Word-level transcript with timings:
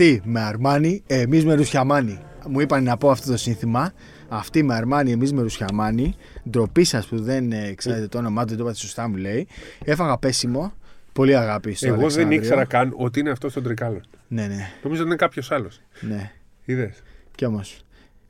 Αυτή 0.00 0.20
με 0.24 0.40
Αρμάνι, 0.40 1.02
εμείς 1.06 1.44
με 1.44 1.54
Ρουσιαμάνι. 1.54 2.18
Μου 2.48 2.60
είπαν 2.60 2.82
να 2.84 2.96
πω 2.96 3.10
αυτό 3.10 3.30
το 3.30 3.36
σύνθημα. 3.36 3.92
Αυτή 4.28 4.62
με 4.62 4.74
Αρμάνι, 4.74 5.10
εμείς 5.12 5.32
με 5.32 5.42
Ρουσιαμάνι. 5.42 6.14
Ντροπή 6.50 6.84
σας 6.84 7.06
που 7.06 7.20
δεν 7.22 7.52
ε, 7.52 7.72
ξέρετε 7.74 8.06
το 8.08 8.18
όνομά 8.18 8.42
του, 8.42 8.48
δεν 8.48 8.56
το 8.56 8.62
είπατε 8.62 8.78
σωστά, 8.78 9.08
μου 9.08 9.16
λέει. 9.16 9.46
Έφαγα 9.84 10.18
πέσιμο. 10.18 10.72
Πολύ 11.12 11.36
αγάπη 11.36 11.74
στο 11.74 11.86
Εγώ 11.86 11.94
δεν 11.96 12.04
Αλεξάνδριο. 12.04 12.38
ήξερα 12.38 12.64
καν 12.64 12.92
ότι 12.96 13.20
είναι 13.20 13.30
αυτό 13.30 13.48
στον 13.48 13.62
Τρικάλο. 13.62 14.00
Ναι, 14.28 14.46
ναι, 14.46 14.70
Νομίζω 14.82 15.00
ότι 15.02 15.10
είναι 15.10 15.18
κάποιος 15.18 15.50
άλλος. 15.50 15.80
ναι. 16.00 16.30
Είδες. 16.64 17.02
Κι 17.34 17.44
όμως. 17.44 17.80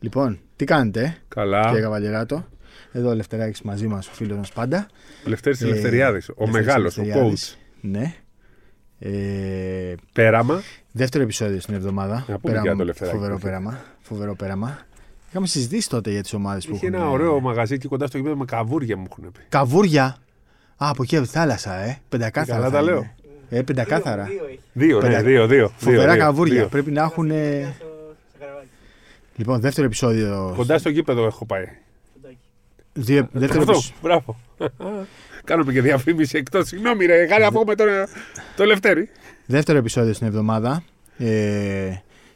Λοιπόν, 0.00 0.38
τι 0.56 0.64
κάνετε, 0.64 1.00
ε, 1.02 1.16
Καλά. 1.28 1.64
κύριε 1.66 1.80
Καβαλιεράτο; 1.82 2.46
Εδώ 2.92 3.08
ο 3.10 3.14
Λευτεράκης 3.14 3.62
μαζί 3.62 3.86
μας, 3.86 4.08
ο 4.08 4.12
φίλος 4.12 4.36
μας 4.36 4.52
πάντα. 4.52 4.86
Λευτέρης 5.24 5.60
Ε, 5.62 5.64
Ελευθεριάδης. 5.64 6.28
Ο 6.28 6.34
Λευτέρης 6.38 6.66
μεγάλος, 6.66 6.96
ο 6.96 7.00
Ελευθεριάδης. 7.00 7.54
coach. 7.56 7.58
Ναι. 7.80 8.14
Ε, 9.00 9.94
Πέραμα. 10.12 10.62
Δεύτερο 10.98 11.24
επεισόδιο 11.24 11.60
στην 11.60 11.74
εβδομάδα. 11.74 12.24
Να 12.28 12.38
πούμε 12.38 12.60
για 12.62 12.76
το 12.76 12.84
Λευτεράκη. 12.84 13.16
Φοβερό 13.16 13.38
πέραμα. 13.38 13.78
Φοβερό 14.00 14.34
πέραμα. 14.34 14.78
Είχαμε 15.28 15.46
συζητήσει 15.46 15.88
τότε 15.88 16.10
για 16.10 16.22
τις 16.22 16.32
ομάδες 16.34 16.66
που 16.66 16.74
Είχε 16.74 16.86
έχουν. 16.86 16.98
ένα 16.98 17.08
ωραίο 17.10 17.40
μαγαζί 17.40 17.74
εκεί 17.74 17.88
κοντά 17.88 18.06
στο 18.06 18.16
γήπεδο 18.16 18.36
με 18.36 18.44
καβούρια 18.44 18.96
μου 18.96 19.06
έχουν 19.10 19.32
πει. 19.32 19.40
Καβούρια. 19.48 20.04
Α, 20.76 20.88
από 20.88 21.02
εκεί 21.02 21.16
από 21.16 21.26
τη 21.26 21.30
θάλασσα, 21.32 21.74
ε. 21.74 21.98
Πεντακάθαρα. 22.08 22.58
Καλά 22.60 22.70
θα 22.70 22.76
τα 22.76 22.82
είναι. 22.82 22.90
λέω. 22.90 23.10
Ε, 23.50 23.62
πεντακάθαρα. 23.62 24.24
Δύο, 24.24 24.34
δύο 24.36 24.46
έχει. 24.48 24.60
Δύο, 24.72 25.00
ναι, 25.00 25.06
Πεντα- 25.08 25.22
δύο, 25.22 25.46
δύο. 25.46 25.72
Φοβερά 25.76 26.12
δύο, 26.12 26.22
καβούρια. 26.22 26.54
δύο. 26.54 26.68
Πρέπει 26.68 26.90
να 26.90 27.02
έχουν. 27.02 27.30
ε, 27.30 27.74
Στο 27.76 27.84
στο 27.84 28.38
καραβάκι. 28.38 28.68
Λοιπόν, 29.36 29.60
δεύτερο 29.60 29.86
επεισόδιο. 29.86 30.52
Κοντά 30.56 30.78
στο 30.78 30.88
γήπεδο 30.88 31.26
έχω 31.26 31.46
πάει. 31.46 31.64
Φωτάκι. 32.14 32.38
Δύο... 32.92 33.28
Δεύτερο 33.32 33.60
Αυτό, 33.60 33.72
επεισόδιο. 33.72 33.96
μπράβο. 34.02 34.36
Κάνουμε 35.44 35.72
και 35.72 35.80
διαφήμιση 35.82 36.38
εκτός. 36.38 36.66
Συγγνώμη, 36.68 37.06
ρε. 37.06 37.26
Χάρη 37.26 37.42
να 37.42 37.52
πούμε 37.52 37.74
τον 37.74 37.86
το 38.56 38.64
Λευτέρη. 38.64 39.08
Δεύτερο 39.46 39.78
επεισόδιο 39.78 40.12
στην 40.12 40.26
εβδομάδα. 40.26 40.82
Ε, 41.18 41.90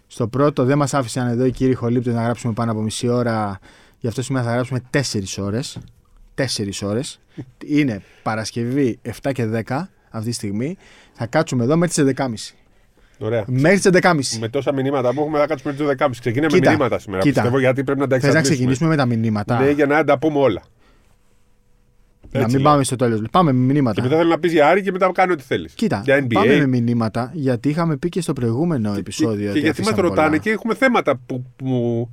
στο 0.06 0.28
πρώτο 0.28 0.64
δεν 0.64 0.78
μας 0.78 0.94
άφησαν 0.94 1.28
εδώ 1.28 1.44
οι 1.44 1.50
κύριοι 1.50 1.74
Χολύπτες 1.74 2.14
να 2.14 2.22
γράψουμε 2.22 2.52
πάνω 2.52 2.70
από 2.72 2.80
μισή 2.80 3.08
ώρα. 3.08 3.58
Γι' 3.98 4.06
αυτό 4.08 4.22
σήμερα 4.22 4.44
θα 4.44 4.52
γράψουμε 4.52 4.80
4 4.90 4.98
ώρες. 5.38 5.78
4 6.34 6.82
ώρες. 6.82 7.20
Είναι 7.66 8.02
Παρασκευή 8.22 8.98
7 9.22 9.32
και 9.32 9.44
10 9.46 9.88
αυτή 10.10 10.28
τη 10.28 10.34
στιγμή. 10.34 10.76
Θα 11.12 11.26
κάτσουμε 11.26 11.64
εδώ 11.64 11.76
μέχρι 11.76 12.04
τις 12.04 12.14
11.30. 12.16 12.54
Ωραία. 13.18 13.44
Μέχρι 13.46 13.78
τις 13.78 14.00
11.30. 14.02 14.38
Με 14.40 14.48
τόσα 14.48 14.72
μηνύματα 14.72 15.12
που 15.14 15.20
έχουμε, 15.20 15.38
θα 15.38 15.46
κάτσουμε 15.46 15.72
τις 15.74 15.86
12.30. 15.86 16.10
Ξεκινάμε 16.20 16.52
με 16.52 16.58
Κοίτα, 16.58 16.70
μηνύματα 16.70 16.98
σήμερα. 16.98 17.22
κοίτα. 17.22 17.34
Πιστεύω 17.40 17.60
γιατί 17.60 17.84
πρέπει 17.84 18.00
να 18.00 18.06
τα 18.06 18.14
Θες 18.18 18.22
να 18.32 18.38
εξαντλήσουμε. 18.38 18.72
ξεκινήσουμε 18.74 18.88
με 18.88 18.96
τα 18.96 19.06
μηνύματα. 19.20 19.60
Ναι, 19.60 19.70
για 19.70 19.86
να 19.86 20.04
τα 20.04 20.18
πούμε 20.18 20.38
όλα. 20.38 20.62
Να 22.32 22.40
Έτσι 22.40 22.54
μην 22.54 22.62
λέω. 22.62 22.72
πάμε 22.72 22.84
στο 22.84 22.96
τέλος. 22.96 23.20
Πάμε 23.30 23.52
με 23.52 23.66
Και 23.66 23.72
μηνύματα. 23.72 24.02
μετά 24.02 24.16
θέλω 24.16 24.28
να 24.28 24.38
πεις 24.38 24.52
για 24.52 24.68
Άρη 24.68 24.82
και 24.82 24.92
μετά 24.92 25.10
κάνει 25.14 25.32
ό,τι 25.32 25.42
θέλεις. 25.42 25.72
Κοίτα, 25.74 26.02
Για 26.04 26.24
NBA. 26.24 26.32
πάμε 26.32 26.56
με 26.56 26.66
μηνύματα 26.66 27.30
γιατί 27.34 27.68
είχαμε 27.68 27.96
πει 27.96 28.08
και 28.08 28.20
στο 28.20 28.32
προηγούμενο 28.32 28.94
επεισόδιο. 28.98 29.36
Και, 29.42 29.48
ότι 29.50 29.52
και 29.52 29.64
γιατί 29.64 29.80
μας 29.80 29.88
αφήσαμε 29.88 30.08
ρωτάνε 30.08 30.28
πολλά. 30.28 30.40
και 30.42 30.50
έχουμε 30.50 30.74
θέματα 30.74 31.20
που. 31.26 31.44
που 31.56 32.08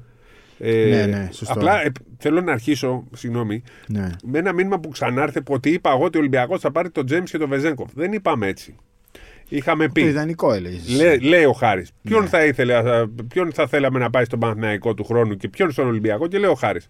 ε, 0.59 0.85
Ναι, 0.89 1.05
ναι, 1.05 1.29
σωστό. 1.31 1.53
Απλά 1.53 1.83
ε, 1.85 1.91
θέλω 2.17 2.41
να 2.41 2.51
αρχίσω, 2.51 3.03
συγγνώμη, 3.15 3.63
Ναι. 3.87 4.09
με 4.23 4.37
ένα 4.39 4.53
μήνυμα 4.53 4.79
που 4.79 4.89
ξανάρθε 4.89 5.41
που 5.41 5.53
ότι 5.53 5.69
είπα 5.69 5.91
εγώ 5.91 6.03
ότι 6.03 6.17
ο 6.17 6.19
Ολυμπιακός 6.19 6.59
θα 6.61 6.71
πάρει 6.71 6.89
τον 6.89 7.05
Τζέμ 7.05 7.23
και 7.23 7.37
τον 7.37 7.49
Βεζέγκοφ. 7.49 7.89
Δεν 7.93 8.13
είπαμε 8.13 8.47
έτσι. 8.47 8.75
Είχαμε 9.49 9.85
Το 9.85 9.91
πει. 9.91 10.01
ιδανικό 10.01 10.53
έλεγες. 10.53 10.95
Λέ, 10.95 11.17
λέει 11.17 11.43
ο 11.43 11.51
Χάρης. 11.51 11.91
Ποιον, 12.03 12.21
Ναι. 12.21 12.27
θα 12.27 12.45
ήθελε, 12.45 12.75
α, 12.75 13.07
ποιον 13.27 13.51
θα 13.53 13.67
θέλαμε 13.67 13.99
να 13.99 14.09
πάει 14.09 14.25
στον 14.25 14.39
Παναθηναϊκό 14.39 14.93
του 14.93 15.03
χρόνου 15.03 15.35
και 15.35 15.47
ποιον 15.49 15.71
στον 15.71 15.87
Ολυμπιακό 15.87 16.27
και 16.27 16.37
λέει 16.37 16.49
ο 16.49 16.53
Χάρης. 16.55 16.85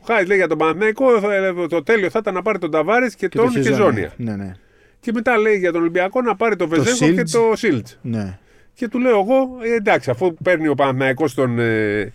Ο 0.00 0.04
Χάρη 0.06 0.26
λέει 0.26 0.36
για 0.36 0.48
τον 0.48 0.58
Παναθηναϊκό 0.58 1.20
θα- 1.20 1.66
το 1.68 1.82
τέλειο 1.82 2.10
θα 2.10 2.18
ήταν 2.22 2.34
να 2.34 2.42
πάρει 2.42 2.58
τον 2.58 2.70
Ταβάρες 2.70 3.14
και, 3.14 3.28
Και 3.28 3.36
τον 3.38 3.52
το 3.52 3.62
Χεζόνια. 3.62 4.12
Ναι, 4.16 4.36
ναι. 4.36 4.52
Και 5.00 5.12
μετά 5.14 5.36
λέει 5.36 5.56
για 5.58 5.72
τον 5.72 5.80
Ολυμπιακό 5.80 6.22
να 6.22 6.36
πάρει 6.36 6.56
τον 6.56 6.68
Βεζέγκοφ 6.68 6.98
και 6.98 7.04
Σίλτζ. 7.04 7.32
το 7.32 7.52
Σίλτ. 7.54 7.86
ναι. 8.02 8.38
Και 8.74 8.88
του 8.88 8.98
λέω 8.98 9.18
εγώ, 9.18 9.48
ε, 9.62 9.74
εντάξει, 9.74 10.10
αφού 10.10 10.34
παίρνει 10.42 10.68
ο 10.68 10.74
Παναθηναϊκός 10.74 11.34
τον. 11.34 11.58
Ε, 11.58 12.12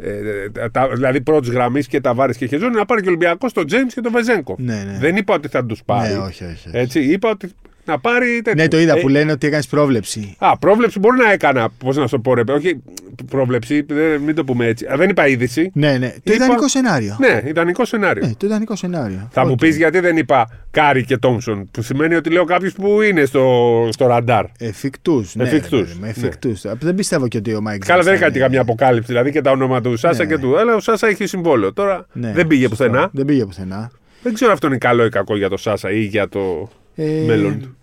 ε, 0.00 0.50
τα- 0.52 0.70
τα- 0.70 0.88
δηλαδή 0.88 1.20
πρώτης 1.20 1.50
γραμμής 1.50 1.86
και 1.86 2.00
Ταβάρες 2.00 2.36
και 2.36 2.46
Χεζόνια, 2.46 2.78
να 2.78 2.84
πάρει 2.86 3.00
και 3.00 3.06
ο 3.06 3.10
Ολυμπιακός 3.10 3.52
τον 3.52 3.66
Τζέιμς 3.66 3.94
και 3.94 4.00
τον 4.00 4.12
Βεζέγκο. 4.12 4.56
Ναι, 4.58 4.74
ναι. 4.74 4.98
Δεν 4.98 5.16
είπα 5.16 5.34
ότι 5.34 5.48
θα 5.48 5.64
τους 5.64 5.82
πάρει. 5.84 6.12
Ναι, 6.12 6.18
όχι, 6.18 6.44
όχι. 6.44 6.52
όχι. 6.68 6.70
Έτσι, 6.72 7.00
είπα 7.00 7.30
ότι 7.30 7.50
να 7.86 7.98
πάρει 7.98 8.40
τέτοιο. 8.44 8.62
Ναι, 8.62 8.68
το 8.68 8.78
είδα 8.78 8.96
Ε, 8.96 9.00
που 9.00 9.08
λένε 9.08 9.32
ότι 9.32 9.46
έκανες 9.46 9.66
πρόβλεψη. 9.66 10.36
Α, 10.38 10.58
πρόβλεψη 10.58 10.98
μπορεί 10.98 11.18
να 11.18 11.32
έκανα. 11.32 11.68
Πώς 11.78 11.96
να 11.96 12.06
σου 12.06 12.20
πω, 12.20 12.34
ρε. 12.34 12.44
παιδί. 12.44 12.58
Όχι, 12.58 12.82
πρόβλεψη, 13.30 13.84
δεν, 13.88 14.20
μην 14.20 14.34
το 14.34 14.44
πούμε 14.44 14.66
έτσι. 14.66 14.86
Α, 14.86 14.96
δεν 14.96 15.08
είπα 15.08 15.26
είδηση. 15.28 15.70
Ναι, 15.74 15.98
ναι. 15.98 16.08
Το 16.08 16.14
Είπα- 16.22 16.34
ιδανικό 16.34 16.68
σενάριο. 16.68 17.16
Ναι, 17.20 17.40
ιδανικό 17.44 17.84
σενάριο. 17.84 18.26
Ναι, 18.26 18.32
το 18.36 18.46
ιδανικό 18.46 18.76
σενάριο. 18.76 19.28
Θα 19.32 19.44
μου 19.44 19.50
Οκ. 19.52 19.58
πεις 19.58 19.76
γιατί 19.76 20.00
δεν 20.00 20.16
είπα 20.16 20.48
Κάρι 20.70 21.04
και 21.04 21.16
Τόμσον, 21.16 21.68
που 21.70 21.82
σημαίνει 21.82 22.14
ότι 22.14 22.30
λέω 22.30 22.44
κάποιους 22.44 22.70
που 22.76 23.02
είναι 23.02 23.24
στο, 23.24 23.88
στο 23.92 24.06
ραντάρ. 24.06 24.44
Εφικτούς. 24.58 25.34
Ναι, 25.34 25.42
Εφικτούς, 25.44 25.70
ρε 25.78 25.84
παιδί 25.84 25.94
μου, 25.94 26.00
ναι. 26.04 26.08
εφικτούς. 26.08 26.62
Δεν 26.78 26.94
πιστεύω 26.94 27.28
και 27.28 27.38
ότι 27.38 27.54
ο 27.54 27.60
Μάικ. 27.60 27.84
Καλά, 27.84 28.02
δεν 28.02 28.04
Τζόνσον 28.12 28.26
έκανε 28.28 28.44
καμιά 28.44 28.60
αποκάλυψη, 28.60 29.06
δηλαδή 29.12 29.30
και 29.30 29.40
τα 29.40 29.50
ονόματα 29.50 29.90
του 29.90 29.96
Σάσα 29.96 30.22
Ναι, 30.22 30.28
και 30.28 30.34
ναι. 30.34 30.40
του. 30.40 30.58
Αλλά 30.58 30.74
ο 30.74 30.80
Σάσα 30.80 31.06
έχει 31.08 31.26
συμβόλαιο. 31.26 31.72
Τώρα 31.72 32.06
Ναι, 32.12 32.32
δεν 32.32 32.46
πήγε 32.46 32.68
σωστό. 32.68 32.84
πουθενά. 32.84 33.08
Δεν 33.12 33.24
πήγε 33.24 33.44
πουθενά. 33.44 33.90
Δεν 34.22 34.34
ξέρω 34.34 34.52
αυτό 34.52 34.66
είναι 34.66 34.76
καλό 34.78 35.04
ή 35.04 35.08
κακό 35.08 35.36
για 35.36 35.48
το 35.48 35.56
Σάσα 35.56 35.90
ή 35.90 36.00
για 36.00 36.28
το 36.28 36.68
Ε, 36.94 37.04
μέλλον 37.26 37.60
του. 37.60 37.75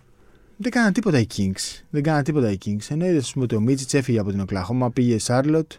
Δεν 0.64 0.72
κάναν 0.72 0.92
τίποτα 0.92 1.18
οι 1.18 1.26
Kings. 1.36 1.82
Δεν 1.90 2.02
κάναν 2.02 2.22
τίποτα 2.22 2.50
οι 2.50 2.58
Kings. 2.64 2.86
Ενώ 2.88 3.06
είδε 3.06 3.22
ότι 3.36 3.54
ο 3.54 3.60
Μίτσιτς 3.60 3.94
έφυγε 3.94 4.18
από 4.18 4.30
την 4.30 4.40
Οκλαχώμα, 4.40 4.90
πήγε 4.90 5.18
Σάρλοτ. 5.18 5.72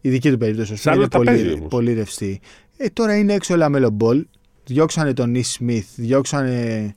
Η 0.00 0.08
δική 0.08 0.30
του 0.30 0.38
περίπτωση 0.38 0.72
ας 0.72 0.80
πούμε, 0.80 0.94
είναι 0.94 1.04
Charlotte 1.04 1.10
τα 1.10 1.18
παίζει 1.20 1.42
πολύ, 1.42 1.54
όμως. 1.54 1.68
πολύ 1.68 1.92
ρευστή. 1.92 2.40
Ε, 2.76 2.88
τώρα 2.88 3.16
είναι 3.16 3.34
έξω 3.34 3.54
ο 3.54 3.56
Λαμέλο 3.56 3.90
Μπολ. 3.90 4.26
Διώξανε 4.64 5.12
τον 5.12 5.30
Ις 5.30 5.42
Σμιθ. 5.42 5.86
Διώξανε. 5.94 6.92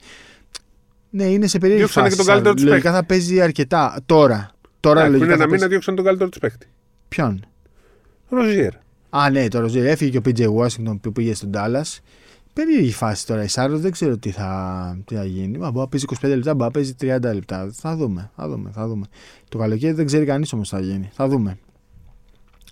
Ναι, 1.09 1.23
είναι 1.23 1.47
σε 1.47 1.57
περίεργη 1.57 1.83
Διώξανε 1.83 2.05
φάση. 2.05 2.17
και 2.17 2.23
τον 2.23 2.33
καλύτερο 2.33 2.55
τους 2.55 2.63
Λογικά 2.63 2.91
θα 2.91 3.05
παίζει 3.05 3.41
αρκετά. 3.41 4.01
Τώρα. 4.05 4.51
Τώρα 4.79 4.99
Εντάξει, 4.99 5.17
λογικά 5.19 5.25
Πριν 5.25 5.37
θα 5.37 5.43
ένα 5.43 5.45
μήνα 5.45 5.49
παίζει... 5.49 5.67
διώξαν 5.67 5.95
τον 5.95 6.05
καλύτερο 6.05 6.29
τους 6.29 6.39
παίχτη. 6.39 6.67
Ποιον; 7.07 7.45
Ροζιέρ. 8.29 8.73
Α, 9.09 9.29
ναι, 9.29 9.47
το 9.47 9.59
Ροζιέρ 9.59 9.85
έφυγε 9.85 10.11
και 10.11 10.17
ο 10.17 10.21
PJ 10.25 10.65
Washington 10.65 10.97
που 11.01 11.11
πήγε 11.11 11.33
στον 11.33 11.49
Dallas. 11.53 11.99
Περίεργη 12.53 12.91
φάση 12.91 13.25
τώρα 13.27 13.43
η 13.43 13.47
Σάρλοτ, 13.47 13.81
δεν 13.81 13.91
ξέρω 13.91 14.17
τι 14.17 14.29
θα, 14.31 14.97
τι 15.05 15.15
θα 15.15 15.25
γίνει. 15.25 15.57
Μα, 15.57 15.71
μπορεί 15.71 15.79
να 15.79 15.87
παίζει 15.87 16.05
25 16.33 16.35
λεπτά, 16.37 16.53
μπορεί 16.55 16.63
να 16.65 16.71
παίζει 16.71 16.95
30 17.31 17.33
λεπτά. 17.33 17.69
Θα 17.73 17.95
δούμε, 17.95 18.31
θα 18.35 18.47
δούμε, 18.49 18.69
θα 18.73 18.87
δούμε. 18.87 19.05
Το 19.49 19.57
καλοκαίρι 19.57 19.93
δεν 19.93 20.05
ξέρει 20.05 20.25
κανείς 20.25 20.53
όμως 20.53 20.69
τι 20.69 20.75
θα 20.75 20.81
γίνει. 20.81 21.09
Θα 21.13 21.27
δούμε. 21.27 21.57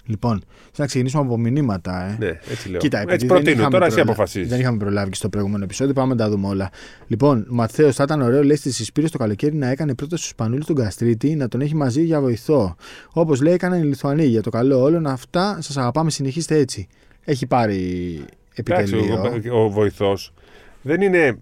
Λοιπόν, 0.05 0.43
θα 0.71 0.85
ξεκινήσουμε 0.85 1.23
από 1.23 1.37
μηνύματα. 1.37 2.03
Ε. 2.03 2.15
Ναι, 2.19 2.39
έτσι 2.49 2.69
λέω. 2.69 2.79
Κοίτα, 2.79 2.97
επειδή 2.97 3.13
έτσι 3.13 3.25
δεν 3.27 3.35
προτείνω. 3.35 3.55
είχαμε 3.59 3.71
Τώρα 3.71 3.85
εσύ 3.85 3.95
προλα- 3.95 4.11
αποφασίζεις. 4.11 4.49
Δεν 4.49 4.59
είχαμε 4.59 4.77
προλάβει 4.77 5.09
και 5.09 5.15
στο 5.15 5.29
προηγούμενο 5.29 5.63
επεισόδιο, 5.63 5.93
πάμε 5.93 6.13
να 6.13 6.23
τα 6.23 6.29
δούμε 6.29 6.47
όλα. 6.47 6.69
Λοιπόν, 7.07 7.45
Ματθαίος, 7.49 7.95
θα 7.95 8.03
ήταν 8.03 8.21
ωραίο, 8.21 8.43
λέει 8.43 8.55
στη 8.55 8.71
Συσπήρη 8.71 9.09
το 9.09 9.17
καλοκαίρι 9.17 9.55
να 9.55 9.67
έκανε 9.67 9.95
πρώτα 9.95 10.17
στους 10.17 10.29
Σπανούλη 10.29 10.63
τον 10.63 10.75
Καστρίτη 10.75 11.35
να 11.35 11.47
τον 11.47 11.61
έχει 11.61 11.75
μαζί 11.75 12.03
για 12.03 12.21
βοηθό. 12.21 12.75
Όπως 13.13 13.41
λέει, 13.41 13.53
έκαναν 13.53 13.81
οι 13.81 13.85
Λιθουανοί 13.85 14.25
για 14.25 14.41
το 14.41 14.49
καλό 14.49 14.81
όλων. 14.81 15.05
Αυτά 15.07 15.57
σας 15.61 15.77
αγαπάμε, 15.77 16.11
συνεχίστε 16.11 16.55
έτσι. 16.57 16.87
Έχει 17.23 17.47
πάρει 17.47 18.19
Εντάξει, 18.55 18.95
επιτελείο. 18.95 19.55
ο, 19.57 19.63
ο 19.63 19.69
βοηθός 19.69 20.33
δεν 20.81 21.01
είναι. 21.01 21.37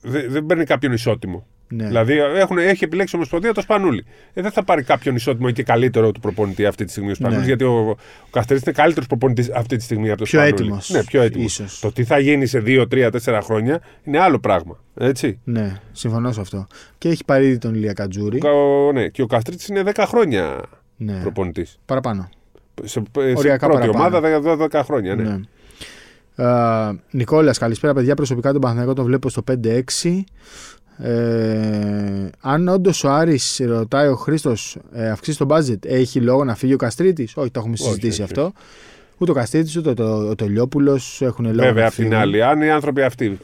Δεν, 0.00 0.24
δεν 0.30 0.46
παίρνει 0.46 0.64
κάποιον 0.64 0.92
ισότιμο. 0.92 1.46
Ναι. 1.70 1.86
Δηλαδή 1.86 2.16
έχουν, 2.18 2.58
έχει 2.58 2.84
επιλέξει 2.84 3.14
η 3.14 3.18
Ομοσπονδία 3.18 3.54
το 3.54 3.60
Σπανούλι. 3.60 4.04
Ε, 4.34 4.42
δεν 4.42 4.50
θα 4.50 4.64
πάρει 4.64 4.82
κάποιον 4.82 5.14
ισότιμο 5.14 5.46
ή 5.50 5.52
και 5.52 5.62
καλύτερο 5.62 6.12
του 6.12 6.20
προπονητή 6.20 6.66
αυτή 6.66 6.84
τη 6.84 6.90
στιγμή 6.90 7.10
ο 7.10 7.14
Σπανούλης. 7.14 7.40
Ναι. 7.40 7.46
Γιατί 7.48 7.64
ο, 7.64 7.88
ο 7.90 7.96
Καστρίτη 8.30 8.62
είναι 8.66 8.74
καλύτερος 8.74 9.06
προπονητής 9.06 9.50
αυτή 9.50 9.76
τη 9.76 9.82
στιγμή 9.82 10.08
από 10.10 10.18
το 10.18 10.24
Πιο 10.24 10.38
Σπανούλι. 10.38 10.62
έτοιμος, 10.62 10.90
Ναι, 10.90 11.04
πιο 11.04 11.22
έτοιμος. 11.22 11.58
ίσως. 11.58 11.80
Το 11.80 11.92
τι 11.92 12.04
θα 12.04 12.18
γίνει 12.18 12.46
σε 12.46 12.62
2, 12.66 12.84
3, 12.90 13.10
4 13.24 13.40
χρόνια 13.42 13.80
είναι 14.04 14.18
άλλο 14.18 14.38
πράγμα. 14.38 14.78
Έτσι. 14.98 15.40
ναι, 15.44 15.80
συμφωνώ 15.92 16.32
σε 16.32 16.40
αυτό. 16.40 16.66
Και 16.98 17.08
έχει 17.08 17.24
πάρει 17.24 17.46
ήδη 17.46 17.58
τον 17.58 17.74
Ηλία 17.74 17.92
Κατζούρη. 17.92 18.40
Ο, 18.46 18.92
ναι. 18.92 19.08
Και 19.08 19.22
ο 19.22 19.26
Καστρίτη 19.26 19.64
είναι 19.70 19.82
10 19.94 20.04
χρόνια 20.06 20.60
Ναι, 20.96 21.20
προπονητής. 21.20 21.78
παραπάνω. 21.86 22.28
Σε, 22.84 23.02
σε 23.12 23.32
Οριακά 23.36 23.66
πρώτη 23.68 23.86
παραπάνω. 23.90 24.16
ομάδα 24.42 24.68
10, 24.70 24.80
12 24.80 24.82
χρόνια. 24.84 25.14
Ναι. 25.14 25.22
Ναι. 25.22 25.40
Νικόλας, 27.10 27.58
καλησπέρα 27.58 27.94
παιδιά. 27.94 28.14
Προσωπικά 28.14 28.52
τον 28.52 28.60
Παναθηναϊκό 28.60 28.92
τον 28.94 29.04
βλέπω 29.04 29.28
στο 29.28 29.42
5-6. 29.52 30.24
Ε, 31.00 32.28
αν 32.40 32.68
όντως 32.68 33.04
ο 33.04 33.10
Άρης 33.10 33.60
ρωτάει 33.66 34.08
ο 34.08 34.14
Χρήστος 34.16 34.76
ε, 34.92 35.10
αυξήσει 35.10 35.38
το 35.38 35.46
budget, 35.50 35.78
έχει 35.86 36.20
λόγο 36.20 36.44
να 36.44 36.54
φύγει 36.54 36.74
ο 36.74 36.76
Καστρίτης; 36.76 37.36
Όχι, 37.36 37.50
το 37.50 37.58
έχουμε 37.60 37.74
Όχι, 37.78 37.82
συζητήσει 37.84 38.22
όχι, 38.22 38.32
αυτό. 38.32 38.52
Ούτε 39.18 39.30
ο 39.30 39.34
Καστρίτης 39.34 39.76
ούτε 39.76 39.94
το, 39.94 40.04
ο 40.28 40.34
Τελειόπουλο 40.34 41.00
έχουν 41.18 41.44
λόγο. 41.44 41.56
Βέβαια, 41.66 41.72
να 41.82 41.86
απ' 41.88 41.94
την 41.94 42.04
φύγουν. 42.04 42.18
άλλη, 42.20 42.42
αν 42.42 42.62
οι 42.62 42.70
άνθρωποι 42.70 43.02
αυτοί 43.02 43.38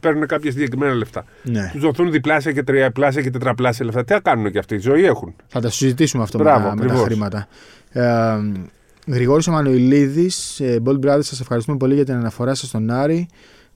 παίρνουν 0.00 0.26
κάποια 0.26 0.50
συγκεκριμένα 0.50 0.94
λεφτά, 0.94 1.24
Ναι. 1.42 1.70
τους 1.72 1.80
δοθούν 1.80 2.10
διπλάσια 2.10 2.52
και 2.52 2.62
τριαπλάσια 2.62 3.22
και 3.22 3.30
τετραπλάσια 3.30 3.84
λεφτά, 3.84 4.04
τι 4.04 4.12
θα 4.12 4.20
κάνουν 4.20 4.50
και 4.52 4.58
αυτοί, 4.58 4.78
ζωή 4.78 5.04
έχουν. 5.04 5.34
Θα 5.46 5.60
τα 5.60 5.70
συζητήσουμε 5.70 6.22
αυτό 6.22 6.38
Μπράβο, 6.38 6.62
με, 6.62 6.68
τα, 6.68 6.74
με 6.74 6.80
τα 6.80 6.84
ακριβώς. 6.86 7.06
χρήματα. 7.06 7.46
Ε, 7.90 8.02
Γρηγόρης 9.06 9.46
Εμμανουηλίδης, 9.46 10.60
ε, 10.60 10.82
Bold 10.84 10.98
Brothers, 11.00 11.22
σας 11.22 11.40
ευχαριστούμε 11.40 11.76
πολύ 11.76 11.94
για 11.94 12.04
την 12.04 12.14
αναφορά 12.14 12.54
σας 12.54 12.68
στον 12.68 12.90
Άρη. 12.90 13.28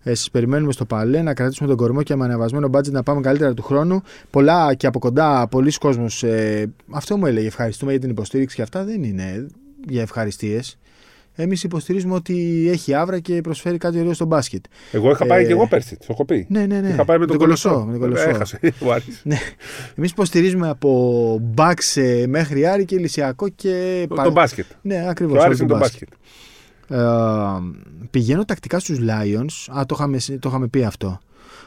Ε, 0.02 0.14
σας 0.14 0.30
περιμένουμε 0.30 0.72
στο 0.72 0.84
Παλέ 0.84 1.22
να 1.22 1.34
κρατήσουμε 1.34 1.68
τον 1.68 1.76
κορμό 1.76 2.02
και 2.02 2.16
με 2.16 2.24
ανεβασμένο 2.24 2.70
budget 2.72 2.90
να 2.90 3.02
πάμε 3.02 3.20
καλύτερα 3.20 3.54
του 3.54 3.62
χρόνου. 3.62 4.02
Πολλά 4.30 4.74
και 4.74 4.86
από 4.86 4.98
κοντά, 4.98 5.48
πολλοί 5.48 5.72
κόσμος, 5.72 6.22
ε, 6.22 6.72
αυτό 6.90 7.16
μου 7.16 7.26
έλεγε 7.26 7.46
ευχαριστούμε 7.46 7.90
για 7.90 8.00
την 8.00 8.10
υποστήριξη 8.10 8.56
και 8.56 8.62
αυτά 8.62 8.84
δεν 8.84 9.02
είναι 9.02 9.46
για 9.88 10.02
ευχαριστίες. 10.02 10.78
Εμείς 11.38 11.62
υποστηρίζουμε 11.62 12.14
ότι 12.14 12.66
έχει 12.72 12.94
άβρα 12.94 13.18
και 13.18 13.40
προσφέρει 13.40 13.78
κάτι 13.78 13.98
ωραίο 13.98 14.12
στο 14.14 14.24
μπάσκετ. 14.24 14.64
Εγώ 14.92 15.10
είχα 15.10 15.26
πάει 15.26 15.42
Ε, 15.42 15.46
και 15.46 15.52
εγώ 15.52 15.66
πέρσι, 15.68 15.96
το 15.96 16.06
έχω 16.08 16.24
πει. 16.24 16.46
Ναι, 16.48 16.66
ναι, 16.66 16.80
ναι. 16.80 16.88
Είχα 16.88 17.04
πάει 17.04 17.18
με 17.18 17.26
τον 17.26 17.36
Κολοσσό. 17.36 17.68
Κολοσσό. 17.68 17.86
με 17.86 17.92
τον 17.98 18.00
Κολοσσό. 18.00 18.28
Έχασε. 18.28 18.58
Μου 18.80 18.90
άρεσε. 18.92 19.10
Ναι. 19.22 19.36
Εμείς 19.94 20.10
υποστηρίζουμε 20.10 20.68
από 20.68 21.38
μπαξ 21.42 21.96
ε, 21.96 22.24
μέχρι 22.28 22.66
Άρη 22.66 22.84
και 22.84 22.98
Λυσιακό 22.98 23.48
και. 23.48 24.06
Το- 24.08 24.14
Το 24.22 24.30
μπάσκετ. 24.30 24.64
Ναι, 24.82 25.04
ακριβώς. 25.08 25.38
Το 25.38 25.44
άρεσε 25.44 25.64
το 25.64 25.76
μπάσκετ. 25.76 26.08
Ε, 26.88 26.98
πηγαίνω 28.10 28.44
τακτικά 28.44 28.78
στους 28.78 28.98
Lions. 29.00 29.76
Α, 29.78 29.86
το 29.86 29.94
είχαμε, 29.98 30.18
το 30.38 30.48
είχαμε 30.48 30.66
πει 30.66 30.84
αυτό. 30.84 31.18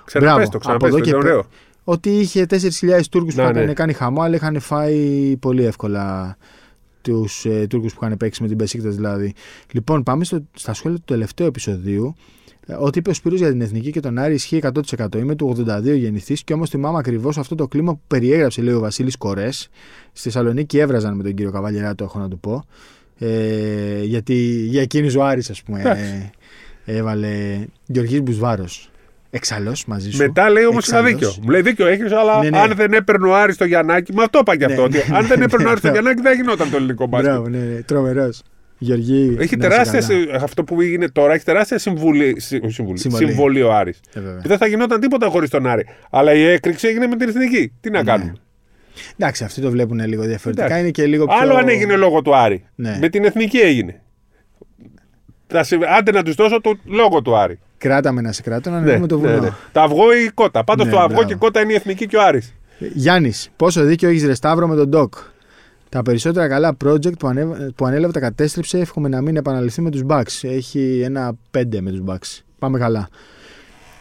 Ξαναπες 0.05 0.33
Μπράβο. 0.35 0.49
το, 0.51 0.57
Από 0.57 0.59
ξαναπες 0.59 0.87
εδώ 0.87 0.97
το, 0.97 1.03
και 1.03 1.09
είναι 1.09 1.17
πέ- 1.19 1.27
ωραίο. 1.27 1.45
Ότι 1.83 2.09
είχε 2.09 2.45
4.000 2.49 3.01
Τούρκους 3.11 3.35
που 3.35 3.41
Να, 3.41 3.49
είχαν 3.49 3.65
ναι. 3.65 3.73
κάνει 3.73 3.93
χαμό, 3.93 4.21
αλλά 4.21 4.35
είχαν 4.35 4.59
φάει 4.59 5.35
πολύ 5.39 5.63
εύκολα 5.65 6.37
τους 7.09 7.45
ε, 7.45 7.67
Τούρκους 7.69 7.93
που 7.93 8.05
είχαν 8.05 8.17
παίξει 8.17 8.41
με 8.41 8.47
την 8.47 8.57
Πεσίκτας 8.57 8.95
δηλαδή. 8.95 9.33
Λοιπόν, 9.71 10.03
πάμε 10.03 10.23
στο, 10.23 10.43
στα 10.53 10.73
σχόλια 10.73 10.97
του 10.97 11.03
τελευταίου 11.05 11.47
επεισοδίου. 11.47 12.15
Ε, 12.65 12.73
Ό,τι 12.79 12.99
είπε 12.99 13.09
ο 13.09 13.13
Σπύρος 13.13 13.39
για 13.39 13.49
την 13.51 13.61
εθνική 13.61 13.91
και 13.91 13.99
τον 13.99 14.17
Άρη 14.17 14.33
ισχύει 14.33 14.59
100%. 14.97 15.15
Είμαι 15.15 15.35
του 15.35 15.55
82 15.67 15.97
γεννηθής 15.97 16.43
και 16.43 16.53
όμως 16.53 16.69
θυμάμαι 16.69 16.97
ακριβώς 16.97 17.37
αυτό 17.37 17.55
το 17.55 17.67
κλίμα 17.67 17.93
που 17.93 18.01
περιέγραψε, 18.07 18.61
λέει 18.61 18.73
ο 18.73 18.79
Βασίλης 18.79 19.17
Κορές. 19.17 19.69
Στη 20.11 20.21
Θεσσαλονίκη 20.21 20.77
έβραζαν 20.77 21.15
με 21.15 21.23
τον 21.23 21.33
κύριο 21.33 21.51
Καβαλιερά, 21.51 21.95
το 21.95 22.03
έχω 22.03 22.19
να 22.19 22.27
του 22.27 22.39
πω. 22.39 22.63
Ε, 23.17 24.03
γιατί 24.03 24.33
για 24.69 24.81
εκείνης 24.81 25.15
ο 25.15 25.23
Άρης, 25.23 25.49
ας 25.49 25.63
πούμε, 25.63 25.79
Εντάξει. 25.79 26.31
ε, 26.85 26.95
έβαλε 26.97 27.65
Γεωργής 27.85 28.21
Μπουσβάρος. 28.21 28.88
Εξαλλός 29.31 29.85
μαζί 29.85 30.11
σου. 30.11 30.17
Μετά 30.17 30.49
λέει 30.49 30.65
όμως 30.65 30.87
είχα 30.87 30.97
Εξάλλως. 30.97 31.19
δίκιο. 31.19 31.43
Μου 31.43 31.49
λέει 31.49 31.61
δίκιο 31.61 31.87
έχεις, 31.87 32.11
αλλά 32.11 32.43
Ναι, 32.43 32.49
ναι. 32.49 32.59
αν 32.59 32.73
δεν 32.75 32.93
έπαιρνε 32.93 33.27
ο 33.27 33.35
Άρης 33.35 33.57
το 33.57 33.65
Γιαννάκη, 33.65 34.13
με 34.13 34.23
αυτό 34.23 34.39
είπα 34.39 34.57
και 34.57 34.65
αυτό. 34.65 34.87
Ναι. 34.87 34.97
ότι 34.99 35.13
αν 35.13 35.25
δεν 35.25 35.41
έπαιρνε 35.41 35.65
ο 35.65 35.69
Άρης 35.69 35.81
το 35.81 35.87
Μπράβο. 35.89 35.91
Γιαννάκη 35.91 36.21
δεν 36.21 36.35
γινόταν 36.35 36.69
το 36.69 36.75
ελληνικό 36.77 37.07
μπάσκετ. 37.07 37.31
Μπράβο, 37.31 37.47
ναι, 37.49 37.57
ναι, 37.57 37.81
τρομερός. 37.81 38.41
Γεωργή. 38.77 39.23
Έχει 39.23 39.35
να 39.37 39.43
είσαι 39.43 39.57
τεράστια, 39.57 39.99
καλά. 39.99 40.19
συ- 40.21 40.43
αυτό 40.43 40.63
που 40.63 40.81
έγινε 40.81 41.09
τώρα, 41.09 41.33
έχει 41.33 41.43
τεράστια 41.45 41.77
συμβουλή, 41.77 42.39
συ- 42.39 42.63
όχι 42.63 42.73
συμβουλή, 42.73 42.99
Συμβολή. 42.99 43.25
συμβολή 43.25 43.61
ο 43.61 43.73
Άρης. 43.73 43.99
Ε, 44.13 44.19
βέβαια. 44.19 44.41
Δεν 44.45 44.57
θα 44.57 44.67
γινόταν 44.67 44.99
τίποτα 44.99 45.27
χωρίς 45.27 45.49
τον 45.49 45.67
Άρη. 45.67 45.85
Αλλά 46.09 46.33
η 46.33 46.43
έκρηξη 46.43 46.87
έγινε 46.87 47.07
με 47.07 47.15
την 47.15 47.27
εθνική. 47.29 47.71
Τι 47.81 47.89
να 47.89 48.03
Ναι. 48.03 48.11
κάνουμε; 48.11 48.33
Εντάξει, 49.17 49.43
αυτοί 49.43 49.61
το 49.61 49.69
βλέπουν 49.71 49.99
λίγο 50.07 50.23
διαφορετικά. 50.23 50.65
Εντάξει. 50.65 50.81
Είναι 50.83 50.91
και 50.91 51.05
λίγο 51.05 51.25
πιο... 51.25 51.35
Άλλο 51.41 51.55
αν 51.55 51.67
έγινε 51.69 51.95
λόγω 51.95 52.21
του 52.21 52.35
Άρη. 52.35 52.65
Ναι. 52.75 52.97
Με 53.01 53.09
την 53.09 53.25
εθνική 53.25 53.57
έγινε. 53.57 54.01
Θα 55.47 55.63
σε- 55.63 55.77
Άντε 55.97 56.11
να 56.11 56.23
τους 56.23 56.35
δώσω 56.35 56.61
το 56.61 56.77
λόγο 56.85 57.21
του 57.21 57.35
Άρη. 57.37 57.59
Κράταμε 57.79 58.21
να 58.21 58.31
σε 58.31 58.41
κρατώ, 58.41 58.69
να 58.69 58.75
Ναι, 58.79 58.81
ανεβούμε 58.83 59.07
το 59.07 59.17
ναι, 59.17 59.27
βουνό. 59.27 59.41
ναι. 59.41 59.49
Το 59.71 59.81
αυγό 59.81 60.13
ή 60.13 60.23
η 60.23 60.29
κότα. 60.33 60.63
Πάντως 60.63 60.85
Ναι, 60.85 60.91
το 60.91 60.97
αυγό 60.97 61.07
μπράβο. 61.13 61.27
και 61.27 61.33
η 61.33 61.37
κότα 61.37 61.61
είναι 61.61 61.71
η 61.71 61.75
εθνική 61.75 62.05
και 62.07 62.17
ο 62.17 62.21
Άρης. 62.23 62.53
Γιάννης, 62.93 63.49
πόσο 63.55 63.83
δίκιο 63.83 64.09
έχεις 64.09 64.25
ρε 64.25 64.33
Σταύρο 64.33 64.67
με 64.67 64.75
τον 64.75 64.89
Doc. 64.93 65.07
Τα 65.89 66.01
περισσότερα 66.01 66.47
καλά 66.47 66.77
project 66.85 67.17
που, 67.19 67.27
ανέβ- 67.27 67.71
που 67.75 67.85
ανέλαβε 67.85 68.13
τα 68.13 68.19
κατέστρεψε. 68.19 68.79
Εύχομαι 68.79 69.09
να 69.09 69.21
μην 69.21 69.35
επαναληφθεί 69.35 69.81
με 69.81 69.89
τους 69.89 70.01
Bucks. 70.07 70.39
Έχει 70.41 71.01
ένα 71.05 71.33
5 71.51 71.81
με 71.81 71.91
τους 71.91 72.01
Bucks. 72.07 72.41
Πάμε 72.59 72.79
καλά. 72.79 73.09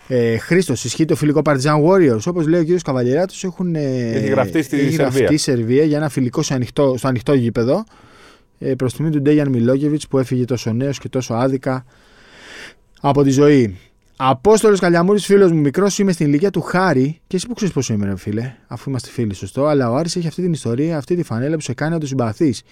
Ε, 0.09 0.37
Χρήστος, 0.39 0.85
ισχύει 0.85 1.05
το 1.05 1.15
φιλικό 1.17 1.41
Partizan 1.45 1.85
Warriors. 1.87 2.21
Όπως 2.27 2.47
λέει 2.47 2.61
ο 2.61 2.63
κύριος 2.63 2.83
Καβαλιεράτος, 2.83 3.45
έχουν. 3.45 3.75
ε, 3.75 4.11
Έχει 4.11 4.27
γραφτεί 4.27 4.63
στη 4.63 4.77
έχει 4.77 4.85
Σερβία. 4.93 5.09
γραφτεί 5.09 5.35
η 5.35 5.37
Σερβία 5.37 5.85
για 5.85 5.97
ένα 5.97 6.09
φιλικό 6.09 6.43
στο 6.43 6.55
ανοιχτό, 6.55 6.95
στο 6.99 7.09
ανοιχτό 7.09 7.35
γήπεδο. 7.35 7.85
Ε, 8.59 8.75
Προς 8.75 8.95
τιμή 8.95 9.11
του 9.11 9.23
Ντέγιαν 9.23 9.49
Μιλόγεβιτ 9.49 10.01
που 10.11 10.19
έφυγε 10.19 10.45
τόσο 10.45 10.73
νέος 10.73 10.99
και 10.99 11.09
τόσο 11.09 11.35
άδικα 11.35 11.85
από 13.01 13.23
τη 13.23 13.31
ζωή. 13.31 13.77
Απόστολος 14.17 14.81
Καλιαμούρης, 14.81 15.25
φίλος 15.25 15.53
μου, 15.53 15.59
μικρός 15.59 15.99
είμαι 15.99 16.13
στην 16.13 16.27
ηλικία 16.27 16.51
του 16.51 16.61
Χάρη. 16.61 17.21
Και 17.27 17.37
εσύ 17.37 17.47
που 17.47 17.55
ξέρεις 17.55 17.75
πόσο 17.75 17.93
είμαι, 17.93 18.07
ρε 18.07 18.17
φίλε, 18.17 18.55
αφού 18.67 18.91
είμαστε 18.91 19.09
φίλοι, 19.09 19.35
σωστό. 19.35 19.67
Αλλά 19.67 19.91
ο 19.91 19.97
Άρης 19.97 20.17
έχει 20.17 20.27
αυτή 20.27 20.43
την 20.43 20.53
ιστορία, 20.53 20.97
αυτή 20.97 21.17
τη 21.17 21.23
φανέλα 21.23 21.55
που 21.55 21.61
σε 21.61 21.75
κάνει 21.75 21.93
να 21.93 22.01
του 22.01 22.07
συμπαθείς. 22.07 22.63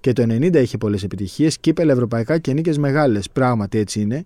Και 0.00 0.12
το 0.12 0.22
90 0.22 0.54
είχε 0.54 0.78
πολλές 0.78 1.02
επιτυχίες, 1.02 1.58
κύπελα 1.58 1.92
ευρωπαϊκά 1.92 2.38
και 2.38 2.52
νίκες 2.52 2.78
μεγάλες. 2.78 3.30
Πράγματι 3.30 3.78
έτσι 3.78 4.00
είναι. 4.00 4.24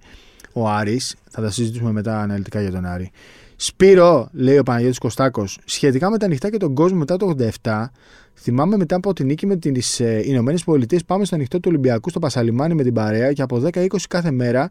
Ο 0.53 0.69
Άρης, 0.69 1.17
θα 1.31 1.43
τα 1.43 1.51
συζητήσουμε 1.51 1.93
μετά 1.93 2.21
αναλυτικά 2.21 2.61
για 2.61 2.71
τον 2.71 2.85
Άρη. 2.85 3.11
Σπύρο, 3.57 4.29
λέει 4.33 4.59
ο 4.59 4.63
Παναγιώτης 4.63 4.99
Κωστάκος, 4.99 5.59
σχετικά 5.65 6.11
με 6.11 6.19
τα 6.19 6.27
ανοιχτά 6.27 6.51
και 6.51 6.57
τον 6.57 6.75
κόσμο 6.75 6.99
μετά 6.99 7.17
το 7.17 7.35
87, 7.63 7.91
θυμάμαι 8.35 8.77
μετά 8.77 8.97
από 8.97 9.13
τη 9.13 9.25
νίκη 9.25 9.47
με 9.47 9.57
τις 9.57 10.01
ε, 10.01 10.23
Ηνωμένες 10.25 10.65
Πολιτείες, 10.65 11.05
πάμε 11.05 11.25
στο 11.25 11.35
ανοιχτό 11.35 11.57
του 11.61 11.69
Ολυμπιακού 11.69 12.11
στο 12.11 12.19
Πασαλιμάνι 12.19 12.75
με 12.75 12.83
την 12.83 12.95
παρέα 12.95 13.33
και 13.33 13.43
από 13.43 13.63
10-20 13.75 13.87
κάθε 14.09 14.31
μέρα, 14.31 14.69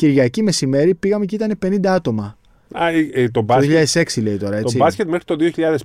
Κυριακή 0.00 0.42
μεσημέρι 0.42 0.94
πήγαμε 0.94 1.24
και 1.24 1.34
ήταν 1.34 1.58
50 1.66 1.86
άτομα. 1.86 2.38
Α, 2.72 2.88
ε, 2.88 3.10
ε, 3.12 3.24
το, 3.24 3.30
Το 3.30 3.42
μπάσκετ, 3.42 3.88
2006 3.94 4.22
λέει 4.22 4.36
τώρα, 4.36 4.52
το 4.52 4.56
έτσι. 4.56 4.76
μπάσκετ 4.76 5.08
μέχρι 5.08 5.24
το 5.24 5.36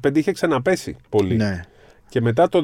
2005 0.01 0.17
είχε 0.17 0.31
ξαναπέσει 0.31 0.95
πολύ. 1.09 1.35
Ναι. 1.35 1.62
Και 2.09 2.21
μετά 2.21 2.50
το 2.50 2.63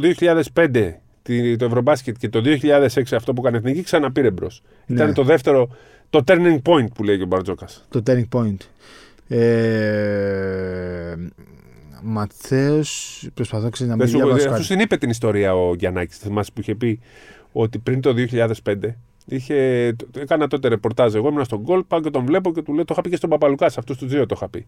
2005 0.54 0.94
τη- 1.22 1.56
το 1.56 1.66
Ευρωμπάσκετ 1.66 2.16
και 2.20 2.30
το 2.30 2.42
2006 2.42 3.16
αυτό 3.16 3.34
που 3.34 3.42
έκανε 3.42 3.58
εθνική 3.58 3.82
ξαναπήρε 3.84 4.32
μπρος. 4.32 4.62
Ναι. 4.86 4.96
Ήταν 4.96 5.14
το 5.14 5.24
δεύτερο, 5.24 5.70
το 6.10 6.24
turning 6.28 6.60
point 6.64 6.88
που 6.94 7.04
λέει 7.04 7.18
και 7.18 7.24
ο 7.24 7.26
Μπαρτζόκας. 7.26 7.86
Το 7.90 8.04
turning 8.08 8.28
point. 8.40 8.58
Ε, 9.28 11.16
Ματθαίος, 12.04 13.30
προσπαθώ 13.34 13.70
ξέρεις, 13.70 13.92
να 13.96 13.98
μην 14.04 14.12
διαβάσω 14.14 14.40
Σου 14.44 14.50
κάτι. 14.50 14.68
την 14.68 14.80
είπε 14.80 14.98
την 14.98 15.10
ιστορία 15.10 15.56
ο 15.56 15.76
Γιαννάκης. 15.76 16.18
Θυμάσαι 16.18 16.52
που 16.54 16.62
είχε 16.62 16.76
πει 16.76 17.00
ότι 17.52 17.78
πριν 17.80 18.02
το 18.02 18.14
2005 18.14 18.96
είχε, 19.26 19.92
το- 19.98 20.20
έκανα 20.20 20.48
τότε 20.48 20.68
ρεπορτάζ. 20.68 21.16
Εγώ 21.16 21.28
ήμουν 21.30 21.44
στον 21.46 21.60
γκολ, 21.60 21.84
πάω 21.88 22.02
και 22.02 22.10
τον 22.10 22.26
βλέπω 22.26 22.54
και 22.54 22.62
του 22.62 22.74
λέω: 22.74 22.86
Το 22.86 22.90
είχα 22.94 23.02
πει 23.02 23.10
και 23.10 23.16
στον 23.16 23.30
Παπαλουκάς, 23.30 23.74
σε 23.74 23.80
αυτούς 23.80 23.98
τους 23.98 24.08
δύο 24.12 24.26
το 24.26 24.34
είχα 24.38 24.50
πει. 24.50 24.68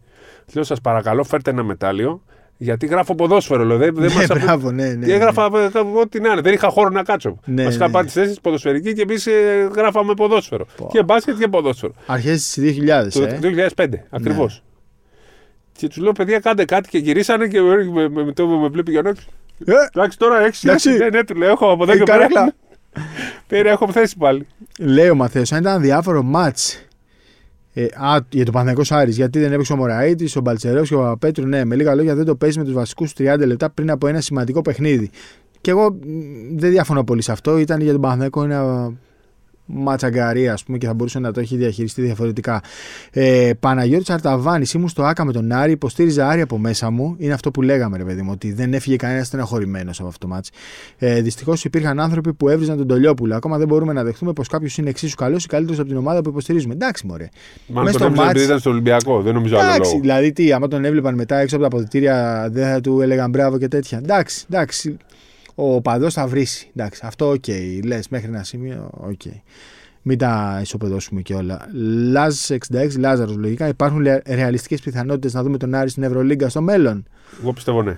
Λέω: 0.54 0.64
Σας 0.64 0.82
παρακαλώ, 0.82 1.24
φέρτε 1.24 1.50
ένα 1.50 1.64
μετάλλιο, 1.64 2.22
γιατί 2.58 2.86
γράφω 2.86 3.16
ποδόσφαιρο. 3.16 3.64
Λέω, 3.64 3.78
δεν, 3.78 3.94
δεν 3.96 4.10
Ναι, 4.10 4.14
μας 4.16 4.30
αφού- 4.30 4.44
μπράβο, 4.44 4.72
ναι, 4.72 4.94
ναι. 4.94 5.06
Και 5.06 5.14
έγραφα 5.14 5.46
ε, 5.74 5.80
ό,τι 6.02 6.20
να 6.20 6.32
είναι. 6.32 6.42
Δεν 6.42 6.54
είχα 6.54 6.70
χώρο 6.70 6.90
να 6.90 7.04
κάτσω. 7.04 7.40
Ναι, 7.46 7.64
Μα 7.64 7.70
είχαν 7.70 7.88
ναι. 7.88 7.94
πάρει 7.94 8.06
τι 8.08 8.12
θέσει 8.14 8.40
ποδοσφαιρική 8.42 8.94
και 8.94 9.02
εμείς 9.02 9.28
γράφαμε 9.76 10.14
ποδόσφαιρο. 10.14 10.66
Πω. 10.78 10.88
Και 10.92 11.04
μπάσκετ 11.04 11.38
και 11.40 11.48
ποδόσφαιρο. 11.48 11.94
Αρχές 12.06 12.50
της 12.52 12.58
2000, 12.58 13.08
Το 13.14 13.24
ε. 13.24 13.40
2005 13.76 13.88
ακριβώς. 14.10 14.64
Και 15.78 15.88
του 15.88 16.02
λέω: 16.02 16.12
Παιδιά, 16.12 16.40
κάντε 16.40 16.66
κάτι 16.66 16.90
και 16.90 16.98
γυρίσανε 16.98 17.48
και 17.48 17.62
με, 17.62 17.76
με, 17.84 18.10
με, 18.10 18.24
με, 18.24 18.46
με 18.62 18.68
βλέπει 18.68 18.90
ο 18.90 18.94
Γιάννη. 18.94 19.12
Ε, 19.66 19.74
Εντάξει, 19.94 20.18
τώρα 20.18 20.40
έχει 20.46 20.68
Εντάξει. 20.68 20.98
Ναι, 20.98 21.10
ναι, 21.10 21.24
του 21.24 21.36
λέω: 21.36 21.50
Έχω 21.50 21.72
από 21.72 21.84
εδώ 21.84 21.92
Ε, 21.92 21.98
και 21.98 22.04
πέρα. 22.04 22.28
Καρέκλα. 22.94 23.12
Πέρα 23.48 23.70
έχω 23.70 23.92
θέση 23.92 24.18
πάλι. 24.18 24.48
Λέει 24.80 25.10
ο 25.10 25.16
Μαθαίος, 25.16 25.52
αν 25.52 25.60
ήταν 25.60 25.82
διάφορο 25.82 26.24
μάτς 26.24 26.86
ε, 27.74 27.84
α, 27.84 28.18
για 28.30 28.46
το 28.46 28.52
Παναθηναϊκός 28.52 28.92
Άρης, 28.92 29.16
γιατί 29.16 29.40
δεν 29.40 29.52
έπαιξε 29.54 29.74
ο 29.74 29.76
Μωραήτης, 29.76 30.36
ο 30.36 30.42
Μπαλτσερός 30.42 30.88
και 30.90 30.96
ο 30.96 31.00
Παπαπέτρου. 31.00 31.48
Ναι, 31.48 31.66
με 31.66 31.76
λίγα 31.76 31.96
λόγια 31.96 32.16
δεν 32.16 32.26
το 32.26 32.36
παίζει 32.36 32.58
με 32.58 32.64
τους 32.64 32.74
βασικούς 32.74 33.14
30 33.18 33.36
λεπτά 33.46 33.70
πριν 33.70 33.92
από 33.92 34.08
ένα 34.08 34.22
σημαντικό 34.22 34.62
παιχνίδι. 34.62 35.10
Και 35.62 35.72
εγώ 35.72 35.94
μ, 35.94 36.58
δεν 36.58 36.72
διαφωνώ 36.72 37.04
πολύ 37.04 37.22
σε 37.22 37.32
αυτό. 37.32 37.58
Ήταν 37.58 37.82
για 37.82 37.92
τον 37.92 38.02
Παναθηναϊκό 38.02 38.44
ένα 38.44 38.94
ματσαγκαρία, 39.66 40.54
ας 40.54 40.64
πούμε, 40.64 40.78
και 40.78 40.86
θα 40.86 40.94
μπορούσε 40.94 41.20
να 41.20 41.32
το 41.32 41.40
έχει 41.40 41.56
διαχειριστεί 41.58 42.02
διαφορετικά. 42.02 42.62
Ε, 43.12 43.52
Παναγιώτης 43.60 44.10
Αρταβάνης, 44.10 44.74
ήμουν 44.74 44.90
στο 44.90 45.04
Άκα 45.04 45.26
με 45.26 45.32
τον 45.32 45.52
Άρη, 45.52 45.72
υποστήριζα 45.72 46.28
Άρη 46.30 46.42
από 46.42 46.58
μέσα 46.58 46.90
μου. 46.90 47.16
Είναι 47.18 47.34
αυτό 47.34 47.52
που 47.52 47.62
λέγαμε, 47.62 47.98
ρε 47.98 48.04
παιδί 48.04 48.22
μου, 48.22 48.30
ότι 48.34 48.54
δεν 48.54 48.74
έφυγε 48.74 48.96
κανένας 48.96 49.28
στεναχωρημένο 49.28 49.92
από 50.00 50.08
αυτό 50.08 50.28
το 50.28 50.34
μάτς. 50.34 50.50
Ε, 50.98 51.22
Δυστυχώς 51.22 51.64
υπήρχαν 51.66 52.00
άνθρωποι 52.00 52.34
που 52.34 52.50
έβριζαν 52.50 52.78
τον 52.78 52.88
Τολιόπουλο. 52.88 53.36
Ακόμα 53.36 53.58
δεν 53.58 53.68
μπορούμε 53.68 53.94
να 53.94 54.04
δεχτούμε 54.04 54.34
πως 54.34 54.48
κάποιος 54.48 54.78
είναι 54.78 54.90
εξίσου 54.90 55.16
καλός 55.16 55.44
ή 55.44 55.48
καλύτερος 55.48 55.80
από 55.80 55.88
την 55.88 55.98
ομάδα 55.98 56.22
που 56.22 56.30
υποστηρίζουμε. 56.30 56.74
Εντάξει, 56.74 57.06
μωρέ. 57.08 57.30
Μάλλον 57.68 57.84
Μες 57.84 57.92
τον 57.92 58.02
στο 58.02 58.06
έβριζαν 58.06 58.26
μάτς- 58.26 58.30
επειδή 58.30 58.46
ήταν 58.46 58.60
στο 58.60 58.70
Ολυμπιακό. 58.70 59.22
Δεν 59.22 59.34
νομίζω 59.34 59.58
άλλο 59.58 59.66
Εντάξει, 59.66 59.90
λόγο. 59.90 60.02
δηλαδή 60.02 60.32
τι, 60.32 60.52
άμα 60.52 60.68
τον 60.68 60.86
έβλεπαν 60.86 61.16
μετά 61.16 61.38
έξω 61.38 61.56
από 61.56 61.64
τα 61.64 61.70
αποδητήρια, 61.76 62.48
δεν 62.52 62.72
θα 62.72 62.82
του 62.82 63.02
έλεγαν 63.02 63.30
μπράβο 63.30 63.58
και 63.58 63.68
τέτοια. 63.68 63.98
Εντάξει, 63.98 64.46
εντάξει. 64.50 64.98
Ο 65.56 65.82
οπαδός 65.82 66.10
θα 66.10 66.28
βρίσει. 66.28 66.72
Εντάξει, 66.76 67.02
αυτό 67.04 67.30
οκ. 67.30 67.48
Λες 67.84 68.10
μέχρι 68.10 68.28
ένα 68.28 68.44
σημείο, 68.44 68.90
οκ. 68.92 69.22
Μην 70.02 70.18
τα 70.18 70.60
ισοπεδώσουμε 70.62 71.22
και 71.22 71.34
όλα. 71.34 71.68
Λάζ 72.12 72.50
66, 72.50 72.58
Λάζαρος 72.98 73.36
λογικά. 73.36 73.68
Υπάρχουν 73.68 74.06
ρεαλιστικές 74.26 74.82
πιθανότητες 74.82 75.34
να 75.34 75.44
δούμε 75.44 75.58
τον 75.58 75.74
Άρη 75.74 75.90
στην 75.90 76.04
Ευρωλίγκα 76.04 76.50
στο 76.50 76.62
μέλλον; 76.62 77.06
Εγώ 77.42 77.54
πιστεύω 77.54 77.82
ναι. 77.82 77.98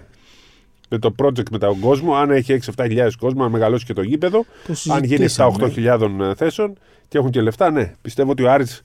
Με 0.89 0.97
το 0.97 1.15
project 1.23 1.49
με 1.51 1.57
τον 1.57 1.79
κόσμο, 1.79 2.15
αν 2.15 2.29
έχει 2.31 2.59
6-7 2.75 2.85
χιλιάδες 2.87 3.15
κόσμο, 3.15 3.43
αν 3.43 3.51
μεγαλώσει 3.51 3.85
και 3.85 3.93
το 3.93 4.01
γήπεδο, 4.01 4.45
Το 4.67 4.73
αν 4.91 5.03
γίνει 5.03 5.27
συζητήσαμε. 5.27 5.55
7-8 5.59 5.71
χιλιάδων 5.71 6.35
θέσεων 6.35 6.77
και 7.07 7.17
έχουν 7.17 7.29
και 7.29 7.41
λεφτά, 7.41 7.71
ναι. 7.71 7.93
Πιστεύω 8.01 8.31
ότι 8.31 8.43
ο 8.43 8.51
Άρης 8.51 8.81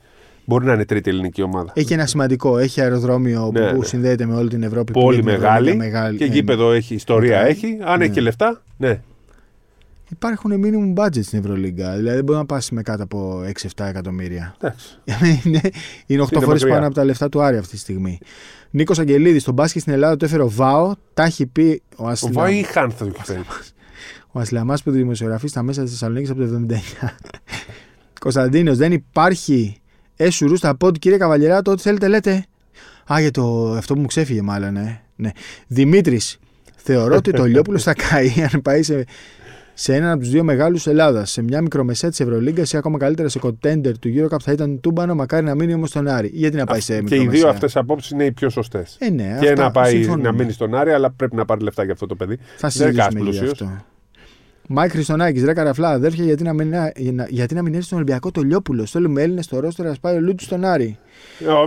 μπορεί 0.50 0.64
να 0.66 0.72
είναι 0.72 0.84
τρίτη 0.84 1.10
ελληνική 1.10 1.42
ομάδα. 1.42 1.72
Έχει 1.74 1.92
ένα 1.92 2.06
σημαντικό. 2.06 2.58
Έχει 2.58 2.80
αεροδρόμιο 2.80 3.50
Ναι, 3.52 3.70
που 3.72 3.78
ναι. 3.78 3.84
συνδέεται 3.84 4.26
με 4.26 4.34
όλη 4.34 4.48
την 4.48 4.62
Ευρώπη. 4.62 4.92
Πολύ 4.92 5.16
την 5.16 5.24
μεγάλη, 5.24 5.68
Ευρωλίγκα 5.68 5.76
μεγάλη. 5.98 6.16
και 6.18 6.24
Ε, 6.24 6.26
γήπεδο 6.26 6.72
έχει, 6.72 6.94
ιστορία 6.94 7.36
μεγάλη. 7.36 7.50
έχει. 7.50 7.78
Αν 7.84 7.98
Ναι. 7.98 8.04
έχει 8.04 8.12
και 8.12 8.20
λεφτά, 8.20 8.62
ναι. 8.76 9.00
Υπάρχουν 10.12 10.52
minimum 10.64 11.02
budget 11.04 11.22
στην 11.24 11.38
Ευρωλίγκα. 11.38 11.96
Δηλαδή 11.96 12.16
δεν 12.16 12.24
μπορεί 12.24 12.38
να 12.38 12.46
πας 12.46 12.70
με 12.70 12.82
κάτω 12.82 13.02
από 13.02 13.42
6-7 13.76 13.84
εκατομμύρια. 13.88 14.54
Εντάξει. 14.60 14.98
είναι 15.44 15.60
είναι 16.06 16.22
8 16.22 16.32
Είναι 16.32 16.44
φορές 16.44 16.46
μακριά. 16.60 16.74
πάνω 16.74 16.86
από 16.86 16.94
τα 16.94 17.04
λεφτά 17.04 17.28
του 17.28 17.42
Άρη 17.42 17.56
αυτή 17.56 17.70
τη 17.70 17.78
στιγμή. 17.78 18.18
Νίκος 18.70 18.98
Αγγελίδης, 18.98 19.42
στον 19.42 19.54
μπάσκετ 19.54 19.80
στην 19.80 19.92
Ελλάδα 19.92 20.16
το 20.16 20.24
έφερε 20.24 20.42
ο 20.42 20.48
Βάο. 20.50 20.94
Τα 21.14 21.22
έχει 21.22 21.46
πει 21.46 21.82
ο 21.96 22.04
Ο 22.04 22.08
Ασλαμά. 22.08 22.40
Βάη 22.42 22.62
Χάν 22.62 22.90
θα 22.90 23.04
το 23.04 23.10
έχει 23.14 23.24
φέρει. 23.24 23.40
Ο 24.32 24.40
Ασλαμάς 24.40 24.82
που 24.82 24.90
δημοσιογραφεί 24.90 25.48
στα 25.48 25.62
μέσα 25.62 25.82
της 25.82 25.90
Θεσσαλονίκης 25.90 26.30
από 26.30 26.40
το 26.40 26.46
79. 26.46 26.74
Κωνσταντίνος, 28.20 28.76
δεν 28.76 28.92
υπάρχει 28.92 29.79
έσουρου 30.24 30.56
στα 30.56 30.74
πόντ, 30.76 30.96
κύριε 30.96 31.18
Καβαλιεράτο, 31.18 31.70
ό,τι 31.70 31.82
θέλετε 31.82 32.08
λέτε. 32.08 32.44
Α, 33.12 33.20
για 33.20 33.30
το, 33.30 33.72
αυτό 33.72 33.94
που 33.94 34.00
μου 34.00 34.06
ξέφυγε 34.06 34.42
μάλλον, 34.42 34.76
ε. 34.76 35.00
ναι. 35.16 35.30
Δημήτρης, 35.66 36.38
θεωρώ 36.76 37.16
ότι 37.16 37.30
το 37.32 37.44
Λιόπουλος 37.44 37.82
θα 37.82 37.94
καεί 37.94 38.32
αν 38.52 38.62
πάει 38.62 38.82
σε, 38.82 39.04
σε 39.74 39.94
έναν 39.94 40.10
από 40.10 40.20
τους 40.20 40.30
δύο 40.30 40.44
μεγάλους 40.44 40.86
Ελλάδας. 40.86 41.30
Σε 41.30 41.42
μια 41.42 41.62
μικρομεσαία 41.62 42.10
της 42.10 42.20
Ευρωλίγκας 42.20 42.72
ή 42.72 42.76
ακόμα 42.76 42.98
καλύτερα 42.98 43.28
σε 43.28 43.38
κοντέντερ 43.38 43.98
του 43.98 44.08
Eurocup 44.16 44.40
θα 44.42 44.52
ήταν 44.52 44.80
τούμπανο, 44.80 45.14
μακάρι 45.14 45.44
να 45.44 45.54
μείνει 45.54 45.74
όμως 45.74 45.88
στον 45.88 46.08
Άρη. 46.08 46.30
Γιατί 46.34 46.56
να 46.56 46.64
πάει 46.64 46.80
σε 46.80 46.92
Και 46.92 46.98
οι 46.98 47.02
μικρομεσαία. 47.18 47.40
δύο 47.40 47.48
αυτές 47.48 47.76
απόψεις 47.76 48.10
είναι 48.10 48.24
οι 48.24 48.32
πιο 48.32 48.50
σωστές. 48.50 48.96
Ε, 48.98 49.10
ναι, 49.10 49.36
Και 49.40 49.48
αυτά 49.48 49.62
να 49.62 49.70
πάει 49.70 49.90
συμφωνούμε. 49.96 50.28
να 50.28 50.32
μείνει 50.34 50.52
στον 50.52 50.74
Άρη, 50.74 50.90
αλλά 50.92 51.10
πρέπει 51.10 51.36
να 51.36 51.44
πάρει 51.44 51.62
λεφτά 51.62 51.84
για 51.84 51.92
αυτό 51.92 52.06
το 52.06 52.14
παιδί. 52.14 52.38
Θα 52.56 52.68
Δεν 52.68 52.88
είναι 52.88 52.96
κανένα 52.98 53.10
συζητήσουμε 53.10 53.30
γι' 53.30 53.52
πλούσιος. 53.52 53.70
αυτό. 53.70 53.84
Μάικ 54.72 54.90
Χριστονάκη, 54.90 55.40
ρε 55.40 55.52
καραφλά, 55.52 55.88
αδέρφια, 55.88 56.24
γιατί 56.24 56.42
να 56.42 56.52
μην, 56.52 56.74
γιατί 57.28 57.54
να 57.54 57.62
μην 57.62 57.72
έρθει 57.74 57.86
στον 57.86 57.98
Ολυμπιακό 57.98 58.30
το 58.30 58.42
Λιόπουλο. 58.42 58.86
Στέλνουμε 58.86 59.22
Έλληνες 59.22 59.44
στο 59.44 59.60
ρόστο 59.60 59.82
να 59.82 59.94
σπάει 59.94 60.16
ο 60.16 60.20
Λούτσι 60.20 60.44
στον 60.44 60.64
Άρη. 60.64 60.98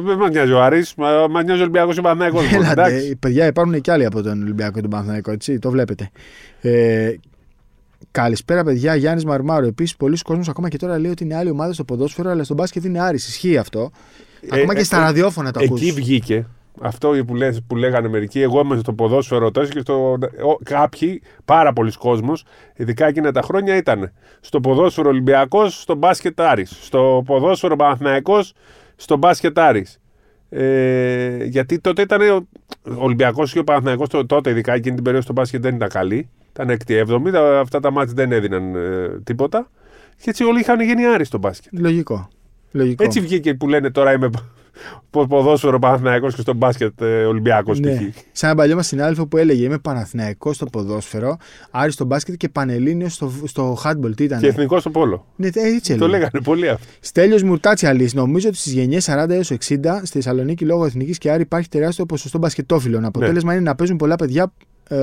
Δεν 0.05 0.17
μα 0.19 0.29
νοιάζει 0.29 0.51
ο 0.51 0.63
Άρης, 0.63 0.93
μα 1.29 1.43
νοιάζει 1.43 1.60
ο 1.60 1.63
Ολυμπιακός 1.63 1.95
ή 1.95 2.00
ο 2.00 2.01
Παναθηναϊκός. 2.01 2.51
Έλατε, 2.51 2.72
Εντάξει. 2.72 3.15
παιδιά, 3.15 3.45
υπάρχουν 3.45 3.81
και 3.81 3.91
άλλοι 3.91 4.05
από 4.05 4.22
τον 4.22 4.41
Ολυμπιακό 4.41 4.74
και 4.74 4.81
τον 4.81 4.89
Παναθηναϊκό, 4.89 5.31
έτσι, 5.31 5.60
το 5.60 5.72
βλέπετε. 5.72 6.10
Ε, 6.62 7.13
καλησπέρα, 8.12 8.63
παιδιά. 8.63 8.95
Γιάννης 8.95 9.25
Μαρμάρο. 9.25 9.65
Επίσης, 9.65 9.95
πολλοί 9.95 10.17
κόσμοι 10.17 10.43
ακόμα 10.50 10.69
και 10.69 10.77
τώρα 10.77 11.00
λέει 11.00 11.12
ότι 11.12 11.24
είναι 11.24 11.36
άλλη 11.36 11.50
ομάδα 11.50 11.74
στο 11.74 11.83
ποδόσφαιρο, 11.83 12.29
αλλά 12.29 12.43
στο 12.43 12.53
μπάσκετ 12.53 12.83
είναι 12.83 13.00
Άρης. 13.01 13.27
Ισχύει 13.27 13.57
αυτό. 13.57 13.91
Ε, 14.41 14.48
ακόμα 14.51 14.74
ε, 14.74 14.75
και 14.75 14.83
στα 14.83 14.98
ε, 14.98 15.00
ραδιόφωνα 15.00 15.51
το 15.51 15.60
ακούς. 15.63 15.81
Εκεί 15.81 15.91
βγήκε 15.91 16.45
αυτό 16.82 17.13
που, 17.27 17.36
λες, 17.36 17.62
που 17.68 17.75
λέγανε 17.75 18.08
μερικοί. 18.08 18.42
Εγώ 18.42 18.60
είμαι 18.60 18.77
στο 18.77 18.94
ποδόσφαιρο 18.94 19.51
τόσο 19.51 19.70
και 19.72 19.80
στο. 19.80 20.12
ο- 20.44 20.58
κάποιοι, 20.63 21.22
πάρα 21.46 21.74
πολλοί 21.74 21.92
κόσμος, 21.92 22.46
ειδικά 22.75 23.08
εκείνα 23.08 23.32
τα 23.32 23.42
χρόνια 23.42 23.75
ήταν 23.75 24.12
στο 24.42 24.60
ποδόσφαιρο 24.60 25.10
Ολυμπιακός, 25.10 25.82
στο 25.82 25.96
μπάσκετ 25.96 26.42
Άρης. 26.42 26.77
Στο 26.82 27.24
ποδόσφαιρο 27.25 27.75
Παναθηναϊκός, 27.75 28.53
στο 28.96 29.18
μπάσκετ 29.18 29.60
Άρης. 29.60 30.00
Ε, 30.50 31.44
γιατί 31.44 31.80
τότε 31.80 32.01
ήταν 32.01 32.22
ο 32.30 32.48
ο 32.88 33.03
Ολυμπιακός 33.03 33.51
και 33.51 33.60
ο 33.60 33.63
Παναθηναϊκός 33.63 34.10
το- 34.10 34.25
τότε, 34.25 34.50
ειδικά 34.50 34.74
εκείνη 34.74 34.96
την 34.96 35.03
περίοδο 35.03 35.24
στο 35.25 35.34
μπάσκετ 35.34 35.62
δεν 35.62 35.75
ήταν 35.75 35.89
καλή. 35.89 36.30
Ήταν 36.50 36.70
6η-7η, 36.70 37.32
τα- 37.32 37.60
αυτά 37.60 37.80
τα 37.80 37.92
μάτια 37.92 38.13
δεν 38.15 38.32
έδιναν 38.32 38.75
ε, 38.75 39.20
τίποτα. 39.24 39.70
Και 40.22 40.30
έτσι 40.30 40.44
όλοι 40.44 40.60
είχαν 40.60 40.82
γίνει 40.82 41.06
Άρης 41.06 41.27
στο 41.27 41.38
μπάσκετ. 41.38 41.80
Λογικό. 41.80 42.27
Λογικό. 42.72 43.03
Έτσι 43.03 43.20
βγήκε 43.20 43.53
που 43.53 43.68
λένε 43.68 43.92
τώρα 43.92 44.13
είμαι 44.13 44.30
πο- 44.30 44.39
ποδόσφαιρο 45.10 45.80
Παναθηναϊκός 45.80 46.36
και 46.36 46.42
στο 46.42 46.53
μπάσκετ 46.53 47.01
ε, 47.01 47.25
Ολυμπιακός 47.25 47.80
ναι. 47.80 47.96
π.χ. 47.96 48.01
Σαν 48.32 48.50
ένα 48.50 48.58
παλιό 48.60 48.75
μας 48.75 48.88
συνάδελφο 48.88 49.27
που 49.27 49.38
έλεγε 49.38 49.63
Είμαι 49.65 49.77
Παναθηναϊκός 49.77 50.56
στο 50.56 50.65
ποδόσφαιρο, 50.65 51.38
Άρη 51.72 51.92
στο 51.92 52.06
μπάσκετ 52.06 52.36
και 52.36 52.50
Πανελλήνιο 52.50 53.10
στο, 53.10 53.32
στο 53.46 53.77
handball. 53.84 54.15
Τι 54.15 54.24
ήταν. 54.24 54.39
Και 54.39 54.48
εθνικός 54.48 54.82
στο 54.82 54.89
πόλο. 54.89 55.25
Ναι, 55.36 55.50
τε- 55.50 55.63
έτσι 55.65 55.96
Το 55.96 56.06
έλεγε. 56.06 56.20
λέγανε 56.20 56.44
πολλοί 56.44 56.70
αυτοί. 56.70 56.88
Στέλιος 57.00 57.44
Μουρτάτσιαλη. 57.44 58.10
Νομίζω 58.13 58.48
ότι 58.48 58.58
στις 58.58 58.72
γενιές 58.74 59.10
40 59.10 59.30
έως 59.30 59.51
60 59.51 59.58
στη 60.03 60.08
Θεσσαλονίκη 60.08 60.65
λόγω 60.65 60.86
εθνικής 60.86 61.18
και 61.18 61.32
Άρη 61.32 61.42
υπάρχει 61.42 61.70
τεράστιο 61.70 62.06
ποσοστό 62.06 62.38
μπασκετόφιλων. 62.38 63.06
Αποτέλεσμα 63.06 63.51
Ναι. 63.51 63.58
είναι 63.58 63.70
να 63.70 63.75
παίζουν 63.75 63.98
πολλά 63.98 64.15
παιδιά 64.15 64.53
ε, 64.89 64.98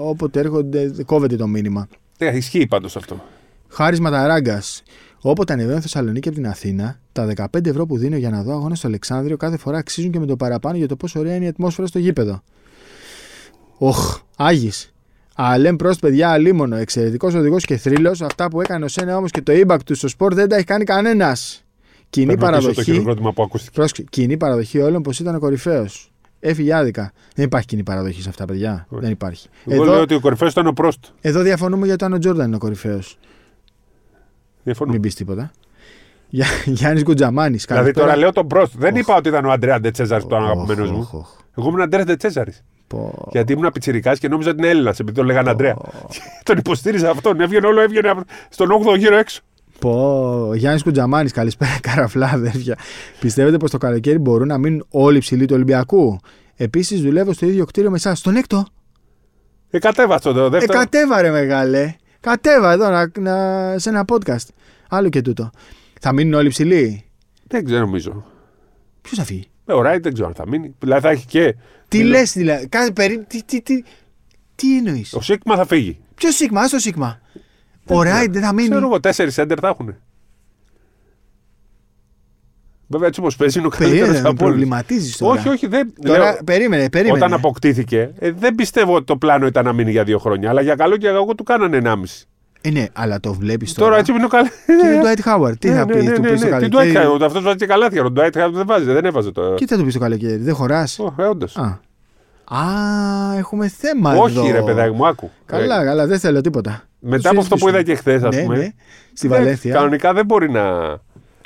όποτε 0.00 0.40
έρχονται, 0.40 0.92
κόβεται 1.06 1.36
το 1.36 1.46
μήνυμα. 1.46 1.88
Ναι, 2.18 2.26
ισχύει 2.28 2.66
πάντως 2.66 2.96
αυτό. 2.96 3.24
Χάρης 3.68 4.00
Ματαράγκας. 4.00 4.82
Όποτε 5.20 5.52
ανεβαίνω 5.52 5.80
Θεσσαλονίκη 5.80 6.28
από 6.28 6.36
την 6.36 6.46
Αθήνα, 6.46 7.00
τα 7.12 7.26
15 7.36 7.66
ευρώ 7.66 7.86
που 7.86 7.98
δίνω 7.98 8.16
για 8.16 8.30
να 8.30 8.42
δω 8.42 8.52
αγώνα 8.52 8.74
στο 8.74 8.86
Αλεξάνδριο 8.86 9.36
κάθε 9.36 9.56
φορά 9.56 9.78
αξίζουν 9.78 10.10
και 10.10 10.18
με 10.18 10.26
το 10.26 10.36
παραπάνω 10.36 10.76
για 10.76 10.88
το 10.88 10.96
πόσο 10.96 11.18
ωραία 11.18 11.34
είναι 11.34 11.44
η 11.44 11.48
ατμόσφαιρα 11.48 11.86
στο 11.86 11.98
γήπεδο. 11.98 12.42
Οχ, 13.78 14.20
Άγης. 14.36 14.92
Αλέμ 15.34 15.76
πρόστ, 15.76 16.00
παιδιά, 16.00 16.30
αλίμονο. 16.30 16.76
Εξαιρετικός 16.76 17.34
οδηγός 17.34 17.64
και 17.64 17.76
θρύλος. 17.76 18.20
Αυτά 18.22 18.48
που 18.48 18.60
έκανε 18.60 18.84
ο 18.84 18.88
Σένα 18.88 19.16
όμως 19.16 19.30
και 19.30 19.42
το 19.42 19.52
impact 19.54 19.82
του 19.84 19.94
στο 19.94 20.08
σπορ 20.08 20.34
δεν 20.34 20.48
τα 20.48 20.56
έχει 20.56 20.64
κάνει 20.64 20.84
κανένας. 20.84 21.64
Κοινή 22.10 22.26
Παίρνω 22.26 22.44
πίσω 22.46 22.56
το 22.60 22.62
παραδοχή. 22.64 22.90
χειροκρότημα 22.90 23.32
που 23.32 23.42
ακούστηκε. 23.42 23.70
Πρόσεξε, 23.74 24.04
κοινή 24.10 24.36
παραδοχή 24.36 24.78
όλων 24.80 25.02
πως 25.02 25.18
ήταν 25.20 25.34
ο 25.34 25.38
κορυφαίος. 25.38 26.12
Έφυγε 26.40 26.74
άδικα. 26.74 27.12
Δεν 27.34 27.44
υπάρχει 27.44 27.66
κοινή 27.66 27.82
παραδοχή 27.82 28.22
σε 28.22 28.28
αυτά, 28.28 28.44
παιδιά. 28.44 28.86
Όχι. 28.88 29.00
Δεν 29.02 29.10
υπάρχει. 29.10 29.48
Εγώ 29.66 29.82
Εδώ, 29.82 29.92
λέω 29.92 30.00
ότι 30.02 30.14
ο 30.14 30.20
κορυφαίος 30.20 30.52
ήταν 30.52 30.66
ο 30.66 30.72
Πρόστ. 30.72 31.04
εδώ 31.20 31.40
διαφωνούμε 31.42 31.86
για 31.86 31.96
το 31.96 32.04
αν 32.04 32.12
ο 32.12 32.18
Τζόρνταν 32.18 32.46
είναι 32.46 32.56
ο 32.56 32.58
κορυφαίος. 32.58 33.18
Διαφωνώ. 34.68 34.92
Μην 34.92 35.00
πεις 35.00 35.14
τίποτα. 35.14 35.50
Για, 36.28 36.46
Γιάννης 36.64 37.02
Γκουτζαμάνη. 37.02 37.56
Δηλαδή 37.56 37.90
τώρα 37.90 38.16
λέω 38.16 38.32
τον 38.32 38.46
Πρόστ. 38.46 38.72
Δεν 38.78 38.96
είπα 38.96 39.16
ότι 39.16 39.28
ήταν 39.28 39.44
ο 39.44 39.50
Αντρέας 39.50 39.80
Ντετσέζαρης 39.80 40.24
που 40.24 40.30
ήταν 40.30 40.42
ο 40.44 40.46
αγαπημένος 40.46 40.90
μου. 40.90 41.26
Εγώ 41.58 41.68
ήμουν 41.68 41.80
Αντρέας 41.80 42.04
Ντετσέζαρης. 42.06 42.64
Γιατί 43.30 43.52
ήμουν 43.52 43.70
πιτσυρικά 43.72 44.14
και 44.14 44.28
νόμιζα 44.28 44.50
ότι 44.50 44.58
είναι 44.58 44.68
Έλληνας 44.68 44.98
επειδή 45.00 45.16
τον 45.16 45.26
λέγανε 45.26 45.50
Αντρέα. 45.50 45.76
τον 46.42 46.58
υποστήριζα 46.58 47.10
αυτόν. 47.10 47.40
Έβγαινε 47.40 47.66
όλο, 47.66 47.80
έβγαινε 47.80 48.08
από- 48.08 48.22
στον 48.48 48.68
8ο 48.70 48.96
γύρο 48.96 49.16
έξω. 49.16 49.40
Πω, 49.78 50.50
Γιάννης 50.54 50.82
Κουτζαμάνης, 50.82 51.32
καλησπέρα, 51.32 51.78
καραφλά, 51.88 52.30
αδέρφια. 52.32 52.78
Πιστεύετε 53.20 53.56
πως 53.56 53.70
το 53.70 53.78
καλοκαίρι 53.78 54.18
μπορούν 54.18 54.46
να 54.48 54.58
μείνουν 54.58 54.86
όλοι 54.90 55.18
ψηλοί 55.18 55.44
του 55.46 55.54
Ολυμπιακού; 55.54 56.18
Επίσης, 56.56 57.00
δουλεύω 57.00 57.32
στο 57.32 57.46
ίδιο 57.46 57.64
κτίριο 57.64 57.90
με 57.90 57.96
εσάς. 57.96 58.18
Στον 58.18 58.36
έκτο. 58.36 58.66
Ε, 59.70 59.78
κατέβασε 59.78 60.32
το 60.32 60.40
Ε, 60.44 60.48
δεύτερο. 60.48 60.78
κατέβα, 60.78 61.20
ρε 61.22 61.30
μεγάλε. 61.30 61.94
Κατέβα 62.28 62.72
εδώ 62.72 62.88
να, 62.88 63.10
να- 63.18 63.78
σε 63.78 63.88
ένα 63.88 64.04
podcast. 64.08 64.46
Άλλο 64.88 65.08
και 65.08 65.22
τούτο. 65.22 65.50
Θα 66.00 66.12
μείνουν 66.12 66.34
όλοι 66.34 66.48
ψηλοί; 66.48 67.04
Δεν 67.46 67.64
ξέρω, 67.64 67.80
νομίζω. 67.80 68.24
Ποιος 69.02 69.18
θα 69.18 69.24
φύγει; 69.24 69.48
Ε, 69.66 69.72
ο 69.72 69.82
Ράιτ 69.82 70.02
δεν 70.02 70.12
ξέρω 70.12 70.28
αν 70.28 70.34
θα 70.34 70.48
μείνει. 70.48 70.74
Δηλαδή 70.78 71.00
θα 71.02 71.08
έχει 71.10 71.26
και. 71.26 71.56
Τι 71.88 72.02
λες, 72.02 72.32
δηλαδή. 72.32 72.68
Κάθε 72.68 72.90
περί... 72.90 73.24
Τι, 73.28 73.42
τι, 73.44 73.62
τι, 73.62 73.82
τι 74.54 74.76
εννοείς; 74.76 75.14
Ο 75.14 75.20
Σίγμα 75.20 75.56
θα 75.56 75.66
φύγει. 75.66 75.98
Ποιος 76.14 76.34
Σίγμα, 76.34 76.60
άστο 76.60 76.78
Σίγμα. 76.78 77.20
Ο 77.86 78.02
Ράιντ 78.02 78.32
δεν 78.32 78.42
θα 78.42 78.52
μείνει. 78.52 78.68
Ξέρω 78.68 78.86
εγώ, 78.86 79.00
τέσσερις 79.00 79.34
σέντερ 79.34 79.58
θα 79.60 79.68
έχουν. 79.68 79.96
Βέβαια, 82.90 83.08
έτσι 83.08 83.20
όπως 83.20 83.36
παίζει 83.36 83.58
είναι 83.58 83.66
ο 83.66 83.70
καλύτερος 83.70 83.98
Περίμενε, 84.00 84.22
με 84.22 84.28
από 84.28 84.44
όλους. 84.44 84.54
προβληματίζεις 84.56 85.16
τώρα. 85.16 85.32
Όχι, 85.40 85.48
όχι, 85.48 85.66
δεν. 85.66 85.92
Τώρα, 86.04 86.18
λέω, 86.18 86.38
περίμενε, 86.44 86.88
περίμενε. 86.90 87.24
όταν 87.24 87.32
αποκτήθηκε, 87.38 88.10
ε, 88.18 88.30
δεν 88.30 88.54
πιστεύω 88.54 88.94
ότι 88.94 89.04
το 89.04 89.16
πλάνο 89.16 89.46
ήταν 89.46 89.64
να 89.64 89.72
μείνει 89.72 89.90
για 89.90 90.04
δύο 90.04 90.18
χρόνια. 90.18 90.48
Αλλά 90.50 90.60
για 90.60 90.74
καλό 90.74 90.96
και 90.96 91.06
για 91.08 91.18
κακό 91.18 91.34
του 91.34 91.42
κάνανε 91.42 91.76
ενάμιση. 91.76 92.26
Ε, 92.60 92.70
ναι, 92.70 92.86
αλλά 92.92 93.20
το 93.20 93.32
βλέπεις 93.34 93.72
τώρα. 93.72 93.88
Τώρα 93.88 94.00
έτσι 94.00 94.12
είναι 94.12 94.24
ο 94.24 94.28
καλό. 94.28 94.48
Και 94.66 95.00
τον 95.00 95.02
Dwight 95.02 95.48
Howard. 95.48 95.58
Τι 95.58 95.68
θα 95.68 95.86
πει, 95.86 95.92
του 96.14 96.20
πει 96.20 96.28
το 96.28 96.34
Τι 96.34 96.48
καλοκαίρι. 96.48 96.94
Dwight 96.94 96.96
Howard, 97.12 97.20
αυτός 97.22 97.42
βάζει 97.42 97.56
και 97.56 97.66
καλάθια. 97.66 98.04
Ο 98.04 98.12
Dwight 98.16 98.32
Howard 98.32 98.50
δεν 98.52 98.66
βάζει, 98.66 98.84
δεν 98.84 99.04
έβαζε 99.04 99.30
το. 99.32 99.54
Και 99.54 99.64
τι 99.64 99.74
θα 99.74 99.78
του 99.80 99.86
πει 99.86 99.92
το 99.92 99.98
καλοκαίρι, 99.98 100.36
δεν 100.36 100.54
χωράς; 100.54 100.98
Ε, 101.18 101.22
όντως. 101.22 101.56
Α. 101.56 101.80
Α, 102.44 103.36
έχουμε 103.38 103.68
θέμα 103.68 104.14
Όχι, 104.14 104.38
εδώ. 104.38 104.52
ρε 104.52 104.62
παιδάκι 104.62 104.94
μου, 104.94 105.06
άκου. 105.06 105.30
Καλά, 105.46 105.80
Ε, 105.80 105.84
καλά, 105.84 106.06
δεν 106.06 106.18
θέλω 106.18 106.40
τίποτα. 106.40 106.82
μετά 106.98 107.20
Σου 107.22 107.28
από 107.28 107.40
αυτό 107.40 107.56
που 107.56 107.68
συζητήσουμε. 107.68 107.70
είδα 107.70 107.82
και 107.82 107.94
χθες, 107.94 108.22
ας 108.22 108.34
Ναι, 108.36 108.42
πούμε. 108.42 108.56
ναι, 108.56 108.68
στη 109.12 109.28
δεν- 109.28 109.38
Βαλένθια. 109.38 109.74
Κανονικά 109.74 110.12
δεν 110.12 110.24
μπορεί 110.26 110.50
να. 110.50 110.62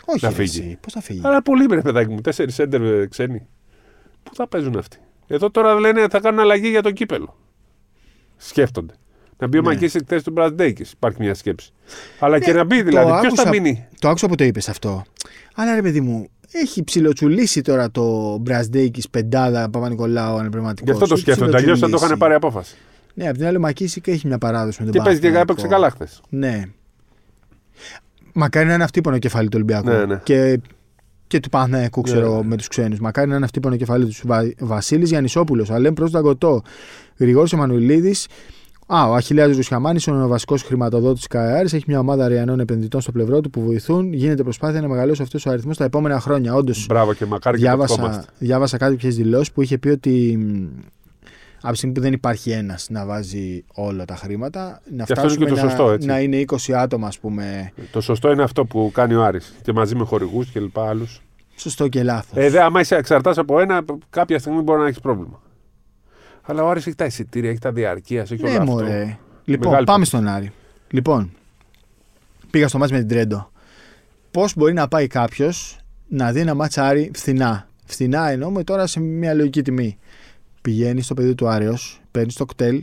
Όχι, 0.05 0.25
να 0.25 0.29
ρε, 0.31 0.35
φύγει. 0.35 0.59
εσύ, 0.61 0.79
Πώς 0.81 0.93
θα 0.93 1.01
φύγει; 1.01 1.21
Αλλά 1.25 1.43
πολύ 1.43 1.67
ρε 1.71 1.81
παιδάκι 1.81 2.13
μου, 2.13 2.21
τέσσερις 2.21 2.55
σέντερ 2.55 2.83
ε, 2.83 3.07
ξένοι. 3.07 3.47
Πού 4.23 4.35
θα 4.35 4.49
παίζουν 4.49 4.79
αυτοί; 4.79 4.99
Εδώ 5.27 5.51
τώρα 5.51 5.81
λένε 5.81 6.07
θα 6.11 6.21
κάνουν 6.21 6.41
αλλαγή 6.41 6.69
για 6.69 6.83
το 6.83 6.91
κύπελο. 6.91 7.37
Σκέφτονται. 8.37 8.95
Να 9.39 9.47
μπει 9.49 9.59
ο 9.59 9.61
Ναι. 9.61 9.69
Μακίση 9.69 9.99
χθες 9.99 10.23
του 10.23 10.31
Μπραντέικη. 10.31 10.83
Υπάρχει 10.93 11.17
μια 11.21 11.35
σκέψη. 11.35 11.73
Αλλά 12.19 12.39
και 12.39 12.51
Ναι, 12.53 12.57
να 12.59 12.65
μπει 12.65 12.79
το 12.79 12.85
δηλαδή. 12.85 13.07
Ποιος 13.21 13.21
θα 13.35 13.43
άκουσα- 13.43 13.49
μείνει; 13.49 13.87
Το 14.01 14.09
άκουσα 14.09 14.29
που 14.29 14.35
το 14.35 14.45
είπες 14.45 14.69
αυτό. 14.69 15.03
Αλλά 15.55 15.75
ρε 15.75 15.83
παιδί 15.83 16.01
μου, 16.01 16.29
έχει 16.53 16.85
ψιλοτσουλήσει 16.85 17.61
τώρα 17.61 17.91
το 17.91 18.37
Μπρασδέικη 18.39 19.03
πεντάδα 19.11 19.71
Παπα-Νικολάου 19.71 20.37
ανεπληρωματικό. 20.37 20.85
Γι' 20.85 20.93
αυτό 20.93 21.07
το 21.07 21.17
σκέφτονται. 21.17 21.57
Αλλιώς 21.57 21.79
θα 21.79 21.89
το 21.89 21.99
είχαν 22.03 22.19
πάρει 22.19 22.35
απόφαση. 22.35 22.77
Ναι, 23.15 23.29
απ' 23.29 23.37
την 23.37 23.47
άλλη 23.47 23.57
ο 23.57 23.61
Μακίσικ 23.61 24.07
έχει 24.07 24.27
μια 24.27 24.39
παράδοση 24.39 24.77
με 24.83 24.85
τον 24.85 24.95
Και 24.95 25.01
παίζει 25.05 25.21
και 25.21 25.27
Παναθηναϊκό. 25.27 25.53
έπαιξε 25.53 25.75
καλά 25.75 25.91
χθες. 25.91 26.21
Ναι. 26.29 26.63
Μακάρι 28.33 28.67
να 28.67 28.75
είναι 28.75 28.85
αυτή 28.85 29.01
η 29.15 29.19
κεφάλι 29.19 29.47
του 29.49 29.55
Ολυμπιακού. 29.55 29.89
Ναι, 29.89 30.05
ναι. 30.05 30.21
Και, 30.23 30.61
και 31.27 31.41
του 31.41 31.49
Παναθηναϊκού, 31.49 32.01
ξέρω 32.01 32.21
Ναι. 32.21 32.27
εγώ, 32.27 32.45
με 32.45 32.57
τους 32.57 32.69
ξένους. 32.69 33.01
Μακάρι 33.01 33.29
να 33.29 33.37
είναι 33.37 33.45
αυτή 33.45 33.61
η 33.73 33.77
κεφάλι 33.77 34.05
του 34.05 34.13
Βα... 34.25 34.53
Βασίλης 34.59 35.09
Γιαννησόπουλος. 35.09 35.71
Αλέμ 35.71 35.95
προ 35.95 36.09
Δαγκωτό. 36.09 36.63
Γρηγόρης 37.19 37.53
Εμμανουιλίδη. 37.53 38.15
Α, 38.87 39.09
ο 39.09 39.15
Αχηλέα 39.15 39.47
Ρουσιαμάνης, 39.47 40.09
ο 40.09 40.27
βασικό 40.29 40.57
χρηματοδότης 40.57 41.23
τη 41.23 41.29
ΚΑΕΑΡ, 41.29 41.65
έχει 41.65 41.83
μια 41.87 41.99
ομάδα 41.99 42.29
ρεανών 42.29 42.61
επενδυτών 42.61 43.01
στο 43.01 43.13
πλευρό 43.13 43.41
του 43.41 43.51
που 43.51 43.63
βοηθούν. 43.63 44.13
Γίνεται 44.13 44.43
προσπάθεια 44.43 44.81
να 44.81 44.89
μεγαλώσει 44.89 45.23
αυτός 45.23 45.47
ο 45.47 45.51
αριθμός 45.51 45.77
τα 45.77 45.85
επόμενα 45.85 46.21
χρόνια. 46.21 46.55
Όντως, 46.55 46.87
Μπράβο 46.89 47.15
και 47.15 47.27
μακάρι 47.27 47.57
και 47.59 47.63
το 47.63 47.69
διάβασα, 47.71 47.95
ευχόμαστε. 47.95 48.25
διάβασα 48.39 48.77
κάτι 48.77 48.97
ποιε 48.97 49.11
δηλώσεις 49.11 49.53
που 49.53 49.63
είχε 49.63 49.79
πει 49.79 49.89
ότι 49.89 50.39
μ, 50.41 50.67
από 51.63 51.71
τη 51.73 51.77
στιγμή 51.77 51.95
που 51.95 52.01
δεν 52.01 52.13
υπάρχει 52.13 52.51
ένας 52.51 52.87
να 52.91 53.07
βάζει 53.07 53.65
όλα 53.75 54.05
τα 54.05 54.17
χρήματα, 54.17 54.81
να 54.97 55.05
Και 55.05 55.13
αυτό 55.13 55.21
είναι 55.21 55.31
φτάσουμε 55.31 55.45
και 55.45 55.51
το 55.55 55.63
να, 55.63 55.69
σωστό, 55.71 55.91
έτσι. 55.91 56.07
να 56.07 56.21
είναι 56.21 56.45
20 56.47 56.73
άτομα, 56.73 57.07
ας 57.07 57.19
πούμε. 57.19 57.73
Το 57.93 58.01
σωστό 58.01 58.31
είναι 58.33 58.43
αυτό 58.43 58.65
που 58.65 58.91
κάνει 58.95 59.15
ο 59.15 59.25
Άρης 59.25 59.55
και 59.63 59.73
μαζί 59.73 59.95
με 59.95 60.05
χορηγούς 60.05 60.49
και 60.51 60.61
λοιπά 60.61 60.89
άλλους. 60.89 61.21
Σωστό 61.57 61.89
και 61.89 62.03
λάθος. 62.03 62.37
Ε, 62.45 62.49
δε, 62.51 62.61
άμα 62.63 62.81
είσαι 62.81 62.97
εξαρτάς 62.97 63.39
από 63.39 63.61
ένα, 63.61 63.85
κάποια 64.11 64.39
στιγμή 64.39 64.61
μπορεί 64.61 64.81
να 64.81 64.87
έχεις 64.87 65.01
πρόβλημα. 65.01 65.41
Αλλά 66.43 66.63
ο 66.63 66.69
Άρης 66.69 66.87
έχει 66.87 66.97
τα 66.97 67.05
εισιτήρια, 67.05 67.51
έχει 67.51 67.59
τα 67.59 67.73
διαρκεία, 67.73 68.21
έχει 68.21 68.43
ναι, 68.43 68.49
όλα 68.49 68.59
αυτό. 68.59 68.71
μωρέ. 68.73 69.19
Λοιπόν, 69.45 69.69
Μεγάλη 69.69 69.87
πάμε 69.87 70.05
υπόθεση. 70.05 70.05
στον 70.05 70.27
Άρη. 70.29 70.53
Λοιπόν, 70.91 71.31
πήγα 72.51 72.69
στο 72.69 72.79
μάτς 72.79 72.91
με 72.93 72.99
την 72.99 73.09
Τρέντο. 73.09 73.51
Πώς 74.31 74.57
μπορεί 74.57 74.73
να 74.73 74.89
πάει 74.89 75.07
κάποιος 75.07 75.79
να 76.09 76.33
δει 76.33 76.41
ένα 76.41 76.55
μάτς 76.55 76.79
Άρη 76.79 77.11
φθηνά; 77.15 77.69
Φθηνά 77.85 78.29
εννοούμε 78.31 78.65
τώρα 78.65 78.87
σε 78.87 79.01
μια 79.01 79.35
λογική 79.35 79.63
τιμή. 79.63 79.99
Πηγαίνει 80.63 81.03
στο 81.03 81.15
πεδίο 81.15 81.35
του 81.35 81.49
Άρεος, 81.49 82.01
παίρνει 82.11 82.33
το 82.33 82.45
κτέλ. 82.45 82.83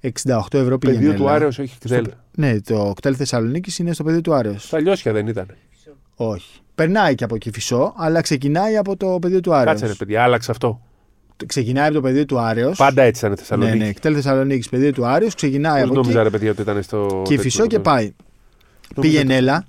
68 0.00 0.10
ευρώ 0.50 0.78
πηγαίνει. 0.78 0.98
Πεδίο 0.98 1.14
του 1.14 1.28
Άρεος 1.28 1.58
έχει 1.58 1.78
κτέλ. 1.78 2.06
Ναι, 2.36 2.60
το 2.60 2.92
κτέλ 2.96 3.14
Θεσσαλονίκης 3.16 3.78
είναι 3.78 3.92
στο 3.92 4.04
πεδίο 4.04 4.20
του 4.20 4.34
Άρεος. 4.34 4.62
Στα 4.64 4.80
λιώσια 4.80 5.12
δεν 5.12 5.26
ήταν. 5.26 5.46
Όχι. 6.16 6.60
Περνάει 6.74 7.14
και 7.14 7.24
από 7.24 7.34
εκεί 7.34 7.50
φυσό, 7.52 7.94
αλλά 7.96 8.20
ξεκινάει 8.20 8.76
από 8.76 8.96
το 8.96 9.18
πεδίο 9.20 9.40
του 9.40 9.52
Άρεος. 9.54 9.66
Κάτσε 9.66 9.86
ρε 9.86 9.94
παιδιά, 9.94 10.22
άλλαξε 10.22 10.50
αυτό. 10.50 10.80
ξεκινάει 11.46 11.84
από 11.84 11.94
το 11.94 12.00
πεδίο 12.00 12.24
του 12.26 12.38
Άρεος. 12.38 12.76
Πάντα 12.76 13.02
έτσι 13.02 13.18
ήταν 13.18 13.30
Ναι, 13.30 13.36
Θεσσαλονίκη. 13.36 13.78
ναι, 13.78 13.86
εκτέλ 13.88 14.12
Θεσσαλονίκης, 14.14 14.68
πεδίο 14.68 14.92
του 14.92 15.06
Άρεος, 15.06 15.34
ξεκινάει 15.34 15.72
Πώς 15.72 15.82
από 15.82 15.92
εκεί. 15.92 16.00
νόμιζα 16.00 16.22
ρε 16.22 16.30
παιδιά 16.30 16.50
ότι 16.50 16.60
ήταν 16.62 16.82
στο. 16.82 17.22
Και 17.26 17.38
φυσό 17.38 17.66
και 17.66 17.78
πάει. 17.78 18.12
Πήγαινε 19.00 19.36
έλα, 19.36 19.66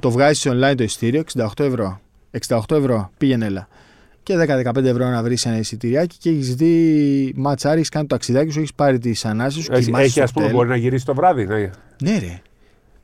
το 0.00 0.10
βγάζει 0.10 0.50
online 0.52 0.74
το 0.76 0.82
ειστήριο, 0.82 1.22
68 1.36 1.64
ευρώ. 1.64 2.00
68 2.48 2.76
ευρώ, 2.76 3.10
πήγαινε 3.18 3.46
έλα. 3.46 3.68
Και 4.26 4.34
10-15 4.74 4.84
ευρώ 4.84 5.08
να 5.08 5.22
βρεις 5.22 5.46
ένα 5.46 5.58
εισιτηριάκι 5.58 6.16
και 6.18 6.30
έχεις 6.30 6.54
δει 6.54 7.32
ματσάρι, 7.36 7.76
έχεις 7.76 7.88
κάνει 7.88 8.06
το 8.06 8.14
ταξιδάκι 8.14 8.50
σου, 8.50 8.58
έχεις 8.58 8.74
πάρει 8.74 8.98
τις 8.98 9.24
ανάσεις 9.24 9.64
σου. 9.64 9.72
Έχει, 9.72 9.84
κοιμάσαι 9.84 10.04
έχει 10.04 10.12
στο 10.12 10.22
ας 10.22 10.32
πούμε, 10.32 10.46
hotel. 10.46 10.52
μπορεί 10.52 10.68
να 10.68 10.76
γυρίσεις 10.76 11.04
το 11.04 11.14
βράδυ. 11.14 11.46
Ναι. 11.46 11.70
Ναι, 12.02 12.18
ρε. 12.18 12.40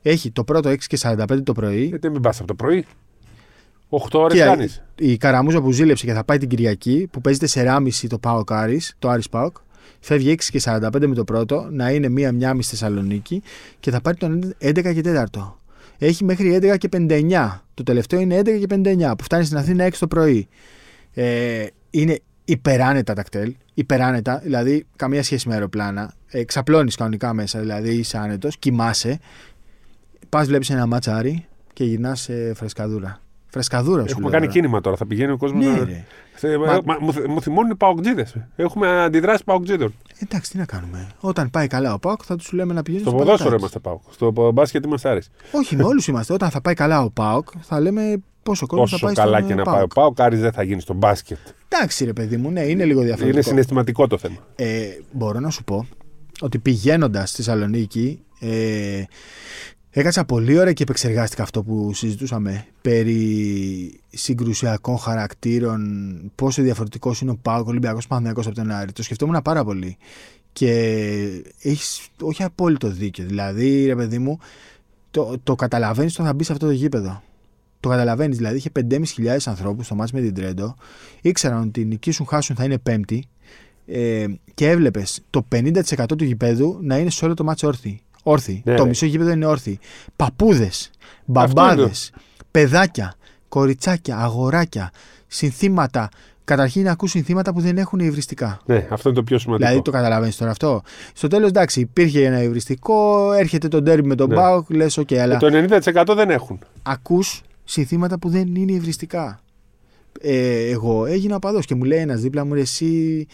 Έχει 0.02 0.31
το 0.31 0.45
πρώτο 0.45 0.69
6 0.69 0.76
και 0.87 0.99
45 1.02 1.43
το 1.45 1.52
πρωί. 1.52 1.85
Γιατί 1.85 2.11
μην 2.11 2.21
πας 2.21 2.38
από 2.38 2.47
το 2.47 2.55
πρωί. 2.55 2.85
8 3.88 3.99
ώρες 4.12 4.38
Και 4.38 4.45
κάνεις. 4.45 4.83
η 4.99 5.17
καραμούζα 5.17 5.61
που 5.61 5.73
ζήλεψε 5.73 6.07
και 6.07 6.12
θα 6.12 6.25
πάει 6.25 6.38
την 6.38 6.49
Κυριακή, 6.49 7.09
που 7.11 7.21
παίζει 7.21 7.38
4,5 7.38 8.07
το 8.09 8.19
Πάοκ 8.19 8.52
Άρης, 8.52 8.95
το 8.99 9.09
Άρης 9.09 9.29
Πάοκ, 9.29 9.57
φεύγει 10.00 10.31
6 10.31 10.50
και 10.50 10.61
45 10.64 11.07
με 11.07 11.14
το 11.14 11.25
πρώτο, 11.25 11.69
να 11.71 11.91
είναι 11.91 12.09
μία-μία 12.09 12.55
μισή 12.55 12.71
Θεσσαλονίκη 12.71 13.43
και 13.81 13.91
θα 13.91 14.00
πάρει 14.00 14.17
τον 14.17 14.55
11 14.59 14.93
και 14.95 15.00
4. 15.00 15.59
Έχει 15.99 16.25
μέχρι 16.25 16.59
11 16.62 16.76
και 16.79 16.88
59. 16.93 17.62
Το 17.75 17.83
τελευταίο 17.83 18.21
είναι 18.21 18.38
11 18.38 18.59
και 18.59 18.67
59, 18.75 19.14
που 19.19 19.25
φτάνει 19.25 19.45
στην 19.45 19.57
Αθήνα 19.57 19.85
6 19.85 19.99
το 19.99 20.07
πρωί. 20.07 20.49
Ε, 21.14 21.66
είναι 21.90 22.19
υπεράνετα 22.45 23.14
τα 23.14 23.23
κτέλ. 23.23 23.54
Υπεράνετα, 23.75 24.38
δηλαδή 24.45 24.87
καμία 24.97 25.23
σχέση 25.23 25.49
με 25.49 25.54
αεροπλάνα. 25.54 26.12
Ε, 26.26 26.45
Ξαπλώνεις 26.45 26.97
κανονικά 26.97 27.33
μέσα, 27.33 27.61
δηλαδή 27.61 27.95
είσαι 27.95 28.19
άνετος, 28.19 28.57
κοιμάσαι. 28.59 29.19
Πας, 30.28 30.47
βλέπεις 30.47 30.71
ένα 30.71 30.87
ματσάρι 30.87 31.47
και 31.73 31.85
γυρνάς 31.85 32.21
σε 32.21 32.54
φρεσκαδούρα. 32.54 33.21
Φρεσκαδούρα 33.47 34.00
σου 34.00 34.07
Έχουμε 34.09 34.23
λέω 34.23 34.31
κάνει 34.31 34.47
τώρα. 34.47 34.59
κίνημα 34.61 34.81
τώρα. 34.81 34.97
Θα 34.97 35.07
πηγαίνει 35.07 35.33
ο 35.33 35.37
κόσμος. 35.37 35.64
Ναι, 35.64 35.71
να... 35.71 35.85
ρε. 35.85 36.04
Θε- 36.35 36.57
Μα- 36.59 36.81
μα- 36.85 36.99
μου, 37.00 37.12
θυ- 37.12 37.26
μου 37.28 37.42
θυμώνουν 37.42 37.71
οι 37.71 37.75
παοκτζίδες. 37.75 38.37
Έχουμε 38.57 39.02
αντιδράσει 39.02 39.45
παοκτζίδων. 39.45 39.95
Εντάξει, 40.19 40.50
τι 40.50 40.59
να 40.59 40.64
κάνουμε. 40.64 41.07
Όταν 41.21 41.50
πάει 41.50 41.66
καλά 41.66 41.95
ο 41.95 41.99
Πάοκ, 41.99 42.21
θα 42.25 42.37
τους 42.37 42.52
λέμε 42.52 42.73
να 42.75 42.83
πηγαίνουν 42.83 43.07
Στο 43.07 43.16
στο 43.16 43.25
ποδόσφαιρο 43.25 43.57
πατατάκι. 43.59 43.78
είμαστε 43.88 44.11
πάοκ. 44.12 44.35
Στο 44.42 44.52
μπάσκετ 44.52 44.85
είμαστε 44.85 45.09
Άρης. 45.09 45.31
Όχι, 45.52 45.76
με 45.76 45.83
όλους 45.85 46.07
είμαστε. 46.07 46.33
Όταν 46.33 46.50
θα 46.50 46.61
πάει 46.61 46.75
καλά 46.75 47.02
ο 47.02 47.11
Πάοκ, 47.11 47.49
θα 47.61 47.81
λέμε 47.81 48.23
πόσο 48.43 48.67
κόσμο 48.67 48.87
θα 48.87 48.95
Όσο 48.95 49.05
πάει 49.07 49.15
καλά 49.15 49.37
στον 49.37 49.49
και 49.49 49.55
να 49.55 49.63
ΠΑΟΚ. 49.63 49.75
πάει 49.75 49.85
ο 49.85 49.87
πάοκ, 49.87 50.21
Άρης 50.21 50.41
δεν 50.41 50.53
θα 50.53 50.63
γίνει 50.63 50.81
στο 50.81 50.95
μπάσκετ. 50.95 51.39
Εντάξει, 51.69 52.05
ρε 52.05 52.13
παιδί 52.13 52.37
μου, 52.37 52.51
ναι, 52.51 52.61
είναι 52.61 52.85
λίγο 52.85 53.01
διαφορετικό. 53.01 53.37
Είναι 53.39 53.43
συναισθηματικό 53.43 54.07
το 54.07 54.19
θέμα. 54.19 54.37
Ε, 54.57 54.83
μπορώ 55.13 55.41
να 55.41 55.51
σου 55.51 55.65
πω 55.65 55.87
ότι 56.41 56.59
πηγαίνοντας 56.59 57.29
στη 57.29 57.43
Θεσσαλονίκη, 57.43 58.23
ε, 58.41 59.03
έκατσα 59.91 60.25
πολύ 60.25 60.59
ώρα 60.59 60.73
και 60.73 60.83
επεξεργάστηκα 60.83 61.43
αυτό 61.43 61.63
που 61.63 61.93
συζητούσαμε 61.95 62.67
περί 62.83 64.01
συγκρουσιακών 64.11 64.99
χαρακτήρων, 64.99 65.83
πόσο 66.35 66.63
διαφορετικός 66.63 67.21
είναι 67.21 67.31
ο 67.31 67.39
Πάοκ, 67.43 67.67
Ολυμπιακός 67.69 68.07
Παναθυναϊκό 68.07 68.41
από 68.41 68.55
τον 68.55 68.71
Άρη. 68.71 68.93
Το 68.93 69.03
σκεφτόμουν 69.03 69.43
πάρα 69.43 69.65
πολύ. 69.65 69.97
Και 70.53 70.71
έχεις 71.63 72.09
όχι 72.21 72.43
απόλυτο 72.43 72.89
δίκιο. 72.89 73.25
Δηλαδή, 73.25 73.87
ρε 73.87 73.97
παιδί 73.97 74.19
μου, 74.19 74.39
το, 75.11 75.35
το 75.43 75.55
καταλαβαίνεις 75.55 76.15
όταν 76.15 76.27
θα 76.27 76.33
μπεις 76.35 76.47
σε 76.47 76.53
αυτό 76.53 76.67
το 76.67 76.73
γήπεδο. 76.73 77.23
Το 77.83 77.89
καταλαβαίνεις. 77.89 78.37
Δηλαδή, 78.37 78.57
είχε 78.57 78.71
5.500 78.91 79.37
ανθρώπους 79.45 79.87
στο 79.87 79.95
μάτς 79.95 80.12
με 80.12 80.21
την 80.21 80.35
Τρέντο. 80.35 80.75
Ήξεραν 81.21 81.62
ότι 81.62 81.85
νικήσουν, 81.85 82.27
χάσουν 82.27 82.57
θα 82.57 82.65
είναι 82.65 82.79
πέμπτη. 82.79 83.25
Ε, 83.87 84.25
και 84.55 84.69
έβλεπες 84.69 85.21
το 85.31 85.47
50% 85.55 86.05
του 86.19 86.25
γηπέδου 86.25 86.79
να 86.81 86.99
είναι 86.99 87.11
σε 87.11 87.25
όλο 87.25 87.35
το 87.35 87.45
ματς 87.45 87.67
όρθιοι. 87.67 88.01
Όρθιοι. 88.23 88.62
Ναι, 88.65 88.75
το 88.75 88.83
ναι. 88.83 88.89
μισό 88.89 89.07
γήπεδο 89.07 89.31
είναι 89.31 89.47
όρθιοι. 89.47 89.79
Παππούδες, 90.17 90.91
μπαμπάδες, 91.25 92.09
είναι. 92.09 92.23
παιδάκια, 92.51 93.15
κοριτσάκια, 93.49 94.17
αγοράκια, 94.19 94.91
συνθήματα. 95.27 96.09
Καταρχήν 96.45 96.89
ακούς 96.89 97.11
συνθήματα 97.11 97.53
που 97.53 97.61
δεν 97.61 97.79
έχουν 97.79 97.99
υβριστικά. 97.99 98.61
Ναι, 98.67 98.87
αυτό 98.91 99.09
είναι 99.09 99.19
το 99.19 99.25
πιο 99.25 99.39
σημαντικό. 99.39 99.69
Δηλαδή 99.69 99.85
το 99.85 99.91
καταλαβαίνεις 99.91 100.37
τώρα 100.37 100.50
αυτό. 100.50 100.83
Στο 101.15 101.28
τέλος, 101.28 101.49
εντάξει, 101.49 101.80
υπήρχε 101.80 102.25
ένα 102.25 102.43
υβριστικό, 102.43 103.33
έρχεται 103.33 103.69
το 103.69 103.83
ντέρμπι 103.83 104.09
με 104.09 104.15
τον 104.15 104.28
Ναι. 104.28 104.35
ΠΑΟΚ, 104.35 104.71
λες, 104.71 104.97
οκ, 104.97 105.13
αλλά 105.13 105.35
Ε, 105.35 105.39
Το 105.39 105.47
90% 105.47 106.15
δεν 106.15 106.30
έχουν. 106.30 106.59
ακούς 106.83 107.43
συνθήματα 107.73 108.19
που 108.19 108.28
δεν 108.28 108.54
είναι 108.54 108.73
υβριστικά. 108.73 109.43
Ε, 110.21 110.71
εγώ 110.71 111.06
έγινα 111.06 111.39
παδό 111.39 111.61
και 111.61 111.75
μου 111.75 111.85
λέει 111.85 111.99
ένας 111.99 112.21
δίπλα 112.21 112.45
μου, 112.45 112.54
ρε, 112.54 112.61
εσύ 112.61 113.26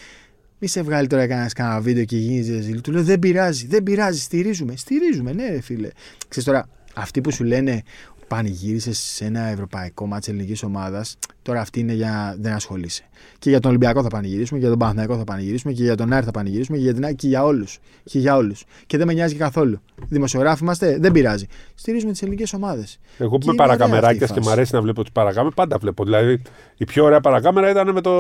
μη 0.59 0.69
σε 0.69 0.83
βγάλει 0.83 1.07
τώρα 1.07 1.27
κανένας 1.27 1.53
κανένα 1.53 1.81
βίντεο 1.81 2.05
και 2.05 2.17
γίνει 2.17 2.43
ζεζίλ. 2.43 2.81
Του 2.81 2.93
λέω 2.93 3.03
δεν 3.03 3.19
πειράζει, 3.19 3.67
δεν 3.67 3.83
πειράζει, 3.83 4.21
στηρίζουμε. 4.21 4.77
Στηρίζουμε, 4.77 5.33
ναι, 5.33 5.49
ρε 5.49 5.61
φίλε. 5.61 5.89
Ξέρεις 6.29 6.49
τώρα, 6.49 6.69
αυτοί 6.95 7.21
που 7.21 7.31
σου 7.31 7.45
λένε 7.45 7.83
πανηγύρισε 8.29 8.93
σε 8.93 9.25
ένα 9.25 9.41
ευρωπαϊκό 9.41 10.07
μάτσο 10.07 10.31
ελληνικής 10.31 10.63
ομάδας, 10.63 11.19
τώρα 11.43 11.61
αυτή 11.61 11.81
είναι 11.81 11.93
για 11.93 12.37
δεν 12.39 12.53
ασχολείσαι. 12.53 13.03
Και 13.39 13.51
για 13.51 13.61
τον 13.61 13.71
Ολυμπιακό 13.71 14.03
θα 14.03 14.09
πανηγυρίσουμε, 14.09 14.59
και 14.59 14.65
για 14.65 14.69
τον 14.69 14.79
Παναθηναϊκό 14.79 15.17
θα 15.17 15.25
πανηγυρίσουμε, 15.25 15.73
και 15.73 15.83
για 15.83 15.95
τον 15.97 16.13
Άρη 16.13 16.25
θα 16.25 16.31
πανηγυρίσουμε, 16.31 16.77
και 16.77 16.83
για 16.83 16.95
την 16.95 17.05
ΑΕΚ 17.05 17.17
και 17.17 17.29
για 17.29 17.45
όλους. 17.45 17.79
Και 18.05 18.19
για 18.19 18.37
όλους. 18.37 18.65
Και 18.87 18.97
δεν 18.97 19.07
με 19.07 19.13
νοιάζει 19.13 19.35
καθόλου. 19.35 19.81
Δημοσιογράφοι 20.09 20.63
είμαστε, 20.63 20.99
δεν 21.01 21.13
πειράζει. 21.13 21.47
Στηρίζουμε 21.75 22.13
τις 22.13 22.23
ελληνικές 22.23 22.53
ομάδες. 22.53 22.99
Εγώ 23.19 23.31
που 23.31 23.39
Και 23.39 23.45
είμαι 23.45 23.53
είναι 23.53 23.63
ωραία 23.63 23.77
παρακαμεράκια 23.77 24.25
αυτή 24.25 24.25
η 24.25 24.27
και 24.27 24.41
μου 24.41 24.45
φάση. 24.45 24.57
αρέσει 24.57 24.75
να 24.75 24.81
βλέπω 24.81 25.03
τις 25.03 25.13
παρακάμες, 25.13 25.53
πάντα 25.55 25.79
βλέπω. 25.79 26.05
Δηλαδή, 26.05 26.43
η 26.77 26.85
πιο 26.85 27.05
ωραία 27.05 27.21
παρακάμερα 27.21 27.71
ήταν 27.71 27.93
με 27.93 28.01
το, 28.01 28.13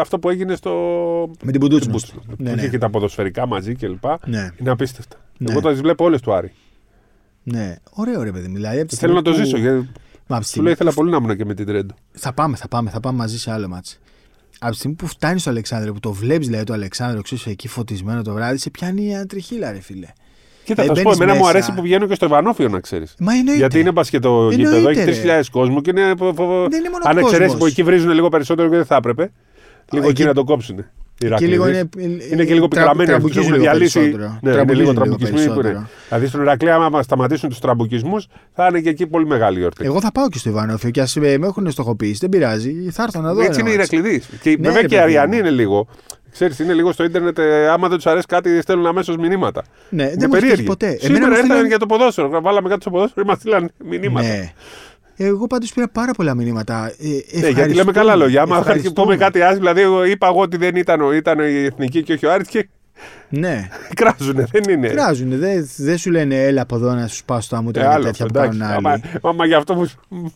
αυτό 0.00 0.18
που 0.18 0.30
έγινε 0.30 0.54
στο. 0.54 0.70
Με 1.42 1.50
την 1.50 1.60
Πουντούτσου. 1.60 1.90
Μπούτσου. 1.90 2.20
Ναι, 2.26 2.34
που 2.34 2.42
ναι. 2.42 2.50
είχε 2.50 2.68
και 2.68 2.78
τα 2.78 2.90
ποδοσφαιρικά 2.90 3.46
μαζί 3.46 3.74
κλπ. 3.74 4.04
Ναι, 4.26 4.50
Είναι 4.56 4.70
απίστευτα. 4.70 5.16
Ναι. 5.38 5.50
Εγώ 5.50 5.60
τα 5.60 5.72
βλέπω 5.72 6.04
όλες 6.04 6.20
του 6.20 6.34
Άρη. 6.34 6.52
Ναι. 7.42 7.76
Ωραίο 7.90 8.22
ρε 8.22 8.32
παιδί. 8.32 8.48
μου. 8.48 8.54
Δηλαδή, 8.54 8.78
από 8.80 8.88
τη 8.88 8.96
Θέλω 8.96 9.12
να 9.14 9.22
το 9.22 9.30
στιγμή 9.32 9.46
ζήσω. 9.48 9.56
που- 9.56 9.62
Γιατί 9.62 9.88
Μα, 10.26 10.36
από 10.36 10.38
τη 10.38 10.42
σου 10.44 10.48
στιγμή- 10.48 10.64
λέει 10.64 10.72
ήθελα 10.72 10.92
πολύ 10.92 11.10
να 11.10 11.16
ήμουν 11.16 11.36
και 11.36 11.44
με 11.44 11.54
την 11.54 11.66
Τρέντο. 11.66 11.94
Θα 12.12 12.32
πάμε, 12.32 12.56
θα 12.56 12.68
πάμε, 12.68 12.90
θα 12.90 13.00
πάμε 13.00 13.16
μαζί 13.18 13.38
σε 13.38 13.50
άλλο 13.52 13.68
μάτς. 13.68 13.98
Από 14.58 14.72
τη 14.72 14.78
στιγμή 14.78 14.96
που 14.96 15.06
φτάνεις 15.06 15.40
στο 15.40 15.50
Αλεξάνδριο, 15.50 15.92
που 15.92 16.00
το 16.00 16.12
βλέπεις 16.12 16.46
δηλαδή 16.46 16.64
το 16.64 16.72
Αλεξάνδριο, 16.72 17.22
ξέρεις 17.22 17.46
εκεί 17.46 17.68
φωτισμένο 17.68 18.22
το 18.22 18.32
βράδυ, 18.32 18.58
σε 18.58 18.70
πιάνει 18.70 19.02
η 19.22 19.26
τριχίλα, 19.26 19.72
ρε 19.72 19.80
φίλε. 19.80 20.06
Κοίτα, 20.64 20.82
Ε, 20.82 20.86
θα 20.86 20.94
σου 20.94 21.02
πω, 21.02 21.08
μπαίνεις 21.08 21.16
εμένα 21.20 21.32
μου 21.38 21.44
μέσα. 21.44 21.50
αρέσει 21.50 21.72
που 21.72 21.82
βγαίνω 21.82 22.06
και 22.06 22.14
στο 22.14 22.26
Ιβανόφιο 22.26 22.68
να 22.68 22.80
ξέρεις. 22.80 23.14
Μα 23.18 23.32
εννοείται. 23.32 23.56
Γιατί 23.58 23.78
είναι 23.80 23.92
μπασκετό 23.92 24.28
Εννοείται, 24.52 24.62
γήπεδο, 24.62 24.88
έχει 24.88 24.98
ρε. 24.98 25.04
3.000 25.04 25.50
κόσμο 25.50 25.80
και 25.80 25.90
είναι. 25.90 26.14
φο- 26.18 26.32
φο- 26.34 26.68
Δεν 26.68 26.78
είναι 26.80 26.90
μόνο 26.90 27.04
Αν 27.06 27.18
εξαιρέσεις 27.18 27.38
κόσμος. 27.38 27.58
που 27.58 27.66
εκεί 27.66 27.82
βρίζουν 27.82 28.10
λίγο 28.10 28.28
περισσότερο 28.28 28.68
και 28.68 28.76
δεν 28.76 28.84
θα 28.84 28.96
έπρεπε. 28.96 29.32
Λίγο 29.92 30.08
εκεί- 30.08 30.18
εκεί 30.20 30.28
να 30.28 30.34
το 30.34 30.44
κόψουν. 30.44 30.84
Εκεί 31.24 31.46
λίγο 31.46 31.68
είναι, 31.68 31.88
Είναι 32.32 32.44
και 32.44 32.54
λίγο 32.54 32.68
πικραμένοι 32.68 33.12
αυτοί 33.12 33.22
που 33.22 33.28
τραμπουκίζουν 33.28 33.42
έχουν 33.42 33.52
λίγο 33.52 33.62
διαλύσει. 33.62 33.98
περισσότερο. 33.98 34.28
Ναι, 34.28 34.38
είναι 34.42 34.52
Τραμπουκίζουν 34.52 34.76
λίγο 34.78 34.90
λίγο 34.90 34.92
τραμπουκισμοί 34.92 35.36
που 35.36 35.42
είναι. 35.42 35.52
περισσότερο. 35.54 35.88
Δηλαδή 36.08 36.26
στον 36.26 36.40
Ηρακλή, 36.40 36.70
άμα 36.70 37.02
σταματήσουν 37.02 37.48
τους 37.48 37.58
τραμπουκισμούς, 37.58 38.26
θα 38.54 38.66
είναι 38.66 38.80
και 38.80 38.88
εκεί 38.88 39.06
πολύ 39.06 39.26
μεγάλη 39.26 39.58
γιορτή. 39.58 39.84
Εγώ 39.84 40.00
θα 40.00 40.12
πάω 40.12 40.28
και 40.28 40.38
στο 40.38 40.48
Ιβανόφιο 40.48 40.90
και 40.90 41.00
ας 41.00 41.14
με 41.16 41.28
έχουν 41.28 41.70
στοχοποιήσει, 41.70 42.18
δεν 42.20 42.28
πειράζει. 42.28 42.72
Θα 42.90 43.02
έρθω 43.02 43.20
να 43.20 43.34
δω. 43.34 43.40
Έτσι 43.42 43.60
ένα 43.60 43.68
είναι 43.70 43.74
οι 43.74 43.78
μάτς. 43.78 43.92
Ηρακλειδεί. 43.92 44.22
Και 44.42 44.50
Ναι, 44.50 44.56
βέβαια 44.56 44.80
ρε 44.80 44.86
και 44.86 44.94
οι 44.94 44.98
παιδί 44.98 45.12
μου. 45.12 45.20
Αριανοί 45.20 45.36
είναι 45.36 45.50
λίγο. 45.50 45.86
Ξέρεις, 46.32 46.58
είναι 46.58 46.72
λίγο 46.72 46.92
στο 46.92 47.04
ίντερνετ, 47.04 47.38
ε, 47.38 47.68
άμα 47.68 47.88
δεν 47.88 47.96
τους 47.96 48.06
αρέσει 48.06 48.26
κάτι, 48.26 48.60
στέλνουν 48.62 48.86
αμέσως 48.86 49.16
μηνύματα. 49.16 49.64
Ναι, 49.88 50.02
Είναι 50.02 50.14
δεν 50.18 50.26
μου 50.30 50.34
έχει 50.36 50.46
τύχει 50.46 50.62
περίεργοι. 50.62 50.62
ποτέ. 50.66 50.96
Σήμερα 51.00 51.26
μου 51.26 51.32
έρθαν 51.32 51.46
στείλαν- 51.46 51.66
για 51.66 51.78
το 51.78 51.86
ποδόσφαιρο. 51.86 52.40
Βάλαμε 52.42 52.68
κάτι 52.68 52.80
στο 52.80 52.90
ποδόσφαιρο, 52.90 53.26
μα 53.26 53.34
στείλαν 53.34 53.70
μηνύματα. 53.88 54.26
Ναι. 54.28 54.52
Εγώ 55.22 55.46
πάντως 55.46 55.72
πήρα 55.72 55.88
πάρα 55.88 56.12
πολλά 56.12 56.34
μηνύματα. 56.34 56.92
Ε, 57.32 57.38
Ναι, 57.40 57.48
γιατί 57.48 57.74
λέμε 57.74 57.92
καλά 57.92 58.16
λόγια. 58.16 58.42
Άμα 58.42 58.56
πούμε 58.58 58.70
ευχαριστούμε. 58.70 59.16
κάτι 59.16 59.40
άσχημο, 59.42 59.58
δηλαδή 59.60 59.80
εγώ 59.80 60.04
είπα 60.04 60.26
εγώ 60.26 60.40
ότι 60.40 60.56
δεν 60.56 60.76
ήταν, 60.76 61.00
ο- 61.00 61.12
ήταν 61.12 61.38
η 61.38 61.64
εθνική 61.64 62.02
και 62.02 62.12
όχι 62.12 62.26
ο 62.26 62.32
Άρης 62.32 62.48
και 62.48 62.68
Ναι, 63.28 63.68
κράζουνε, 64.00 64.46
δεν 64.50 64.62
είναι. 64.76 64.88
κράζουν. 64.88 65.38
Δεν 65.38 65.68
δεν 65.76 65.98
σου 65.98 66.10
λένε 66.10 66.42
έλα 66.44 66.62
από 66.62 66.74
εδώ 66.76 66.94
να 66.94 67.06
σου 67.06 67.16
σπάσω 67.16 67.48
τα 67.48 67.56
Ε, 67.56 67.60
μούτρα 67.60 67.82
και 67.82 67.88
άλλο 67.88 68.04
τέτοια 68.04 68.24
αυτό, 68.24 68.38
που 68.38 68.44
εντάξει. 68.44 68.58
κάνουν 68.58 68.76
Άμα, 68.76 68.90
άλλοι. 68.90 69.02
άμα 69.22 69.46
για 69.46 69.56
αυτό 69.56 69.74
που 69.74 69.88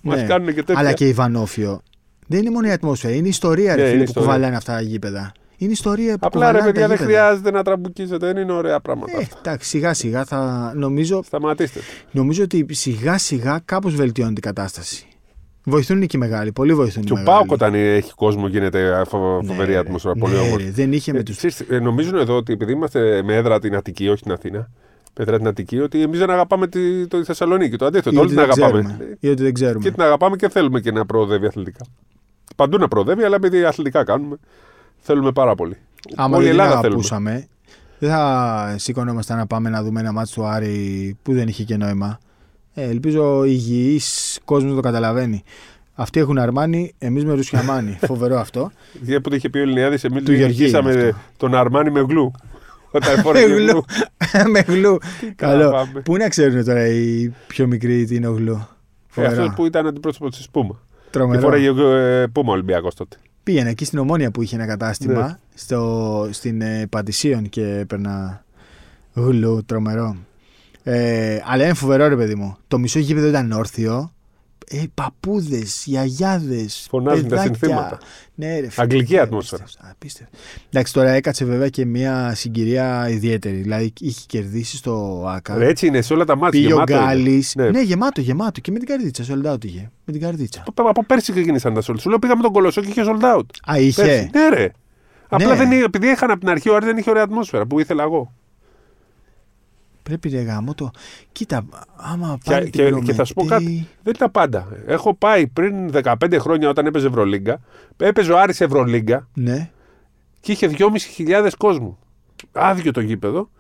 μας 0.02 0.16
Ναι. 0.20 0.26
κάνουν 0.26 0.46
και 0.46 0.62
τέτοια. 0.62 0.78
Αλλά 0.78 0.92
και 0.92 1.08
η 1.08 1.12
Βανόφιο. 1.12 1.82
Δεν 2.26 2.40
είναι 2.40 2.50
μόνο 2.50 2.66
η 2.68 2.70
ατμόσφαιρα, 2.70 3.14
είναι 3.14 3.26
η 3.26 3.28
ιστορία 3.28 3.74
ρε, 3.74 3.80
Ναι, 3.82 3.88
φίλε, 3.88 3.94
είναι 3.96 4.04
που 4.04 4.08
ιστορία. 4.10 4.28
κουβαλάνε 4.32 4.56
αυτά 4.56 4.72
τα 4.72 4.80
γήπεδα. 4.80 5.32
Είναι 5.64 5.72
η 5.72 5.76
ιστορία 5.76 6.12
που 6.18 6.26
Απλά 6.26 6.40
ρε 6.52 6.58
κουβαλάνε 6.58 6.72
παιδιά 6.72 6.88
τα 6.88 6.88
δεν 6.88 6.96
γήπεδα. 7.06 7.18
χρειάζεται 7.26 7.50
να 7.50 7.62
τραμπουκίζετε, 7.62 8.26
δεν 8.32 8.36
είναι 8.42 8.52
ωραία 8.52 8.80
πράγματα 8.80 9.12
Ε, 9.18 9.22
αυτά. 9.22 9.36
εντάξει, 9.42 9.68
σιγά 9.68 9.94
σιγά 9.94 10.24
θα. 10.24 10.72
Νομίζω, 10.76 11.22
Σταματήστε. 11.24 11.80
νομίζω 12.10 12.42
ότι 12.42 12.66
σιγά 12.70 13.18
σιγά 13.18 13.60
κάπως 13.64 13.94
βελτιώνει 13.94 14.32
την 14.32 14.42
κατάσταση. 14.42 15.06
Βοηθούν 15.66 16.06
και 16.06 16.16
οι 16.16 16.20
μεγάλοι, 16.20 16.52
πολύ 16.52 16.74
βοηθούν 16.74 17.02
Και 17.04 17.12
οι 17.12 17.16
ο 17.16 17.18
μεγάλοι. 17.18 17.36
Πάοκ 17.36 17.50
όταν 17.50 17.74
έχει 17.74 18.12
κόσμο 18.14 18.46
γίνεται 18.46 19.02
φο- 19.08 19.40
Ναι, 19.42 19.48
φοβερή 19.48 19.72
ρε. 19.72 19.78
ατμόσφαιρα. 19.78 20.14
Ναι, 20.14 20.20
Πολύ 20.20 20.36
όμορφη. 20.36 20.64
ρε, 20.64 20.70
Δεν 20.70 20.92
είχε 20.92 21.12
με 21.12 21.18
Ε, 21.18 21.22
του. 21.22 21.32
ξέρεις, 21.36 21.60
ε, 21.60 21.78
νομίζουν 21.78 22.16
εδώ 22.16 22.36
ότι 22.36 22.52
επειδή 22.52 22.72
είμαστε 22.72 23.22
με 23.22 23.34
έδρα 23.36 23.58
την 23.58 23.74
Αττική, 23.76 24.08
όχι 24.08 24.22
την 24.22 24.32
Αθήνα, 24.32 24.58
με 25.16 25.22
έδρα 25.24 25.36
την 25.38 25.46
Αττική, 25.46 25.78
ότι 25.80 26.02
εμείς 26.02 26.18
δεν 26.18 26.30
αγαπάμε 26.30 26.66
τη, 26.68 27.06
το, 27.06 27.18
τη 27.18 27.24
Θεσσαλονίκη. 27.24 27.76
Το 27.76 27.86
αντίθετο, 27.86 28.20
όλοι 28.20 28.28
την 28.28 28.38
αγαπάμε. 28.40 29.16
Ή 29.20 29.28
ότι 29.28 29.42
δεν 29.42 29.52
ξέρουμε. 29.54 29.84
Και 29.84 29.90
την 29.90 30.02
αγαπάμε 30.02 30.36
και 30.36 30.48
θέλουμε 30.48 30.80
και 30.80 30.92
να 30.92 31.06
προοδεύει 31.06 31.46
αθλητικά. 31.46 31.84
Παντού 32.56 32.78
να 32.78 32.88
προοδεύει, 32.88 33.22
αλλά 33.22 33.36
επειδή 33.36 33.64
αθλητικά 33.64 34.04
κάνουμε, 34.04 34.36
θέλουμε 35.04 35.32
πάρα 35.32 35.54
πολύ. 35.54 35.76
Άμα 36.14 36.36
Όλη 36.36 36.44
η 36.46 36.48
δεν 36.48 36.56
την 36.56 36.64
Ελλάδα 36.64 36.80
θέλουμε. 36.80 37.00
αγαπούσαμε, 37.00 37.46
δεν 37.98 38.10
θα 38.10 38.74
σηκωνόμασταν 38.78 39.36
να 39.38 39.46
πάμε 39.46 39.68
να 39.70 39.82
δούμε 39.82 40.00
ένα 40.00 40.12
μάτσο 40.12 40.34
του 40.34 40.46
Άρη 40.46 41.16
που 41.22 41.32
δεν 41.32 41.48
είχε 41.48 41.64
και 41.64 41.76
νόημα. 41.76 42.18
Ε, 42.74 42.82
ελπίζω 42.88 43.38
ο 43.38 43.44
υγιής 43.44 44.38
κόσμος 44.44 44.70
να 44.70 44.76
το 44.76 44.82
καταλαβαίνει. 44.82 45.42
Αυτοί 45.94 46.20
έχουν 46.20 46.38
αρμάνι, 46.38 46.94
εμείς 46.98 47.24
με 47.24 47.34
ρουσιαμάνι. 47.34 47.98
Φοβερό 48.06 48.38
αυτό. 48.38 48.70
Γιατί 49.02 49.20
που 49.20 49.28
το 49.28 49.36
είχε 49.36 49.48
πει 49.48 49.58
ο 49.58 49.62
Ελληνιάδης, 49.62 50.04
εμείς 50.04 50.22
Του 50.24 50.32
Γεωργίου 50.32 50.58
νικήσαμε 50.58 50.92
είναι 50.92 51.02
αυτό. 51.02 51.16
τον 51.36 51.54
Αρμάνι 51.54 51.90
με 51.90 52.00
γλου. 52.00 52.30
Όταν 52.90 53.14
Με 53.16 53.22
φόραγε 53.22 53.46
γλου. 53.46 53.56
γλου. 53.64 53.84
με 54.52 54.60
γλου. 54.60 54.98
Καλό. 55.36 55.70
πάμε. 55.70 56.00
Πού 56.00 56.16
να 56.16 56.28
ξέρουν 56.28 56.64
τώρα 56.64 56.86
οι 56.86 57.32
πιο 57.46 57.66
μικροί 57.66 58.04
τι 58.04 58.14
είναι 58.16 58.26
ο 58.26 58.32
γλου. 58.32 58.52
Ε, 58.52 59.20
Αυτός 59.22 59.34
Φοβερό. 59.36 59.52
που 59.56 59.66
ήταν 59.66 59.86
αντιπρόσωπος 59.86 60.36
της 60.36 60.48
Πούμα. 60.50 60.80
Και 61.04 61.08
Τρομερό. 61.10 61.40
φόραγε 61.40 61.68
ε, 62.22 62.26
Πούμα 62.26 62.52
Ολυμπιακός 62.52 62.94
τότε. 62.94 63.16
Πήγαινα 63.44 63.68
εκεί 63.68 63.84
στην 63.84 63.98
Ομόνια 63.98 64.30
που 64.30 64.42
είχε 64.42 64.56
ένα 64.56 64.66
κατάστημα 64.66 65.26
Ναι. 65.26 65.36
στο, 65.54 66.28
στην 66.30 66.60
ε, 66.60 66.86
Πατησίων 66.86 67.48
και 67.48 67.78
έπαιρνα 67.78 68.44
γλου 69.14 69.64
τρομερό. 69.66 70.16
Ε, 70.82 71.38
αλλά 71.44 71.64
είναι 71.64 71.74
φοβερό 71.74 72.08
ρε 72.08 72.16
παιδί 72.16 72.34
μου. 72.34 72.56
Το 72.68 72.78
μισό 72.78 72.98
γήπεδο 72.98 73.26
ήταν 73.28 73.52
όρθιο. 73.52 74.12
Ε, 74.70 74.82
Παππούδες, 74.94 75.82
γιαγιάδες. 75.86 76.86
Φωνάζουν 76.90 77.28
τα 77.28 77.38
συνθήματα. 77.40 77.98
Ναι, 78.34 78.46
ρε, 78.60 78.68
φίλε, 78.68 78.82
Αγγλική 78.82 79.14
ναι, 79.14 79.20
ατμόσφαιρα. 79.20 79.62
απίστευτο, 79.62 79.90
απίστευτο. 79.90 80.36
Εντάξει, 80.70 80.92
τώρα 80.92 81.10
έκατσε 81.10 81.44
βέβαια 81.44 81.68
και 81.68 81.84
μια 81.84 82.32
συγκυρία 82.34 83.08
ιδιαίτερη. 83.08 83.56
Δηλαδή 83.56 83.92
είχε 84.00 84.20
κερδίσει 84.26 84.76
στο 84.76 85.24
ΑΚΑ. 85.28 85.56
Ρε, 85.58 85.66
Έτσι 85.68 85.86
είναι 85.86 86.02
σε 86.02 86.12
όλα 86.12 86.24
τα 86.24 86.36
μάτια. 86.36 86.60
Πήγε 86.60 86.72
ο 86.72 86.76
γεμάτο 86.76 86.92
είναι. 86.92 87.02
Γκάλη. 87.04 87.44
Ναι. 87.56 87.70
Ναι. 87.70 87.80
γεμάτο, 87.82 88.20
γεμάτο. 88.20 88.60
Και 88.60 88.70
με 88.70 88.78
την 88.78 88.88
καρδίτσα. 88.88 89.24
Sold 89.28 89.52
out 89.52 89.64
είχε. 89.64 89.90
Με 90.04 90.12
την 90.12 90.22
καρδίτσα. 90.22 90.62
Από- 90.66 90.88
Από 90.88 91.04
πέρσι 91.04 91.32
ξεκίνησαν 91.32 91.74
τα 91.74 91.80
sold. 91.86 91.94
Σου 92.00 92.08
λέω 92.08 92.18
πήγαμε 92.18 92.42
τον 92.42 92.52
Κολοσσό 92.52 92.80
και 92.80 92.88
είχε 92.88 93.02
sold 93.04 93.36
out. 93.36 93.46
Α, 93.72 93.78
είχε; 93.78 94.02
Πέρσι. 94.02 94.30
Ναι, 94.32 94.48
ρε. 94.48 94.70
Απλά 95.28 95.48
Ναι. 95.48 95.54
δεν, 95.54 95.70
είχε- 95.72 95.82
επειδή 95.84 96.06
είχαν 96.08 96.30
από 96.30 96.40
την 96.40 96.48
αρχή 96.48 96.68
ο 96.70 96.74
Άρης 96.76 96.86
δεν 96.88 96.96
είχε 96.96 97.10
ωραία 97.10 97.22
ατμόσφαιρα 97.22 97.66
που 97.66 97.80
ήθελα 97.80 98.02
εγώ. 98.02 98.32
Πρέπει 100.04 100.28
ρε 100.28 100.40
γάμο 100.40 100.74
το. 100.74 100.90
Κοίτα, 101.32 101.64
άμα 101.96 102.38
Και, 102.42 102.50
πάρει 102.50 102.70
και, 102.70 102.90
και 103.04 103.12
θα 103.12 103.24
σου 103.24 103.34
πω 103.34 103.44
κάτι. 103.44 103.88
Δεν 104.02 104.12
ήταν 104.16 104.30
πάντα. 104.30 104.68
Έχω 104.86 105.14
πάει 105.14 105.46
πριν 105.46 105.90
15 106.02 106.14
χρόνια 106.38 106.68
όταν 106.68 106.86
έπαιζε 106.86 107.06
Ευρωλίγκα. 107.06 107.60
Έπαιζε 107.96 108.32
ο 108.32 108.38
Άρης 108.38 108.60
Ευρωλίγκα 108.60 109.28
Ναι. 109.34 109.70
και 110.40 110.52
είχε 110.52 110.70
2.500 110.78 111.48
κόσμο. 111.58 111.98
Άδειο 112.52 112.92
το 112.92 113.00
γήπεδο 113.00 113.50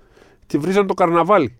και 0.46 0.58
βρίζαν 0.58 0.86
το 0.86 0.94
καρναβάλι. 0.94 1.56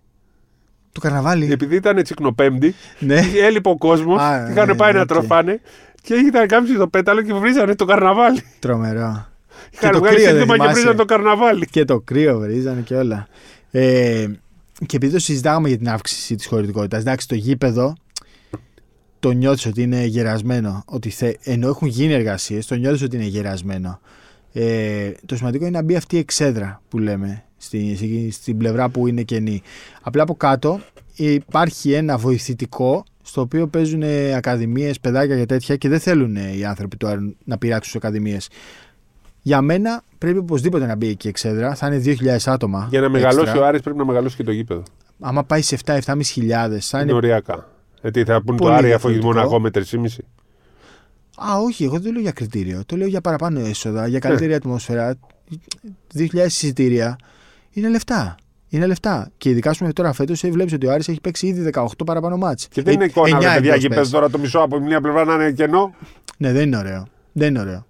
Το 0.91 0.99
καρναβάλι. 0.99 1.51
Επειδή 1.51 1.75
ήταν 1.75 2.03
τσικνοπέμπτη, 2.03 2.75
Ναι. 2.99 3.21
έλειπε 3.41 3.69
ο 3.69 3.77
κόσμος, 3.77 4.21
Α, 4.21 4.49
είχαν 4.51 4.67
ναι, 4.67 4.75
πάει 4.75 4.93
να 4.93 5.01
οκ. 5.01 5.07
τροφάνε 5.07 5.61
και 6.01 6.13
ήταν 6.13 6.47
κάμψει 6.47 6.75
το 6.75 6.87
πέταλο 6.87 7.21
και 7.21 7.33
βρίζανε 7.33 7.75
το 7.75 7.85
καρναβάλι. 7.85 8.41
Τρομερό. 8.59 9.25
Είχαν 9.71 9.91
το 9.91 9.97
βγάλει 9.99 10.15
κρύο, 10.15 10.25
δεν 10.25 10.33
σύνθημα 10.35 10.53
και 10.55 10.61
θυμάσαι. 10.61 10.73
βρίζανε 10.73 10.95
το 10.97 11.05
καρναβάλι. 11.05 11.65
Και 11.65 11.85
το 11.85 11.99
κρύο 11.99 12.39
βρίζανε 12.39 12.81
και 12.81 12.95
όλα. 12.95 13.27
Ε, 13.71 14.27
και 14.85 14.95
επειδή 14.95 15.13
το 15.13 15.19
συζητάγαμε 15.19 15.67
για 15.67 15.77
την 15.77 15.89
αύξηση 15.89 16.35
της 16.35 16.45
χωρητικότητας, 16.45 16.99
εντάξει, 17.01 17.27
το 17.27 17.35
γήπεδο 17.35 17.95
το 19.19 19.31
νιώθεις 19.31 19.65
ότι 19.65 19.81
είναι 19.81 20.05
γερασμένο. 20.05 20.83
Ότι 20.85 21.09
θε, 21.09 21.33
ενώ 21.43 21.67
έχουν 21.67 21.87
γίνει 21.87 22.13
εργασίες, 22.13 22.65
το 22.65 22.75
νιώθεις 22.75 23.01
ότι 23.01 23.15
είναι 23.15 23.25
γερασμένο. 23.25 23.99
Ε, 24.53 25.11
το 25.25 25.35
σημαντικό 25.35 25.65
είναι 25.65 25.77
να 25.77 25.83
μπει 25.83 25.95
αυτή 25.95 26.15
η 26.15 26.19
εξέδρα 26.19 26.81
που 26.89 26.97
λέμε 26.97 27.43
στη, 27.57 27.95
στη- 27.95 28.29
στην 28.31 28.57
πλευρά 28.57 28.89
που 28.89 29.07
είναι 29.07 29.21
κενή. 29.23 29.61
Απλά 30.01 30.23
από 30.23 30.35
κάτω 30.35 30.79
υπάρχει 31.15 31.91
ένα 31.93 32.17
βοηθητικό 32.17 33.03
στο 33.21 33.41
οποίο 33.41 33.67
παίζουν 33.67 34.03
ακαδημίες, 34.35 34.99
παιδάκια 34.99 35.37
και 35.37 35.45
τέτοια 35.45 35.75
και 35.75 35.89
δεν 35.89 35.99
θέλουν 35.99 36.35
οι 36.35 36.65
άνθρωποι 36.65 36.97
του 36.97 37.07
Άρη 37.07 37.35
να 37.43 37.57
πειράξουν 37.57 37.89
στις 37.89 37.95
ακαδημίες. 37.95 38.49
Για 39.47 39.61
μένα 39.61 40.03
πρέπει 40.17 40.37
οπωσδήποτε 40.37 40.85
να 40.85 40.95
μπει 40.95 41.07
εκεί 41.07 41.25
η 41.27 41.29
εξέδρα. 41.29 41.75
Θα 41.75 41.87
είναι 41.87 42.01
2.000 42.05 42.37
άτομα. 42.45 42.87
Για 42.89 43.01
να 43.01 43.09
μεγαλώσει 43.09 43.39
έξτρα. 43.45 43.61
ο 43.61 43.65
Άρης 43.65 43.81
πρέπει 43.81 43.97
να 43.97 44.05
μεγαλώσει 44.05 44.35
και 44.35 44.43
το 44.43 44.51
γήπεδο. 44.51 44.83
Άμα 45.19 45.43
πάει 45.43 45.61
σε 45.61 45.77
7-7.500 45.85 46.01
θα 46.79 46.99
Είναι 46.99 47.01
είναι. 47.01 47.13
οριακά. 47.13 47.69
Γιατί 48.01 48.23
θα 48.23 48.41
πούν 48.41 48.57
το 48.57 48.63
πολύ 48.63 48.75
Άρη 48.75 48.93
αφού 48.93 49.07
έχει 49.07 49.17
διαφορετικό. 49.19 49.27
μοναχό 49.27 49.59
με 49.59 49.69
3,5. 49.69 50.23
Α, 51.51 51.57
όχι, 51.59 51.83
εγώ 51.83 51.93
δεν 51.93 52.03
το 52.03 52.11
λέω 52.11 52.21
για 52.21 52.31
κριτήριο. 52.31 52.81
Το 52.85 52.95
λέω 52.97 53.07
για 53.07 53.21
παραπάνω 53.21 53.59
έσοδα, 53.59 54.07
για 54.07 54.19
καλύτερη 54.19 54.49
Ναι. 54.49 54.55
ατμόσφαιρα. 54.55 55.15
2.000 56.13 56.45
εισιτήρια 56.45 57.15
είναι 57.71 57.89
λεφτά. 57.89 58.35
Είναι 58.69 58.85
λεφτά. 58.85 59.31
Και 59.37 59.49
ειδικά 59.49 59.73
σου 59.73 59.93
τώρα 59.93 60.13
φέτος 60.13 60.41
βλέπεις 60.49 60.73
ότι 60.73 60.87
ο 60.87 60.91
Άρης 60.91 61.07
έχει 61.07 61.21
παίξει 61.21 61.47
ήδη 61.47 61.61
18 61.73 61.85
παραπάνω 62.05 62.37
μάτς. 62.37 62.67
Και 62.67 62.81
δεν 62.81 62.91
Ε, 62.91 62.95
είναι 62.95 63.05
εικόνα, 63.05 63.27
εννιά 63.29 63.47
ρε 63.49 63.53
παιδιά, 63.55 63.69
εκτός 63.69 63.81
γήπεδο 63.81 64.01
πες. 64.01 64.09
τώρα 64.09 64.29
το 64.29 64.37
μισό 64.37 64.59
από 64.59 64.79
μια 64.79 65.01
πλευρά 65.01 65.23
να 65.25 65.33
είναι 65.33 65.51
κενό. 65.51 65.93
Ναι, 66.37 66.51
δεν 66.51 66.63
είναι 66.67 66.77
ωραίο. 66.77 67.07
Δεν 67.31 67.47
είναι 67.49 67.59
ωραίο. 67.59 67.85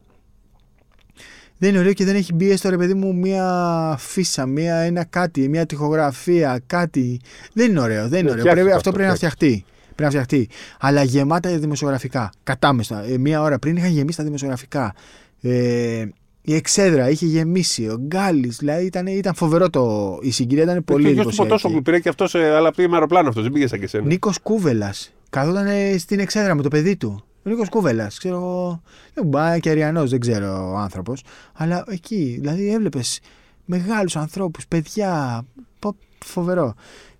Δεν 1.58 1.70
είναι 1.70 1.80
ωραίο 1.80 1.94
και 1.94 2.06
δεν 2.06 2.16
έχει 2.16 2.34
μπει 2.34 2.52
έστω 2.52 2.70
ρε 2.70 2.78
παιδί 2.78 2.94
μου 2.94 3.16
μία 3.16 3.96
φύσα, 4.00 4.46
μία 4.46 4.76
ένα 4.76 5.04
κάτι, 5.04 5.50
μία 5.50 5.66
τοιχογραφία, 5.66 6.62
κάτι. 6.68 7.20
Δεν 7.54 7.70
είναι 7.70 7.80
ωραίο. 7.80 8.08
Δεν 8.08 8.20
είναι 8.20 8.30
Ε, 8.30 8.32
ωραίο. 8.32 8.42
φτιάχτε 8.44 8.62
Πρέπει, 8.62 8.70
το 8.70 8.76
αυτό 8.76 8.90
αυτό, 8.90 8.92
πρέπει 8.92 9.10
να 9.10 9.16
φτιαχτεί. 9.16 9.66
Πρέπει 9.96 10.02
να 10.16 10.22
φτιαχτεί. 10.24 10.50
Αλλά 10.80 11.04
γεμάτα 11.04 11.58
δημοσιογραφικά. 11.58 12.30
Κατάμεστα. 12.44 13.04
Ε, 13.06 13.18
μία 13.18 13.42
ώρα 13.42 13.60
πριν 13.60 13.76
είχαν 13.76 13.90
γεμίσει 13.90 14.18
τα 14.18 14.24
δημοσιογραφικά. 14.24 14.94
Ε, 15.42 16.06
η 16.42 16.56
εξέδρα 16.56 17.10
είχε 17.10 17.26
γεμίσει. 17.26 17.88
Ο 17.88 17.98
Γκάλης. 18.02 18.58
Δηλαδή 18.58 18.86
ήταν, 18.86 19.08
ήταν 19.08 19.34
φοβερό 19.36 19.70
το. 19.70 20.18
Η 20.22 20.32
συγκυρία 20.32 20.64
ήταν 20.64 20.84
πολύ 20.84 21.04
Και 21.04 21.10
ο 21.10 21.12
γιος 21.12 21.24
του 21.24 21.30
εντυπωσιακή. 21.30 21.50
Ποτόσογλου 21.50 21.82
πήρε 21.82 22.00
και 22.00 22.10
αυτός, 22.10 22.36
αλλά 22.36 22.72
πήγε 22.74 22.88
με 22.88 22.94
αεροπλάνο 22.94 23.28
αυτός, 23.30 23.44
δεν 23.44 23.52
πήγε 23.52 23.68
σαν 23.68 23.80
και 23.80 23.86
εσένα. 23.86 24.06
Νίκος 24.06 24.40
Κούβελας. 24.40 25.14
Καθόταν 25.30 25.68
ε, 25.68 25.98
στην 25.98 26.20
εξέδρα 26.20 26.56
με 26.56 26.62
το 26.62 26.68
παιδί 26.68 26.96
του. 26.96 27.24
Ο 27.46 27.50
Νίκο 27.50 27.64
Κούβελα. 27.70 28.08
Ξέρω 28.08 28.36
εγώ. 28.36 28.82
Δεν 29.14 29.30
πάει 29.30 29.60
και 29.60 29.70
αριανό, 29.70 30.08
δεν 30.08 30.20
ξέρω 30.20 30.72
ο 30.72 30.78
άνθρωπος. 30.78 31.24
Αλλά 31.54 31.84
εκεί, 31.88 32.38
δηλαδή 32.40 32.70
έβλεπες 32.74 33.20
μεγάλους 33.66 34.16
ανθρώπους, 34.16 34.68
παιδιά. 34.68 35.44
Πο- 35.80 35.96
Φοβερό. 36.26 36.74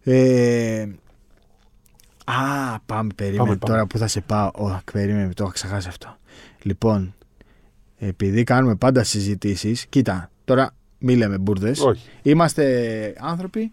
Ε, 0.04 0.88
α, 2.26 2.80
πάμε, 2.86 3.10
περίμενε 3.16 3.44
Πάμε, 3.44 3.56
πάμε. 3.56 3.74
τώρα 3.74 3.86
που 3.88 3.98
θα 3.98 4.08
σε 4.08 4.22
πάω. 4.22 4.52
Ω, 4.56 4.80
περίμενε, 4.92 5.34
το 5.34 5.44
είχα 5.44 5.54
ξεχάσει 5.54 5.88
αυτό. 5.88 6.18
Λοιπόν, 6.62 7.14
επειδή 7.98 8.44
κάνουμε 8.44 8.76
πάντα 8.76 9.04
συζητήσεις, 9.04 9.86
κοίτα, 9.86 10.30
τώρα 10.46 10.72
μη 11.00 11.16
λέμε 11.16 11.38
μπουρδες. 11.38 11.80
Όχι. 11.80 12.10
Είμαστε 12.22 13.14
άνθρωποι 13.20 13.72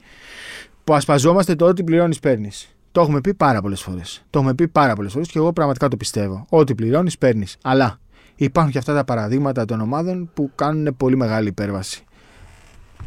που 0.85 0.95
ασπαζόμαστε 0.95 1.55
το 1.55 1.67
ότι 1.67 1.85
πληρώνεις, 1.85 2.19
παίρνεις. 2.21 2.75
Το 2.93 3.01
έχουμε 3.01 3.21
πει 3.21 3.35
πάρα 3.35 3.61
πολλές 3.63 3.81
φορές. 3.81 4.25
Το 4.31 4.39
έχουμε 4.39 4.55
πει 4.55 4.69
πάρα 4.69 4.95
πολλές 4.95 5.13
φορές 5.13 5.29
και 5.29 5.39
εγώ 5.39 5.53
πραγματικά 5.53 5.89
το 5.89 5.97
πιστεύω. 5.97 6.47
Ό,τι 6.49 6.75
πληρώνεις, 6.75 7.19
παίρνεις. 7.19 7.57
Αλλά 7.63 8.01
υπάρχουν 8.37 8.73
και 8.73 8.79
αυτά 8.79 8.95
τα 8.95 9.05
παραδείγματα 9.05 9.65
των 9.65 9.81
ομάδων 9.81 10.31
που 10.35 10.51
κάνουν 10.55 10.97
πολύ 10.97 11.17
μεγάλη 11.17 11.49
υπέρβαση. 11.49 12.05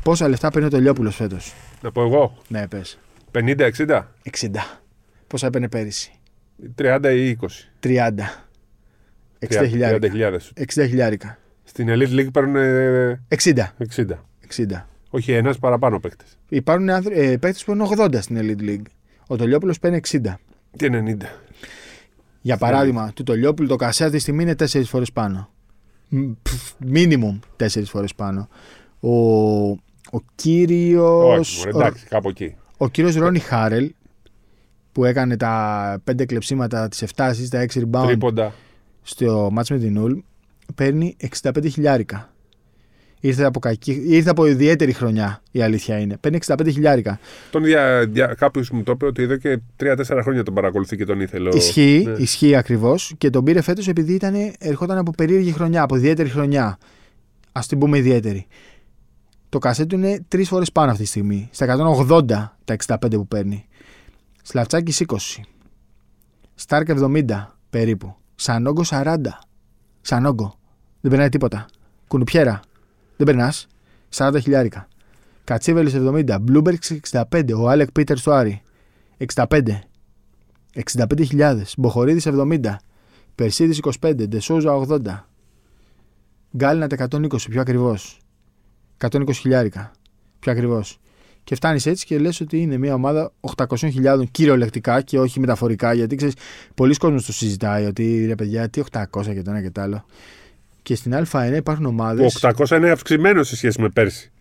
Πόσα 0.04 0.28
λεφτά 0.28 0.50
παίρνει 0.50 0.67
ο 0.67 0.69
Τελειόπουλος 0.69 1.15
φέτος; 1.15 1.54
Να 1.82 1.91
πω 1.91 2.02
εγώ. 2.02 2.38
Ναι, 2.48 2.67
πες. 2.67 3.00
50-60, 3.32 4.04
60. 4.24 4.80
Πόσα 5.28 5.48
έπαιρνε 5.48 5.69
πέρυσι; 5.69 6.12
30 6.76 7.00
ή 7.15 7.30
20. 7.30 7.45
30. 7.80 8.13
60 9.39 9.67
χιλιάρικα. 9.69 10.10
30.000. 10.13 10.38
60 10.56 10.88
χιλιάρικα. 10.88 11.38
Στην 11.63 11.88
Elite 11.89 12.19
League 12.19 12.32
παίρνουν 12.34 12.56
ε, 12.56 13.21
60. 13.43 13.54
60. 13.95 14.06
60. 14.56 14.86
Όχι 15.10 15.32
ένας 15.32 15.60
παραπάνω 15.60 16.00
παίκτες. 16.00 16.38
Υπάρχουν 16.50 16.89
άνθρω- 16.89 17.17
ε, 17.17 17.38
παίκτες 17.38 17.63
που 17.63 17.71
είναι 17.71 17.84
80 17.98 18.21
στην 18.21 18.38
Elite 18.41 18.62
League. 18.69 18.86
Ο 19.27 19.35
Τελειόπουλο 19.35 19.75
παίρνει 19.81 19.99
60. 20.09 20.19
Και 20.77 20.89
90. 20.91 21.23
Για 22.41 22.57
παράδειγμα, 22.57 23.11
του 23.13 23.23
Τολιόπουλου 23.23 23.67
το 23.67 23.75
κασέ 23.75 24.03
αυτή 24.03 24.15
τη 24.15 24.21
στιγμή 24.21 24.43
είναι 24.43 24.55
4 24.59 24.81
φορές 24.85 25.11
πάνω. 25.11 25.49
Μίνιμουμ 26.79 27.39
4 27.59 27.67
φορές 27.85 28.15
πάνω. 28.15 28.47
Ο, 28.99 29.09
ο 30.11 30.21
κύριο. 30.35 31.27
Όχι, 31.27 31.57
μωρέ, 31.57 31.69
εντάξει, 31.69 32.05
κάπου 32.07 32.29
εκεί. 32.29 32.55
Ο 32.77 32.89
κύριος 32.89 33.15
Ρόνι 33.15 33.39
Χάρελ 33.39 33.93
που 34.91 35.05
έκανε 35.05 35.38
τα 35.38 36.01
5 36.11 36.25
κλεψίματα, 36.25 36.88
τις 36.88 37.03
7 37.15 37.29
assists, 37.29 37.47
τα 37.49 37.65
6 37.73 37.79
rebound 37.79 38.05
Τρίποντα. 38.05 38.53
στο 39.01 39.49
μάτς 39.51 39.69
με 39.69 39.77
την 39.77 39.97
Ουλ 39.97 40.13
παίρνει 40.75 41.15
65 41.41 41.69
χιλιάρικα. 41.71 42.33
Ήρθε 43.25 43.43
από, 43.43 43.59
κακή, 43.59 44.03
ήρθε 44.07 44.29
από 44.29 44.45
ιδιαίτερη 44.45 44.93
χρονιά 44.93 45.41
η 45.51 45.61
αλήθεια 45.61 45.99
είναι. 45.99 46.17
Παίρνει 46.17 46.39
65 46.45 46.55
χιλιάρικα. 46.71 47.19
Τον 47.51 47.63
δια, 47.63 48.05
δια, 48.07 48.25
κάποιος 48.27 48.69
μου 48.69 48.83
το 48.83 48.91
είπε 48.91 49.05
ότι 49.05 49.23
εδώ 49.23 49.35
και 49.38 49.59
3-4 49.77 50.19
χρόνια 50.21 50.43
τον 50.43 50.53
παρακολουθεί 50.53 50.97
και 50.97 51.05
τον 51.05 51.19
ήθελε. 51.21 51.49
ο- 51.49 51.55
Ισχύει, 51.55 52.03
Ναι. 52.07 52.11
ισχύει 52.17 52.55
ακριβώς 52.55 53.13
και 53.17 53.29
τον 53.29 53.43
πήρε 53.43 53.61
φέτος 53.61 53.88
επειδή 53.88 54.13
ήταν, 54.13 54.33
ερχόταν 54.59 54.97
από 54.97 55.11
περίεργη 55.11 55.51
χρονιά, 55.51 55.81
από 55.81 55.95
ιδιαίτερη 55.95 56.29
χρονιά. 56.29 56.77
Α 57.51 57.59
την 57.67 57.79
πούμε 57.79 57.97
ιδιαίτερη. 57.97 58.47
Το 59.49 59.59
κασέ 59.59 59.85
του 59.85 59.95
είναι 59.95 60.25
τρεις 60.27 60.47
φορές 60.47 60.71
πάνω 60.71 60.91
αυτή 60.91 61.03
τη 61.03 61.09
στιγμή. 61.09 61.49
Στα 61.51 61.65
180 61.65 62.57
τα 62.65 62.73
65 62.73 63.15
που 63.17 63.27
παίρνει. 63.27 63.65
Σλαυτσάκη 64.43 65.05
20. 65.07 65.41
Στάρκ 66.55 66.89
70 66.89 67.57
περίπου. 67.69 68.15
Σανόγκο 68.35 68.83
40. 68.83 69.15
Σανόγκο. 70.01 70.57
Δεν 71.01 71.11
περνάει 71.11 71.29
τίποτα. 71.29 71.65
Κουνουπιέρα. 72.07 72.59
Δεν 73.17 73.25
περνάς. 73.25 73.67
40 74.15 74.38
χιλιάρικα. 74.41 74.88
Κατσίβελη 75.43 75.91
70. 75.93 76.38
Μπλούμπεργκ 76.41 76.78
65. 77.32 77.54
Ο 77.58 77.69
Άλεκ 77.69 77.91
Πίτερ 77.91 78.17
στο 78.17 78.32
Άρη. 78.32 78.62
65. 79.17 79.80
65.000. 80.73 81.62
Μποχορίδης 81.78 82.28
70. 82.28 82.80
Περσίδης 83.36 83.78
25. 83.78 84.28
Ντεσόζα 84.28 84.71
80. 84.73 85.30
Γκάλινα 86.58 86.88
120. 86.88 87.49
Πιο 87.49 87.62
ακριβώς. 87.62 88.19
120 88.97 89.32
χιλιάρικα. 89.34 89.91
Πιο 90.39 90.51
ακριβώς. 90.51 90.99
Και 91.43 91.56
φτάνεις 91.56 91.86
έτσι 91.86 92.06
και 92.06 92.19
λες 92.19 92.41
ότι 92.41 92.62
είναι 92.62 92.78
μια 92.78 92.93
ομάδα 92.93 93.32
800.000 93.56 94.23
κυριολεκτικά 94.32 95.01
και 95.01 95.19
όχι 95.19 95.39
μεταφορικά. 95.39 95.93
Γιατί 95.93 96.15
ξέρεις, 96.15 96.36
πολλοί 96.75 96.95
κόσμοι 96.95 97.21
το 97.21 97.34
συζητάει 97.34 97.86
ότι 97.86 98.25
ρε 98.25 98.36
παιδιά, 98.36 98.69
τι 98.69 98.82
800 98.91 99.06
και 99.34 99.41
το 99.41 99.51
ένα 99.51 99.62
και 99.62 99.71
το 99.71 99.82
άλλο. 99.82 100.06
Και 100.86 100.95
στην 100.95 101.13
Α1 101.32 101.54
υπάρχουν 101.56 101.86
ομάδες. 101.86 102.34
Το 102.34 102.50
800 102.58 102.78
είναι 102.78 102.89
αυξημένο 102.89 103.43
σε 103.43 103.56
σχέση 103.56 103.82
με 103.82 103.89
πέρσι. 103.89 104.32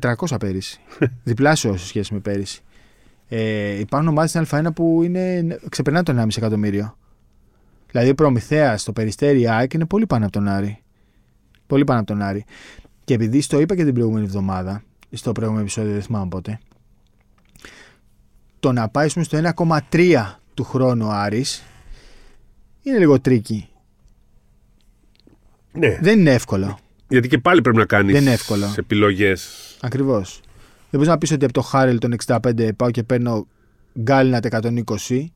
400 0.00 0.36
πέρυσι. 0.38 0.80
Διπλάσιο 1.24 1.76
σε 1.76 1.86
σχέση 1.86 2.14
με 2.14 2.20
πέρυσι. 2.20 2.60
Ε, 3.28 3.78
υπάρχουν 3.78 4.08
ομάδες 4.08 4.30
στην 4.30 4.46
Α1 4.50 4.74
που 4.74 5.02
είναι, 5.02 5.46
ξεπερνάνε 5.68 6.04
το 6.04 6.20
1,5 6.20 6.36
εκατομμύριο. 6.36 6.96
Δηλαδή 7.90 8.10
ο 8.10 8.14
Προμηθέας, 8.14 8.84
το 8.84 8.92
Περιστέρι, 8.92 9.40
η 9.40 9.48
ΑΕΚ 9.48 9.72
είναι 9.72 9.86
πολύ 9.86 10.06
πάνω 10.06 10.24
από 10.24 10.32
τον 10.32 10.48
Άρη. 10.48 10.82
Πολύ 11.66 11.84
πάνω 11.84 12.00
από 12.00 12.08
τον 12.08 12.22
Άρη. 12.22 12.44
Και 13.04 13.14
επειδή 13.14 13.40
στο 13.40 13.60
είπα 13.60 13.76
και 13.76 13.84
την 13.84 13.94
προηγούμενη 13.94 14.24
εβδομάδα, 14.24 14.82
στο 15.10 15.32
προηγούμενο 15.32 15.64
επεισόδιο, 15.64 15.92
δεν 15.92 16.02
θυμάμαι 16.02 16.28
πότε, 16.28 16.60
το 18.60 18.72
να 18.72 18.88
πάει 18.88 19.08
στο 19.08 19.40
1,3 19.90 20.38
του 20.54 20.64
χρόνου 20.64 21.06
ο 21.06 21.10
Άρης 21.10 21.62
είναι 22.82 22.98
λίγο 22.98 23.20
tricky. 23.20 23.68
Ναι. 25.78 25.98
Δεν 26.02 26.18
είναι 26.18 26.32
εύκολο. 26.32 26.78
Γιατί 27.08 27.28
και 27.28 27.38
πάλι 27.38 27.60
πρέπει 27.60 27.76
να 27.76 27.84
κάνεις 27.84 28.12
Δεν 28.12 28.22
είναι 28.22 28.32
εύκολο. 28.32 28.74
επιλογές. 28.78 29.48
Ακριβώς. 29.80 30.40
Δεν 30.90 31.00
μπορείς 31.00 31.08
να 31.08 31.18
πεις 31.18 31.30
ότι 31.30 31.44
από 31.44 31.54
το 31.54 31.60
Χάρελ 31.60 31.98
τον 31.98 32.12
65 32.26 32.68
πάω 32.76 32.90
και 32.90 33.02
παίρνω 33.02 33.46
Γκάλινατ 34.00 34.46
120 34.46 35.32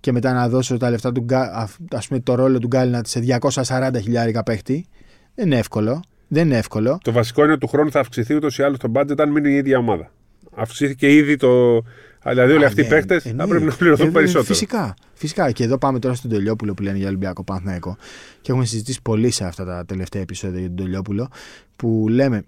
και 0.00 0.12
μετά 0.12 0.32
να 0.32 0.48
δώσω 0.48 0.76
τα 0.76 0.90
λεφτά 0.90 1.12
του 1.12 1.20
Γκά- 1.20 1.52
α- 1.54 1.68
ας 1.92 2.08
πούμε 2.08 2.20
το 2.20 2.34
ρόλο 2.34 2.58
του 2.58 2.66
Γκάλινατ 2.66 3.06
σε 3.06 3.20
240 3.20 4.00
χιλιάρικα 4.00 4.42
παίχτη. 4.42 4.86
Δεν 5.34 5.46
είναι 5.46 5.58
εύκολο. 5.58 6.02
Δεν 6.28 6.46
είναι 6.46 6.56
εύκολο. 6.56 6.98
Το 7.02 7.12
βασικό 7.12 7.42
είναι 7.42 7.52
ότι 7.52 7.60
του 7.60 7.68
χρόνου 7.68 7.90
θα 7.90 8.00
αυξηθεί 8.00 8.34
ούτως 8.34 8.58
ή 8.58 8.62
άλλως 8.62 8.78
το 8.78 8.92
budget 8.94 9.18
αν 9.20 9.30
μείνει 9.30 9.50
η 9.50 9.54
ίδια 9.56 9.78
ομάδα. 9.78 10.10
Αυξήθηκε 10.56 11.14
ήδη 11.14 11.36
το. 11.36 11.82
Δηλαδή 12.30 12.52
όλοι 12.52 12.64
Α, 12.64 12.66
αυτοί 12.66 12.80
οι 12.80 12.84
ναι, 12.84 12.88
παίχτες 12.90 13.18
θα 13.20 13.28
εννοεί. 13.28 13.48
πρέπει 13.48 13.64
να 13.64 13.74
πληρωθούν 13.74 14.06
Ε, 14.06 14.10
περισσότερο. 14.10 14.44
Φυσικά. 14.44 14.94
Φυσικά. 15.14 15.50
Και 15.50 15.64
εδώ 15.64 15.78
πάμε 15.78 15.98
τώρα 15.98 16.14
στον 16.14 16.30
Τολιόπουλο 16.30 16.74
που 16.74 16.82
λένε 16.82 16.98
για 16.98 17.06
Ολυμπιακό 17.08 17.44
Παναθηναϊκό. 17.44 17.96
Και 18.40 18.50
έχουμε 18.50 18.64
συζητήσει 18.66 19.02
πολύ 19.02 19.30
σε 19.30 19.44
αυτά 19.44 19.64
τα 19.64 19.84
τελευταία 19.86 20.22
επεισόδια 20.22 20.58
για 20.60 20.68
τον 20.68 20.76
Τολιόπουλο. 20.76 21.28
Που 21.76 22.06
λέμε, 22.08 22.42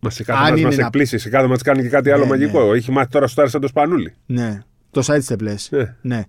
Μα 0.00 0.10
σε 0.10 0.24
κάθε 0.24 0.38
Αν 0.44 0.50
ματς 0.52 0.56
είναι 0.58 0.66
μας 0.66 0.76
να- 0.76 0.84
εκπλήσσει, 0.84 1.18
σε 1.18 1.28
κάθε 1.28 1.46
ματς 1.46 1.62
κάνει 1.62 1.82
και 1.82 1.88
κάτι 1.88 2.10
άλλο 2.10 2.22
Ναι, 2.22 2.28
μαγικό. 2.30 2.74
Έχει 2.74 2.90
μάθει 2.92 3.08
τώρα 3.10 3.26
στο 3.26 3.46
σαν 3.46 3.60
το 3.60 3.66
Σπανούλη. 3.68 4.14
ναι, 4.26 4.62
το 4.90 5.02
side 5.06 5.20
step 5.32 5.40
λε. 5.40 5.54
Ε, 5.70 5.84
Ναι. 6.00 6.22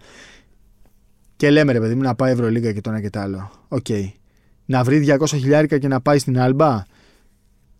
Και 1.36 1.50
λέμε 1.50 1.71
ρε 1.71 1.80
παιδί 1.80 1.95
μου 1.95 2.02
να 2.02 2.15
πάει 2.15 2.32
Ευρωλίγκα 2.32 2.71
και 2.71 2.82
το 2.82 2.89
ένα 2.89 3.02
και 3.02 3.10
το 3.10 3.19
άλλο. 3.19 3.52
Οκ. 3.67 3.86
Να 4.65 4.84
βρει 4.84 5.06
200 5.19 5.26
χιλιάρικα 5.28 5.78
και 5.78 5.88
να 5.88 6.02
πάει 6.02 6.17
στην 6.19 6.39
Άλμπα. 6.39 6.84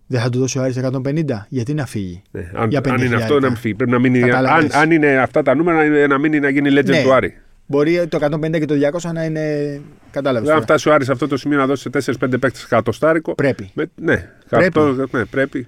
Δεν 0.08 0.22
θα 0.22 0.30
του 0.30 0.39
δώσει 0.39 0.58
ο 0.60 0.62
Άρης 0.62 0.78
150. 0.78 1.46
Γιατί 1.50 1.74
να 1.74 1.86
φύγει; 1.86 2.22
ναι. 2.32 2.52
Αν, 2.54 2.70
Για 2.70 2.82
αν 2.86 3.02
είναι 3.02 3.15
50 3.15 3.20
αυτό, 3.22 3.39
να 3.39 3.48
μην 3.48 3.58
φύγει. 3.58 3.76
Πρέπει 3.76 3.91
να 3.91 4.00
μείνει. 4.00 4.22
Αν, 4.24 4.30
Κατάλαβες. 4.30 4.74
αν 4.74 4.91
είναι 4.91 5.18
αυτά 5.18 5.41
τα 5.41 5.56
νούμερα, 5.56 5.86
είναι 5.86 6.08
να 6.08 6.18
μείνει 6.18 6.39
να 6.39 6.50
γίνει 6.50 6.70
legend 6.72 6.86
Ναι. 6.86 7.04
του 7.04 7.13
Άρη. 7.13 7.38
Μπορεί 7.68 8.08
το 8.08 8.18
150 8.18 8.60
και 8.60 8.65
το 8.65 8.76
200 8.76 9.12
να 9.13 9.24
είναι. 9.24 9.82
Κατάλαβες. 10.12 10.50
Αν 10.50 10.62
φτάσει 10.62 10.89
ο 10.89 10.94
Άρης 10.94 11.06
σε 11.06 11.12
αυτό 11.12 11.28
το 11.28 11.38
σημείο 11.38 11.58
να 11.58 11.65
δώσει 11.65 11.89
4-5 11.89 12.39
παίκτες 12.39 12.63
εκατοστάρικο. 12.63 13.36
Πρέπει. 13.36 13.70
Με, 13.74 13.86
ναι, 13.96 14.32
Πρέπει. 14.50 14.65
εκατό- 14.65 15.08
ναι, 15.12 15.26
πρέπει. 15.26 15.68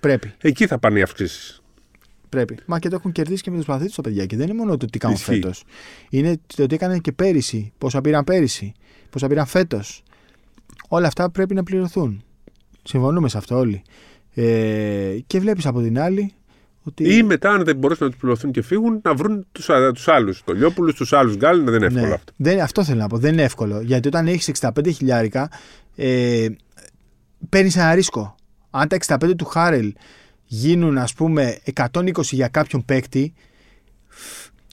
Πρέπει. 0.00 0.32
Εκεί 0.40 0.66
θα 0.66 0.78
πάνε 0.78 0.98
οι 0.98 1.02
αυξήσεις. 1.02 1.62
Πρέπει. 2.28 2.56
Μα 2.66 2.78
και 2.78 2.88
το 2.88 2.94
έχουν 2.96 3.12
κερδίσει 3.12 3.42
και 3.42 3.50
με 3.50 3.56
τους 3.56 3.66
παθήτου 3.66 3.92
τα 3.94 4.02
παιδιά. 4.02 4.26
Και 4.26 4.36
δεν 4.36 4.48
είναι 4.48 4.56
μόνο 4.58 4.76
το 4.76 4.86
τι 4.86 4.98
κάνουν 4.98 5.16
Ισχύει. 5.16 5.32
φέτος. 5.34 5.64
Είναι 6.10 6.36
το 6.56 6.66
τι 6.66 6.74
έκαναν 6.74 7.00
και 7.00 7.12
πέρυσι. 7.12 7.72
Πόσα 7.78 8.00
πήραν 8.00 8.24
πέρυσι. 8.24 8.72
Πόσα 9.10 9.26
πήραν 9.26 9.46
φέτος. 9.46 10.02
Όλα 10.88 11.06
αυτά 11.06 11.30
πρέπει 11.30 11.54
να 11.54 11.62
πληρωθούν. 11.62 12.22
Συμφωνούμε 12.88 13.28
σε 13.28 13.38
αυτό 13.38 13.56
όλοι. 13.58 13.82
Ε, 14.34 15.16
και 15.26 15.40
βλέπεις 15.40 15.66
από 15.66 15.80
την 15.82 15.98
άλλη 16.00 16.32
ότι. 16.82 17.16
Ή 17.16 17.22
μετά, 17.22 17.50
αν 17.50 17.64
δεν 17.64 17.76
μπορέσουν 17.76 18.04
να 18.06 18.10
τους 18.12 18.20
πληρωθούν 18.20 18.50
και 18.50 18.62
φύγουν, 18.62 19.00
να 19.02 19.14
βρουν 19.14 19.46
τους 19.52 19.68
τους 19.94 20.08
άλλους. 20.08 20.42
Το 20.44 20.52
Λιόπουλου, 20.52 20.92
τους 20.92 21.12
άλλους 21.12 21.36
Γκάλιν. 21.36 21.64
Δεν 21.64 21.74
είναι 21.74 21.86
εύκολο 21.86 22.06
Ναι. 22.06 22.12
αυτό. 22.14 22.32
Δεν, 22.36 22.60
αυτό 22.60 22.84
θέλω 22.84 23.00
να 23.00 23.06
πω. 23.06 23.18
Δεν 23.18 23.32
είναι 23.32 23.42
εύκολο. 23.42 23.80
Γιατί 23.80 24.08
όταν 24.08 24.26
έχεις 24.26 24.48
65 24.48 24.90
χιλιάρικα, 24.92 25.50
ε, 25.96 26.46
παίρνεις 27.48 27.76
ένα 27.76 27.94
ρίσκο. 27.94 28.34
Αν 28.70 28.88
τα 28.88 28.96
65 28.96 29.34
του 29.36 29.44
Χάρελ 29.44 29.92
γίνουν, 30.44 30.98
ας 30.98 31.14
πούμε, 31.14 31.58
120 31.64 32.10
για 32.36 32.48
κάποιον 32.48 32.84
παίκτη, 32.84 33.32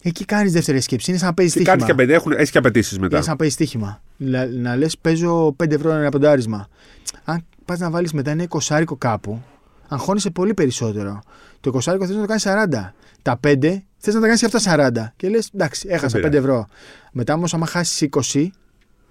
εκεί 0.04 0.26
κάνεις 0.26 0.52
δεύτερη 0.52 0.82
σκέψη. 0.82 1.10
Είναι 1.10 1.20
σαν 1.20 1.28
να 1.28 1.34
παίζεις 1.34 1.54
Και 1.56 1.64
κάτι 1.64 1.80
στοίχημα. 1.80 1.96
και 1.98 2.04
απαιτεί- 2.04 2.22
έχουν, 2.22 2.32
έχεις 2.40 2.52
και 2.52 2.58
απαιτήσεις 2.58 3.00
μετά. 3.00 3.16
Είναι 3.16 3.24
σαν 3.24 3.32
να 3.32 3.38
παίζεις 3.38 3.56
στοίχημα. 3.56 4.02
Να, 4.18 4.46
να 4.46 4.76
λες, 4.76 4.98
παίζω 4.98 5.52
5 5.58 5.72
ευρώ 5.76 5.92
ένα 5.92 6.10
ποντάρισμα. 6.10 6.68
Αν 7.24 7.46
πας 7.66 7.80
να 7.80 7.90
βάλεις 7.90 8.14
μετά 8.14 8.32
ένα 8.32 8.46
20 8.50 8.84
κάπου, 8.98 9.44
αγχώνεσαι 9.88 10.30
πολύ 10.30 10.54
περισσότερο. 10.54 11.22
Το 11.60 11.72
20 11.74 11.80
θες 11.82 12.16
να 12.16 12.22
το 12.22 12.26
κάνεις 12.26 12.44
40. 12.44 12.94
Τα 13.22 13.40
5 13.40 13.84
θες 13.98 14.14
να 14.14 14.20
τα 14.20 14.26
κάνεις 14.26 14.40
και 14.40 14.46
αυτά 14.46 14.60
40. 14.60 15.14
Και 15.16 15.30
λες, 15.30 15.50
εντάξει, 15.54 15.88
έχασα 15.90 16.20
Δεν 16.20 16.32
5 16.32 16.34
ευρώ. 16.34 16.68
Μετά 17.12 17.34
όμως, 17.34 17.54
άμα 17.54 17.66
χάσεις 17.66 18.02
20, 18.02 18.52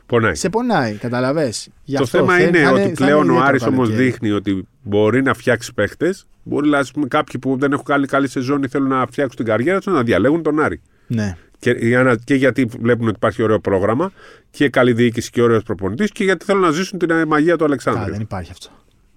Πονάει. 0.07 0.35
σε 0.35 0.49
πονάει, 0.49 0.95
καταλαβέ. 0.95 1.53
Το 1.97 2.07
θέμα 2.07 2.41
είναι 2.41 2.69
ότι 2.69 2.89
πλέον 2.89 3.31
ο 3.31 3.41
Άρης 3.41 3.67
όμως 3.67 3.91
δείχνει 3.91 4.31
ότι 4.31 4.69
μπορεί 4.83 5.23
να 5.23 5.35
φτιάξει 5.35 5.75
παίχτες. 5.75 6.27
Μπορεί 6.43 6.69
να, 6.69 6.79
ας 6.79 6.91
πούμε, 6.91 7.07
κάποιοι 7.07 7.41
που 7.41 7.57
δεν 7.59 7.73
έχουν 7.73 7.85
καλή, 7.85 8.07
καλή 8.07 8.29
σεζόν 8.29 8.63
ή 8.63 8.69
θέλουν 8.69 8.89
να 8.89 9.07
φτιάξουν 9.07 9.37
την 9.37 9.47
καριέρα 9.47 9.81
τους 9.81 9.93
να 9.93 10.03
διαλέγουν 10.03 10.43
τον 10.43 10.61
Άρη. 10.61 10.81
Ναι, 11.07 11.37
Και, 11.59 11.71
για 11.71 12.03
να- 12.03 12.17
και 12.17 12.35
γιατί 12.35 12.65
βλέπουν 12.65 13.07
ότι 13.07 13.17
υπάρχει 13.17 13.43
ωραίο 13.43 13.61
πρόγραμμα 13.61 14.13
και 14.51 14.69
καλή 14.69 14.93
διοίκηση 14.93 15.31
και 15.31 15.43
ωραίος 15.43 15.63
προπονητής 15.63 16.11
και 16.11 16.25
γιατί 16.25 16.45
θέλουν 16.45 16.61
να 16.63 16.71
ζήσουν 16.71 16.99
την 16.99 17.11
ε, 17.11 17.25
μαγεία 17.25 17.57
του 17.57 17.65
Α, 17.65 17.67
Αλεξάνδρου. 17.67 18.13
δεν 18.13 18.21
υπάρχει 18.21 18.51
αυτό. 18.51 18.69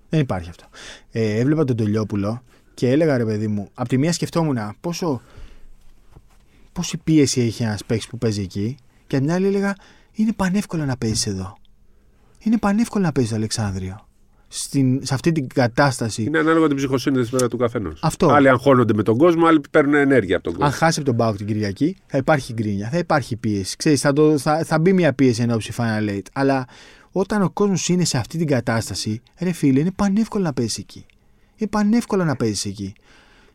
Δεν 0.09 0.19
υπάρχει 0.19 0.49
αυτό. 0.49 0.65
Ε, 1.11 1.39
έβλεπα 1.39 1.63
τον 1.63 1.75
Τελειόπουλο 1.75 2.41
και 2.73 2.89
έλεγα 2.91 3.17
ρε 3.17 3.25
παιδί 3.25 3.47
μου, 3.47 3.69
από 3.73 3.89
τη 3.89 3.97
μία 3.97 4.11
σκεφτόμουν 4.13 4.57
πόσο. 4.81 5.21
πόση 6.73 6.97
πίεση 6.97 7.41
έχει 7.41 7.63
ένας 7.63 7.85
παίκτης 7.85 8.07
που 8.07 8.17
παίζει 8.17 8.41
εκεί, 8.41 8.77
και 9.07 9.15
από 9.15 9.25
την 9.25 9.33
άλλη 9.33 9.47
έλεγα 9.47 9.75
είναι 10.13 10.33
πανεύκολο 10.33 10.85
να 10.85 10.97
παίζεις 10.97 11.27
εδώ. 11.27 11.57
Είναι 12.39 12.57
πανεύκολο 12.57 13.03
να 13.03 13.11
παίζεις 13.11 13.29
στο 13.31 13.39
Αλεξάνδριο. 13.39 14.06
Στην, 14.49 15.05
σε 15.05 15.13
αυτή 15.13 15.31
την 15.31 15.47
κατάσταση. 15.47 16.23
Είναι 16.23 16.37
ανάλογα 16.39 16.67
την 16.67 16.75
ψυχοσύνδεση 16.75 17.29
βέβαια 17.31 17.47
του 17.47 17.57
καθενός. 17.57 17.99
Αυτό. 18.03 18.27
Άλλοι 18.31 18.49
αγχώνονται 18.49 18.93
με 18.93 19.03
τον 19.03 19.17
κόσμο, 19.17 19.45
άλλοι 19.45 19.61
παίρνουν 19.71 19.93
ενέργεια 19.93 20.35
από 20.35 20.43
τον 20.43 20.53
κόσμο. 20.53 20.67
Αν 20.67 20.73
χάσει 20.73 20.99
από 20.99 21.07
τον 21.09 21.17
Πάοκ 21.17 21.37
την 21.37 21.45
Κυριακή, 21.45 21.95
θα 22.05 22.17
υπάρχει 22.17 22.53
γκρίνια, 22.53 22.89
θα 22.89 22.97
υπάρχει 22.97 23.35
πίεση. 23.35 23.75
Ξέρεις, 23.77 24.01
θα, 24.01 24.13
το, 24.13 24.37
θα, 24.37 24.63
θα 24.63 24.79
μπει 24.79 24.93
μια 24.93 25.13
πίεση 25.13 25.41
εν 25.41 25.51
ώψη 25.51 25.73
Final 25.77 26.09
Eight. 26.09 26.21
Αλλά 26.33 26.65
όταν 27.11 27.41
ο 27.41 27.49
κόσμος 27.49 27.87
είναι 27.89 28.05
σε 28.05 28.17
αυτή 28.17 28.37
την 28.37 28.47
κατάσταση, 28.47 29.21
ρε 29.39 29.51
φίλε, 29.51 29.79
είναι 29.79 29.91
πανεύκολο 29.95 30.43
να 30.43 30.53
παίζεις 30.53 30.77
εκεί. 30.77 31.05
Είναι 31.55 31.69
πανεύκολο 31.69 32.23
να 32.23 32.35
παίζεις 32.35 32.65
εκεί. 32.65 32.93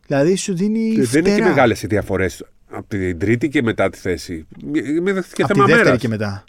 Δηλαδή 0.06 0.36
σου 0.36 0.54
δίνει. 0.54 0.90
Και 0.94 1.02
δεν 1.02 1.20
είναι 1.20 1.28
και 1.28 1.34
φτερά. 1.34 1.48
μεγάλες 1.48 1.82
οι 1.82 1.86
διαφορές 1.86 2.44
από 2.70 2.86
την 2.88 3.18
τρίτη 3.18 3.48
και 3.48 3.62
μετά 3.62 3.90
τη 3.90 3.98
θέση. 3.98 4.46
Με 5.02 5.12
και 5.12 5.42
Από 5.42 5.52
τη 5.52 5.58
θέμα 5.58 5.64
δεύτερη 5.64 5.84
μέρας. 5.84 5.98
και 6.00 6.08
μετά. 6.08 6.44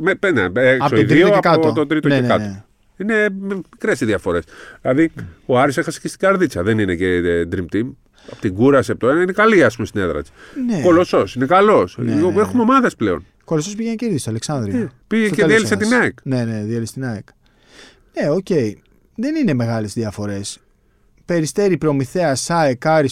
Με, 0.00 0.14
πέ- 0.14 0.32
ναι, 0.34 0.42
έξω 0.62 0.86
Από 0.86 0.94
οι 0.96 0.98
την 0.98 1.08
τρίτη 1.08 1.14
δύο, 1.24 1.32
και 1.32 1.38
κάτω. 1.40 1.68
από 1.68 1.72
το 1.72 1.86
τρίτο 1.86 2.08
Ναι, 2.08 2.14
και 2.14 2.20
ναι, 2.20 2.26
κάτω. 2.26 2.64
Ναι. 2.98 3.14
Είναι 3.14 3.28
μικρές 3.70 4.00
οι 4.00 4.04
διαφορές. 4.04 4.44
Δηλαδή, 4.82 5.10
ο 5.46 5.58
Άρης 5.58 5.76
έχασε 5.76 6.00
και 6.00 6.08
στην 6.08 6.20
καρδίτσα. 6.20 6.62
Δεν 6.62 6.78
είναι 6.78 6.94
και 6.94 7.06
ε, 7.06 7.48
dream 7.52 7.74
team. 7.76 7.90
Από 8.30 8.40
την 8.40 8.54
κούραση 8.54 8.90
από 8.90 9.00
το 9.00 9.08
ένα 9.08 9.22
είναι 9.22 9.32
καλή, 9.32 9.64
ας 9.64 9.74
πούμε, 9.74 9.86
στην 9.86 10.00
έδρα 10.00 10.20
της. 10.22 10.30
Ναι. 10.66 10.80
Κολοσσός, 10.82 11.34
είναι 11.34 11.46
καλός. 11.46 11.96
Ναι, 11.98 12.14
ναι, 12.14 12.20
ναι. 12.20 12.40
Έχουμε 12.40 12.62
ομάδες 12.62 12.96
πλέον. 12.96 13.24
Κολοσσός 13.44 13.74
πήγε 13.74 13.88
να 13.88 13.94
κερδίσει 13.94 14.20
στο 14.20 14.30
Αλεξάνδριο. 14.30 14.78
Ε, 14.78 14.90
πήγε 15.06 15.26
Στο 15.26 15.34
και 15.34 15.40
τέλος 15.40 15.56
διέλυσε 15.56 15.74
ένας. 15.74 15.88
την 15.88 15.98
ΑΕΚ. 15.98 16.18
Ναι, 16.22 16.44
ναι, 16.44 16.62
διέλυσε 16.64 16.92
την 16.92 17.04
ΑΕΚ. 17.04 17.26
Ναι, 18.20 18.30
οκ. 18.30 18.46
Δεν 19.14 19.34
είναι 19.36 19.54
μεγάλες 19.54 19.92
διαφορές. 19.92 20.58
Περιστέρη, 21.24 21.78
Προμηθέας, 21.78 22.40
ΣΑΕ, 22.40 22.74
Κάρι. 22.74 23.08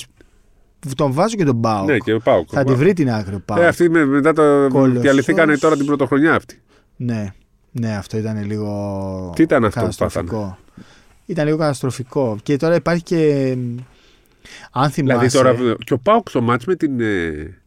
Τον 0.97 1.13
βάζω 1.13 1.37
και 1.37 1.45
τον 1.45 1.55
Μπάουκ. 1.55 1.89
Ναι, 1.89 1.99
και 1.99 2.13
ο 2.13 2.21
Πάουκ. 2.21 2.49
Θα 2.53 2.65
τη 2.65 2.75
βρει 2.75 2.93
την 2.93 3.11
άκρη 3.11 3.35
ο 3.35 3.43
Πάουκ. 3.45 3.63
Ε, 3.63 3.67
αυτοί 3.67 3.91
με, 3.91 4.05
μετά 4.05 4.33
το. 4.33 4.69
Κολοσσός. 4.69 5.03
Διαλυθήκανε 5.03 5.59
τώρα 5.59 5.77
την 5.77 5.87
πρωτοχρονιά 5.87 6.35
αυτή. 6.35 6.61
Ναι, 6.97 7.33
ναι, 7.81 7.97
αυτό 7.97 8.17
ήταν 8.19 8.45
λίγο. 8.47 9.33
Τι 9.37 9.43
ήταν 9.43 9.65
αυτό 9.65 9.81
που 9.81 9.87
καταστροφικό. 9.97 10.59
Ήταν 11.27 11.45
λίγο 11.45 11.57
καταστροφικό. 11.57 12.39
Και 12.43 12.57
τώρα 12.57 12.75
υπάρχει 12.75 13.03
και. 13.03 13.57
Αν 14.73 14.91
θυμάσαι. 14.91 15.19
Δηλαδή 15.19 15.31
τώρα. 15.31 15.77
Και 15.85 15.93
ο 15.93 15.99
Πάουκ 15.99 16.29
στο 16.29 16.41
μάτς 16.41 16.65
με, 16.65 16.75
την, 16.77 17.01
ε, 17.01 17.61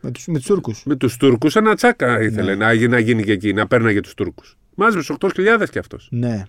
Με 0.00 0.10
τους, 0.10 0.26
με 0.26 0.34
τους 0.38 0.46
Τούρκους. 0.46 0.82
με 0.86 0.94
τους 0.96 1.16
Τούρκους 1.16 1.56
ένα 1.56 1.74
τσάκα 1.74 2.22
ήθελε 2.22 2.54
Ναι. 2.54 2.64
να, 2.64 2.72
γι- 2.72 2.88
να 2.88 2.98
γίνει 2.98 3.22
και 3.24 3.32
εκεί, 3.32 3.52
να 3.52 3.66
παίρναγε 3.66 4.00
τους 4.00 4.14
Τούρκους. 4.14 4.56
Μάζεψε 4.74 5.12
8.000 5.12 5.70
κι 5.70 5.78
αυτός. 5.78 6.08
Ναι. 6.10 6.42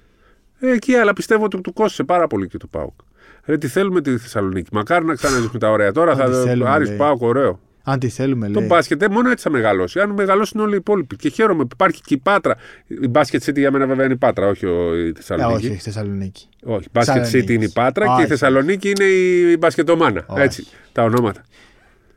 Ε, 0.59 0.71
εκεί, 0.71 0.93
αλλά 0.95 1.13
πιστεύω 1.13 1.43
ότι 1.43 1.61
του 1.61 1.73
κόστησε 1.73 2.03
πάρα 2.03 2.27
πολύ 2.27 2.47
και 2.47 2.57
του 2.57 2.69
Πάουκ. 2.69 2.99
Ρε, 3.45 3.57
τι 3.57 3.67
θέλουμε 3.67 4.01
τη 4.01 4.17
Θεσσαλονίκη. 4.17 4.69
Μακάρι 4.71 5.05
να 5.05 5.13
ξαναζήσουμε 5.13 5.59
τα 5.59 5.69
ωραία. 5.71 5.91
Τώρα 5.91 6.11
Αν 6.11 6.17
τη 6.17 6.23
θα. 6.31 6.41
θέλουμε, 6.41 6.69
Άρης 6.69 6.87
λέει. 6.87 6.97
Πάουκ, 6.97 7.21
ωραίο. 7.21 7.59
Αν 7.83 7.99
τη 7.99 8.09
θέλουμε, 8.09 8.47
Το 8.49 8.59
λέει. 8.59 8.67
μπάσκετ 8.69 9.01
ε, 9.01 9.09
μόνο 9.09 9.29
έτσι 9.29 9.43
θα 9.43 9.49
μεγαλώσει. 9.49 9.99
Αν 9.99 10.09
μεγαλώσουν 10.09 10.59
όλοι 10.59 10.73
οι 10.73 10.77
υπόλοιποι. 10.77 11.15
Και 11.15 11.29
χαίρομαι 11.29 11.63
που 11.63 11.69
υπάρχει 11.73 12.01
και 12.01 12.13
η 12.13 12.17
Πάτρα. 12.17 12.55
Η 13.01 13.07
μπάσκετ 13.07 13.43
City 13.45 13.57
για 13.57 13.71
μένα 13.71 13.85
βέβαια 13.85 14.05
είναι 14.05 14.13
η 14.13 14.17
Πάτρα, 14.17 14.47
όχι 14.47 14.65
ο- 14.65 14.95
η 14.95 15.07
Ε, 15.07 15.11
Θεσσαλονίκη. 15.15 15.55
όχι, 15.65 15.69
όχι, 15.73 15.81
Θεσσαλονίκη. 15.81 16.47
όχι. 16.63 16.87
Μπάσκετ 16.91 17.15
City 17.15 17.19
Θεσσαλονίκη. 17.23 17.53
είναι 17.53 17.63
η 17.65 17.69
Πάτρα 17.73 18.05
και 18.05 18.11
Όχι. 18.11 18.23
η 18.23 18.25
Θεσσαλονίκη 18.27 18.89
είναι 18.89 19.05
η 19.51 19.55
μπασκετομάνα. 19.59 20.25
Όχι. 20.27 20.41
Έτσι. 20.41 20.65
Τα 20.91 21.03
ονόματα. 21.03 21.43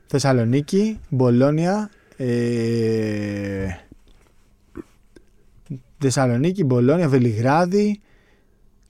Θεσσαλονίκη, 0.07 1.00
Μπολόνια. 1.09 1.90
Ε... 2.16 3.66
Θεσσαλονίκη, 5.98 6.64
Μπολόνια, 6.64 7.09
Βελιγράδι. 7.09 8.00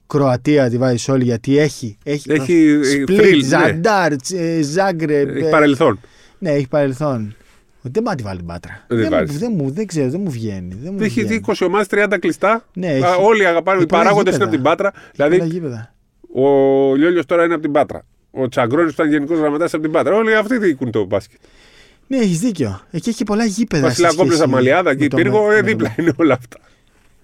Κροατία 0.07 0.69
τη 0.69 0.77
βάζει 0.77 1.11
όλη 1.11 1.23
γιατί 1.23 1.57
έχει. 1.57 1.97
Έχει, 2.03 2.31
Έχει, 2.31 2.53
ε, 2.53 2.83
Σπλίτ, 2.83 3.19
thrill, 3.21 3.37
ναι. 3.41 3.43
Ζαντάρ, 3.47 4.15
Τς- 4.15 4.31
ε, 4.33 4.61
Ζάγκρεπ. 4.61 5.29
Έχει 5.35 5.45
ε, 5.45 5.49
παρελθόν. 5.49 5.99
Ναι, 6.45 6.51
έχει 6.53 6.67
παρελθόν. 6.67 7.35
Δεν 7.81 8.03
πάει 8.03 8.03
να 8.03 8.15
τη 8.15 8.23
βάλει 8.23 8.37
την 8.37 8.47
πάτρα. 8.47 8.83
Δεν 8.87 8.97
δεν, 8.97 9.07
μου, 9.11 9.17
βάζει. 9.25 9.37
δεν, 9.37 9.53
μου, 9.55 9.71
δεν 9.71 9.85
ξέρω, 9.87 10.09
δεν 10.09 10.21
μου 10.21 10.31
βγαίνει. 10.31 10.75
Δεν 10.81 10.93
μου 10.93 11.03
Έχει 11.03 11.23
βγαίνει. 11.23 11.41
20 11.47 11.53
ομάδε, 11.65 12.05
30 12.09 12.17
κλειστά. 12.19 12.65
Ναι, 12.73 12.87
Α, 12.87 12.91
έχει- 12.95 13.05
Όλοι 13.21 13.45
αγαπάνε. 13.47 13.77
Οι 13.77 13.79
έχει 13.79 13.87
πολλά 13.89 14.01
παράγοντες 14.03 14.35
είναι 14.35 14.45
γήπεδα. 14.45 14.69
από 14.71 14.77
την 14.77 14.91
Πάτρα. 14.91 14.91
Πολλά 15.17 15.29
Δηλαδή, 15.29 15.53
γήπεδα. 15.53 15.93
ο 16.33 16.95
Λιόλιος 16.95 17.25
τώρα 17.25 17.43
είναι 17.43 17.53
από 17.53 17.61
την 17.63 17.71
Πάτρα. 17.71 18.03
Ο 18.31 18.47
Τσαγκρόνης 18.47 18.93
που 18.95 19.01
ήταν 19.01 19.11
γενικός 19.13 19.39
γραμματέας 19.39 19.73
από 19.73 19.83
την 19.83 19.91
Πάτρα. 19.91 20.15
Όλοι 20.15 20.35
αυτοί 20.35 20.57
διοικούν 20.57 20.91
το 20.91 21.05
μπάσκετ. 21.05 21.39
Ναι, 22.07 22.17
έχεις 22.17 22.39
δίκιο. 22.39 22.81
Εκεί 22.91 23.09
έχει 23.09 23.23
πολλά 23.23 23.45
γήπεδα. 23.45 23.81
σε 23.83 23.87
Βασιλάκοπλε 23.89 24.25
σχέση 24.29 24.43
Αμαλιάδα 24.43 24.91
και 24.91 24.99
με 24.99 25.05
η 25.05 25.07
το 25.07 25.15
Πύργο, 25.15 25.45
με- 25.47 25.53
ε, 25.53 25.55
με- 25.55 25.61
δίπλα 25.61 25.95
είναι 25.99 26.11
όλα 26.17 26.33
αυτά. 26.33 26.57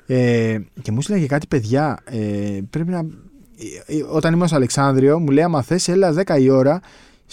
Ε, 0.05 0.59
και 0.81 0.91
μου 0.91 0.99
έλεγε 1.09 1.25
κάτι 1.25 1.47
παιδιά. 1.47 1.99
Ε, 2.05 2.59
πρέπει 2.69 2.89
να. 2.89 2.97
ε, 2.97 3.97
ε, 3.97 4.03
Όταν 4.09 4.33
ήμουν 4.33 4.47
στο 4.47 4.55
Αλεξάνδριο, 4.55 5.19
μου 5.19 5.29
λέει: 5.31 5.43
Άμα 5.43 5.61
θες, 5.61 5.87
έλα 5.87 6.13
10 6.13 6.39
η 6.39 6.49
ώρα 6.49 6.79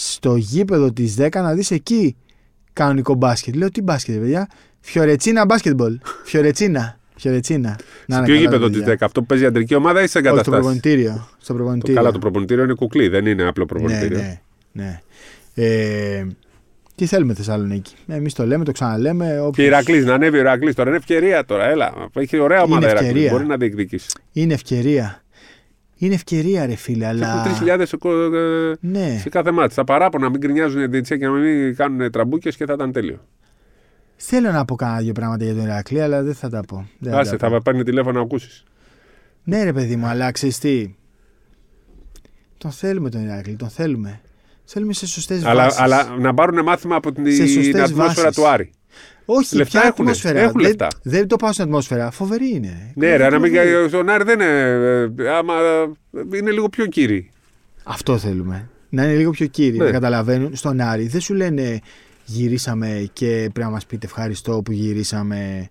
στο 0.00 0.36
γήπεδο 0.36 0.92
της 0.92 1.16
10 1.18 1.28
να 1.32 1.54
δεις 1.54 1.70
εκεί 1.70 2.16
κανονικό 2.72 3.14
μπάσκετ. 3.14 3.54
Λέω: 3.56 3.70
Τι 3.70 3.82
μπάσκετ, 3.82 4.14
ρε 4.14 4.20
παιδιά; 4.20 4.48
Φιωρετσίνα 4.80 5.44
μπάσκετμπολ. 5.44 5.98
Φιωρετσίνα. 6.24 6.98
Φιωρετσίνα. 7.16 7.78
Να 8.06 8.16
είναι 8.16 8.24
Ποιο 8.26 8.34
καλά, 8.34 8.46
γήπεδο 8.46 8.66
παιδιά. 8.70 8.84
της 8.84 8.92
10, 8.92 8.96
αυτό 9.00 9.20
που 9.20 9.26
παίζει 9.26 9.44
ιατρική 9.44 9.74
ομάδα 9.74 10.02
ή 10.02 10.02
σε 10.02 10.02
Όχι, 10.02 10.08
στο 10.10 10.18
εγκαταστάσεις; 10.18 10.60
προπονητήριο. 10.60 11.28
Στο 11.38 11.54
προπονητήριο. 11.54 11.94
Καλά, 11.96 12.12
το 12.12 12.18
προπονητήριο 12.18 12.64
είναι 12.64 12.74
κουκλί, 12.74 13.08
δεν 13.08 13.26
είναι 13.26 13.46
απλό 13.46 13.62
ναι, 13.64 13.68
προπονητήριο. 13.68 14.18
ναι, 14.18 14.40
ναι. 14.72 15.00
Ε, 15.54 16.26
τι 16.94 17.06
θέλουμε 17.06 17.34
Θεσσαλονίκη; 17.34 17.94
Εμείς 18.06 18.32
το 18.34 18.46
λέμε, 18.46 18.64
το 18.64 18.72
ξαναλέμε. 18.72 19.26
Και 19.32 19.38
όποιος- 19.40 19.66
Ηρακλής, 19.66 20.04
να 20.04 20.14
ανέβει 20.14 20.36
ο 20.36 20.40
Ηρακλής 20.40 20.74
τώρα. 20.74 20.88
Είναι 20.88 20.98
ευκαιρία 20.98 21.44
τώρα. 21.44 21.64
Έλα. 21.68 21.92
Έχει 22.14 22.38
ωραία 22.38 22.62
ομάδα 22.62 22.80
Είναι 22.80 22.90
Ηρακλής. 22.90 23.08
ευκαιρία. 23.10 23.32
Μπορεί 23.32 23.46
να 23.46 23.56
διεκδικήσει. 23.56 24.06
Είναι 24.32 24.54
ευκαιρία. 24.54 25.22
Είναι 26.00 26.14
ευκαιρία, 26.14 26.66
ρε 26.66 26.74
φίλε, 26.74 27.06
αλλά. 27.06 27.44
Έχουν 27.46 27.66
3.000 27.68 27.98
κο- 27.98 28.34
ε, 28.34 28.74
Ναι, 28.80 29.18
σε 29.20 29.28
κάθε 29.28 29.50
μάτι. 29.50 29.74
Τα 29.74 29.84
παράπονα 29.84 30.24
να 30.24 30.30
μην 30.30 30.40
γκρινιάζουν 30.40 30.80
οι 30.82 30.86
διαιτησία 30.86 31.16
και 31.16 31.26
να 31.26 31.32
μην 31.32 31.76
κάνουν 31.76 32.10
τραμπούκες 32.10 32.56
και 32.56 32.64
θα 32.64 32.72
ήταν 32.72 32.92
τέλειο. 32.92 33.24
θέλω 34.16 34.50
να 34.50 34.64
πω 34.64 34.74
κάνα 34.74 34.98
δύο 34.98 35.12
πράγματα 35.12 35.44
για 35.44 35.54
τον 35.54 35.62
Ηρακλή, 35.64 36.00
αλλά 36.00 36.22
δεν 36.22 36.34
θα 36.34 36.48
τα 36.48 36.60
πω. 36.60 36.88
Δεν 36.98 37.14
Άσε, 37.14 37.36
τα 37.36 37.48
πω. 37.48 37.52
θα 37.54 37.62
παίρνει 37.62 37.82
τηλέφωνο 37.82 38.18
να 38.18 38.24
ακούσεις. 38.24 38.62
Ναι, 39.44 39.62
ρε 39.64 39.72
παιδί 39.72 39.96
μου, 39.96 40.06
αλλά 40.06 40.30
ξέρεις 40.30 40.58
τι; 40.58 40.94
Τον 42.58 42.70
θέλουμε 42.70 43.10
τον 43.10 43.24
Ηρακλή, 43.24 43.54
τον 43.56 43.68
θέλουμε. 43.68 44.20
Θέλουμε 44.64 44.92
σε 44.92 45.06
σωστές 45.06 45.44
Αλλά, 45.44 45.62
βάσεις. 45.62 45.80
αλλά 45.80 46.16
να 46.18 46.34
πάρουν 46.34 46.62
μάθημα 46.62 46.96
από 46.96 47.12
την, 47.12 47.24
Σε 47.32 47.46
σωστές 47.46 47.66
την 47.66 47.80
ατμόσφαιρα 47.80 48.22
βάσεις. 48.22 48.36
του 48.36 48.46
Άρη. 48.48 48.70
Όχι, 49.24 49.56
λεφτά 49.56 49.78
ποια 49.78 49.88
έχουνε, 49.88 50.10
ατμόσφαιρα. 50.10 50.38
έχουν 50.40 50.52
δεν, 50.60 50.62
λεφτά. 50.62 50.88
δεν 51.02 51.26
το 51.28 51.36
πάω 51.36 51.52
στην 51.52 51.64
ατμόσφαιρα. 51.64 52.10
Φοβερή 52.10 52.48
είναι. 52.54 52.92
Ναι, 52.94 53.16
ρε, 53.16 53.28
να 53.28 53.38
μην, 53.38 53.54
Φοβερή. 53.54 53.88
στον 53.88 54.08
Άρη 54.08 54.24
δεν 54.24 54.40
είναι. 54.40 55.10
ε, 55.18 55.30
Άμα 55.30 55.54
ε, 56.12 56.36
είναι 56.36 56.50
λίγο 56.50 56.68
πιο 56.68 56.86
κύριοι. 56.86 57.30
Αυτό 57.82 58.18
θέλουμε. 58.18 58.68
Να 58.88 59.04
είναι 59.04 59.14
λίγο 59.16 59.30
πιο 59.30 59.46
κύριοι. 59.46 59.76
Ναι. 59.78 59.84
Να 59.84 59.90
καταλαβαίνουν. 59.90 60.56
Στον 60.56 60.80
Άρη 60.80 61.06
δεν 61.06 61.20
σου 61.20 61.34
λένε 61.34 61.80
γυρίσαμε 62.24 63.08
και 63.12 63.26
πρέπει 63.26 63.60
να 63.60 63.70
μας 63.70 63.86
πείτε 63.86 64.06
ευχαριστώ 64.06 64.62
που 64.64 64.72
γυρίσαμε. 64.72 65.68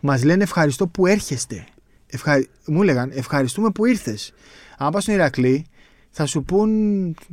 Μας 0.00 0.24
λένε 0.24 0.42
ευχαριστώ 0.42 0.86
που 0.86 1.06
έρχεστε. 1.06 1.64
Ευχα... 2.06 2.44
Μου 2.66 2.82
έλεγαν 2.82 3.10
ευχαριστούμε 3.14 3.70
που 3.70 3.84
ήρθες. 3.86 4.32
Αν 4.78 4.90
πας 4.90 5.02
στον 5.02 5.14
Ηρακλή, 5.14 5.66
θα 6.10 6.26
σου 6.26 6.42
πούν 6.42 6.70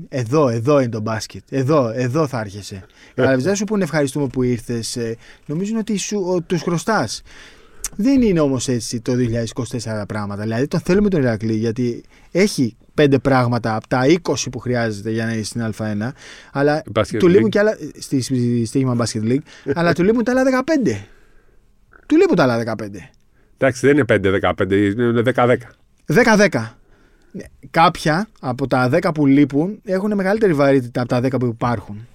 εδώ, 0.09 0.47
εδώ 0.47 0.79
είναι 0.79 0.89
το 0.89 0.99
μπάσκετ. 1.01 1.43
Εδώ, 1.49 1.91
εδώ 1.95 2.27
θα 2.27 2.39
έρχεσαι. 2.39 2.85
Αλλά 3.15 3.29
δεν 3.35 3.41
θα 3.41 3.55
σου 3.55 3.63
πούν 3.63 3.81
ευχαριστούμε 3.81 4.27
που 4.27 4.43
ήρθες. 4.43 4.97
Νομίζουν 5.45 5.77
ότι 5.77 5.97
σου, 5.97 6.43
τους 6.47 6.61
χρωστάς. 6.61 7.21
Δεν 7.95 8.21
είναι 8.21 8.39
όμως 8.39 8.67
έτσι 8.67 9.01
το 9.01 9.13
2024 9.15 9.79
τα 9.83 10.05
πράγματα. 10.07 10.41
Δηλαδή 10.41 10.67
τον 10.67 10.79
θέλουμε 10.79 11.09
τον 11.09 11.21
Ηρακλή 11.21 11.53
γιατί 11.53 12.03
έχει 12.31 12.75
πέντε 12.93 13.19
πράγματα 13.19 13.75
από 13.75 13.87
τα 13.87 14.01
20 14.23 14.33
που 14.51 14.59
χρειάζεται 14.59 15.11
για 15.11 15.25
να 15.25 15.33
είναι 15.33 15.43
στην 15.43 15.73
Α1. 15.77 16.09
Αλλά 16.51 16.83
Basket 16.95 17.17
του 17.17 17.27
λείπουν 17.27 17.45
League. 17.45 17.49
και 17.49 17.59
άλλα. 17.59 17.77
Στη, 17.99 18.21
στη 18.21 18.65
στοίχημα 18.65 18.95
Basket 18.99 19.23
League. 19.31 19.71
αλλά 19.75 19.93
του 19.93 20.03
λείπουν 20.03 20.23
τα 20.23 20.31
άλλα 20.31 20.63
15. 20.85 20.97
Του 22.05 22.17
λείπουν 22.17 22.35
τα 22.35 22.43
άλλα 22.43 22.75
15. 22.77 22.85
Εντάξει, 23.57 23.87
δεν 23.87 23.97
είναι 23.97 24.41
5-15, 24.57 24.71
είναι 24.71 25.21
10-10. 25.35 25.55
10-10. 26.49 26.75
Ναι, 27.35 27.43
Κάποια 27.71 28.27
από 28.39 28.67
τα 28.67 28.89
10 28.93 29.13
που 29.13 29.25
λείπουν 29.25 29.79
έχουν 29.83 30.15
μεγαλύτερη 30.15 30.53
βαρύτητα 30.53 30.99
από 31.01 31.09
τα 31.09 31.19
10 31.19 31.39
που 31.39 31.45
υπάρχουν. 31.45 32.07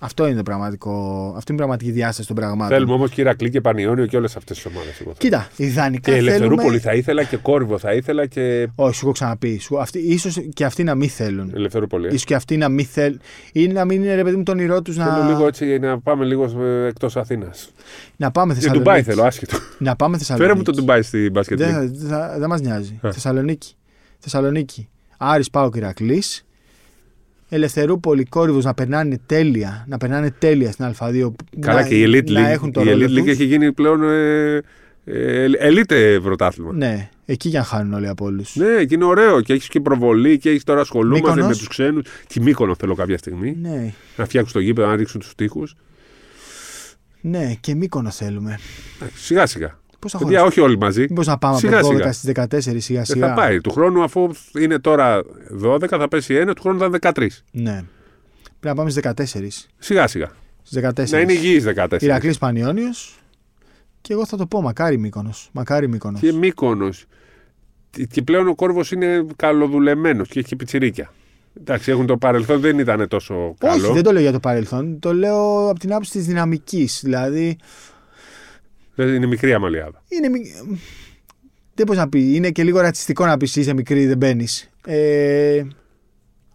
Αυτό 0.00 0.26
είναι 0.26 0.36
το 0.36 0.42
πραγματικό. 0.42 0.90
Αυτή 1.36 1.52
είναι 1.52 1.62
η 1.62 1.64
πραγματική 1.64 1.90
διάσταση 1.90 2.26
των 2.28 2.36
πραγμάτων. 2.36 2.76
Θέλουμε 2.76 2.92
όμως 2.92 3.10
και 3.10 3.20
Ηρακλή 3.20 3.50
και 3.50 3.60
Πανιόνιο 3.60 4.06
και 4.06 4.16
όλες 4.16 4.36
αυτές 4.36 4.56
τις 4.56 4.66
ομάδες. 4.66 5.02
Κοίτα, 5.18 5.48
ιδανικά 5.56 6.10
Και 6.10 6.16
Ελευθερούπολη 6.16 6.60
θέλουμε... 6.62 6.78
θα 6.80 6.94
ήθελα 6.94 7.24
και 7.24 7.36
Κόρυβο 7.36 7.78
θα 7.78 7.94
ήθελα 7.94 8.26
και. 8.26 8.68
Όχι, 8.74 8.94
σου 8.94 9.04
έχω 9.04 9.12
ξαναπεί. 9.12 9.58
Σου, 9.58 9.80
αυτοί, 9.80 9.98
ίσως 9.98 10.38
και 10.54 10.64
αυτοί 10.64 10.82
να 10.84 10.94
μην 10.94 11.08
θέλουν. 11.08 11.52
Ελευθερούπολη. 11.54 12.04
ε. 12.06 12.08
Ίσως 12.08 12.24
και 12.24 12.34
αυτοί 12.34 12.56
να 12.56 12.68
μην 12.68 12.86
θέλουν. 12.86 13.20
Ή 13.52 13.66
να 13.68 13.84
μην 13.84 14.02
είναι 14.02 14.14
ρε 14.14 14.22
παιδί 14.22 14.36
μου 14.36 14.42
το 14.42 14.52
όνειρό 14.52 14.82
τους 14.82 14.96
Θέλω 14.96 15.10
να... 15.10 15.28
λίγο 15.28 15.46
έτσι 15.46 15.78
να 15.78 16.00
πάμε 16.00 16.24
λίγο 16.24 16.62
εκτός 16.86 17.16
Αθήνας. 17.16 17.70
να 18.16 18.30
πάμε 18.30 18.52
Για 18.52 18.62
Θεσσαλονίκη. 18.62 18.84
Ντουμπάι 18.90 19.02
θέλω, 19.02 19.22
άσχετο. 19.22 19.56
Να 19.78 19.96
πάμε 19.96 20.18
Θεσσαλονίκη. 20.18 20.48
Φέρε 20.48 20.58
μου 20.58 20.64
το 20.64 20.72
Ντουμπάι 20.80 21.02
στη 21.02 21.30
μπάσκετ. 21.30 21.58
Δεν 21.58 21.68
League. 21.82 21.90
δεν 21.92 22.08
θα- 22.08 22.34
δεν 22.38 22.48
μας 22.48 22.60
νοιάζει. 22.60 22.98
Ε. 23.02 23.12
Θεσσαλονίκη. 23.12 23.72
Θεσσαλονίκη. 24.18 24.88
Άρης 25.16 25.50
Πάο 25.50 25.70
Κυρακλή. 25.70 26.22
Ελευθερούπολη, 27.48 28.24
Κόρυβος 28.24 28.64
να 28.64 28.74
περνάνε 28.74 29.18
τέλεια. 29.26 29.84
Να 29.88 29.96
περνάνε 29.96 30.30
τέλεια 30.30 30.72
στην 30.72 30.84
Α2. 30.98 31.30
Καλά 31.60 31.80
να, 31.80 31.88
και 31.88 32.00
η 32.00 32.04
Elite 32.06 32.30
να 32.30 32.40
League. 32.40 32.50
έχουν 32.52 32.72
το 32.72 32.80
η 32.80 32.84
ρόλο 32.84 33.04
Elite 33.04 33.08
League 33.10 33.16
τους. 33.16 33.26
έχει 33.28 33.44
γίνει 33.44 33.72
πλέον 33.72 34.02
ε, 34.02 34.62
ε, 35.04 35.44
ελίτε 35.58 36.20
πρωτάθλημα. 36.20 36.72
Ναι, 36.72 37.08
εκεί 37.26 37.48
για 37.48 37.58
να 37.58 37.64
χάνουν 37.64 37.92
όλοι 37.92 38.08
από 38.08 38.24
όλους. 38.24 38.56
Ναι, 38.56 38.84
και 38.84 38.94
είναι 38.94 39.04
ωραίο. 39.04 39.40
Και 39.40 39.52
έχεις 39.52 39.68
και 39.68 39.80
προβολή 39.80 40.38
και 40.38 40.50
έχεις 40.50 40.64
τώρα 40.64 40.80
ασχολούμαστε 40.80 41.26
Μύκονος. 41.28 41.46
με 41.48 41.56
τους 41.56 41.68
ξένους. 41.68 42.04
Και 42.26 42.40
Μύκονο 42.40 42.74
θέλω 42.74 42.94
κάποια 42.94 43.18
στιγμή. 43.18 43.56
Ναι, 43.60 43.92
Να 44.16 44.24
φτιάξουν 44.24 44.52
το 44.52 44.60
γήπεδο, 44.60 44.88
να 44.88 44.96
ρίξουν 44.96 45.20
τους 45.20 45.34
τοίχου. 45.34 45.62
ναι, 47.20 47.54
και 47.60 47.74
Μύκονο 47.74 48.10
θέλουμε. 48.10 48.58
Σιγά 49.14 49.46
σιγά. 49.46 49.78
Πώς 49.98 50.12
θα 50.12 50.18
Παιδιά, 50.18 50.38
χωρίσουμε; 50.38 50.64
όχι 50.64 50.70
όλοι 50.70 50.78
μαζί. 50.84 51.00
Μήπως 51.00 51.26
να 51.26 51.38
πάμε 51.38 51.58
Σιγά, 51.58 51.78
από 51.78 51.88
12 51.88 51.94
σιγά. 51.96 52.12
στις 52.12 52.32
14 52.34 52.80
σιγά 52.80 53.02
Δεν 53.02 53.04
σιγά. 53.04 53.28
θα 53.28 53.34
πάει. 53.34 53.60
Του 53.60 53.70
χρόνου, 53.70 54.02
αφού 54.02 54.30
είναι 54.58 54.78
τώρα 54.78 55.22
12, 55.62 55.86
θα 55.88 56.08
πέσει 56.08 56.34
ένα, 56.34 56.54
του 56.54 56.62
χρόνου 56.62 56.78
θα 56.78 56.84
είναι 56.84 56.98
13. 57.00 57.26
Ναι. 57.50 57.72
Πρέπει 58.60 58.66
να 58.66 58.74
πάμε 58.74 58.90
στις 58.90 59.02
14. 59.02 59.68
Σιγά 59.78 60.06
σιγά. 60.06 60.30
Στις 60.62 60.82
14. 60.82 61.10
Να 61.10 61.20
είναι 61.20 61.32
υγιή 61.32 61.62
14. 61.76 61.96
Ηρακλής 62.02 62.38
Πανιόνιος. 62.38 63.18
Και 64.00 64.12
εγώ 64.12 64.26
θα 64.26 64.36
το 64.36 64.46
πω, 64.46 64.60
μακάρι 64.62 64.98
Μύκονος. 64.98 65.48
Μακάρι 65.52 65.88
Μύκονος. 65.88 66.20
Και 66.20 66.32
Μύκονος. 66.32 67.04
Και 68.10 68.22
πλέον 68.22 68.48
ο 68.48 68.54
κόρβος 68.54 68.92
είναι 68.92 69.26
καλοδουλεμένος 69.36 70.28
και 70.28 70.38
έχει 70.38 70.48
και 70.48 70.56
πιτσιρίκια. 70.56 71.12
Εντάξει, 71.60 71.90
έχουν 71.90 72.06
το 72.06 72.16
παρελθόν, 72.16 72.60
δεν 72.60 72.78
ήταν 72.78 73.08
τόσο 73.08 73.54
καλό. 73.58 73.84
Όχι, 73.84 73.92
δεν 73.92 74.02
το 74.02 74.12
λέω 74.12 74.20
για 74.22 74.32
το 74.32 74.40
παρελθόν. 74.40 74.98
Το 74.98 75.14
λέω 75.14 75.68
από 75.68 75.78
την 75.78 75.90
άποψη 75.92 76.10
της 76.10 76.26
δυναμικής. 76.26 77.00
Δηλαδή, 77.04 77.56
Δεν 79.04 79.14
είναι 79.14 79.26
μικρή 79.26 79.52
Αμαλιάδα. 79.52 80.02
είναι. 80.08 80.28
μι- 80.28 80.46
Δεν 81.74 81.86
μπορείς 81.86 82.00
να 82.00 82.08
πεις. 82.08 82.36
Είναι 82.36 82.50
και 82.50 82.64
λίγο 82.64 82.80
ρατσιστικό 82.80 83.26
να 83.26 83.36
πεις 83.36 83.56
είσαι 83.56 83.72
μικρή, 83.74 84.06
δεν 84.06 84.16
μπαίνεις. 84.16 84.70
Ε, 84.86 85.62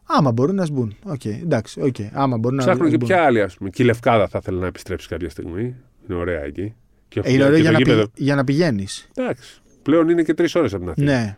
άμα 0.03 0.31
μπορούν 0.31 0.55
να 0.55 0.65
σμπούν. 0.65 0.95
Οκ, 1.03 1.25
εντάξει, 1.25 1.81
οκ. 1.81 1.95
Άμα 2.13 2.37
μπορούν 2.37 2.57
να 2.57 2.63
Ψάχνουν 2.63 2.89
και 2.89 2.95
ας 2.95 2.98
μπουν. 2.98 3.07
ποια 3.07 3.23
άλλη, 3.23 3.41
ας 3.41 3.57
πούμε. 3.57 3.69
Και 3.69 3.83
η 3.83 3.85
Λευκάδα 3.85 4.27
θα 4.27 4.37
ήθελε 4.41 4.59
να 4.59 4.67
επιστρέψει 4.67 5.07
κάποια 5.07 5.29
στιγμή. 5.29 5.61
Είναι 6.09 6.19
ωραία 6.19 6.43
εκεί. 6.43 6.73
Και 7.07 7.21
Ε, 7.23 7.31
είναι 7.33 7.43
ωραίο 7.43 7.55
και 7.55 7.61
για 7.61 7.71
το 7.71 7.77
να, 7.77 7.83
γήπεδο. 7.83 8.03
πη, 8.07 8.23
για 8.23 8.35
να 8.35 8.43
πηγαίνεις. 8.43 9.07
Εντάξει. 9.15 9.61
Πλέον 9.81 10.09
είναι 10.09 10.23
και 10.23 10.33
τρεις 10.33 10.55
ώρες 10.55 10.73
από 10.73 10.81
την 10.83 10.91
Αθήνα. 10.91 11.11
Ναι. 11.21 11.37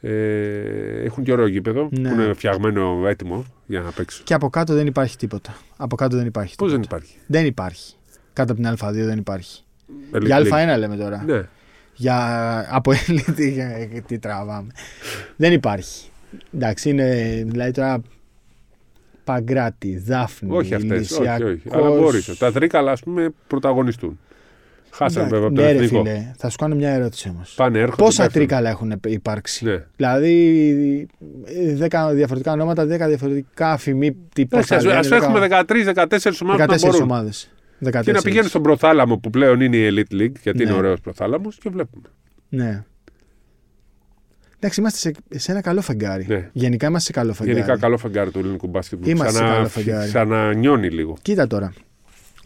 Ε, 0.00 1.02
έχουν 1.04 1.24
και 1.24 1.32
ωραίο 1.32 1.46
γήπεδο 1.46 1.88
Ναι. 1.90 2.08
που 2.08 2.20
είναι 2.20 2.32
φτιαγμένο 2.32 3.06
έτοιμο 3.06 3.44
για 3.66 3.80
να 3.80 3.90
παίξει. 3.90 4.22
Και 4.22 4.34
από 4.34 4.48
κάτω 4.50 4.74
δεν 4.74 4.86
υπάρχει 4.86 5.16
τίποτα. 5.16 5.56
Από 5.76 5.96
κάτω 5.96 6.16
δεν 6.16 6.26
υπάρχει. 6.26 6.54
Πώς 6.56 6.70
δεν 6.72 6.80
τίποτα. 6.80 6.96
υπάρχει; 7.02 7.18
Δεν 7.26 7.46
υπάρχει. 7.46 7.94
Κάτω 8.32 8.52
από 8.52 8.62
την 8.62 8.70
Α2 8.70 8.92
δεν 9.04 9.18
υπάρχει. 9.18 9.62
Για 10.22 10.38
Α1 10.38 10.78
λέμε 10.78 10.96
τώρα. 10.96 11.22
Ναι. 11.26 11.42
Για 11.94 12.66
από 12.70 12.92
Elite 13.06 14.00
τι 14.06 14.18
τραβάμε. 14.18 14.72
Δεν 15.36 15.52
υπάρχει. 15.52 16.08
Εντάξει, 16.54 16.90
είναι 16.90 17.42
δηλαδή 17.46 17.70
τώρα 17.70 18.02
Παγκράτη, 19.24 20.02
Δάφνη, 20.06 20.56
Όχι 20.56 20.74
αυτές. 20.74 21.10
Όχι, 21.10 21.42
όχι. 21.42 21.62
Αλλά 21.70 21.90
μπορείς. 21.90 22.38
Τα 22.38 22.52
τρίκαλα, 22.52 22.92
ας 22.92 23.00
πούμε, 23.00 23.34
πρωταγωνιστούν. 23.46 24.18
Χάσανε 24.90 25.28
βέβαια 25.28 25.46
από 25.46 25.56
το 25.56 25.62
ναι, 25.62 25.72
ρε, 25.72 25.86
φίλε, 25.86 26.32
θα 26.36 26.48
σου 26.48 26.56
κάνω 26.56 26.74
μια 26.74 26.90
ερώτηση 26.90 27.28
όμως. 27.28 27.54
Πάνε, 27.56 27.78
έρχονται. 27.78 28.02
Πόσα 28.02 28.22
πέφτουν. 28.22 28.40
τρίκαλα 28.40 28.70
έχουν 28.70 29.00
υπάρξει; 29.06 29.64
Ναι. 29.64 29.84
Δηλαδή, 29.96 31.08
10 31.90 32.10
διαφορετικά 32.12 32.52
ονόματα, 32.52 32.82
10 32.82 32.86
διαφορετικά 32.86 33.72
αφημί. 33.72 34.16
Α 34.50 35.14
έχουμε 35.16 35.40
13-14 35.40 36.42
ομάδες. 36.42 36.82
14 36.82 37.00
ομάδες. 37.02 37.50
14. 37.84 38.00
Και 38.02 38.12
να 38.12 38.20
πηγαίνει 38.20 38.48
στον 38.48 38.62
προθάλαμο 38.62 39.18
που 39.18 39.30
πλέον 39.30 39.60
είναι 39.60 39.76
η 39.76 39.88
Elite 39.90 40.14
League, 40.14 40.32
γιατί 40.42 40.58
ναι. 40.58 40.64
είναι 40.64 40.72
ωραίος 40.72 41.00
προθάλαμος 41.00 41.58
και 41.58 41.70
βλέπουμε. 41.70 42.08
Ναι. 42.48 42.84
Εντάξει, 44.56 44.80
είμαστε 44.80 44.98
σε, 44.98 45.38
σε 45.38 45.52
ένα 45.52 45.60
καλό 45.60 45.80
φεγγάρι. 45.80 46.26
Ναι. 46.28 46.50
Γενικά 46.52 46.86
είμαστε 46.86 47.12
σε 47.12 47.20
καλό 47.20 47.32
φεγγάρι. 47.32 47.58
Γενικά 47.58 47.78
καλό 47.78 47.98
φεγγάρι 47.98 48.30
του 48.30 48.38
ελληνικού 48.38 48.66
μπάσκετ. 48.66 48.98
Που 48.98 49.08
είμαστε 49.08 49.38
ξανα, 49.38 49.48
σε 49.48 49.54
καλό 49.54 49.68
φεγγάρι. 49.68 50.08
Ξανανιώνει 50.08 50.90
λίγο. 50.90 51.16
Κοίτα 51.22 51.46
τώρα. 51.46 51.72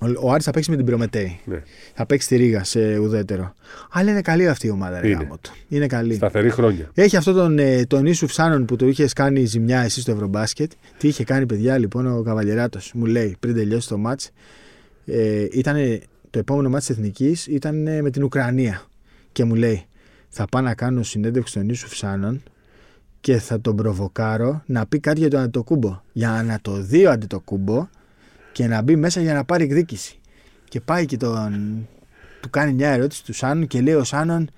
Ο, 0.00 0.28
ο 0.28 0.32
Άρης 0.32 0.44
θα 0.44 0.50
παίξει 0.50 0.70
με 0.70 0.76
την 0.76 0.84
Προμετέη. 0.84 1.40
Ναι. 1.44 1.62
Θα 1.94 2.06
παίξει 2.06 2.26
στη 2.26 2.36
Ρίγα 2.36 2.64
σε 2.64 2.98
ουδέτερο. 2.98 3.54
Αλλά 3.90 4.10
είναι 4.10 4.20
καλή 4.20 4.48
αυτή 4.48 4.66
η 4.66 4.70
ομάδα, 4.70 5.06
είναι. 5.06 5.28
Είναι 5.68 5.86
καλή. 5.86 6.14
Σταθερή 6.14 6.50
χρόνια. 6.50 6.90
Έχει 6.94 7.16
αυτό 7.16 7.32
τον, 7.32 7.58
ε, 7.58 7.84
τον 7.84 8.06
Ίσου 8.06 8.26
Ψάνον 8.26 8.64
που 8.64 8.76
του 8.76 8.88
είχες 8.88 9.12
κάνει 9.12 9.44
ζημιά 9.44 9.80
εσύ 9.80 10.00
στο 10.00 10.10
Ευρωμπάσκετ. 10.10 10.72
Τι 10.98 11.08
είχε 11.08 11.24
κάνει, 11.24 11.46
παιδιά, 11.46 11.78
λοιπόν, 11.78 12.18
ο 12.18 12.22
Καβαλιεράτος. 12.22 12.92
Μου 12.94 13.04
λέει 13.04 13.36
πριν 13.40 13.54
τελειώσει 13.54 13.88
το 13.88 13.98
μάτς, 13.98 14.30
ε, 15.12 15.46
ήτανε, 15.52 16.00
το 16.30 16.38
επόμενο 16.38 16.68
μάτς 16.68 16.86
της 16.86 16.96
Εθνικής 16.96 17.46
ήταν 17.46 17.86
ε, 17.86 18.02
με 18.02 18.10
την 18.10 18.22
Ουκρανία. 18.22 18.82
Και 19.32 19.44
μου 19.44 19.54
λέει, 19.54 19.86
θα 20.28 20.44
πάω 20.44 20.62
να 20.62 20.74
κάνω 20.74 21.02
συνέντευξη 21.02 21.52
στον 21.52 21.68
Ίσου 21.68 21.88
Φσάνον 21.88 22.42
και 23.20 23.38
θα 23.38 23.60
τον 23.60 23.76
προβοκάρω 23.76 24.62
να 24.66 24.86
πει 24.86 25.00
κάτι 25.00 25.20
για 25.20 25.30
τον 25.30 25.40
Αντιτοκούμπο. 25.40 26.00
Για 26.12 26.42
να 26.46 26.58
το 26.62 26.72
δει 26.72 27.06
ο 27.06 27.10
Αντιτοκούμπο 27.10 27.88
και 28.52 28.66
να 28.66 28.82
μπει 28.82 28.96
μέσα 28.96 29.20
για 29.20 29.34
να 29.34 29.44
πάρει 29.44 29.64
εκδίκηση. 29.64 30.18
Και 30.68 30.80
πάει 30.80 31.06
και 31.06 31.16
τον. 31.16 31.86
Του 32.40 32.50
κάνει 32.50 32.72
μια 32.72 32.90
ερώτηση 32.90 33.24
του 33.24 33.32
Σάνον 33.32 33.66
και 33.66 33.80
λέει 33.80 33.94
ο 33.94 34.04
Σάνον, 34.04 34.50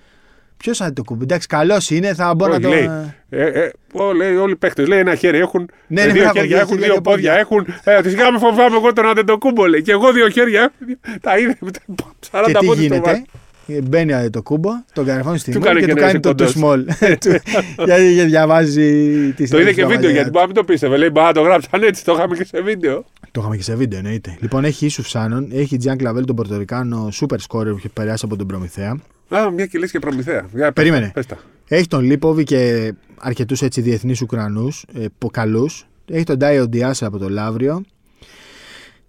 Ποιος 0.62 0.78
θα 0.78 0.92
το 0.92 1.02
κουμπί. 1.02 1.22
Εντάξει, 1.22 1.46
καλός 1.46 1.90
είναι, 1.90 2.14
θα 2.14 2.34
μπορώ 2.34 2.52
να 2.52 2.60
το. 2.60 2.68
λέει, 2.68 2.90
ε, 3.30 3.44
ε, 3.62 3.70
ό, 3.92 4.12
λέει, 4.12 4.36
όλοι 4.36 4.52
οι 4.52 4.56
παίχτες 4.56 4.86
λέει 4.88 4.98
ένα 4.98 5.14
χέρι 5.14 5.38
έχουν. 5.38 5.68
Ναι, 5.86 6.00
ε, 6.00 6.06
ναι, 6.06 6.12
δύο 6.12 6.22
μπράβο, 6.22 6.38
χέρια 6.38 6.48
δύο 6.56 6.58
έχουν, 6.58 6.72
χέρια 6.78 6.92
δύο 6.92 7.00
πόδια 7.00 7.32
έχουν. 7.32 7.66
Ε, 7.84 8.02
φυσικά 8.02 8.32
με 8.32 8.38
φοβάμαι 8.38 8.76
εγώ 8.76 8.92
τον 8.92 9.06
Αντετοκούμπο 9.06 9.66
λέει. 9.66 9.82
Και 9.82 9.92
εγώ 9.92 10.12
δύο 10.12 10.28
χέρια. 10.28 10.72
Τα 11.20 11.38
είδε. 11.38 11.56
40 11.60 12.44
Και 12.46 12.52
τι 12.58 12.66
πόντους 12.66 12.66
το 12.66 12.66
βάζει. 12.66 12.82
γίνεται. 12.86 13.24
Ε, 13.66 13.80
Μπαίνει 13.80 14.30
το 14.30 14.42
κούμπο, 14.42 14.70
τον 14.92 15.04
καρφώνει 15.04 15.38
στη 15.38 15.52
Του 15.52 15.58
μούρη 15.58 15.68
κάνει 15.68 15.80
και 15.80 15.86
και 15.86 15.92
του 15.94 16.00
να 16.00 16.06
κάνει 16.06 16.20
είσαι 16.24 16.34
το 16.34 16.44
too 16.44 16.52
κοντός. 16.52 16.54
small. 16.56 17.18
Του- 17.20 17.40
Γιατί 17.86 18.12
γιατί 18.12 18.28
διαβάζει 18.28 19.32
τις 19.36 19.50
Το 19.50 19.60
είδε 19.60 19.72
και 19.72 19.86
βίντεο 19.86 20.10
γιατί 20.10 20.30
μπορεί 20.30 20.40
να 20.40 20.46
μην 20.46 20.54
το 20.54 20.64
πίστευε. 20.64 20.96
Λέει 20.96 21.08
μπα 21.12 21.32
το 21.32 21.40
γράψαν 21.40 21.82
έτσι. 21.82 22.04
Το 22.04 22.12
είχαμε 22.12 22.36
και 22.36 22.44
σε 22.44 22.60
βίντεο. 22.62 23.04
Το 23.30 23.40
είχαμε 23.40 23.56
και 23.56 23.62
σε 23.62 23.74
βίντεο, 23.74 23.98
εννοείται. 23.98 24.36
Λοιπόν, 24.40 24.64
έχει 24.64 24.86
Ισουφ 24.86 25.08
Σάνον, 25.08 25.48
έχει 25.52 25.76
Τζιάν 25.76 25.96
Κλαβέλ 25.96 26.24
τον 26.24 26.36
Πορτορικάνο, 26.36 27.08
super 27.20 27.34
scorer 27.36 27.68
που 27.70 27.76
έχει 27.76 27.88
περάσει 27.88 28.24
από 28.26 28.36
τον 28.36 28.46
Προμηθέα. 28.46 28.96
Α, 29.36 29.50
μια 29.50 29.66
και 29.66 29.78
λες 29.78 29.90
και 29.90 29.98
προμηθέα. 29.98 30.46
Για, 30.54 30.64
πες 30.64 30.72
Περίμενε. 30.72 31.06
τα, 31.06 31.12
πες 31.12 31.26
τα. 31.26 31.38
Έχει 31.68 31.86
τον 31.86 32.00
Λίποβι 32.04 32.44
και 32.44 32.92
αρκετούς 33.18 33.62
έτσι 33.62 33.80
διεθνείς 33.80 34.20
Ουκρανούς, 34.22 34.84
ε, 34.94 35.06
καλούς. 35.30 35.86
Έχει 36.10 36.24
τον 36.24 36.36
Ντάιο 36.36 36.68
Ντιάσα 36.68 37.06
από 37.06 37.18
το 37.18 37.28
Λαύριο. 37.28 37.82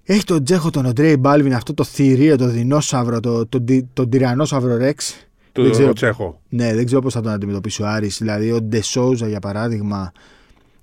Έχει 0.04 0.24
τον 0.24 0.44
Τζέχο 0.44 0.70
τον 0.70 0.86
Οντρέι 0.86 1.18
Μπάλβιν, 1.20 1.54
αυτό 1.54 1.74
το 1.74 1.84
θηρίο, 1.84 2.36
το 2.38 2.48
δεινόσαυρο, 2.48 3.20
το, 3.20 3.46
το, 3.48 3.62
το, 3.62 3.86
τον 3.94 4.10
τυρανόσαυρο 4.10 4.78
Ρεξ. 4.78 5.28
Δεν 5.54 5.64
Το 5.66 5.72
ξέρω. 5.72 5.94
Τσέχο. 5.94 6.42
Ναι, 6.50 6.74
δεν 6.76 6.86
ξέρω 6.86 7.02
πώς 7.02 7.14
θα 7.14 7.22
τον 7.22 7.32
αντιμετωπίσει 7.32 7.82
ο 7.82 7.88
Άρης. 7.88 8.18
Δηλαδή, 8.18 8.52
ο 8.52 8.62
Ντεσόζα 8.62 9.28
για 9.28 9.40
παράδειγμα, 9.40 10.12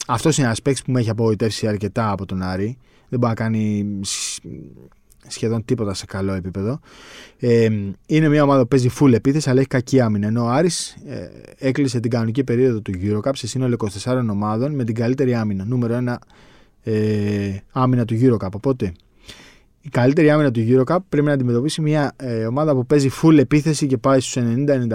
αυτός 0.06 0.36
είναι 0.36 0.46
ένας 0.46 0.62
παίκτης 0.62 0.82
που 0.82 0.92
με 0.92 1.00
έχει 1.00 1.10
απογοητεύσει 1.10 1.66
αρκετά 1.66 2.10
από 2.10 2.26
τον 2.26 2.42
Άρη. 2.42 2.76
Δεν 3.08 3.18
μπορεί 3.18 3.32
να 3.38 3.44
κάνει 3.44 3.86
σ- 4.02 4.42
σχεδόν 5.30 5.64
τίποτα 5.64 5.94
σε 5.94 6.06
καλό 6.06 6.32
επίπεδο. 6.32 6.80
Ε, 7.38 7.68
είναι 8.06 8.28
μια 8.28 8.42
ομάδα 8.42 8.60
που 8.60 8.68
παίζει 8.68 8.90
full 9.00 9.12
επίθεση, 9.12 9.50
αλλά 9.50 9.58
έχει 9.58 9.68
κακή 9.68 10.00
άμυνα. 10.00 10.26
Ενώ 10.26 10.44
ο 10.44 10.48
Άρης 10.48 10.96
ε, 11.06 11.28
έκλεισε 11.58 12.00
την 12.00 12.10
κανονική 12.10 12.44
περίοδο 12.44 12.80
του 12.80 12.92
Eurocup 13.02 13.30
σε 13.34 13.46
σύνολο 13.46 13.76
24 14.04 14.20
ομάδων 14.30 14.74
με 14.74 14.84
την 14.84 14.94
καλύτερη 14.94 15.34
άμυνα. 15.34 15.64
Νούμερο 15.64 15.98
1 16.06 16.14
ε, 16.82 17.56
άμυνα 17.72 18.04
του 18.04 18.18
Eurocup. 18.20 18.50
Οπότε 18.54 18.92
η 19.80 19.88
καλύτερη 19.88 20.30
άμυνα 20.30 20.50
του 20.50 20.66
Eurocup 20.68 20.98
πρέπει 21.08 21.26
να 21.26 21.32
αντιμετωπίσει 21.32 21.80
μια 21.80 22.12
ε, 22.16 22.46
ομάδα 22.46 22.74
που 22.74 22.86
παίζει 22.86 23.10
full 23.22 23.38
επίθεση 23.38 23.86
και 23.86 23.96
πάει 23.96 24.20
στους 24.20 24.42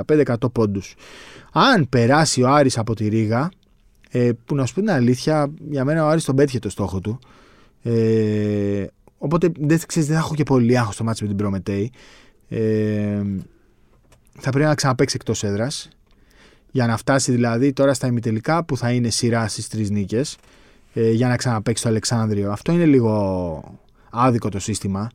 90-95-100 0.07 0.35
πόντους. 0.51 0.95
Αν 1.51 1.89
περάσει 1.89 2.41
ο 2.41 2.49
Άρης 2.49 2.77
από 2.77 2.95
τη 2.95 3.07
Ρήγα, 3.07 3.49
ε, 4.09 4.31
που 4.45 4.55
να 4.55 4.65
σου 4.65 4.73
πω 4.73 4.79
την 4.79 4.89
αλήθεια, 4.89 5.51
για 5.69 5.85
μένα 5.85 6.05
ο 6.05 6.07
Άρης 6.07 6.23
τον 6.23 6.35
πέτυχε 6.35 6.59
το 6.59 6.69
στόχο 6.69 6.99
του. 6.99 7.19
Ε, 7.83 8.85
οπότε 9.25 9.51
δεν, 9.59 9.79
ξέρεις, 9.85 10.07
δεν 10.07 10.17
θα 10.17 10.23
έχω 10.23 10.35
και 10.35 10.43
πολύ 10.43 10.77
άγχος 10.77 10.93
στο 10.93 11.03
μάτι 11.03 11.21
με 11.21 11.27
την 11.27 11.37
Προμετέη. 11.37 11.91
Ε, 12.49 13.21
θα 14.39 14.49
πρέπει 14.49 14.67
να 14.67 14.75
ξαναπαίξει 14.75 15.15
εκτός 15.19 15.43
έδρας 15.43 15.89
για 16.71 16.87
να 16.87 16.97
φτάσει 16.97 17.31
δηλαδή 17.31 17.73
τώρα 17.73 17.93
στα 17.93 18.07
ημιτελικά 18.07 18.63
που 18.63 18.77
θα 18.77 18.91
είναι 18.91 19.09
σειρά 19.09 19.47
στις 19.47 19.67
τρεις 19.67 19.89
νίκες 19.89 20.37
ε, 20.93 21.11
για 21.11 21.27
να 21.27 21.35
ξαναπαίξει 21.35 21.83
το 21.83 21.89
Αλεξάνδριο. 21.89 22.51
Αυτό 22.51 22.71
είναι 22.71 22.85
λίγο 22.85 23.77
άδικο 24.09 24.49
το 24.49 24.59
σύστημα. 24.59 25.09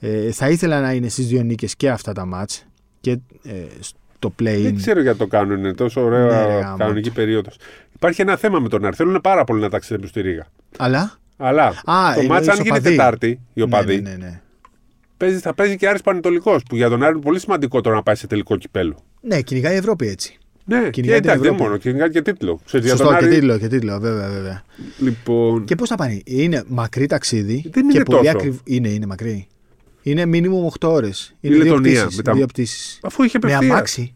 Ε, 0.00 0.30
θα 0.32 0.48
ήθελα 0.48 0.80
να 0.80 0.92
είναι 0.92 1.08
στις 1.08 1.26
δύο 1.26 1.42
νίκες 1.42 1.76
και 1.76 1.90
αυτά 1.90 2.12
τα 2.12 2.24
μάτς 2.24 2.66
και 3.00 3.10
ε, 3.42 3.52
στο 3.80 4.34
play-in. 4.42 4.62
Δεν 4.62 4.76
ξέρω 4.76 5.00
γιατί 5.00 5.18
το 5.18 5.26
κάνουν. 5.26 5.58
Είναι 5.58 5.74
τόσο 5.74 6.04
ωραία 6.04 6.24
Ναι, 6.26 6.46
ρε, 6.46 6.60
γάμο. 6.60 6.76
κανονική 6.76 7.10
περίοδος. 7.10 7.56
Υπάρχει 7.94 8.20
ένα 8.20 8.36
θέμα 8.36 8.58
με 8.58 8.68
τον 8.68 8.84
Άρη. 8.84 8.96
Θέλουν 8.96 9.20
πάρα 9.20 9.44
πολύ 9.44 9.60
να 9.60 9.68
ταξιδέψουν 9.68 10.08
στη 10.08 10.20
Ρήγα. 10.20 10.46
Αλλά; 10.78 11.18
Αλλά 11.42 11.64
Α, 11.84 12.14
το 12.14 12.20
ε, 12.20 12.26
μάτς, 12.26 12.46
οι 12.46 12.50
αν 12.50 12.56
γίνει 12.56 12.68
ισοπαδοί. 12.68 12.90
Τετάρτη, 12.96 13.40
οι 13.52 13.62
οπαδοί, 13.62 14.00
Ναι, 14.00 14.10
ναι, 14.10 14.16
ναι, 14.16 14.24
ναι. 14.24 14.40
παίζει, 15.16 15.38
θα 15.38 15.54
παίζει 15.54 15.76
και 15.76 15.88
Άρης 15.88 16.00
Πανετολικός, 16.00 16.62
που 16.68 16.76
για 16.76 16.88
τον 16.88 17.02
Άρη 17.02 17.12
είναι 17.12 17.22
πολύ 17.22 17.40
σημαντικό 17.40 17.80
τώρα 17.80 17.96
να 17.96 18.02
πάει 18.02 18.14
σε 18.14 18.26
τελικό 18.26 18.56
κυπέλο. 18.56 18.96
ναι, 19.20 19.40
κυνηγάει 19.40 19.74
η 19.74 19.76
Ευρώπη 19.76 20.06
έτσι. 20.08 20.38
Ναι, 20.64 20.80
και 20.82 20.90
Κυνηγάει 20.90 21.20
την 21.20 21.28
εντάξει, 21.28 21.42
δεν 21.44 21.52
Ευρώπη. 21.52 21.62
μόνο, 21.70 21.76
κυνηγάει 21.82 22.10
και 22.10 22.22
τίτλο. 22.22 22.60
Ξέρεις, 22.64 22.86
για 22.86 22.96
Σωστό, 22.96 23.10
τον 23.10 23.18
και 23.18 23.24
Άρη, 23.24 23.34
τίτλο, 23.34 23.58
και 23.58 23.68
τίτλο, 23.68 23.98
βέβαια, 23.98 24.28
βέβαια. 24.28 24.62
Λοιπόν, 24.98 25.64
Και 25.64 25.74
πώς 25.74 25.88
θα 25.88 25.94
πάνε, 25.96 26.20
είναι 26.24 26.62
μακρύ 26.66 27.06
ταξίδι 27.06 27.60
Δεν 27.62 27.70
και 27.72 27.80
είναι 27.94 28.02
πολύ 28.04 28.18
τόσο. 28.24 28.30
ακριβ... 28.36 28.54
Είναι, 28.64 28.88
είναι 28.88 29.06
μακρύ. 29.06 29.46
Είναι 30.02 30.22
minimum 30.26 30.86
8 30.86 30.88
ώρες. 30.92 31.34
Είναι 31.40 31.54
Η 31.54 31.58
δύο 31.58 31.64
Λετωνία, 31.66 32.00
πτήσεις, 32.00 32.16
με 32.16 32.22
τα- 32.22 32.32
δύο 32.32 32.46
πτήσεις. 32.46 32.98
αφού 33.02 33.22
είχε 33.22 33.38
Με 33.42 33.48
απευθεία. 33.52 33.72
αμάξι. 33.74 34.14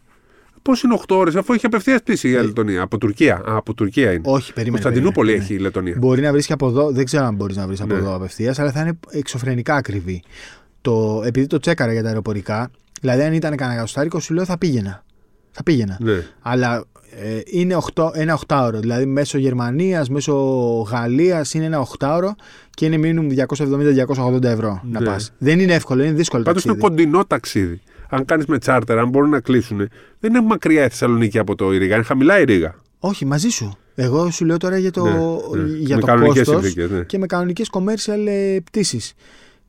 Πώς 0.65 0.83
είναι 0.83 0.95
8 1.09 1.17
ώρες, 1.17 1.37
αφού 1.37 1.53
είχε 1.53 1.67
απευθείας 1.67 2.01
πτήση 2.01 2.29
η 2.29 2.35
Ε, 2.35 2.43
Λετωνία. 2.43 2.83
Από 2.83 2.99
Τουρκία. 2.99 3.35
Α, 3.35 3.57
από 3.57 3.75
Τουρκία 3.75 4.13
είναι. 4.13 4.21
Όχι, 4.25 4.53
περίμενε. 4.53 4.83
Κωνσταντινούπολη 4.83 5.27
περίμενε, 5.27 5.51
έχει 5.51 5.61
η 5.61 5.63
Λετωνία. 5.63 5.95
Μπορεί 5.99 6.23
να 6.23 6.33
βρει 6.33 6.45
και 6.45 6.53
από 6.53 6.67
εδώ, 6.69 6.91
δεν 6.91 7.05
ξέρω 7.05 7.25
αν 7.25 7.35
μπορείς 7.35 7.57
να 7.57 7.67
βρεις 7.67 7.81
από 7.81 7.93
Ναι. 7.95 7.99
εδώ 8.01 8.15
απευθείας, 8.15 8.59
αλλά 8.59 8.73
θα 8.73 8.81
είναι 8.81 8.99
εξωφρενικά 9.11 9.75
ακριβή. 9.75 10.23
Το, 10.81 11.23
επειδή 11.27 11.47
το 11.47 11.59
τσέκαρα 11.59 11.93
για 11.93 12.03
τα 12.03 12.09
αεροπορικά, 12.09 12.71
δηλαδή 13.01 13.23
αν 13.23 13.33
ήταν 13.33 13.57
κανένα 13.57 13.73
εκατοστάρικο, 13.75 14.21
σου 14.21 14.35
λέω 14.35 14.45
θα 14.45 14.59
πήγαινα. 14.59 15.05
Θα 15.51 15.63
πήγαινα. 15.63 15.97
Ναι. 16.01 16.23
Αλλά 16.41 16.85
ε, 17.17 17.41
είναι 17.45 17.77
8, 17.95 18.11
ένα 18.15 18.39
8ωρο. 18.47 18.75
Δηλαδή 18.81 19.07
μέσω 19.07 19.39
Γερμανίας, 19.39 20.09
μέσω 20.09 20.35
Γαλλίας 20.91 21.55
είναι 21.55 21.65
ένα 21.65 21.87
8ωρο 21.99 22.29
και 22.71 22.87
είναι 22.87 22.97
minimum 23.03 23.47
270-280 24.37 24.43
ευρώ 24.43 24.81
να 24.85 25.01
Ναι. 25.01 25.07
πας. 25.07 25.33
Δεν 25.39 25.61
είναι 25.61 25.75
εύκολο, 25.75 26.03
είναι 26.03 26.13
δύσκολο 26.13 26.43
Πάντως 26.43 26.65
είναι 26.65 26.73
ταξίδι. 26.75 26.95
κοντινό 26.97 27.25
ταξίδι. 27.25 27.81
Αν 28.09 28.25
κάνεις 28.25 28.47
με 28.47 28.59
τσάρτερ, 28.59 28.99
αν 28.99 29.09
μπορούν 29.09 29.31
να 29.31 29.41
κλείσουν. 29.41 29.77
Δεν 30.21 30.35
είναι 30.35 30.41
μακριά 30.41 30.85
η 30.85 30.89
Θεσσαλονίκη 30.89 31.39
από 31.39 31.55
το 31.55 31.73
η 31.73 31.79
Ρήγα. 31.79 31.95
Είναι 31.95 32.05
χαμηλά 32.05 32.41
η 32.41 32.45
Ρήγα. 32.45 32.75
Όχι, 32.99 33.25
μαζί 33.25 33.49
σου. 33.49 33.79
Εγώ 33.95 34.31
σου 34.31 34.45
λέω 34.45 34.57
τώρα 34.57 34.79
για 34.79 34.91
το, 34.91 35.05
Ναι, 35.05 35.63
ναι. 35.63 35.77
για 35.77 35.95
Με 35.95 36.01
το 36.01 36.07
κανονικές 36.07 36.47
κόστος 36.47 36.63
συνθήκες, 36.63 36.91
ναι. 36.91 37.05
και 37.05 37.19
με 37.19 37.27
κανονικές 37.27 37.71
commercial 37.73 38.27
ε, 38.27 38.59
πτήσεις. 38.65 39.15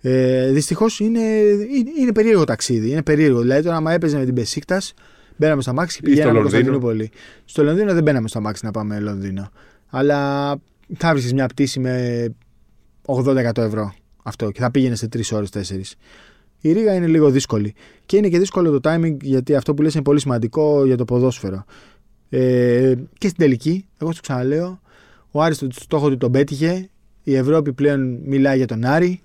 Ε, 0.02 0.52
Δυστυχώς 0.52 1.00
είναι, 1.00 1.20
είναι, 1.20 1.92
είναι 2.00 2.12
περίεργο 2.12 2.44
ταξίδι. 2.44 2.90
Είναι 2.90 3.04
περίεργο. 3.04 3.40
Δηλαδή, 3.42 3.64
τώρα, 3.64 3.76
άμα 3.76 3.92
έπαιζε 3.92 4.18
με 4.18 4.26
την 4.26 4.34
Πεσίκτα, 4.34 4.82
μπαίναμε 5.36 5.62
στο 5.62 5.74
Μάξι 5.74 6.00
και 6.00 6.10
Ή 6.10 6.14
στο 6.14 6.22
πηγαίναμε 6.22 6.40
Λονδίνο. 6.40 6.62
Κωνσταντινούπολη. 6.64 7.12
Στο 7.46 7.64
Λονδίνο 7.64 7.94
δεν 7.94 8.04
μπαίναμε 8.04 8.28
στο 8.28 8.42
Μάξι 8.42 8.66
να 8.66 8.72
πάμε 8.72 9.00
Λονδίνο. 9.00 9.50
Αλλά 9.90 10.52
θα 10.98 11.12
βρίσκει 11.12 11.34
μια 11.34 11.48
πτήση 11.48 11.80
με 11.80 12.26
80% 13.06 13.58
ευρώ 13.58 13.94
αυτό 14.24 14.52
και 14.52 14.60
θα 14.60 14.72
πήγαινε 14.72 14.96
σε 14.96 15.10
3 15.16 15.22
ώρες, 15.32 15.50
4. 15.50 15.60
Η 16.68 16.72
Ρήγα 16.72 16.94
είναι 16.94 17.08
λίγο 17.08 17.30
δύσκολη. 17.30 17.74
Και 18.06 18.18
είναι 18.18 18.28
και 18.30 18.40
δύσκολο 18.40 18.80
το 18.80 18.90
timing 18.92 19.18
γιατί 19.22 19.56
αυτό 19.56 19.74
που 19.74 19.82
λες 19.82 19.94
είναι 19.94 20.04
πολύ 20.04 20.20
σημαντικό 20.20 20.86
για 20.86 20.98
το 20.98 21.06
ποδόσφαιρο. 21.06 21.66
Ε, 22.30 22.94
και 23.18 23.28
στην 23.28 23.40
τελική, 23.44 23.86
εγώ 23.98 24.12
σου 24.12 24.22
ξαναλέω, 24.22 24.80
ο 25.32 25.42
Άρης 25.42 25.58
το 25.58 25.68
στόχο 25.72 26.10
του 26.10 26.18
τον 26.18 26.32
πέτυχε. 26.32 26.90
Η 27.24 27.36
Ευρώπη 27.36 27.74
πλέον 27.74 28.20
μιλάει 28.26 28.58
για 28.58 28.66
τον 28.68 28.86
Άρη. 28.86 29.22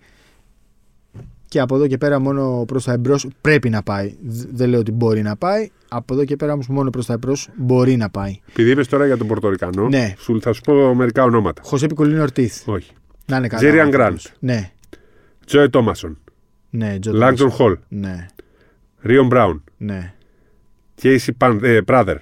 Και 1.49 1.61
από 1.61 1.75
εδώ 1.75 1.87
και 1.87 1.99
πέρα 1.99 2.19
μόνο 2.21 2.65
προς 2.67 2.85
τα 2.85 2.93
εμπρός 2.93 3.29
πρέπει 3.41 3.69
να 3.71 3.83
πάει. 3.83 4.15
Δ- 4.23 4.49
Δεν 4.53 4.69
λέω 4.69 4.79
ότι 4.81 4.93
μπορεί 4.93 5.23
να 5.23 5.37
πάει. 5.37 5.69
Από 5.89 6.15
εδώ 6.15 6.25
και 6.25 6.37
πέρα 6.37 6.53
όμως 6.53 6.69
μόνο 6.69 6.91
προς 6.91 7.07
τα 7.07 7.13
εμπρός 7.13 7.49
μπορεί 7.57 7.97
να 7.97 8.11
πάει. 8.11 8.39
Επειδή 8.49 8.71
είπες 8.71 8.89
τώρα 8.89 9.07
για 9.07 9.17
τον 9.17 9.27
Πορτορικανό, 9.27 9.89
Ναι. 9.89 10.15
σου, 10.19 10.41
θα 10.41 10.53
σου 10.53 10.61
πω 10.61 10.95
μερικά 10.95 11.23
ονόματα. 11.23 11.63
Χωσέ 11.65 11.87
Πικουλίνο 11.87 12.23
Ορτίθ. 12.23 12.69
Όχι. 12.69 12.91
Να 13.27 13.37
είναι 13.37 13.47
καλά. 13.49 13.61
Τζέριαν 13.63 13.87
ο 13.87 13.91
Γκραντς. 13.91 14.07
άνθρωπος. 14.27 14.37
Ναι, 14.41 14.71
Τζόε 15.47 15.69
Τόμασον. 15.69 16.19
Ναι, 16.71 16.99
Τζο 16.99 17.13
Λάγκτον 17.13 17.39
Τόμας. 17.39 17.55
Χολ. 17.55 17.79
Ναι, 17.89 18.27
Ρίον 19.01 19.27
Μπράουν. 19.27 19.65
ναι. 19.77 20.15
Κέισι 20.95 21.33
Πράδερ. 21.85 22.19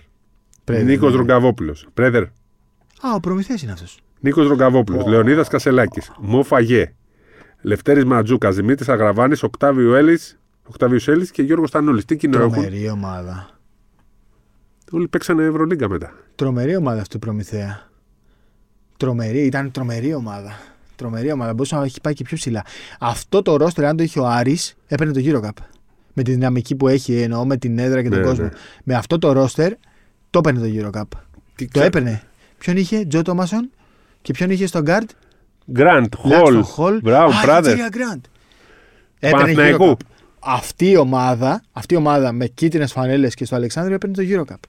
Πρέδερ, 0.65 0.85
Νίκος 0.85 1.11
ναι. 1.11 1.17
Ρογκαβόπουλος. 1.17 1.87
Πρέδερ. 1.95 2.23
Α, 2.23 3.15
ο 3.15 3.21
προμηθέας 3.21 3.63
είναι 3.63 3.73
αυτός. 3.73 3.99
Νίκος 4.21 4.49
Ρογκαβόπουλος. 4.49 5.05
Ω. 5.05 5.09
Λεωνίδας 5.09 5.49
Κασελάκης. 5.49 6.11
Μο 6.19 6.43
Φαγέ. 6.43 6.95
Λευτέρης 7.61 8.05
Ματζούκα. 8.05 8.51
Δημήτρης 8.51 8.89
Αγραβάνης. 8.89 9.43
Οκτάβιο 9.43 9.95
Έλλης. 9.95 10.39
Οκτάβιος 10.69 11.09
Έλλης 11.09 11.31
και 11.31 11.43
Γιώργος 11.43 11.71
Τανούλης. 11.71 12.05
Τι 12.05 12.17
κοινό 12.17 12.39
έχουν; 12.39 12.53
Τρομερή 12.53 12.89
ομάδα. 12.89 13.51
Όλοι 14.91 15.09
παίξανε 15.09 15.45
Ευρωλίγκα 15.45 15.89
μετά. 15.89 16.13
Τρομερή 16.35 16.77
ομάδα 16.77 17.01
αυτή 17.01 17.17
η 17.17 17.19
Προμηθέα. 17.19 17.89
Τρομερή, 18.97 19.45
ήταν 19.45 19.71
τρομερή 19.71 20.15
ομάδα. 20.15 20.53
Τρομερή 20.99 21.33
ομάδα. 21.33 21.53
Μπορούσε 21.55 21.77
να 21.77 21.85
έχει 21.85 22.01
πάει 22.01 22.15
και 22.15 22.25
πιο 22.25 22.37
ψηλά. 22.37 22.65
Αυτό 23.01 23.43
το 23.43 23.57
ρόστερ, 23.57 23.85
αν 23.85 23.97
το 23.97 24.03
είχε 24.03 24.21
ο 24.21 24.27
Άρης, 24.27 24.77
έπαιρνε 24.87 25.13
το 25.13 25.21
Eurocup. 25.25 25.63
Με 26.13 26.23
τη 26.23 26.33
δυναμική 26.33 26.75
που 26.75 26.89
έχει, 26.89 27.21
εννοώ 27.21 27.45
με 27.47 27.57
την 27.57 27.79
έδρα 27.79 28.03
και 28.03 28.09
τον 28.09 28.19
Ναι, 28.19 28.25
κόσμο. 28.25 28.45
ναι. 28.45 28.51
Με 28.85 28.95
αυτό 28.95 29.19
το 29.19 29.33
ρόστερ, 29.33 29.73
το 30.31 30.39
έπαιρνε 30.39 30.61
το 30.69 30.91
Eurocup. 30.91 31.19
Τι 31.55 31.69
Το 31.69 31.81
έπαιρνε. 31.83 32.23
Ποιον 32.59 32.77
είχε, 32.77 33.05
Τζο 33.07 33.23
Τόμασον; 33.23 33.71
Και 34.23 34.33
ποιον 34.33 34.51
είχε 34.51 34.67
στον 34.67 34.83
Γκάρντ, 34.83 35.09
Γκραντ, 35.73 36.15
Χολ, 36.17 36.31
Λάξον 36.31 36.63
Χολ. 36.63 37.01
Μπράουν, 37.03 37.33
Α, 37.33 37.41
Πράδερ. 37.43 37.77
και 37.77 37.87
Γκραντ. 37.91 38.25
Έπαιρνε 39.19 39.37
Παναθηναϊκού. 39.41 39.85
Eurocup. 39.85 40.07
Αυτή 40.41 40.91
η 40.91 40.97
ομάδα, 40.97 41.63
αυτή 41.73 41.95
η 41.95 41.97
ομάδα 41.97 42.33
με 42.33 42.47
κίτρινες 42.47 42.93
φανέλες 42.93 43.35
και 43.35 43.45
στο 43.45 43.55
Αλεξάνδριο 43.55 43.95
έπαιρνε 43.95 44.15
το 44.15 44.23
Eurocup. 44.27 44.61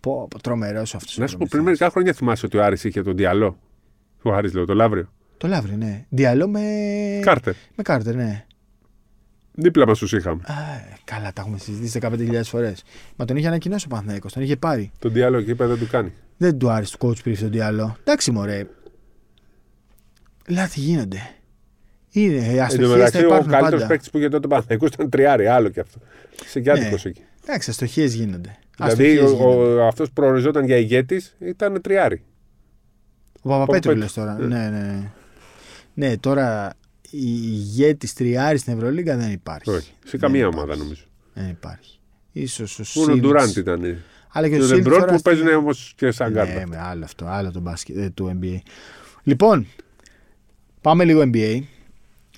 Πω, 0.00 0.26
πω 0.30 0.40
τρομερός 0.40 0.94
αυτός. 0.94 1.16
Να 1.18 1.26
σου 1.26 1.36
πω, 1.38 1.46
πριν 1.50 1.62
μερικά 1.62 1.90
χρόνια 1.90 2.12
θυμάσαι 2.12 2.46
ότι 2.46 2.56
ο 2.56 2.64
Άρης 2.64 2.84
είχε 2.84 3.02
τον 3.02 3.16
Διαλό. 3.16 3.58
Ο 4.22 4.32
Άρης 4.34 4.54
λέω, 4.54 4.64
το 4.64 4.74
Λαύριο. 4.74 5.08
Το 5.36 5.48
Λαύριο, 5.48 5.76
ναι. 5.76 6.04
Διαλό 6.08 6.48
με. 6.48 6.60
Κάρτερ. 7.22 7.54
Με 7.76 7.82
Κάρτερ, 7.82 8.14
ναι. 8.14 8.44
Δίπλα 9.56 9.86
μας 9.86 9.98
τους 9.98 10.12
είχαμε. 10.12 10.42
Α, 10.46 10.54
καλά, 11.04 11.32
τα 11.32 11.40
έχουμε 11.42 11.58
συζητήσει 11.58 11.98
15.000 12.02 12.40
φορές. 12.44 12.82
Μα 13.16 13.24
τον 13.24 13.36
είχε 13.36 13.46
ανακοινώσει 13.46 13.84
ο 13.86 13.88
Παναθηναϊκός, 13.88 14.32
τον 14.32 14.42
είχε 14.42 14.56
πάρει. 14.56 14.90
Τον 14.98 15.12
Διαλό 15.12 15.40
και 15.42 15.50
είπε 15.50 15.66
δεν 15.66 15.78
του 15.78 15.86
κάνει. 15.90 16.12
Δεν 16.36 16.58
του 16.58 16.70
άρεσε 16.70 16.96
το 16.98 17.08
coach 17.08 17.22
πριν 17.22 17.38
τον 17.38 17.50
Διαλό. 17.50 17.96
Εντάξει, 18.00 18.30
μωρέ. 18.30 18.66
Λάθη 20.48 20.80
γίνονται. 20.80 21.18
Είναι, 22.10 22.36
Εν 22.36 22.56
τω 22.56 22.62
αστοχίες 22.62 22.88
θα 22.90 22.96
μεταξύ, 22.96 23.16
ο 23.16 23.26
υπάρχουν 23.26 23.50
καλύτερος 23.50 23.74
πάντα. 23.80 23.86
παίκτης 23.86 24.10
που 24.10 24.18
είχε 24.18 24.28
τότε 24.28 24.46
ο 24.46 24.48
Παναθηναϊκός 24.48 24.88
ήταν 24.88 25.10
τριάρι, 25.10 25.46
άλλο 25.46 25.68
κι 25.68 25.80
αυτό. 25.80 25.98
Σε 26.46 26.60
κι 26.60 26.70
άδικος 26.70 27.04
Ναι. 27.04 27.10
εκεί. 27.10 27.22
Εντάξει, 27.46 27.70
αστοχίες 27.70 28.14
γίνονται. 28.14 28.56
Δηλαδή 28.76 29.18
Αστοχίες 29.18 29.30
γίνανε. 29.32 29.82
αυτός 29.86 30.06
που 30.08 30.12
προοριζόταν 30.12 30.64
για 30.64 30.76
ηγέτης 30.76 31.36
ήταν 31.40 31.80
τριάρι. 31.80 32.22
Ο 33.42 33.48
Παπαπέτρου 33.48 33.96
λες 33.96 34.12
Παπαπέτρου. 34.12 34.48
τώρα. 34.48 34.60
Ναι, 34.60 34.68
ναι. 34.78 34.86
ναι. 34.86 35.10
Ναι, 35.94 36.16
τώρα 36.16 36.72
η 37.10 37.20
ηγέτης 37.42 38.12
τριάρης 38.12 38.60
στην 38.60 38.72
Ευρωλίγκα 38.72 39.16
δεν 39.16 39.32
υπάρχει. 39.32 39.70
Όχι. 39.70 39.80
Σε 40.04 40.10
Δεν 40.10 40.20
καμία 40.20 40.40
υπάρχει. 40.40 40.58
ομάδα 40.58 40.76
νομίζω. 40.76 41.02
Δεν 41.34 41.48
υπάρχει. 41.48 41.98
Ίσως 42.32 42.78
ο 42.78 42.82
Μόνο 42.94 43.10
ο 43.10 43.14
Σίλτς- 43.14 43.26
Ντουράντ 43.28 43.56
ήταν. 43.56 43.80
Αλλά 44.36 44.48
και 44.48 44.54
Και 44.54 44.60
ο 44.60 44.64
ο 44.64 44.66
Σίλτς 44.68 44.82
Δεμπρόν 44.82 44.98
τώρα 44.98 45.12
που 45.12 45.18
στη- 45.18 45.28
παίζουν 45.30 45.48
όμως 45.48 45.92
και 45.96 46.10
σαν 46.10 46.32
Ναι, 46.32 46.38
κάρτα. 46.38 46.66
με 46.66 46.78
άλλο 46.80 47.04
αυτό, 47.04 47.24
άλλο 47.26 47.50
το 47.50 47.60
μπάσκετ 47.60 47.96
ε, 47.96 48.10
του 48.10 48.38
NBA. 48.42 48.58
Λοιπόν, 49.22 49.66
πάμε 50.80 51.04
λίγο 51.04 51.20
NBA. 51.32 51.60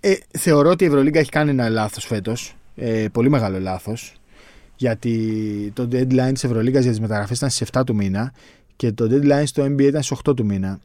Ε, 0.00 0.14
θεωρώ 0.38 0.70
ότι 0.70 0.84
η 0.84 0.86
Ευρωλίγκα 0.86 1.18
έχει 1.18 1.30
κάνει 1.30 1.50
ένα 1.50 1.68
λάθος 1.68 2.04
φέτος. 2.04 2.56
Ε, 2.76 3.06
πολύ 3.12 3.28
μεγάλο 3.30 3.60
λάθος. 3.60 4.14
Γιατί 4.76 5.70
το 5.74 5.88
deadline 5.92 6.30
της 6.32 6.44
Ευρωλίγκας 6.44 6.82
για 6.82 6.90
τις 6.90 7.00
μεταγραφές 7.00 7.36
ήταν 7.36 7.50
στις 7.50 7.60
7 7.72 7.84
του 7.84 7.94
μήνα 7.94 8.32
και 8.76 8.92
το 8.92 9.08
deadline 9.10 9.42
στο 9.46 9.64
NBA 9.64 9.80
ήταν 9.82 10.02
στις 10.02 10.10
8 10.18 10.34
του 10.36 10.44
μήνα. 10.44 10.80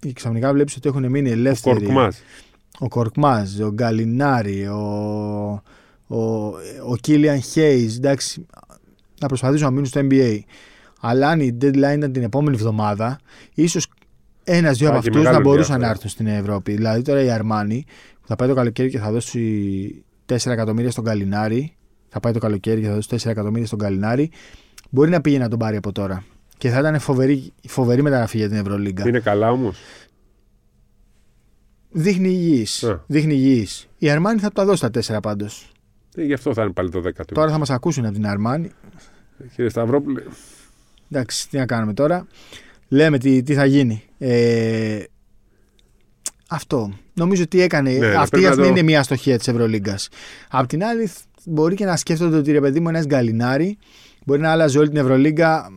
Και 0.00 0.12
ξαφνικά 0.12 0.52
βλέπεις 0.52 0.76
ότι 0.76 0.88
έχουν 0.88 1.10
μείνει 1.10 1.28
Ο 1.28 1.32
ελεύθεροι. 1.32 1.76
Κορκμάς. 1.84 2.22
ο 2.78 2.88
Κορκμάζ, 2.88 3.60
ο 3.60 3.70
Γκαλινάρη, 3.72 4.66
ο, 4.66 4.82
ο, 6.06 6.46
ο 6.88 6.96
Κίλιαν 7.00 7.40
Χέις, 7.42 7.96
εντάξει, 7.96 8.46
να 9.20 9.26
προσπαθήσουν 9.28 9.64
να 9.64 9.70
μείνουν 9.70 9.86
στο 9.86 10.00
NBA. 10.10 10.38
Αλλά 11.00 11.28
αν 11.28 11.40
η 11.40 11.56
deadline 11.62 11.94
ήταν 11.96 12.12
την 12.12 12.22
επόμενη 12.22 12.56
εβδομάδα, 12.56 13.18
ίσως 13.54 13.86
ένα-δύο 14.44 14.86
Θα 14.88 14.92
από 14.92 14.98
έχει 14.98 15.08
αυτούς 15.08 15.22
να 15.24 15.30
μεγάλο 15.30 15.42
μπορούσαν 15.42 15.74
ενδιαφέρον. 15.74 15.80
να 15.80 15.88
έρθουν 15.88 16.08
στην 16.10 16.26
Ευρώπη. 16.26 16.72
Δηλαδή 16.72 17.02
τώρα 17.02 17.22
η 17.22 17.30
Αρμάνη 17.30 17.84
που 18.20 18.26
θα 18.26 18.36
πάει 18.36 18.48
το 18.48 18.54
καλοκαίρι 18.54 18.90
και 18.90 18.98
θα 18.98 19.10
δώσει 19.10 20.04
4 20.26 20.36
εκατομμύρια 20.46 20.90
στον 20.90 21.04
Καλινάρη. 21.04 21.72
Θα 22.08 22.20
πάει 22.20 22.32
το 22.32 22.38
καλοκαίρι 22.38 22.80
και 22.80 22.86
θα 22.86 22.94
δώσει 22.94 23.08
4 23.10 23.26
εκατομμύρια 23.30 23.66
στον 23.66 23.78
Καλινάρη. 23.78 24.30
Μπορεί 24.90 25.10
να 25.10 25.20
πήγε 25.20 25.38
να 25.38 25.48
τον 25.48 25.58
πάρει 25.58 25.76
από 25.76 25.92
τώρα. 25.92 26.24
Και 26.58 26.70
θα 26.70 26.78
ήταν 26.78 26.98
φοβερή, 26.98 27.52
φοβερή 27.68 28.02
μεταγραφή 28.02 28.36
για 28.36 28.48
την 28.48 28.56
Ευρωλίγκα. 28.56 29.08
Είναι 29.08 29.20
καλά 29.20 29.50
όμως. 29.50 29.78
Δείχνει 31.90 32.28
υγιής. 32.28 32.84
Α. 32.84 33.04
Δείχνει 33.06 33.34
υγιής. 33.34 33.88
Η 33.98 34.10
Αρμάνη 34.10 34.38
θα 34.40 34.46
του 34.48 34.52
τα 34.54 34.64
δώσει 34.64 34.80
τα 34.80 35.16
4 35.16 35.22
πάντως. 35.22 35.70
Ε, 36.16 36.22
Γι' 36.24 36.32
αυτό 36.32 36.54
θα 36.54 36.62
είναι 36.62 36.72
πάλι 36.72 36.90
το 36.90 36.98
10 37.06 37.10
του. 37.26 37.34
Τώρα 37.34 37.50
θα 37.50 37.58
μας 37.58 37.70
ακούσουν 37.70 38.04
από 38.04 38.14
την 38.14 38.26
Αρμάνη. 38.26 38.70
Κύριε 39.54 39.70
Σταυρόπουλε, 39.70 40.22
Εντάξει, 41.10 41.48
τι 41.48 41.56
να 41.56 41.66
κάνουμε 41.66 41.94
τώρα. 41.94 42.26
Λέμε 42.88 43.18
τι, 43.18 43.42
τι 43.42 43.54
θα 43.54 43.64
γίνει. 43.64 44.02
Ε, 44.18 45.02
αυτό. 46.48 46.92
Νομίζω 47.14 47.42
ότι 47.42 47.60
έκανε. 47.60 47.90
Ναι, 47.92 48.06
αυτή 48.14 48.30
πρέπει 48.30 48.44
ας 48.44 48.50
να 48.50 48.54
πούμε, 48.56 48.66
το- 48.66 48.72
είναι 48.72 48.82
μια 48.82 49.00
αστοχία 49.00 49.38
της 49.38 49.48
Ευρωλίγκας. 49.48 50.08
Απ' 50.50 50.66
την 50.66 50.84
άλλη, 50.84 51.06
θ- 51.06 51.20
μπορεί 51.44 51.74
και 51.74 51.84
να 51.84 51.96
σκέφτονται 51.96 52.36
ότι 52.36 52.52
ρε 52.52 52.60
παιδί 52.60 52.80
μου 52.80 52.88
ένας 52.88 53.04
γκαλινάρι 53.06 53.78
μπορεί 54.24 54.40
να 54.40 54.50
άλλαζε 54.50 54.78
όλη 54.78 54.88
την 54.88 54.96
Ευρωλίγκα. 54.96 55.68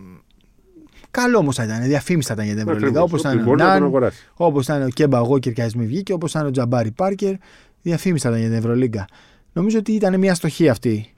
Καλό 1.11 1.37
όμως 1.37 1.55
θα 1.55 1.63
ήταν. 1.63 1.81
Διαφήμιση 1.83 2.27
θα 2.27 2.33
ήταν 2.33 2.45
για 2.45 2.55
την 2.55 2.67
Ευρωλίγκα. 2.69 3.01
Όπως 3.01 3.19
ήταν 3.19 3.39
ο 3.39 3.43
μπορεί 3.43 3.57
να 3.57 3.63
τον 3.63 3.73
Ναν, 3.73 3.83
αγοράσει. 3.83 4.27
όπως 4.33 4.63
ήταν 4.63 4.81
ο 4.83 4.87
Κέμπα 4.87 5.19
Γόκερ 5.19 5.53
και 5.53 5.63
α 5.63 5.69
μην 5.75 5.87
βγήκε, 5.87 6.13
όπως 6.13 6.31
ήταν 6.31 6.45
ο 6.45 6.51
Τζαμπάρι 6.51 6.91
Πάρκερ. 6.91 7.33
Διαφήμιση 7.81 8.23
θα 8.23 8.29
ήταν 8.29 8.41
για 8.41 8.49
την 8.49 8.57
Ευρωλίγκα. 8.59 9.07
Νομίζω 9.53 9.77
ότι 9.77 9.91
ήταν 9.91 10.19
μια 10.19 10.31
αστοχία 10.31 10.71
αυτή. 10.71 11.13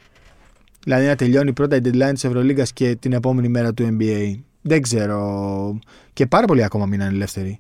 Δηλαδή 0.83 1.05
να 1.05 1.15
τελειώνει 1.15 1.53
πρώτα 1.53 1.75
η 1.75 1.79
deadline 1.83 2.09
της 2.13 2.23
Ευρωλίγκα 2.23 2.63
και 2.73 2.95
την 2.95 3.13
επόμενη 3.13 3.47
μέρα 3.47 3.73
του 3.73 3.97
NBA. 3.99 4.39
Δεν 4.61 4.81
ξέρω. 4.81 5.79
Και 6.13 6.25
πάρα 6.25 6.45
πολλοί 6.47 6.63
ακόμα 6.63 6.85
μείναν 6.85 7.13
ελεύθεροι. 7.13 7.59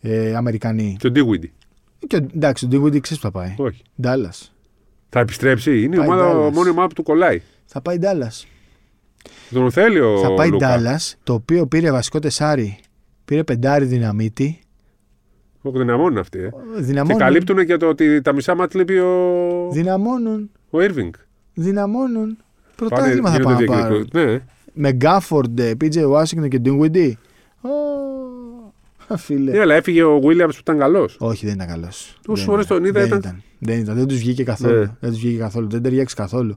Ε, 0.00 0.34
Αμερικανοί. 0.36 0.96
Και 0.98 1.06
ο 1.06 1.10
Ντίγουιντι. 1.10 1.52
Και 2.06 2.16
ο- 2.16 2.26
εντάξει, 2.34 2.64
ο 2.64 2.68
Ντίγουιντι 2.68 3.00
ξέρεις 3.00 3.22
που 3.22 3.30
θα 3.30 3.38
πάει. 3.38 3.54
Όχι. 3.56 3.82
Ντάλλας. 4.00 4.54
Θα 5.08 5.20
επιστρέψει. 5.20 5.82
Είναι 5.82 5.94
η 5.94 5.98
Πάει 5.98 6.06
ομάδα, 6.08 6.32
Dallas. 6.48 6.52
μόνη 6.52 6.68
ομάδα 6.68 6.86
που 6.88 6.94
του 6.94 7.02
κολλάει. 7.02 7.42
Θα 7.64 7.80
πάει 7.80 7.98
Ντάλλας. 7.98 8.46
Τον 9.50 9.70
θέλει 9.70 10.00
ο 10.00 10.18
Θα 10.18 10.34
πάει 10.34 10.48
Λούκα. 10.50 10.66
Ντάλλας, 10.66 11.16
το 11.22 11.32
οποίο 11.32 11.66
πήρε 11.66 11.90
βασικό 11.90 12.18
τεσάρι. 12.18 12.78
Πήρε 13.24 13.44
πεντάρι 13.44 13.84
δυναμίτη. 13.84 14.58
Όχι, 15.62 15.78
δυναμώνουν 15.78 16.18
αυτοί. 16.18 16.38
Ε. 16.38 16.48
Και 16.48 16.82
Δυναμώνουν. 16.82 17.18
καλύπτουν 17.18 17.66
και 17.66 17.76
το 17.76 17.86
ότι 17.88 18.20
τα 18.22 18.32
μισά 18.34 18.54
μάτια 18.54 18.80
λείπει 18.80 18.98
ο, 18.98 19.68
Δυναμώνουν. 19.72 20.50
ο 20.70 20.78
Irving. 20.78 21.10
Δυναμώνουν. 21.54 22.36
Πρωτάθλημα 22.76 23.30
θα 23.30 23.36
γίνονται 23.36 23.64
πάνε 23.64 23.80
να 23.80 23.82
πάρουν. 23.82 24.06
διακριτικοί. 24.10 24.32
Ναι. 24.32 24.40
Με 24.72 24.92
Γκάφορντ, 24.92 25.60
PJ 25.60 26.10
Washington 26.12 26.48
και 26.48 26.60
Dinwiddie. 26.64 27.12
Ω, 27.60 27.68
Φίλε. 29.16 29.50
Ναι, 29.50 29.60
αλλά 29.60 29.74
έφυγε 29.74 30.02
ο 30.02 30.18
Williams 30.22 30.48
που 30.48 30.58
ήταν 30.60 30.78
καλός. 30.78 31.16
Όχι, 31.18 31.46
δεν 31.46 31.54
ήταν 31.54 31.66
καλός. 31.66 32.18
Όσες 32.26 32.44
φορές 32.44 32.66
τον 32.66 32.84
είδα 32.84 32.92
δεν 33.00 33.06
ήταν- 33.06 33.18
ήταν. 33.18 33.42
Δεν, 33.58 33.78
ήταν. 33.78 33.96
δεν 33.96 34.06
τους 34.06 34.18
βγήκε 34.18 34.42
καθόλου. 34.44 34.78
Ναι. 34.78 34.90
Δεν 35.00 35.10
τους 35.10 35.18
βγήκε 35.18 35.38
καθόλου. 35.38 35.68
Δεν 35.68 35.82
ταιριάξει 35.82 36.14
καθόλου. 36.14 36.54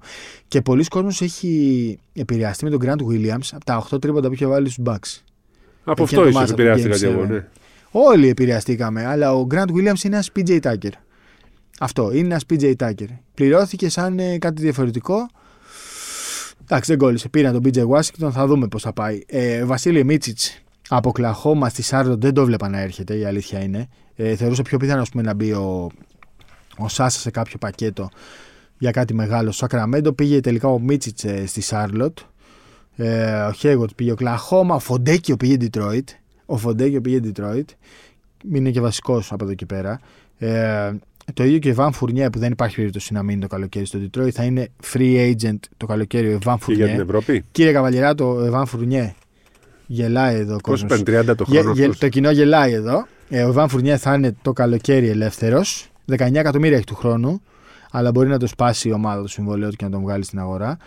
Και 0.48 0.62
πολλοί 0.62 0.84
κόσμος 0.86 1.22
έχει 1.22 2.00
επηρεαστεί 2.14 2.64
με 2.64 2.70
τον 2.70 2.80
Grant 2.84 3.12
Williams 3.12 3.50
από 3.52 3.66
τα 3.66 3.78
8 3.78 4.02
τρίποτα 4.02 4.28
που 4.28 4.34
είχε 4.34 4.46
βάλει 4.46 4.70
στους 4.70 4.84
Bucks. 4.88 5.22
Από 5.84 6.04
Εκείνο 6.04 6.22
αυτό 6.22 6.22
το 6.22 6.28
ίσως 6.28 6.42
match 6.42 6.46
από 6.46 6.56
το 6.56 6.62
επηρεάστηκα 6.62 6.96
Game 6.96 7.00
κι 7.00 7.06
εγώ. 7.06 7.24
7. 7.24 7.28
Ναι. 7.28 7.46
Όλοι 7.92 8.28
επηρεαστήκαμε, 8.30 9.06
αλλά 9.06 9.34
ο 9.34 9.48
Grant 9.52 9.68
Williams 9.72 10.04
είναι 10.04 10.16
ένας 10.16 10.32
PJ 10.36 10.60
Tucker. 10.62 10.92
Αυτό, 11.80 12.12
είναι 12.14 12.28
ένας 12.28 12.44
PJ 12.54 12.74
Tucker. 12.80 13.08
Πληρώθηκε 13.34 13.90
σαν 13.90 14.20
ε, 14.20 14.38
κάτι 14.38 14.62
διαφορετικό. 14.62 15.28
Εντάξει, 16.64 16.92
δεν 16.92 17.00
κόλλησε. 17.00 17.30
Πήραν 17.30 17.54
τον 17.54 17.62
PJ 17.66 17.88
Washington, 17.98 18.30
θα 18.32 18.48
δούμε 18.48 18.68
πώς 18.68 18.82
θα 18.82 18.94
πάει. 18.94 19.22
Ε, 19.28 19.66
Βασίλη 19.66 20.04
Μίτσιτς 20.04 20.62
από 20.88 21.12
Κλαχώμα 21.12 21.70
στη 21.70 21.82
Σάρλοντ 21.82 22.22
δεν 22.22 22.34
το 22.34 22.46
βλέπα 22.46 22.70
να 22.70 22.80
έρχεται, 22.80 23.16
η 23.18 23.26
αλήθεια 23.26 23.64
είναι. 23.64 23.88
Ε, 24.16 24.36
θεωρούσα 24.36 24.62
πιο 24.62 24.78
πιθανό 24.78 25.02
ας 25.02 25.10
πούμε, 25.10 25.24
να 25.24 25.34
μπει 25.34 25.52
ο, 25.52 25.92
ο 26.78 26.88
Σάσα 26.88 27.20
σε 27.20 27.32
κάποιο 27.32 27.58
πακέτο 27.58 28.10
για 28.78 28.92
κάτι 28.92 29.14
μεγάλο. 29.14 29.52
Στο 29.52 29.58
Σακραμέντο 29.58 30.14
πήγε 30.14 30.40
τελικά 30.40 30.68
ο 30.68 30.80
Μίτσιτς 30.80 31.26
στη 31.46 31.62
Σάρλοτ. 31.62 32.18
Ε, 32.96 33.32
ο 33.32 33.52
Χέιγουορντ 33.52 33.96
πήγε 33.96 34.12
Οκλαχόμα. 34.12 34.76
Ο 34.76 34.80
Φοντέκιο 34.80 35.38
πήγε 35.38 35.58
Detroit. 35.60 36.04
Ο 36.46 36.58
Φοντέκιο 36.58 37.02
πήγε 37.02 37.20
Detroit. 37.24 37.66
Είναι 38.54 38.70
και 38.72 38.82
βασικός 38.82 39.32
από 39.32 39.44
εδώ 39.44 39.54
και 39.54 39.66
πέρα. 39.66 40.00
Ε, 40.38 40.92
το 41.34 41.44
ίδιο 41.44 41.60
και 41.60 41.68
ο 41.68 41.72
Εβάν 41.72 41.92
Φουρνιέ 41.94 42.30
που 42.30 42.40
δεν 42.40 42.52
υπάρχει 42.52 42.76
περίπτωση 42.76 43.14
να 43.14 43.24
μείνει 43.24 43.42
το 43.42 43.48
καλοκαίρι 43.48 43.86
στο 43.86 44.00
Detroit. 44.00 44.30
Θα 44.30 44.44
είναι 44.44 44.68
free 44.94 45.34
agent 45.36 45.60
το 45.78 45.86
καλοκαίρι 45.86 46.28
ο 46.28 46.32
Εβάν 46.32 46.58
Και 46.66 46.74
για 46.74 46.86
την 46.86 46.96
Φουρνιέ. 46.96 47.02
Ευρώπη. 47.02 47.44
Κύριε 47.52 47.72
Καβαλιεράτο, 47.72 48.36
ο 48.36 48.46
Εβάν 48.46 48.66
Φουρνιέ 48.66 49.16
γελάει 49.88 50.36
εδώ 50.36 50.54
ο 50.54 50.58
Πώς 50.58 50.62
κόσμος. 50.82 50.90
παίρνει 51.04 51.04
30 51.32 51.36
το 51.36 51.46
Γε- 51.48 51.60
χρόνο. 51.60 51.74
γε- 51.76 51.84
αυτός. 51.84 52.00
το 52.00 52.10
κοινό 52.10 52.32
γελάει 52.32 52.72
εδώ. 52.74 53.08
Ε, 53.30 53.44
ο 53.44 53.50
Εβάν 53.50 53.70
Φουρνιέ 53.70 53.98
θα 53.98 54.14
είναι 54.14 54.36
το 54.42 54.54
καλοκαίρι 54.54 55.08
ελεύθερος. 55.10 55.90
19 56.06 56.40
εκατομμύρια 56.40 56.76
έχει 56.76 56.86
του 56.86 56.96
χρόνου. 56.96 57.42
Αλλά 57.92 58.12
μπορεί 58.12 58.28
να 58.30 58.38
το 58.40 58.48
σπάσει 58.48 58.90
η 58.90 58.92
ομάδα 58.92 59.22
το 59.22 59.28
συμβόλαιό 59.28 59.70
του 59.70 59.76
και 59.76 59.86
να 59.86 59.92
τον 59.92 60.02
βγάλει 60.02 60.24
στην 60.24 60.40
αγορά. 60.40 60.78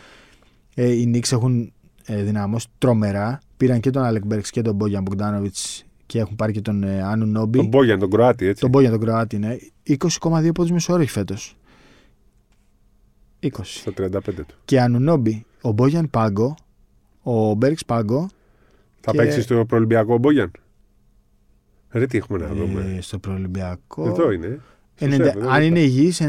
Ε, 0.75 0.89
οι 0.93 1.11
Knicks 1.15 1.33
έχουν 1.33 1.73
ε, 2.05 2.23
δυναμώσει 2.23 2.67
τρομερά. 2.79 3.41
Πήραν 3.57 3.81
και 3.81 3.91
τον 3.91 4.03
Αλεκ 4.03 4.27
Μπέρξ 4.27 4.51
και 4.51 4.63
τον 4.63 4.75
Μπόγιαν 4.75 5.03
Μπογκδάνοβιτς 5.03 5.85
και 6.07 6.19
έχουν 6.19 6.37
πάρει 6.37 6.53
και 6.53 6.61
τον 6.61 6.83
ε, 6.83 7.03
Άνου 7.03 7.27
Νόμπι. 7.27 7.59
Τον 7.59 7.67
Μπόγιαν, 7.67 7.99
τον 7.99 8.11
Κροάτι, 8.11 8.47
έτσι. 8.47 8.61
Τον 8.61 8.71
Μπόγιαν 8.71 8.93
τον 8.93 9.01
Κροάτι, 9.01 9.39
ναι. 9.39 9.57
20,2 9.89 10.51
πόντους 10.55 10.71
μεσόωρο 10.71 11.03
έχει 11.03 11.11
φέτος. 11.11 11.57
20. 13.41 13.49
Στο 13.63 13.93
35 13.99 14.21
του. 14.47 14.55
Και 14.65 14.81
Ανουνόμπι, 14.81 15.45
ο 15.61 15.73
Μπόγιαν 15.73 16.11
Πάγκο, 16.11 16.55
ο 17.23 17.55
Μπέρξ 17.55 17.85
Πάγκο. 17.85 18.29
Θα 19.01 19.11
Και- 19.13 19.17
παίξεις 19.17 19.45
στο 19.45 19.65
προολυμπιακό 19.67 20.15
ο 20.15 20.19
Μπόγιαν; 20.19 20.51
Ρε, 21.91 22.07
τι 22.07 22.19
έχουμε 22.19 22.39
να 22.39 22.47
δούμε. 22.55 22.95
ε, 22.97 23.01
στο 23.01 23.19
προολυμπιακό. 23.19 24.07
Εδώ 24.09 24.31
είναι. 24.31 24.61
Στο 24.95 25.07
90 25.07 25.25
σεφ, 25.25 25.35
εδώ 25.37 25.51
αν 25.51 25.57
είναι. 25.57 25.65
είναι 25.67 25.81
υγιής, 25.81 26.21
99% 26.21 26.27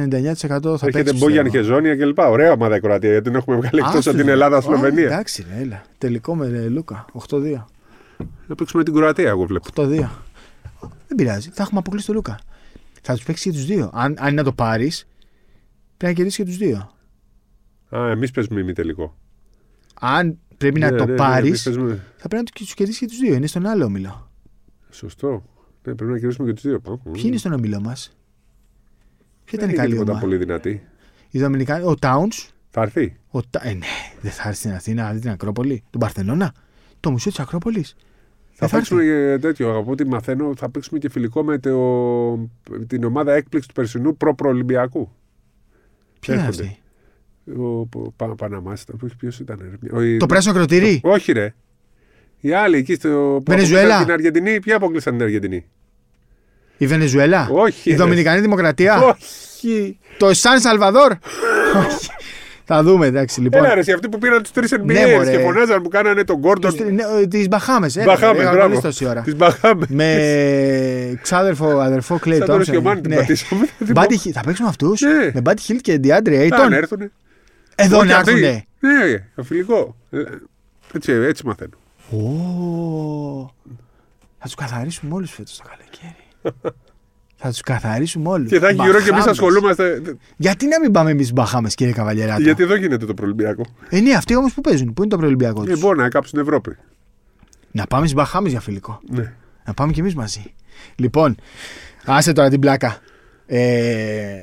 θα 0.77 0.85
Έρχεται 0.85 1.03
παίξεις. 1.03 1.19
Μπόγιαν 1.19 1.43
πιστεύω. 1.43 1.49
και 1.49 1.61
Ζώνια 1.73 1.95
κλπ. 1.95 2.19
Ωραία 2.19 2.51
ομάδα 2.51 2.75
η 2.75 2.79
Κροατία 2.79 3.09
γιατί 3.09 3.29
την 3.29 3.35
έχουμε 3.39 3.55
βγάλει 3.55 3.75
εκτός 3.77 3.87
Άστος, 3.89 4.07
από 4.07 4.17
την 4.17 4.25
ρε. 4.25 4.31
Ελλάδα 4.31 4.57
Α, 4.57 4.61
Σλοβενία. 4.61 5.05
Εντάξει, 5.05 5.45
ρε, 5.53 5.61
έλα. 5.61 5.81
Τελικό 5.97 6.35
με 6.35 6.45
ε, 6.45 6.67
Λούκα. 6.69 7.05
8-2. 7.29 7.65
Να 8.47 8.55
παίξουμε 8.55 8.83
την 8.83 8.93
Κροατία, 8.93 9.29
εγώ 9.29 9.45
βλέπω. 9.45 9.67
8-2. 9.75 10.09
Δεν 11.07 11.15
πειράζει. 11.15 11.49
Θα 11.53 11.61
έχουμε 11.63 11.79
αποκλείσει 11.79 12.05
τον 12.05 12.15
Λούκα. 12.15 12.39
Θα 13.01 13.13
τους 13.13 13.23
παίξει 13.23 13.49
και 13.49 13.55
τους 13.55 13.65
δύο. 13.65 13.89
Αν, 13.93 14.15
αν 14.19 14.27
είναι 14.27 14.35
να 14.41 14.43
το 14.43 14.53
πάρεις, 14.53 15.07
πρέπει 15.97 16.05
να 16.05 16.13
κερδίσει 16.13 16.37
και 16.43 16.49
τους 16.49 16.57
δύο. 16.57 16.91
Α, 17.95 18.09
εμείς 18.11 18.31
παίζουμε 18.31 18.59
ημιτελικό. 18.59 19.17
Αν 19.99 20.37
πρέπει 20.61 20.79
να 20.79 20.91
Ναι, 20.91 20.97
το 20.97 21.05
ναι, 21.05 21.11
ναι, 21.11 21.17
πάρεις, 21.17 21.47
εμείς 21.47 21.63
παίζουμε- 21.63 21.99
θα 22.17 22.27
πρέπει 22.27 22.43
να 22.55 22.65
του 22.65 22.73
κερδίσει 22.75 22.99
και 22.99 23.05
τους 23.07 23.17
δύο. 23.17 23.33
Είναι 23.33 23.47
στον 23.47 23.65
άλλο 23.65 23.85
όμιλο. 23.85 24.31
Σωστό. 24.89 25.43
Ναι, 25.83 25.95
πρέπει 25.95 26.11
να 26.11 26.19
κερδίσουμε 26.19 26.47
και 26.47 26.53
τους 26.53 26.63
δύο. 26.63 26.79
Ποιοι 27.11 27.23
είναι 27.25 27.37
στον 27.37 27.53
όμιλο 27.53 27.79
μας, 27.81 28.15
Ποια 29.43 29.59
ήταν 29.59 29.59
Δεν 29.59 29.69
η 29.69 29.71
είναι 29.71 29.81
καλή 29.81 29.91
τίποτα 29.91 30.11
ομάδα; 30.11 30.25
πολύ 30.25 30.37
δυνατή. 30.37 30.83
Η 31.29 31.39
Δομινικάνη, 31.39 31.85
ο 31.85 31.95
Towns. 32.01 32.47
Θα 32.69 32.81
έρθει. 32.81 33.19
Ο, 33.29 33.41
Τα- 33.41 33.61
ε, 33.67 33.73
ναι, 33.73 33.85
δεν 34.21 34.31
θα 34.31 34.47
έρθει 34.47 34.59
στην 34.59 34.71
Αθήνα 34.71 35.03
να 35.03 35.13
δει 35.13 35.19
την 35.19 35.29
Ακρόπολη. 35.29 35.83
Τον 35.89 35.99
Παρθενώνα. 35.99 36.53
Το 36.99 37.11
μουσείο 37.11 37.31
της 37.31 37.39
Ακρόπολης. 37.39 37.95
Θα 38.51 38.67
θα 38.67 38.75
παίξουμε 38.77 39.03
και 39.03 39.37
τέτοιο. 39.41 39.77
Από 39.77 39.91
ό,τι 39.91 40.05
μαθαίνω, 40.05 40.53
θα 40.55 40.69
παίξουμε 40.69 40.99
και 40.99 41.09
φιλικό 41.09 41.43
με 41.43 41.57
το, 41.59 42.49
την 42.87 43.03
ομάδα 43.03 43.33
έκπληξη 43.33 43.67
του 43.67 43.73
περσινού 43.73 44.17
προ-προολυμπιακού. 44.17 45.11
Ποια 46.19 46.33
είναι 46.33 46.43
Έρχονται. 46.43 46.63
αυτή; 46.63 46.80
Ο 47.47 47.85
Πα- 47.85 48.11
Πα- 48.27 48.35
Παναμάς 48.35 48.81
ήταν. 48.81 49.11
Ποιος 49.17 49.39
ήταν. 49.39 49.59
ρε. 49.61 49.97
Ο- 49.97 50.01
η- 50.01 50.17
Το 50.17 50.25
πράσινο 50.25 50.53
κροτήρι; 50.53 50.99
Όχι, 51.03 51.31
ρε. 51.31 51.53
Οι 52.39 52.53
άλλοι 52.53 52.77
εκεί 52.77 52.93
στο. 52.93 53.09
που 53.09 53.43
Βενεζουέλα; 53.51 53.81
αποκλείσαν 53.81 54.05
Την 54.05 54.13
Αργεντινή, 54.13 54.59
ποιοι 54.59 54.73
αποκλείσαν 54.73 55.13
την 55.13 55.21
Αργεντινή; 55.23 55.65
Η 56.77 56.87
Βενεζουέλα; 56.87 57.47
Όχι. 57.51 57.89
Η 57.89 57.91
ρε. 57.91 57.97
Δομινικανή 57.97 58.41
Δημοκρατία; 58.41 59.01
Όχι. 59.03 59.99
Το 60.17 60.33
Σαν 60.33 60.59
Σαλβαδόρ; 60.59 61.11
Όχι. 61.77 62.09
Θα 62.65 62.83
δούμε, 62.83 63.05
εντάξει. 63.05 63.41
Λοιπόν, 63.41 63.63
Έλα, 63.65 63.73
ρε, 63.73 63.79
εσύ, 63.79 63.91
αυτοί 63.91 64.09
που 64.09 64.17
πήραν 64.17 64.41
τους 64.41 64.51
τρεις 64.51 64.73
NBA 64.73 64.83
Ναι, 64.85 65.05
μωρέ. 65.15 65.31
και 65.31 65.37
φωνάζαν 65.43 65.81
που 65.81 65.89
κάνανε 65.89 66.23
τον 66.23 66.37
Γκόρντον. 66.37 66.73
τις 67.29 67.47
Μπαχάμες. 67.47 67.97
Μπαχάμες, 68.05 68.49
μπράβο. 68.51 68.81
τόση 68.81 69.05
ώρα. 69.05 69.21
Τις 69.21 69.35
Μπαχάμες. 69.35 69.87
Με 69.89 71.19
ξάδερφο, 71.21 71.67
αδερφό 71.79 72.17
Κλέι 72.19 72.37
Σαν 72.37 72.45
τον 72.47 72.55
Τόμψον. 72.55 72.73
Ροσκιωμάνη 72.73 73.01
την 73.01 73.09
Ναι. 73.09 73.15
πατήσαμε. 73.15 73.67
Buddy 73.93 74.11
Hill- 74.27 74.31
Θα 74.33 74.41
παίξουμε 74.45 74.67
αυτούς; 74.67 75.01
Ναι. 75.01 75.31
Με 75.33 75.41
Μπάτι 75.41 75.61
Χιλ 75.61 75.77
και 75.77 75.97
Ντιάντρε 75.97 76.35
Θα 76.35 76.41
Έιτον. 76.41 76.69
Έρθουνε. 77.81 77.95
Εδώ 77.95 77.97
Όχι 77.99 78.07
να 78.07 78.17
αυτοί. 78.17 78.31
έρθουνε. 78.31 78.65
Ναι, 79.37 79.43
φιλικό. 79.43 79.95
Ε, 80.09 80.23
Έτσι, 80.93 81.11
έτσι 81.11 81.45
μαθαίνω. 81.45 81.77
Ω, 82.11 83.53
Θα 84.37 84.45
τους 84.45 84.55
καθαρίσουμε 84.55 85.13
όλους 85.13 85.31
φέτος 85.31 85.57
το 85.57 85.63
καλοκαίρι. 85.69 86.63
θα 87.35 87.49
τους 87.49 87.61
καθαρίσουμε 87.61 88.29
όλους. 88.29 88.49
Και 88.49 88.59
θα 88.59 88.67
έχει 88.67 88.81
γύρω 88.81 89.01
και 89.01 89.09
εμείς 89.09 89.25
ασχολούμαστε. 89.25 90.01
Γιατί 90.37 90.67
να 90.67 90.79
μην 90.79 90.91
πάμε 90.91 91.11
εμείς 91.11 91.25
στι 91.25 91.33
Μπαχάμες, 91.33 91.75
κύριε 91.75 91.93
Καβαλιεράτο. 91.93 92.41
Γιατί 92.41 92.63
εδώ 92.63 92.75
γίνεται 92.75 93.05
το 93.05 93.13
προελμπιακό. 93.13 93.65
Ε, 93.89 93.99
ναι, 93.99 94.13
αυτοί 94.13 94.35
όμως 94.35 94.53
που 94.53 94.61
παίζουν. 94.61 94.93
Πού 94.93 95.01
είναι 95.01 95.11
το 95.11 95.17
προελμπιακό 95.17 95.61
Ε, 95.61 95.65
τους; 95.65 95.79
μπορεί 95.79 95.95
να 95.97 96.01
είναι 96.01 96.11
κάπου 96.11 96.27
στην 96.27 96.39
Ευρώπη. 96.39 96.77
Να 97.71 97.85
πάμε 97.87 98.01
στις 98.07 98.15
Μπαχάμες 98.17 98.51
για 98.51 98.59
φιλικό. 98.61 98.99
Ναι. 99.09 99.33
Να 99.65 99.73
πάμε 99.73 99.91
κι 99.91 99.99
εμείς 99.99 100.15
μαζί. 100.15 100.53
Λοιπόν, 100.95 101.35
άσε 102.05 102.33
τώρα 102.33 102.49
την 102.49 102.59
πλάκα. 102.59 102.97
Ε, 103.45 104.33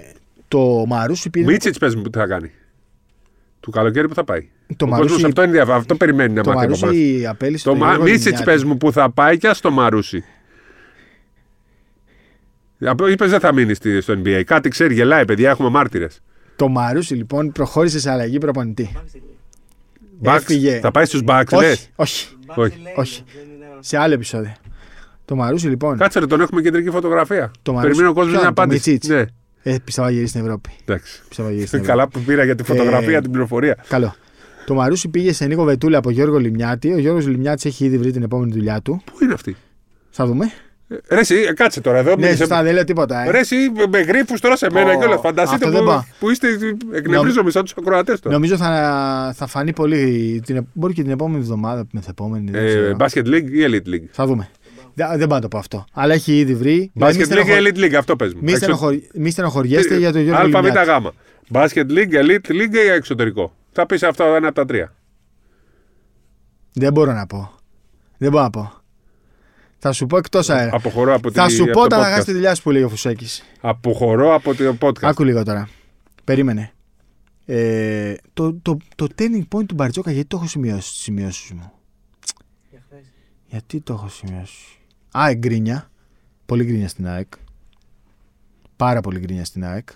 το 0.49 0.84
Μαρούσι 0.86 1.30
πήρε. 1.30 1.47
Μίτσιτς 1.47 1.78
πες 1.78 1.95
μου 1.95 2.03
τι 2.03 2.18
θα 2.18 2.26
κάνει. 2.26 2.51
Του 3.68 3.74
καλοκαίρι 3.74 4.08
που 4.08 4.14
θα 4.14 4.24
πάει. 4.24 4.48
Το 4.76 4.84
Ο 4.84 4.88
Μαρούσι- 4.88 5.10
κόσμος 5.12 5.28
αυτό, 5.28 5.42
ενδιαφ... 5.42 5.70
αυτό 5.70 5.94
περιμένει 5.94 6.32
να 6.34 6.42
το 6.42 6.52
μάθει 6.52 6.64
από 6.66 6.74
εμάς. 6.76 6.82
Μαρούσι 6.82 7.26
απέλησε 7.26 7.64
Το 7.64 7.70
τον 7.70 7.78
Γιώργο 7.78 8.02
Μίτσιτ 8.02 8.24
Λιμιάτη. 8.24 8.44
πες 8.44 8.64
μου 8.64 8.76
που 8.76 8.92
θα 8.92 9.10
πάει 9.10 9.38
και 9.38 9.50
στο 9.52 9.70
Μαρούσι. 9.70 10.24
Είπες 13.10 13.30
δεν 13.30 13.40
θα 13.40 13.52
μείνει 13.52 13.74
στη- 13.74 14.00
στο 14.00 14.14
NBA. 14.24 14.42
Κάτι 14.46 14.68
ξέρει, 14.68 14.94
γελάει, 14.94 15.24
παιδιά, 15.24 15.50
έχουμε 15.50 15.68
μάρτυρες. 15.68 16.20
Το 16.56 16.68
Μαρούσι 16.68 17.14
λοιπόν 17.14 17.52
προχώρησε 17.52 18.00
σε 18.00 18.10
αλλαγή 18.10 18.38
προπονητή. 18.38 18.96
Έφυγε. 20.22 20.78
Θα 20.80 20.90
πάει 20.90 21.04
στους 21.04 21.22
Bucks, 21.26 21.58
λες; 21.60 21.90
όχι, 21.96 22.28
όχι, 22.46 22.56
Όχι. 22.56 22.82
όχι. 22.96 23.22
Σε 23.80 23.96
άλλο 23.98 24.14
επεισόδιο. 24.14 24.52
Το 25.24 25.36
Μαρούσι 25.36 25.68
λοιπόν. 25.68 25.96
Κάτσε 25.98 26.18
ρε, 26.18 26.26
τον 26.26 26.40
έχουμε 26.40 26.60
κεντρική 26.60 26.90
φωτογραφία. 26.90 27.50
Το 27.62 27.72
Μαρούσι- 27.72 27.96
Περιμένει 27.96 28.08
ο 28.08 28.14
κόσμος 28.14 28.32
Ποιον, 28.38 28.44
να 28.46 28.54
το 28.54 28.62
απάντηση. 28.62 28.90
Μιτσίτς. 28.90 29.14
Ναι, 29.14 29.24
Ε, 29.72 29.76
πιστεύω 29.84 30.06
να 30.06 30.12
γυρίσει 30.12 30.30
στην 30.30 30.44
Ευρώπη. 30.44 30.70
εντάξει. 30.84 31.22
Πιστεύω 31.28 31.48
να 31.48 31.54
γυρίσει 31.54 31.76
στην 31.76 31.80
Ευρώπη. 31.88 31.98
Καλά 31.98 32.08
που 32.12 32.20
πήρα 32.26 32.44
για 32.44 32.54
τη 32.54 32.62
φωτογραφία, 32.62 33.16
Ε, 33.16 33.20
την 33.20 33.30
πληροφορία. 33.30 33.76
Καλό. 33.88 34.14
Το 34.66 34.74
Μαρούσι 34.74 35.08
πήγε 35.08 35.32
σε 35.32 35.46
Νίκο 35.46 35.64
Βετούλα 35.64 35.98
από 35.98 36.10
Γιώργο 36.10 36.38
Λιμιάτη. 36.38 36.92
Ο 36.92 36.98
Γιώργος 36.98 37.26
Λιμιάτης 37.26 37.64
έχει 37.64 37.84
ήδη 37.84 37.98
βρει 37.98 38.10
την 38.10 38.22
επόμενη 38.22 38.52
δουλειά 38.52 38.80
του. 38.82 39.02
Πού 39.04 39.24
είναι 39.24 39.32
αυτή; 39.32 39.56
Θα 40.10 40.26
δούμε. 40.26 40.44
Ε, 40.88 41.14
Ρε, 41.14 41.20
εσύ, 41.20 41.34
ε, 41.48 41.52
κάτσε 41.52 41.80
τώρα 41.80 41.98
εδώ. 41.98 42.16
Ναι, 42.16 42.26
μην- 42.26 42.36
σωστά, 42.36 42.62
δεν 42.62 42.74
λέω 42.74 42.84
τίποτα. 42.84 43.24
Ε. 43.26 43.30
Ρε, 43.30 43.38
εσύ 43.38 43.56
με 43.90 44.00
γρήφους 44.00 44.40
τώρα 44.40 44.56
σε 44.56 44.66
μένα 44.72 44.92
Ω, 44.92 44.98
και 44.98 45.04
όλα. 45.04 45.18
Φανταστείτε 45.18 45.64
αυτό 45.64 45.76
δεν 45.76 45.80
που, 45.86 45.90
πάω. 45.92 46.02
που 46.20 46.30
είστε. 46.30 46.48
Εκνευρίζομαι 46.94 47.50
σαν 47.50 47.62
τους 47.62 47.74
ακροατές 47.78 48.20
τώρα. 48.20 48.34
Νομίζω 48.34 48.56
θα, 48.56 49.32
θα 49.36 49.46
φανεί 49.46 49.72
πολύ. 49.72 50.40
Την, 50.46 50.66
μπορεί 50.72 50.92
και 50.92 51.02
την 51.02 51.10
επόμενη 51.10 51.38
εβδομάδα, 51.42 51.86
μεθεπόμενη. 51.92 52.50
δεν 52.50 52.64
Ε, 52.64 52.66
ξέρω. 52.66 52.96
Basket 52.98 53.26
League 53.34 53.50
ή 53.50 53.64
Elite 53.66 53.88
League. 53.94 54.06
Θα 54.10 54.26
δούμε. 54.26 54.48
Δεν, 54.99 55.18
δεν 55.18 55.26
πάω 55.28 55.36
να 55.36 55.40
το 55.40 55.49
πω 55.49 55.59
αυτό. 55.59 55.84
Αλλά 55.92 56.14
έχει 56.14 56.38
ήδη 56.38 56.55
βρει. 56.55 56.90
Δηλαδή, 56.94 57.18
Basket 57.18 57.28
μη 57.28 57.34
League 57.34 57.38
ή 57.38 57.42
στενοχω- 57.42 57.57
Elite 57.59 57.78
League, 57.84 57.94
αυτό 57.94 58.16
πες 58.16 58.34
μου. 58.34 58.40
Μη, 58.42 58.46
Εξω- 58.53 58.62
στενοχωρι... 58.62 59.09
μη 59.14 59.30
στενοχωριέστε 59.30 59.96
για 59.99 60.12
τον 60.12 60.20
Γιώργο 60.22 60.40
Αλφα, 60.42 60.61
Β, 60.62 60.64
Λιμιάτη. 60.64 60.90
Γ. 60.90 61.07
Basket 61.53 61.90
League, 61.90 62.14
Elite 62.24 62.51
League 62.51 62.74
ή 62.84 62.88
εξωτερικό; 62.90 63.55
Θα 63.72 63.86
πεις 63.86 64.03
αυτό 64.03 64.24
ένα 64.24 64.46
από 64.46 64.55
τα 64.57 64.64
τρία. 64.64 64.94
Δεν 66.72 66.92
μπορώ 66.92 67.12
να 67.12 67.26
πω. 67.26 67.53
Δεν 68.18 68.30
μπορώ 68.30 68.42
να 68.42 68.51
πω. 68.51 68.72
Θα 69.78 69.92
σου 69.92 70.07
πω 70.07 70.16
εκτός 70.16 70.51
αέρα. 70.51 70.70
Αποχωρώ 70.74 71.14
από, 71.14 71.30
Θα 71.30 71.46
τη, 71.46 71.53
σου 71.53 71.62
από 71.62 71.72
πω 71.72 71.78
το 71.78 71.84
όταν 71.84 72.01
θα 72.01 72.09
podcast. 72.09 72.12
χάσει 72.12 72.24
τη 72.26 72.32
δουλειά 72.32 72.55
σου 72.55 72.62
που 72.62 72.70
λέει 72.70 72.82
ο 72.82 72.88
Φουσέκης. 72.88 73.42
Αποχωρώ 73.61 74.34
από 74.34 74.55
το 74.55 74.76
podcast. 74.80 75.03
Άκου 75.03 75.24
λίγο 75.24 75.42
τώρα. 75.44 75.68
Περίμενε. 76.24 76.72
Ε, 77.46 78.14
το, 78.32 78.55
το, 78.55 78.76
το 78.96 79.07
turning 79.18 79.42
point 79.57 79.66
του 79.66 79.74
Μπαρτζόκα 79.74 80.11
γιατί 80.11 80.28
το 80.28 80.36
έχω 80.36 80.46
σημειώσει 80.46 80.88
στι 80.88 80.99
σημειώσεις 80.99 81.51
μου; 81.53 81.72
Γιατί 83.46 83.80
το 83.80 83.92
έχω 83.92 84.09
σημειώσει; 84.09 84.78
Α, 85.20 85.28
εγκρίνια. 85.28 85.90
Πολύ 86.46 86.64
γκρίνια 86.64 86.88
στην 86.88 87.08
ΑΕΚ. 87.08 87.28
Πάρα 88.76 89.00
πολύ 89.00 89.18
γκρίνια 89.18 89.44
στην 89.44 89.64
ΑΕΚ. 89.64 89.88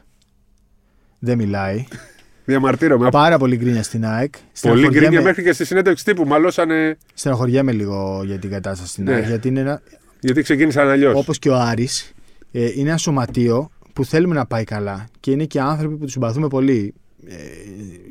Δεν 1.19 1.37
μιλάει. 1.39 1.85
Διαμαρτύρομαι. 2.45 3.09
Πάρα 3.11 3.39
πολύ 3.39 3.57
γκρίνια 3.57 3.83
στην 3.83 4.05
ΑΕΚ. 4.07 4.33
Πολύ 4.33 4.47
Στενοχωριέμαι- 4.53 4.97
γκρίνια 4.99 5.23
μέχρι 5.23 5.43
και 5.43 5.53
στη 5.53 5.65
συνέντευξη 5.65 6.05
τύπου. 6.05 6.25
Μαλώσανε 6.27 6.97
Στενοχωριέμαι 7.15 7.73
λίγο 7.73 8.23
για 8.25 8.39
την 8.39 8.51
κατάσταση 8.51 8.91
στην 8.91 9.05
Ναι. 9.05 9.13
ΑΕΚ. 9.15 9.27
Γιατί 9.27 9.49
είναι 9.49 9.61
ένα, 9.61 9.83
γιατί 10.21 10.43
ξεκίνησαν 10.43 10.89
αλλιώς. 10.89 11.15
όπως 11.15 11.39
και 11.39 11.49
ο 11.49 11.57
Άρης, 11.57 12.13
ε, 12.53 12.71
είναι 12.75 12.89
ένα 12.89 12.97
σωματείο 12.99 13.69
που 13.93 14.05
θέλουμε 14.05 14.35
να 14.35 14.47
πάει 14.47 14.65
καλά 14.65 15.07
και 15.21 15.31
είναι 15.31 15.45
και 15.45 15.61
άνθρωποι 15.61 15.97
που 15.97 16.05
τους 16.05 16.13
συμπαθούμε 16.13 16.49
πολύ 16.49 16.95
ε, 17.29 17.35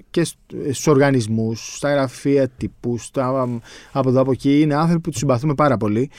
και 0.09 0.23
στους 0.23 0.87
οργανισμούς, 0.87 1.75
στα 1.75 1.91
γραφεία 1.91 2.47
τύπου, 2.47 2.97
στα, 2.97 3.47
από 3.91 4.09
εδώ 4.09 4.21
από 4.21 4.31
εκεί. 4.31 4.61
Είναι 4.61 4.75
άνθρωποι 4.75 5.01
που 5.01 5.09
τους 5.09 5.19
συμπαθούμε 5.19 5.53
πάρα 5.55 5.77
πολύ 5.77 6.09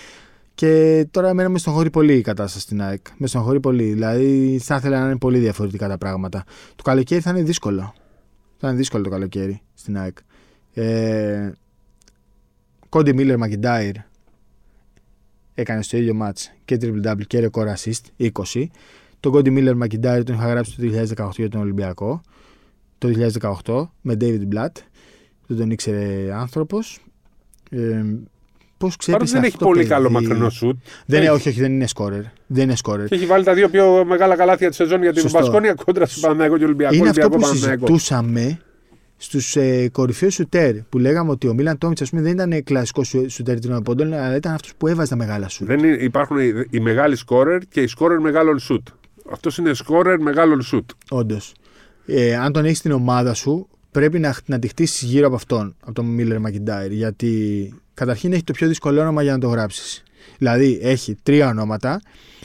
και 0.54 1.06
τώρα 1.10 1.28
εμένα 1.28 1.48
με 1.48 1.58
στενοχωρεί 1.58 1.90
πολύ 1.90 2.16
η 2.16 2.20
κατάσταση 2.20 2.64
στην 2.64 2.82
ΑΕΚ. 2.82 3.06
Με 3.16 3.26
στενοχωρεί 3.26 3.60
πολύ. 3.60 3.92
Δηλαδή 3.92 4.58
θα 4.62 4.76
ήθελα 4.76 5.00
να 5.00 5.06
είναι 5.06 5.18
πολύ 5.18 5.38
διαφορετικά 5.38 5.88
τα 5.88 5.98
πράγματα. 5.98 6.44
Το 6.76 6.82
καλοκαίρι 6.82 7.20
θα 7.20 7.30
είναι 7.30 7.42
δύσκολο. 7.42 7.94
Θα 8.58 8.68
είναι 8.68 8.76
δύσκολο 8.76 9.02
το 9.02 9.10
καλοκαίρι 9.10 9.62
στην 9.74 9.98
ΑΕΚ. 9.98 10.16
Ε, 10.74 11.50
Κόντι 12.88 13.14
Μίλλερ 13.14 13.38
Μακιντάιρ 13.38 13.94
έκανε 15.54 15.82
στο 15.82 15.96
ίδιο 15.96 16.14
μάτς 16.14 16.52
και 16.64 16.78
triple 16.80 17.06
double 17.06 17.26
και 17.26 17.48
record 17.50 17.74
assist 17.74 18.30
20. 18.54 18.66
Τον 19.20 19.32
Κόντι 19.32 19.50
Μίλλερ 19.50 19.76
Μακιντάιρ 19.76 20.24
τον 20.24 20.34
είχα 20.34 20.48
γράψει 20.48 20.76
το 20.76 20.82
2018 21.26 21.30
για 21.36 21.48
τον 21.48 21.60
Ολυμπιακό. 21.60 22.20
Το 22.98 23.30
2018 23.64 23.88
με 24.00 24.16
David 24.20 24.48
Blatt. 24.54 24.74
Δεν 25.46 25.56
τον 25.56 25.70
ήξερε 25.70 26.32
άνθρωπος. 26.34 27.04
Ε, 27.70 28.04
Πώς 28.82 28.96
ξέρεις 28.96 29.18
Παρότι 29.20 29.32
δεν 29.38 29.42
έχει 29.44 29.56
πολύ 29.58 29.84
καλό 29.86 30.10
μακρινό 30.10 30.50
σουτ. 30.50 30.76
Δεν 31.06 31.18
είναι, 31.20 31.28
Έχει. 31.28 31.36
όχι, 31.38 31.48
όχι, 31.48 31.60
δεν 31.60 31.72
είναι 31.72 31.86
scorer. 31.94 32.22
Δεν 32.46 32.64
είναι 32.64 32.74
scorer. 32.84 33.04
Και 33.06 33.14
έχει 33.14 33.26
βάλει 33.26 33.44
τα 33.44 33.54
δύο 33.54 33.68
πιο 33.68 34.04
μεγάλα 34.04 34.36
καλάθια 34.36 34.68
της 34.68 34.76
σεζόν 34.76 35.02
για 35.02 35.12
την 35.12 35.22
Σωστό. 35.22 35.38
Μπασκόνια 35.38 35.74
κόντρα 35.74 36.06
στον 36.06 36.22
Παναγιώτο 36.30 36.58
και 36.58 36.64
Ολυμπιακό. 36.64 36.94
είναι 36.94 37.08
αυτό 37.08 37.20
Ολυμπιακό, 37.20 37.42
που 37.44 37.48
Παναθηναϊκό. 37.50 37.86
συζητούσαμε 37.86 38.58
στους 39.16 39.56
ε, 39.56 39.88
κορυφαίους 39.92 40.34
σουτέρ 40.34 40.74
που 40.82 40.98
λέγαμε 40.98 41.30
ότι 41.30 41.48
ο 41.48 41.54
Μίλαν 41.54 41.78
Τόμιτς 41.78 42.10
δεν 42.12 42.26
ήταν 42.26 42.62
κλασικός 42.64 43.08
σου- 43.08 43.30
σουτέρ 43.30 43.60
τριών 43.60 43.82
πόντων, 43.82 44.12
αλλά 44.12 44.36
ήταν 44.36 44.52
αυτός 44.54 44.72
που 44.76 44.86
έβαζε 44.86 45.10
τα 45.10 45.16
μεγάλα 45.16 45.48
σουτ. 45.48 45.66
Δεν 45.66 45.78
είναι, 45.78 45.96
υπάρχουν 46.00 46.38
οι, 46.38 46.66
οι 46.70 46.80
μεγάλοι 46.80 47.16
σκόρερ 47.16 47.58
και 47.68 47.80
οι 47.80 47.86
σκόρερ 47.86 48.18
μεγάλων 48.20 48.58
σουτ. 48.58 48.86
Αυτός 49.32 49.58
είναι 49.58 49.74
σκόρερ 49.74 50.20
μεγάλων 50.20 50.62
σουτ. 50.62 50.90
Όντως. 51.10 51.54
Ε, 52.06 52.36
αν 52.36 52.52
τον 52.52 52.64
έχεις 52.64 52.78
στην 52.78 52.92
ομάδα 52.92 53.34
σου, 53.34 53.68
πρέπει 53.92 54.18
να, 54.18 54.34
να 54.46 54.58
τη 54.58 54.68
χτίσεις 54.68 55.02
γύρω 55.08 55.26
από 55.26 55.34
αυτόν, 55.36 55.74
από 55.82 55.92
τον 55.92 56.04
Μίλλερ 56.06 56.38
Μακιντάιρ. 56.40 56.92
Γιατί 56.92 57.74
καταρχήν 57.94 58.32
έχει 58.32 58.42
το 58.44 58.52
πιο 58.52 58.68
δύσκολο 58.68 59.00
όνομα 59.00 59.22
για 59.22 59.32
να 59.32 59.38
το 59.38 59.48
γράψεις. 59.48 60.02
Δηλαδή 60.38 60.78
έχει 60.82 61.16
τρία 61.22 61.48
ονόματα, 61.48 62.00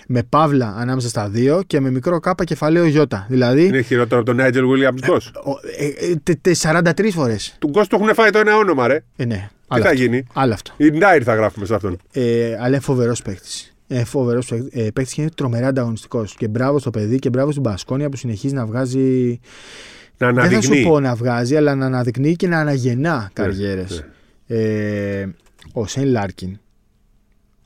με 0.07 0.23
παύλα 0.23 0.75
ανάμεσα 0.77 1.07
στα 1.09 1.29
δύο 1.29 1.63
και 1.67 1.79
με 1.79 1.91
μικρό 1.91 2.19
κάπα 2.19 2.43
κεφαλαίο 2.43 2.85
γιώτα. 2.85 3.25
Δηλαδή 3.29 3.65
Είναι 3.65 3.81
χειρότερο 3.81 4.17
από 4.19 4.25
τον 4.29 4.35
Νάιτζελ 4.35 4.67
Βίλιαμς 4.67 5.01
Γκος. 5.01 5.27
ο- 5.27 5.59
ε, 5.77 6.11
ε, 6.11 6.15
τε- 6.23 6.39
τε- 6.41 6.55
43 6.55 7.11
φορές. 7.11 7.55
Του 7.59 7.67
Γκος 7.69 7.87
του 7.87 7.95
έχουν 7.95 8.13
φάει 8.13 8.29
το 8.29 8.39
ένα 8.39 8.57
όνομα, 8.57 8.87
ρε. 8.87 9.03
Ε, 9.15 9.25
ναι. 9.25 9.35
Τι 9.35 9.65
άλλο 9.67 9.83
θα 9.83 9.89
αυτό. 9.89 10.01
γίνει; 10.01 10.23
Άλλο 10.33 10.53
αυτό. 10.53 10.73
Η 10.77 10.91
Ντάιρ 10.91 11.21
θα 11.25 11.35
γράφουμε 11.35 11.65
σε 11.65 11.75
αυτόν. 11.75 11.97
Ε, 12.11 12.55
αλλά 12.57 12.67
είναι 12.67 12.79
φοβερός 12.79 13.21
παίκτης. 13.21 13.75
Ε, 13.87 14.03
φοβερός 14.03 14.47
παίκτης 14.73 15.13
και 15.13 15.21
είναι 15.21 15.29
τρομερά 15.35 15.67
ανταγωνιστικός. 15.67 16.35
Και 16.35 16.47
μπράβο 16.47 16.79
στο 16.79 16.89
παιδί 16.89 17.19
και 17.19 17.29
μπράβο 17.29 17.51
στην 17.51 17.63
Μπασκόνια 17.63 18.09
που 18.09 18.17
συνεχίζει 18.17 18.53
να 18.53 18.65
βγάζει. 18.65 19.39
Να 20.17 20.31
Δεν 20.31 20.35
θα 20.35 20.49
σου 20.49 20.55
αναδεικνύει. 20.57 20.83
πω 20.83 20.99
να 20.99 21.15
βγάζει, 21.15 21.55
αλλά 21.55 21.75
να 21.75 21.85
αναδεικνύει 21.85 22.35
και 22.35 22.47
να 22.47 22.59
αναγεννά 22.59 23.29
καριέρες. 23.33 24.03
ναι. 24.47 24.57
Ε, 24.57 25.27
ο 25.73 25.87
Σέιν 25.87 26.07
Λάρκιν 26.07 26.59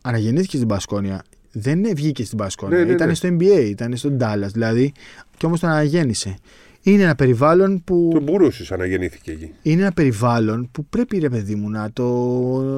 αναγεννήθηκε 0.02 0.56
στην 0.56 0.68
Μπασκόνια. 0.68 1.24
Δεν 1.52 1.84
βγήκε 1.95 2.26
στην 2.26 2.38
Μπασκόνια. 2.38 2.78
Ναι, 2.78 2.84
ναι, 2.84 2.91
ήταν 2.91 3.08
ναι. 3.08 3.14
στο 3.14 3.30
NBA, 3.39 3.66
ήταν 3.66 3.95
στον 3.97 4.18
Dallas. 4.22 4.49
Δηλαδή, 4.52 4.91
και 5.38 5.45
όμως 5.45 5.60
τον 5.60 5.70
αναγέννησε. 5.70 6.36
Είναι 6.84 7.04
ένα 7.04 7.16
περιβάλλον 7.16 7.84
που. 7.84 8.10
Τον 8.14 8.24
Μπουρούσης 8.24 8.72
αναγεννήθηκε 8.72 9.32
εκεί. 9.32 9.52
Είναι 9.62 9.82
ένα 9.82 9.91
περιβάλλον 9.91 10.70
που 10.72 10.86
πρέπει 10.86 11.18
ρε 11.18 11.30
παιδί 11.30 11.56
μου 11.56 11.70
να 11.70 11.91
το, 11.93 12.06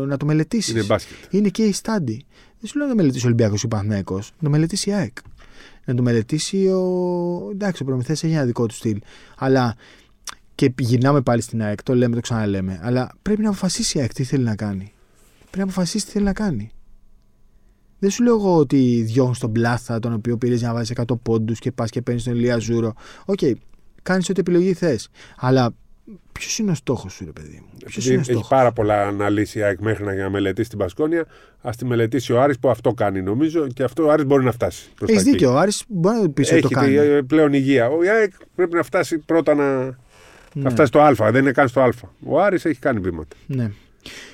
να 0.08 0.18
το 0.18 0.26
μελετήσεις. 0.26 0.74
Είναι 0.74 0.84
μπάσκετ. 0.84 1.16
Είναι 1.30 1.50
case 1.50 1.74
study. 1.82 2.18
Δεν 2.60 2.72
σου 2.72 2.78
λέω 2.78 2.88
να 2.88 2.94
το 2.94 2.96
μελετήσει 2.96 3.24
ο 3.26 3.28
Ολυμπιακός 3.28 3.62
ή 3.62 3.66
ο 3.66 3.68
Παναθηναϊκός, 3.68 4.32
Να 4.40 4.44
το 4.44 4.50
μελετήσει 4.50 4.90
η 4.90 4.94
ΑΕΚ. 4.94 5.18
Να 5.86 5.96
το 5.96 6.02
μελετήσει 6.02 6.68
ο. 6.68 7.50
Εντάξει, 7.52 7.82
ο 7.82 7.86
Προμηθέας 7.86 8.16
έχει 8.22 8.34
ένα 8.34 8.46
δικό 8.46 8.66
του 8.66 8.74
στυλ. 8.74 9.02
Αλλά. 9.38 9.76
Και 10.56 10.74
γυρνάμε 10.80 11.22
πάλι 11.22 11.42
στην 11.42 11.62
ΑΕΚ, 11.62 11.84
το 11.84 11.96
λέμε, 11.96 12.16
το 12.16 12.22
ξαναλέμε. 12.22 12.80
Αλλά 12.84 13.12
πρέπει 13.22 13.42
να 13.42 13.50
αποφασίσει 13.50 13.98
η 13.98 14.02
ΑΕΚ 14.02 14.14
τι 14.14 14.24
θέλει 14.24 14.44
να 14.44 14.56
κάνει. 14.56 14.94
Πρέπει 15.40 15.58
να 15.58 15.64
αποφασίσει 15.64 16.06
τι 16.06 16.12
θέλει 16.12 16.26
να 16.26 16.34
κάνει. 16.34 16.72
Δεν 18.00 18.10
σου 18.10 18.24
λέω 18.24 18.36
εγώ 18.36 18.58
ότι 18.58 19.02
διώχνεις 19.06 19.40
τον 19.40 19.52
Πλάθα, 19.52 20.00
τον 20.00 20.14
οποίο 20.14 20.38
πήρες 20.38 20.60
για 20.60 20.68
να 20.68 20.74
βάζεις 20.74 20.96
100 20.96 21.20
πόντους 21.24 21.60
και 21.60 21.72
πας 21.72 21.90
και 21.90 22.02
παίρνεις 22.02 22.24
τον 22.24 22.34
Ηλία 22.34 22.58
Ζούρο. 22.58 22.94
Οκ, 23.26 23.40
κάνεις 24.04 24.30
ό,τι 24.30 24.40
επιλογή 24.40 24.74
θες. 24.74 25.10
Αλλά 25.38 25.76
ποιος 26.32 26.58
είναι 26.60 26.72
ο 26.72 26.76
στόχος 26.76 27.14
σου, 27.14 27.26
ρε 27.26 27.32
παιδί 27.32 27.62
μου; 27.62 27.78
Ποιος 27.80 27.96
Επειδή 27.96 28.08
είναι 28.08 28.18
ο 28.18 28.20
έχει 28.22 28.32
στόχος; 28.32 28.48
πάρα 28.48 28.72
πολλά 28.72 29.08
αναλύσει 29.08 29.60
η 29.60 29.62
ΑΕΚ 29.64 29.80
μέχρι 29.80 30.04
να, 30.06 30.14
για 30.14 30.24
να 30.24 30.30
μελετήσει 30.30 30.70
την 30.70 30.78
Μπασκόνια. 30.78 31.26
Ας 31.62 31.70
τη 31.78 31.86
μελετήσει 31.86 32.34
ο 32.34 32.42
Άρης 32.42 32.60
που 32.60 32.70
αυτό 32.70 32.94
κάνει 32.94 33.22
νομίζω 33.22 33.68
και 33.68 33.84
αυτό 33.84 34.04
ο 34.06 34.12
Άρης 34.12 34.26
μπορεί 34.26 34.44
να 34.44 34.52
φτάσει. 34.52 34.90
προς 34.96 35.08
τα 35.10 35.14
Έχεις 35.16 35.26
εκεί. 35.28 35.32
δίκιο. 35.32 35.54
Ο 35.54 35.58
Άρης 35.58 35.84
μπορεί 35.88 36.18
να 36.22 36.30
πει 36.30 36.42
ότι 36.42 36.52
Έχει 36.54 36.62
το 36.62 36.70
κάνει. 36.70 36.98
τη- 36.98 37.24
πλέον 37.24 37.54
υγεία. 37.54 37.90
Ο 37.90 37.98
ΑΕΚ 38.18 38.34
πρέπει 38.56 38.76
να 38.76 38.84
φτάσει 38.84 39.18
πρώτα 39.18 39.54
να, 39.56 39.84
Ναι. 40.54 40.64
Θα 40.64 40.70
φτάσει 40.70 40.88
στο 40.88 41.00
Α, 41.24 41.32
δεν 41.32 41.42
είναι 41.42 41.52
καν 41.52 41.68
στο 41.68 41.82
Α. 41.82 41.90
Ο 42.26 42.42
Άρης 42.42 42.66
έχει 42.66 42.80
κάνει 42.80 43.00
βήματα. 43.00 43.36
Ναι. 43.48 43.72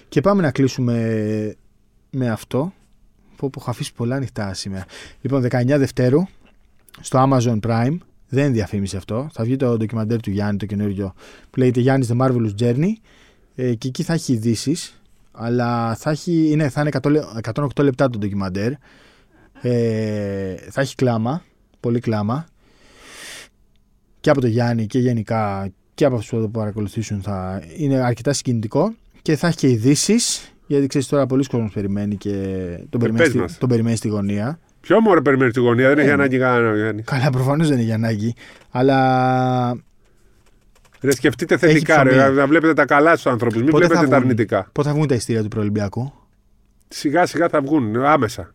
Και 0.10 0.22
πάμε 0.22 0.42
να 0.42 0.52
κλείσουμε 0.52 1.56
με 2.10 2.30
αυτό. 2.30 2.74
Που 3.36 3.50
έχω 3.58 3.70
αφήσει 3.70 3.94
πολλά 3.94 4.16
ανοιχτά 4.16 4.54
σήμερα. 4.54 4.86
Λοιπόν, 5.22 5.42
19 5.42 5.78
Δευτέρου 5.78 6.24
στο 7.02 7.30
Amazon 7.30 7.60
Prime. 7.68 7.98
Δεν 8.30 8.44
είναι 8.44 8.54
διαφήμιση 8.54 8.98
αυτό. 8.98 9.30
Θα 9.34 9.44
βγει 9.44 9.56
το 9.56 9.78
ντοκιμαντέρ 9.78 10.20
του 10.22 10.32
Γιάννη, 10.32 10.58
το 10.58 10.66
καινούριο, 10.66 11.14
που 11.50 11.60
λέγεται 11.60 11.80
Γιάννης 11.80 12.10
The 12.14 12.18
Marvelous 12.22 12.52
Journey. 12.60 12.92
Ε, 13.56 13.74
και 13.74 13.88
εκεί 13.88 14.04
θα 14.04 14.14
έχει 14.14 14.34
ειδήσεις. 14.34 15.02
Αλλά 15.32 15.96
θα, 15.96 16.10
έχει, 16.10 16.50
είναι, 16.52 16.70
θα 16.70 16.82
είναι 16.82 16.90
100 17.02 17.10
λε- 17.12 17.24
108 17.54 17.84
λεπτά 17.84 18.10
το 18.10 18.18
ντοκιμαντέρ. 18.18 18.72
Ε, 19.62 20.56
θα 20.70 20.82
έχει 20.82 20.96
κλάμα. 20.96 21.44
Πολύ 21.80 22.00
κλάμα. 22.00 22.46
Και 24.20 24.30
από 24.30 24.42
το 24.42 24.48
Γιάννη 24.48 24.86
και 24.88 25.00
γενικά 25.00 25.70
και 25.94 26.06
από 26.06 26.16
αυτούς 26.16 26.30
που 26.30 26.36
θα 26.36 26.42
το 26.42 26.50
παρακολουθήσουν 26.50 27.22
θα 27.22 27.64
είναι 27.78 27.96
αρκετά 28.00 28.34
συγκινητικό. 28.34 28.94
Και 29.22 29.36
θα 29.36 29.48
έχει 29.48 29.58
και 29.58 29.70
ειδήσεις. 29.70 30.54
Γιατί 30.68 30.88
ξέρεις 30.88 31.08
τώρα, 31.08 31.26
πολλοί 31.26 31.46
κόσμος 31.46 31.72
περιμένει 31.74 32.16
και 32.16 32.32
τον 32.90 33.00
περιμένει, 33.00 33.24
πες 33.24 33.28
στη, 33.28 33.38
μας. 33.38 33.58
τον 33.58 33.70
περιμένει 33.70 33.96
στη 33.96 34.08
γωνία. 34.08 34.60
Ποιο 34.90 35.02
μωρέ 35.02 35.22
περιμένεις 35.22 35.54
τη 35.54 35.60
γωνία, 35.60 35.88
δεν 35.88 35.98
έχει 36.00 36.08
Ε, 36.08 36.12
ανάγκη 36.12 36.38
κανένα. 36.38 36.76
Γιάννης. 36.76 37.06
Καλά, 37.06 37.30
προφανώς 37.30 37.68
δεν 37.68 37.78
είναι 37.78 37.86
για 37.86 37.96
ανάγκη. 37.96 38.34
Αλλά 38.72 38.98
Ρε, 41.02 41.12
σκεφτείτε 41.12 41.58
θετικά, 41.58 42.04
ρε, 42.04 42.10
ψωμί. 42.18 42.36
να 42.36 42.48
βλέπετε 42.48 42.74
τα 42.74 42.86
καλά 42.86 43.12
στους 43.16 43.32
ανθρώπους. 43.32 43.62
Μην 43.62 43.72
Πότε 43.72 43.84
θα 43.84 43.88
βλέπετε 43.90 44.10
τα 44.10 44.16
βγουν; 44.18 44.30
αρνητικά. 44.30 44.70
πότε 44.72 44.88
θα 44.88 44.94
βγουν 44.94 45.08
τα 45.08 45.16
ειστήρια 45.16 45.42
του 45.42 45.48
προελμπιακού; 45.48 46.14
Σιγά 46.88 47.26
σιγά 47.26 47.50
θα 47.50 47.62
βγουν 47.62 47.96
άμεσα. 47.96 48.54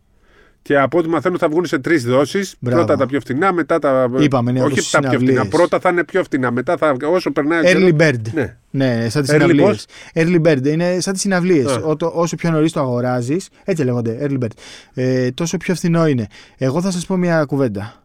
Και 0.67 0.79
από 0.79 0.97
ό,τι 0.97 1.09
μαθαίνω 1.09 1.37
θα 1.37 1.49
βγουν 1.49 1.65
σε 1.65 1.79
τρεις 1.79 2.03
δόσεις. 2.05 2.55
Μπράβο. 2.59 2.83
Πρώτα 2.85 2.97
τα 2.97 3.05
πιο 3.05 3.19
φτηνά, 3.19 3.53
μετά 3.53 3.79
τα. 3.79 4.09
Είπαμε, 4.19 4.51
ναι, 4.51 4.61
Όχι 4.61 4.71
όπως 4.71 4.89
τα 4.89 4.99
πιο 4.99 5.07
συναυλίες. 5.09 5.37
φτηνά. 5.39 5.49
Πρώτα 5.57 5.79
θα 5.79 5.89
είναι 5.89 6.03
πιο 6.03 6.23
φτηνά. 6.23 6.51
Μετά 6.51 6.77
θα. 6.77 6.95
Όσο 7.11 7.31
περνάει. 7.31 7.59
ο 7.59 7.63
Early 7.63 7.93
καιρός- 7.95 8.15
bird. 8.15 8.21
Ναι. 8.33 8.57
Ναι, 8.69 9.09
σαν 9.09 9.21
τις 9.21 9.31
Early 9.31 9.33
συναυλίες. 9.39 9.67
πώς; 9.67 9.85
Early 10.13 10.41
bird 10.41 10.65
είναι 10.65 10.99
σαν 10.99 11.13
τις 11.13 11.21
συναυλίες. 11.21 11.71
Α. 11.77 11.81
Όσο 12.13 12.35
πιο 12.35 12.51
νωρίς 12.51 12.71
το 12.71 12.79
αγοράζεις, 12.79 13.49
έτσι 13.63 13.83
λέγονται, 13.83 14.17
early 14.21 14.37
bird, 14.43 14.49
ε, 14.93 15.31
τόσο 15.31 15.57
πιο 15.57 15.75
φθηνό 15.75 16.07
είναι. 16.07 16.27
Εγώ 16.57 16.81
θα 16.81 16.91
σας 16.91 17.05
πω 17.05 17.15
μια 17.17 17.43
κουβέντα. 17.45 18.03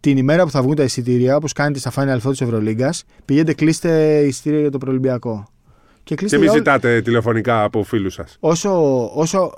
Την 0.00 0.16
ημέρα 0.16 0.44
που 0.44 0.50
θα 0.50 0.62
βγουν 0.62 0.74
τα 0.74 0.82
εισιτήρια, 0.82 1.36
όπως 1.36 1.52
κάνετε 1.52 1.78
στα 1.78 1.92
Final 1.96 2.16
Four 2.26 2.30
της 2.30 2.40
Ευρωλίγκας, 2.40 3.04
πηγαίνετε 3.24 3.52
κλείστε 3.54 4.18
εισιτήρια 4.26 4.60
για 4.60 4.70
το 4.70 4.78
προελμπιακό. 4.78 5.46
Και 6.02 6.14
κλείστε 6.14 6.36
Και 6.36 6.42
μην 6.42 6.52
για 6.52 6.60
ό- 6.60 6.64
ζητάτε 6.64 7.00
τηλεφωνικά 7.02 7.62
από 7.62 7.82
φίλους 7.82 8.14
σας. 8.14 8.36
όσο, 8.40 9.04
όσο 9.14 9.52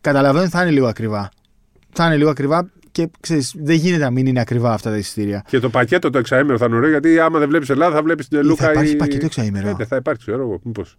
καταλαβαίνω 0.00 0.48
θα 0.48 0.62
είναι 0.62 0.70
λίγο 0.70 0.86
ακριβά. 0.86 1.30
Θα 1.92 2.06
είναι 2.06 2.16
λίγο 2.16 2.30
ακριβά 2.30 2.70
και 2.92 3.08
ξέρεις, 3.20 3.54
δεν 3.58 3.76
γίνεται 3.76 4.02
να 4.04 4.10
μην 4.10 4.26
είναι 4.26 4.40
ακριβά 4.40 4.72
αυτά 4.72 4.90
τα 4.90 4.96
εισιτήρια. 4.96 5.44
Και 5.48 5.58
το 5.58 5.70
πακέτο 5.70 6.10
το 6.10 6.18
εξαήμερο 6.18 6.58
θα 6.58 6.64
είναι 6.66 6.76
ωραίο 6.76 6.90
γιατί 6.90 7.18
άμα 7.18 7.38
δεν 7.38 7.48
βλέπεις 7.48 7.68
Ελλάδα 7.70 7.94
θα 7.94 8.02
βλέπεις 8.02 8.28
την 8.28 8.38
Ή 8.38 8.44
Λούκα. 8.44 8.64
θα 8.64 8.70
υπάρχει 8.70 8.96
πακέτο 8.96 9.26
εξαήμερο. 9.26 9.68
Ε, 9.68 9.74
δεν 9.74 9.86
θα 9.86 9.96
υπάρχει, 9.96 10.20
ξέρω 10.20 10.42
εγώ. 10.42 10.60
Μήπως. 10.62 10.98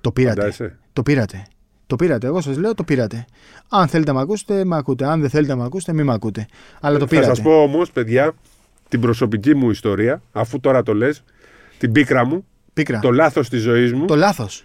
Το 0.00 0.12
πήρατε. 0.12 0.40
Φαντάζεσαι. 0.40 0.78
Το 0.92 1.02
πήρατε. 1.02 1.46
Το 1.86 1.96
πήρατε. 1.96 2.26
Εγώ 2.26 2.40
σας 2.40 2.56
λέω 2.56 2.74
το 2.74 2.84
πήρατε. 2.84 3.24
Αν 3.68 3.88
θέλετε 3.88 4.10
να 4.10 4.16
με 4.16 4.22
ακούσετε, 4.22 4.64
με 4.64 4.76
ακούτε. 4.76 5.06
Αν 5.06 5.20
δεν 5.20 5.30
θέλετε 5.30 5.52
να 5.52 5.58
με 5.58 5.64
ακούσετε, 5.64 5.92
μην 5.92 6.04
με 6.06 6.12
ακούτε. 6.12 6.46
Αλλά 6.80 6.98
το 6.98 7.06
Θα 7.06 7.10
πήρατε. 7.20 7.34
σα 7.34 7.42
πω 7.42 7.62
όμως, 7.62 7.90
παιδιά, 7.90 8.32
την 8.88 9.00
προσωπική 9.00 9.54
μου 9.54 9.70
ιστορία, 9.70 10.22
αφού 10.32 10.60
τώρα 10.60 10.82
το 10.82 10.94
λες, 10.94 11.24
την 11.78 11.92
πίκρα 11.92 12.24
μου, 12.24 12.46
Πίκρα. 12.72 12.98
το 12.98 13.10
λάθος 13.10 13.48
της 13.48 13.60
ζωής 13.62 13.92
μου, 13.92 14.04
Το 14.04 14.16
λάθος. 14.16 14.64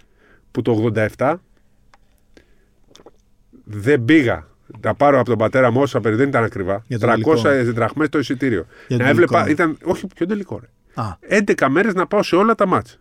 που 0.50 0.62
το 0.62 0.72
87 1.16 1.34
δεν 3.64 4.04
πήγα. 4.04 4.46
Τα 4.84 4.94
πάρω 4.94 5.18
από 5.18 5.28
τον 5.28 5.38
πατέρα 5.38 5.70
μου 5.70 5.80
όσα 5.80 6.00
περί 6.00 6.16
δεν 6.16 6.28
ήταν 6.28 6.44
ακριβά. 6.44 6.84
Για 6.86 6.98
το 6.98 7.06
300 7.06 7.42
τελικό. 7.42 7.72
δραχμές 7.72 8.08
το 8.08 8.18
εισιτήριο. 8.18 8.66
Για 8.88 8.96
το 8.98 9.02
να 9.02 9.08
έβλεπα, 9.08 9.42
τελικό. 9.42 9.62
ήταν, 9.62 9.78
όχι 9.82 10.06
πιο 10.14 10.26
τελικό 10.26 10.60
ρε. 10.60 10.66
Α, 11.02 11.16
11 11.28 11.68
μέρες 11.68 11.94
να 11.94 12.06
πάω 12.06 12.22
σε 12.22 12.36
όλα 12.36 12.54
τα 12.54 12.66
μάτς. 12.66 13.00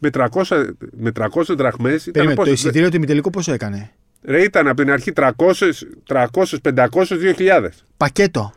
Με 0.00 0.10
300, 0.10 0.74
με 0.90 1.10
300 1.12 1.54
δραχμές 1.56 2.00
ήταν 2.00 2.12
περίμενε. 2.12 2.34
πώς- 2.36 2.46
Το 2.46 2.52
εισιτήριο 2.52 2.88
του 2.90 2.96
ημιτελικού 2.96 3.30
πόσο 3.30 3.52
έκανε; 3.52 3.90
Ρε, 4.24 4.42
ήταν 4.42 4.68
από 4.68 4.82
την 4.82 4.90
αρχή 4.90 5.12
300, 5.12 5.86
300 6.06 6.60
500, 6.62 7.16
2000. 7.16 7.68
Πακέτο. 7.96 8.52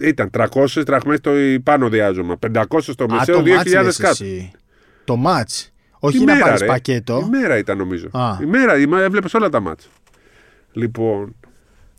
Ήταν 0.00 0.30
300 0.30 0.82
δραχμές 0.86 1.20
το 1.20 1.30
πάνω 1.62 1.88
διάζωμα. 1.88 2.36
500 2.38 2.92
στο 2.92 3.04
Α, 3.04 3.06
μεσαίο, 3.14 3.34
το 3.42 3.42
μάτς 3.50 3.62
2000 3.70 3.82
λες 3.84 3.96
κάτω. 3.96 4.24
εσύ. 4.24 4.50
Το 5.04 5.16
μάτς. 5.16 5.72
Όχι 5.98 6.16
Η 6.16 6.24
να 6.24 6.32
μέρα, 6.32 6.44
πάρεις 6.44 6.60
ρε. 6.60 6.66
πακέτο. 6.66 7.22
Η 7.26 7.28
μέρα 7.28 7.58
ήταν 7.58 7.76
νομίζω. 7.78 8.08
Α. 8.12 8.38
Η 8.42 8.44
μέρα, 8.46 8.78
η 8.78 8.86
μέρα 8.86 9.02
έβλεπες 9.04 9.34
όλα 9.34 9.48
τα 9.48 9.60
μάτια. 9.60 9.88
Λοιπόν. 10.72 11.34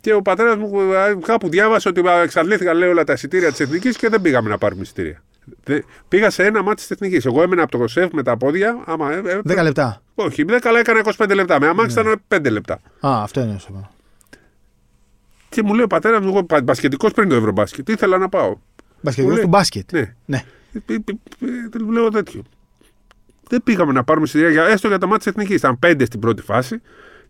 Και 0.04 0.12
ο 0.14 0.22
πατέρας 0.22 0.56
μου 0.56 0.94
α, 0.96 1.14
κάπου 1.22 1.48
διάβασε 1.48 1.88
ότι 1.88 2.08
α, 2.08 2.20
εξαντλήθηκαν 2.22 2.76
λέει, 2.76 2.88
όλα 2.88 3.04
τα 3.04 3.12
εισιτήρια 3.12 3.50
της 3.50 3.60
εθνικής 3.60 3.96
και 3.96 4.08
δεν 4.08 4.20
πήγαμε 4.20 4.48
να 4.48 4.58
πάρουμε 4.58 4.82
εισιτήρια. 4.82 5.22
Δεν- 5.64 5.84
πήγα 6.08 6.30
σε 6.30 6.44
ένα 6.44 6.62
μάτι 6.62 6.76
της 6.80 6.90
εθνικής. 6.90 7.24
Εγώ 7.24 7.42
έμενα 7.42 7.62
από 7.62 7.78
το 7.78 7.88
σεφ 7.88 8.12
με 8.12 8.22
τα 8.22 8.36
πόδια. 8.36 8.82
Άμα, 8.84 9.12
ε, 9.12 9.22
ε, 9.26 9.40
10 9.44 9.62
λεπτά. 9.62 10.02
όχι, 10.14 10.44
10 10.44 10.68
αλλά 10.68 10.78
έκανα 10.78 10.98
25 10.98 11.34
λεπτά. 11.34 11.60
Με 11.60 11.66
αμάξι 11.66 12.00
ήταν 12.00 12.22
5 12.28 12.50
λεπτά. 12.50 12.74
Α, 13.00 13.22
αυτό 13.22 13.40
είναι 13.40 13.54
όσο 13.54 13.72
πάω. 13.72 13.82
Και 15.48 15.62
μου 15.62 15.74
λέει 15.74 15.84
ο 15.84 15.86
πατέρας 15.86 16.20
μου, 16.20 16.28
εγώ 16.28 16.46
μπασκετικός 16.64 17.12
πριν 17.12 17.28
το 17.28 17.34
Ευρωμπάσκετ, 17.34 17.88
ήθελα 17.88 18.18
να 18.18 18.28
πάω. 18.28 18.56
Μπασκετικός 19.00 19.34
λέει- 19.34 19.44
του 19.44 19.50
μπάσκετ. 19.50 19.92
Ναι. 19.92 20.14
Ναι. 20.24 20.44
Ε, 20.72 20.92
ε, 20.92 20.94
ε, 20.94 21.46
ε, 21.46 21.68
Του 21.78 21.90
λέω 21.90 22.08
τέτοιο. 22.08 22.42
Δεν 23.48 23.62
πήγαμε 23.62 23.92
να 23.92 24.04
πάρουμε 24.04 24.24
εισιτήρια 24.26 24.50
για- 24.50 24.64
έστω 24.64 24.88
για 24.88 24.98
τα 24.98 25.06
μάτια 25.06 25.18
της 25.32 25.32
εθνικής. 25.40 25.56
Ήταν 25.56 25.78
πέντε 25.78 26.04
στην 26.04 26.20
πρώτη 26.20 26.42
φάση 26.42 26.80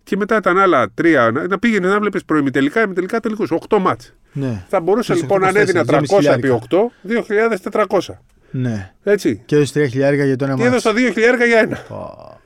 και 0.05 0.17
μετά 0.17 0.37
ήταν 0.37 0.59
άλλα 0.59 0.91
τρία. 0.95 1.31
Να, 1.31 1.47
να 1.47 1.59
πήγαινε 1.59 1.89
να 1.89 2.01
βλέπεις 2.01 2.25
προημιτελικά, 2.25 2.83
ημιτελικά 2.83 3.21
τελικούς. 3.21 3.51
Οκτώ 3.51 3.79
μάτια. 3.79 4.11
Ναι. 4.33 4.65
Θα 4.69 4.81
μπορούσα 4.81 5.13
Και 5.13 5.19
σε 5.19 5.25
λοιπόν 5.25 5.41
να 5.41 5.47
24, 5.47 5.51
ανέδινα 5.51 5.85
2.500 5.87 6.01
300 6.21 6.25
επί 6.25 6.59
8, 6.71 6.77
2.400. 7.71 7.99
ναι. 8.51 8.93
Έτσι. 9.03 9.43
Και 9.45 9.57
έδωσε 9.57 9.85
3 9.85 9.89
χιλιάρικα 9.91 10.25
για 10.25 10.37
το 10.37 10.45
ένα 10.45 10.55
Και 10.55 10.63
μάτς. 10.69 10.85
έδωσα 10.85 11.13
2.000 11.15 11.47
για 11.47 11.59
ένα. 11.59 11.97
Ω, 11.97 12.39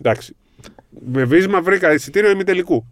Εντάξει. 0.00 0.36
Με 1.06 1.24
βίσμα 1.24 1.60
βρήκα 1.62 1.92
εισιτήριο 1.92 2.30
ημιτελικού. 2.30 2.86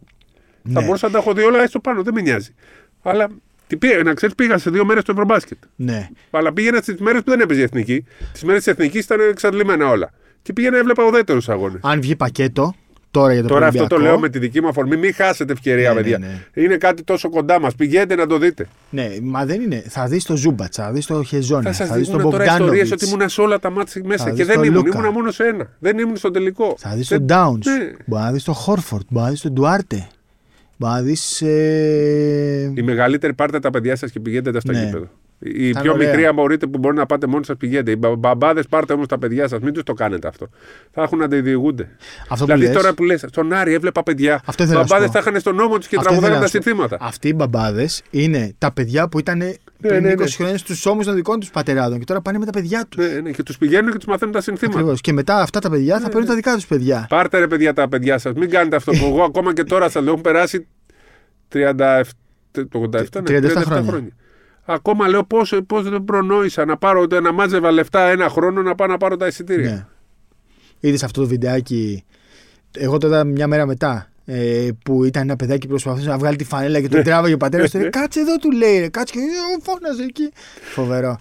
Θα 0.72 0.81
Ναι. 0.81 0.87
μπορούσα 0.87 1.07
να 1.07 1.12
τα 1.12 1.18
έχω 1.18 1.33
δει 1.33 1.43
όλα 1.43 1.62
έστω 1.62 1.81
πάνω, 1.81 2.03
δεν 2.03 2.14
με 2.14 2.20
νοιάζει. 2.20 2.55
Αλλά 3.03 3.29
τι 3.66 3.77
πήγα, 3.77 4.03
να 4.03 4.14
ξέρεις, 4.14 4.35
πήγα 4.35 4.59
σε 4.59 4.70
δύο 4.70 4.85
μέρες 4.85 5.03
στο 5.03 5.12
Ευρωμπάσκετ. 5.12 5.59
Ναι. 5.77 6.09
Αλλά 6.31 6.53
πήγαινα 6.53 6.81
στις 6.81 7.01
μέρες 7.01 7.22
που 7.22 7.31
δεν 7.31 7.41
έπαιζε 7.41 7.61
η 7.61 7.62
εθνική. 7.62 8.05
Τις 8.33 8.43
μέρες 8.43 8.62
της 8.64 8.72
εθνικής 8.72 9.05
ήταν 9.05 9.20
εξαντλημένα 9.31 9.89
όλα. 9.89 10.11
Και 10.43 10.53
πήγαινα 10.53 10.77
έβλεπα 10.79 11.05
ουδέτερους 11.05 11.49
αγώνες. 11.49 11.81
Αν 11.83 12.01
βγει 12.01 12.16
πακέτο 12.16 12.75
τώρα 13.21 13.33
για 13.33 13.43
το 13.43 13.49
Τώρα 13.49 13.67
αυτό 13.67 13.87
το 13.87 13.95
Ολυμπιακό, 13.95 14.17
λέω 14.17 14.21
με 14.23 14.29
τη 14.29 14.39
δική 14.39 14.61
μου 14.61 14.69
αφορμή. 14.69 14.97
Μην 14.97 15.15
χάσετε 15.15 15.53
ευκαιρία, 15.53 15.89
Ναι, 15.89 15.95
ναι, 15.95 16.01
παιδιά. 16.01 16.19
ναι. 16.19 16.62
Είναι 16.62 16.77
κάτι 16.77 17.03
τόσο 17.03 17.31
κοντά 17.31 17.61
μας. 17.61 17.75
Πηγαίνετε 17.75 18.15
να 18.15 18.27
το 18.27 18.39
δείτε. 18.39 18.69
Ναι, 18.91 19.09
μα 19.23 19.45
δεν 19.45 19.61
είναι. 19.61 19.83
Θα 19.89 20.07
δεις 20.07 20.25
το 20.25 20.37
Ζούμπατσα, 20.37 20.85
θα 20.85 20.93
δεις 20.93 21.07
το 21.07 21.23
Χεζόνια, 21.23 21.73
Θα 21.73 21.85
θα, 21.85 21.87
σα 21.87 21.95
δει 21.99 22.05
τον 22.05 22.15
δείχνω 22.15 22.31
τώρα 22.31 22.45
ιστορίες 22.45 22.69
Μπογκδάνοβιτ. 22.69 23.03
ότι 23.03 23.07
ήμουν 23.15 23.29
σε 23.29 23.41
όλα 23.41 23.59
τα 23.59 23.71
μάτια 23.71 24.03
μέσα. 24.05 24.25
Θα 24.25 24.31
Και 24.31 24.37
δεις 24.37 24.47
δεν 24.47 24.55
τον 24.55 24.65
ήμουν. 24.65 24.85
Λούκα. 24.85 24.99
Ήμουν 24.99 25.12
μόνο 25.12 25.31
σε 25.31 25.45
ένα. 25.45 25.69
Δεν 25.79 25.99
ήμουν 25.99 26.17
στο 26.17 26.31
τελικό. 26.31 26.75
Θα 26.79 26.95
δεις 26.95 27.09
Δεν- 27.09 27.19
τον 27.19 27.27
Ντάουνς. 27.27 27.67
Ναι. 27.67 27.73
Μπορεί 28.07 28.23
να 28.23 28.33
δεις 28.33 28.45
τον 28.45 28.55
Χόρφορντ, 28.55 29.05
μπορεί 29.09 29.25
να 29.25 29.31
δεις 29.31 29.41
τον 29.41 29.53
Ντουάρτε. 29.53 30.07
Μπορεί 30.77 30.93
να 30.93 31.01
δεις. 31.03 31.43
Ε... 31.43 32.73
Η 32.75 32.83
μεγαλύτερη 32.83 33.35
πάρτε 33.35 33.59
τα 33.59 33.71
παιδιά 33.71 33.97
σας 33.97 34.11
και 34.11 34.21
πηγαίνετε 34.21 34.61
στο 34.61 34.73
Ναι. 34.73 34.91
Γήπεδο. 35.45 35.64
Η 35.68 35.72
Θα 35.72 35.80
πιο 35.80 35.90
είναι 35.95 36.05
μικρή, 36.05 36.16
ωραία. 36.16 36.28
αν 36.28 36.34
μπορείτε, 36.34 36.66
που 36.66 36.78
μπορεί 36.78 36.97
να 36.97 37.07
πάτε 37.07 37.26
μόνοι 37.26 37.45
σας, 37.45 37.57
πηγαίνετε. 37.57 37.90
Οι 37.90 37.99
μπαμπάδες 38.18 38.66
πάρτε 38.66 38.92
όμως 38.92 39.07
τα 39.07 39.18
παιδιά 39.18 39.49
σας. 39.49 39.61
Μην 39.61 39.72
τους 39.72 39.82
το 39.82 39.92
κάνετε 39.92 40.28
αυτό. 40.28 40.49
Θα 40.90 41.03
έχουν 41.03 41.18
να 41.18 41.28
τα 41.28 41.40
διηγούνται. 41.40 41.88
Αυτό 42.28 42.45
που 42.45 42.53
Δηλαδή 42.53 42.72
λες, 42.72 42.82
τώρα 42.82 42.95
που 42.95 43.05
λες, 43.05 43.24
στον 43.28 43.53
Άρη 43.53 43.72
έβλεπα 43.74 44.03
παιδιά. 44.03 44.40
Αυτό 44.45 44.62
ήθελα 44.62 44.78
να 44.78 44.86
σου 44.86 44.92
Μπαμπάδες 44.92 45.12
πω. 45.16 45.22
τα 45.22 45.30
είχαν 45.30 45.40
στον 45.40 45.55
νόμο 45.55 45.78
τους 45.78 45.86
και 45.88 45.97
Αυτό 45.97 46.09
τραγουδάνε 46.09 46.34
ήθελα 46.34 46.51
τα 46.51 46.57
να 46.57 46.62
σου 46.62 46.70
πω. 46.70 46.86
συνθήματα. 46.86 47.07
Αυτοί 47.07 47.28
οι 47.28 47.32
μπαμπάδες 47.36 48.03
είναι 48.11 48.55
τα 48.59 48.72
παιδιά 48.72 49.09
που 49.09 49.18
ήταν 49.18 49.38
πριν 49.80 50.03
ναι, 50.03 50.12
20 50.12 50.16
ναι. 50.18 50.26
χρόνια 50.26 50.59
στους 50.59 50.86
ώμους 50.86 51.07
των 51.07 51.14
δικών 51.14 51.40
τους 51.40 51.51
πατεράδων 51.51 51.99
και 51.99 52.05
τώρα 52.05 52.20
πάνε 52.20 52.38
με 52.38 52.45
τα 52.45 52.51
παιδιά 52.53 52.86
τους. 52.88 53.07
Ναι, 53.12 53.20
ναι, 53.20 53.30
και 53.30 53.42
τους 53.42 53.59
πηγαίνουν 53.59 53.90
και 53.90 53.97
τους 53.97 54.07
μαθαίνουν 54.07 54.34
τα 54.34 54.40
συνθήματα. 54.40 54.78
Ακριβώς. 54.78 55.01
Και 55.01 55.12
μετά 55.12 55.40
αυτά 55.40 55.59
τα 55.61 55.70
παιδιά 55.70 55.95
Ναι, 55.95 56.01
θα 56.01 56.09
παίρνουν 56.09 56.26
τα 56.26 56.34
δικά 56.34 56.55
τους 56.55 56.66
παιδιά. 56.66 57.07
Πάρτε 57.09 57.38
ρε 57.38 57.47
παιδιά 57.47 57.72
τα 57.72 57.88
παιδιά 57.88 58.18
σας. 58.18 58.32
Μην 58.32 58.51
κάνετε 58.51 58.76
αυτό 58.76 58.92
που 58.92 59.05
εγώ 59.05 59.22
ακόμα 59.22 59.53
και 59.53 59.64
τώρα 59.64 59.88
σας 59.88 60.03
λέω. 60.03 60.11
Έχουν 60.11 60.22
περάσει 60.22 60.66
37, 61.53 62.01
το 62.53 62.88
87, 62.92 63.22
ναι, 63.30 63.40
37 63.40 63.82
χρόνια. 63.86 64.12
Ακόμα 64.65 65.09
λέω 65.09 65.25
πώς 65.25 65.61
πώς 65.67 65.89
δεν 65.89 66.05
προνόησα 66.05 66.65
να 66.65 66.77
πάρω 66.77 67.07
να 67.23 67.33
μάζευα 67.33 67.71
λεφτά 67.71 68.01
ένα 68.01 68.29
χρόνο 68.29 68.62
να 68.62 68.75
πάω 68.75 68.87
να 68.87 68.97
πάρω 68.97 69.17
τα 69.17 69.27
εισιτήρια. 69.27 69.71
Ναι. 69.71 69.87
Είδες 70.81 71.03
αυτό 71.03 71.21
το 71.21 71.27
βιντεάκι. 71.27 72.05
Εγώ 72.79 72.99
το 72.99 73.07
είδα 73.07 73.25
μια 73.25 73.47
μέρα 73.47 73.67
μετά. 73.67 74.09
Ε, 74.27 74.68
που 74.85 75.05
ήταν 75.05 75.22
ένα 75.22 75.37
παιδάκι 75.37 75.61
που 75.66 75.68
προσπαθούσε 75.68 76.09
να 76.09 76.18
βγάλει 76.18 76.37
τη 76.37 76.45
φανέλα 76.45 76.81
και 76.81 76.89
τον 76.89 77.03
τράβαγε 77.03 77.35
ο 77.35 77.37
πατέρας 77.37 77.70
του. 77.70 77.79
Κάτσε 77.91 78.20
εδώ, 78.20 78.37
του 78.37 78.51
λέει. 78.51 78.79
Ρε, 78.79 78.89
κάτσε 78.89 79.14
και 79.14 79.20
ε, 79.20 79.62
φώναζε 79.62 80.03
εκεί. 80.03 80.31
Φοβερό. 80.75 81.18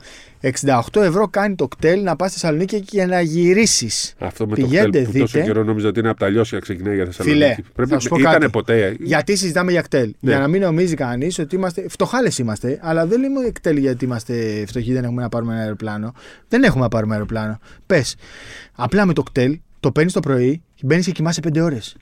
68 0.94 1.02
ευρώ 1.02 1.28
κάνει 1.28 1.56
το 1.56 1.68
κτέλ 1.68 2.04
να 2.04 2.16
πας 2.16 2.32
στη 2.32 2.40
Θεσσαλονίκη 2.40 2.80
και 2.82 3.06
να 3.06 3.22
γυρίσεις. 3.22 4.14
Αυτό 4.20 4.48
με 4.48 4.56
Πηγαίνετε, 4.56 4.84
το 4.84 4.90
κτέλ 4.90 5.06
που 5.06 5.12
τόσο 5.20 5.26
δείτε. 5.38 5.46
καιρό 5.52 5.64
νόμιζα 5.64 5.88
ότι 5.88 6.00
είναι 6.00 6.10
από 6.10 6.20
τα 6.20 6.30
λιώσια 6.30 6.60
ξεκινάει 6.60 6.96
για 6.96 7.06
Θεσσαλονίκη. 7.06 7.44
Φιλέ, 7.46 7.56
Πρέπει 7.76 7.90
θα 7.92 8.00
σου 8.00 8.10
πω 8.10 8.18
ήτανε 8.20 8.38
κάτι. 8.38 8.50
ποτέ. 8.52 8.86
ε. 8.86 8.96
Γιατί 9.00 9.36
συζητάμε 9.36 9.72
για 9.72 9.82
κτέλ. 9.82 10.14
Ναι. 10.20 10.32
Για 10.32 10.40
να 10.40 10.48
μην 10.48 10.62
νομίζει 10.62 10.96
κανείς 10.96 11.40
ότι 11.40 11.56
είμαστε. 11.56 11.86
Φτωχάλες 11.90 12.38
είμαστε, 12.38 12.80
αλλά 12.82 13.06
δεν 13.06 13.20
λέμε 13.20 13.50
κτέλ 13.52 13.78
γιατί 13.78 14.06
είμαστε 14.06 14.64
φτωχοί, 14.68 14.94
δεν 14.94 15.04
έχουμε 15.04 15.22
να 15.22 15.30
πάρουμε 15.30 15.54
ένα 15.54 15.62
αεροπλάνο. 15.62 16.14
Δεν 16.48 16.64
έχουμε 16.64 16.82
να 16.84 16.90
πάρουμε 16.90 17.14
αεροπλάνο. 17.14 17.60
Πες, 17.86 18.16
απλά 18.76 19.06
με 19.06 19.14
το 19.14 19.24
κτέλ 19.24 19.60
το 19.80 19.92
παίρνεις 19.92 20.14
το 20.14 20.20
πρωί 20.20 20.62
και 20.76 20.82
μπαίνεις 20.86 21.06
και 21.06 21.12
κοιμάσαι 21.12 21.42
5 21.54 21.60
ώρες. 21.64 21.96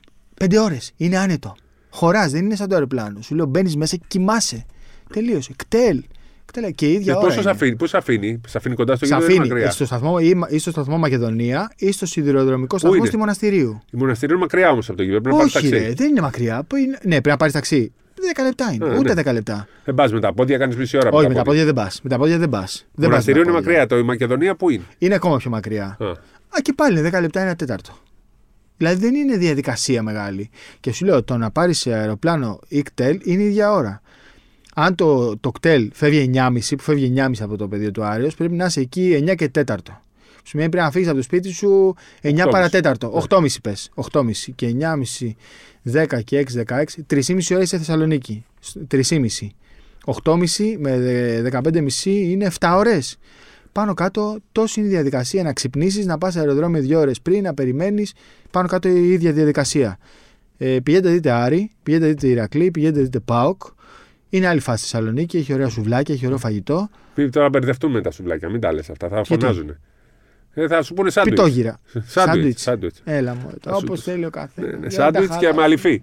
5 0.44 0.56
ώρες. 0.62 0.92
Είναι 0.96 1.18
άνετο. 1.18 1.56
Χωράς, 1.90 2.32
δεν 2.32 2.44
είναι 2.44 2.56
σαν 2.56 2.68
το 2.68 2.74
αεροπλάνο. 2.74 3.20
Σου 3.22 3.34
λέω 3.34 3.46
μπαίνεις 3.46 3.76
μέσα 3.76 3.96
και 3.96 4.04
κοιμάσαι. 4.08 4.64
Τελείωσε. 5.12 5.52
Κτέλ. 5.56 6.02
Κτέλε, 6.44 6.70
Και 6.70 6.86
η 6.88 6.92
ίδια 6.92 7.16
ώρα. 7.16 7.26
Πόσο 7.26 7.40
είναι. 7.40 7.50
αφήνει, 7.50 7.76
πώς 7.76 7.94
αφήνει, 7.94 8.40
σε 8.46 8.58
αφήνει 8.58 8.74
κοντά 8.74 8.96
στο 8.96 9.06
Σε 9.06 9.14
γήπεδο 9.14 9.32
ή 9.32 9.34
αφήνει 9.36 9.48
μακριά; 9.48 9.70
στο 9.70 9.84
σταθμό, 9.86 10.16
ή, 10.20 10.34
ή 10.48 10.58
στο 10.58 10.70
σταθμό 10.70 10.98
Μακεδονία 10.98 11.72
ή 11.76 11.92
στο 11.92 12.06
σιδηροδρομικό 12.06 12.78
σταθμό 12.78 12.96
είναι; 12.96 13.06
στη 13.06 13.16
Μοναστηρίου. 13.16 13.80
Η 13.92 13.96
μοναστηρίου 13.96 14.34
είναι 14.34 14.44
μακριά 14.44 14.70
όμως 14.70 14.88
από 14.88 14.96
το 14.96 15.02
γήπεδο. 15.02 15.20
Πρέπει 15.20 15.36
να 15.36 15.42
πάρεις 15.42 15.54
Όχι, 15.56 15.68
ταξί. 15.70 15.86
ρε, 15.86 15.92
δεν 15.94 16.08
είναι 16.08 16.20
μακριά. 16.20 16.62
Πού 16.66 16.76
είναι- 16.76 16.98
Ναι, 17.02 17.10
πρέπει 17.10 17.28
να 17.28 17.36
πάρεις 17.36 17.52
ταξί. 17.54 17.92
10 18.14 18.42
λεπτά 18.42 18.72
είναι. 18.72 18.84
Α, 18.84 18.96
Ούτε 18.98 19.14
ναι. 19.14 19.22
10 19.22 19.32
λεπτά. 19.32 19.66
Δεν 19.84 19.94
πας 19.94 20.12
με 20.12 20.20
τα 20.20 20.32
πόδια, 20.32 20.58
κάνεις 20.58 20.76
μισή 20.76 20.96
ώρα. 20.96 21.10
Όχι, 21.12 21.28
με 21.28 21.34
τα 21.34 21.42
πόδια 21.42 21.64
δεν 21.64 21.74
πας. 21.74 22.00
Με 22.02 22.08
τα 22.08 22.18
πόδια 22.18 22.38
δεν 22.38 22.48
πας. 22.48 22.86
Το 22.96 23.02
μοναστήριο 23.02 23.42
είναι 23.42 23.52
μακριά. 23.52 23.86
Το 23.86 23.98
η 23.98 24.02
Μακεδονία 24.02 24.54
που 24.56 24.70
είναι; 24.70 24.82
Είναι 24.98 25.14
ακόμα 25.14 25.36
πιο 25.36 25.50
μακριά. 25.50 25.96
Α, 26.00 26.06
Α, 26.56 26.60
και 26.62 26.72
πάλι 26.72 26.98
είναι 26.98 27.08
10 27.08 27.20
λεπτά, 27.20 27.40
ένα 27.40 27.54
τέταρτο. 27.56 27.98
Δηλαδή 28.82 29.00
δεν 29.00 29.14
είναι 29.14 29.36
διαδικασία 29.36 30.02
μεγάλη. 30.02 30.50
Και 30.80 30.92
σου 30.92 31.04
λέω, 31.04 31.22
το 31.22 31.36
να 31.36 31.50
πάρεις 31.50 31.86
αεροπλάνο 31.86 32.60
ή 32.68 32.82
κτέλ 32.82 33.20
είναι 33.24 33.42
η 33.42 33.46
ίδια 33.46 33.72
ώρα. 33.72 34.02
Αν 34.74 34.94
το, 34.94 35.36
το 35.38 35.50
κτέλ 35.50 35.90
φεύγει 35.92 36.30
9.30, 36.34 36.58
που 36.76 36.82
φεύγει 36.82 37.12
9.30 37.16 37.30
από 37.40 37.56
το 37.56 37.68
πεδίο 37.68 37.90
του 37.90 38.04
Άρεος, 38.04 38.34
πρέπει 38.34 38.54
να 38.54 38.64
είσαι 38.64 38.80
εκεί 38.80 39.24
9 39.28 39.34
και 39.34 39.50
4. 39.54 39.76
Σου 39.86 40.48
σημαίνει 40.48 40.68
πρέπει 40.68 40.84
να 40.84 40.90
φύγεις 40.90 41.08
από 41.08 41.16
το 41.16 41.22
σπίτι 41.22 41.50
σου 41.50 41.94
9 42.22 42.36
8.30. 42.36 42.48
παρατέταρτο. 42.50 43.26
8.30 43.28 43.46
πες. 43.62 43.90
8.30 44.12 44.30
και 44.54 44.76
9.30, 45.84 46.04
10 46.04 46.22
και 46.24 46.46
6, 46.52 46.62
16. 46.66 46.84
3,5 47.10 47.38
ώρε 47.54 47.64
σε 47.64 47.78
Θεσσαλονίκη. 47.78 48.44
3,5. 48.90 49.26
8.30 50.24 50.36
με 50.78 51.50
15.30 51.52 52.04
είναι 52.04 52.50
7 52.58 52.74
ώρες. 52.76 53.18
Πάνω 53.72 53.94
κάτω, 53.94 54.38
τόση 54.52 54.80
είναι 54.80 54.88
η 54.88 54.92
διαδικασία 54.92 55.42
να 55.42 55.52
ξυπνήσεις, 55.52 56.06
να 56.06 56.18
πας 56.18 56.36
αεροδρόμιο 56.36 56.80
δύο 56.80 56.98
ώρες 57.00 57.20
πριν, 57.20 57.42
να 57.42 57.54
περιμένεις. 57.54 58.12
Πάνω 58.50 58.68
κάτω 58.68 58.88
η 58.88 59.10
ίδια 59.12 59.32
διαδικασία. 59.32 59.98
Ε, 60.58 60.78
πηγαίνετε 60.82 61.10
δείτε 61.10 61.30
Άρη, 61.30 61.70
πηγαίνετε 61.82 62.08
δείτε 62.10 62.26
Ηρακλή, 62.26 62.70
πηγαίνετε 62.70 63.00
δείτε 63.00 63.20
Πάοκ. 63.20 63.62
Είναι 64.28 64.46
άλλη 64.46 64.60
φάση 64.60 64.84
στη 64.84 64.90
Θεσσαλονίκη, 64.92 65.36
έχει 65.36 65.52
ωραία 65.52 65.68
σουβλάκια, 65.68 66.14
έχει 66.14 66.26
ωραίο 66.26 66.38
φαγητό. 66.38 66.88
Μην 67.14 67.30
τώρα 67.30 67.48
μπερδευτούμε 67.48 67.92
με 67.94 68.00
τα 68.02 68.10
σουβλάκια, 68.10 68.48
μην 68.50 68.60
τα 68.60 68.72
λες 68.72 68.90
αυτά. 68.90 69.08
Θα 69.08 69.20
Γιατί; 69.20 69.42
φωνάζουν. 69.44 69.76
Ε, 70.54 70.66
θα 70.68 70.82
σου 70.82 70.94
πούνε 70.94 71.10
σάντουιτς. 71.10 71.36
Πιτόγυρα. 71.42 71.78
Σάντουιτς. 72.06 72.62
σάντουιτς. 72.62 73.00
Έλα 73.04 73.34
μου, 73.34 73.50
Θα 73.60 73.74
σου- 73.74 73.80
όπως 73.88 74.02
θέλει 74.02 74.24
ο 74.24 74.30
καθένας. 74.30 74.70
Ναι, 74.70 74.76
ναι, 74.76 74.90
Σάντουιτς 74.90 75.36
και 75.36 75.52
με 75.52 75.62
αληφή. 75.62 76.02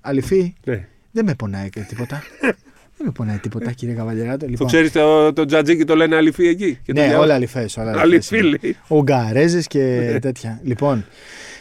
Αληφή, 0.00 0.54
Ναι. 0.64 0.88
δεν 1.10 1.24
με 1.24 1.34
πονάει 1.34 1.68
και 1.70 1.80
τίποτα. 1.80 2.22
δεν 3.02 3.06
με 3.08 3.12
πονάει 3.12 3.38
τίποτα, 3.38 3.72
κύριε 3.72 3.94
Καβαλιεράτο. 3.94 4.38
Το 4.44 4.46
Λοιπόν, 4.50 4.66
ξέρεις 4.66 4.92
το, 4.92 5.32
το 5.32 5.44
τζατζίκι 5.44 5.84
το 5.84 5.96
λένε 5.96 6.16
αληφή 6.16 6.46
εκεί. 6.46 6.78
Και 6.84 6.92
το 6.92 7.00
ναι, 7.00 7.06
διαβάζω. 7.06 7.22
όλα 7.22 7.34
αληθέ. 7.34 7.68
Όλα 7.76 7.90
αληθές 8.00 8.32
Αληφή 8.32 8.38
είναι. 8.48 8.58
λέει. 8.62 8.76
Ουγγαρέζες 8.88 9.66
και 9.66 10.18
τέτοια. 10.20 10.60
Λοιπόν, 10.62 11.04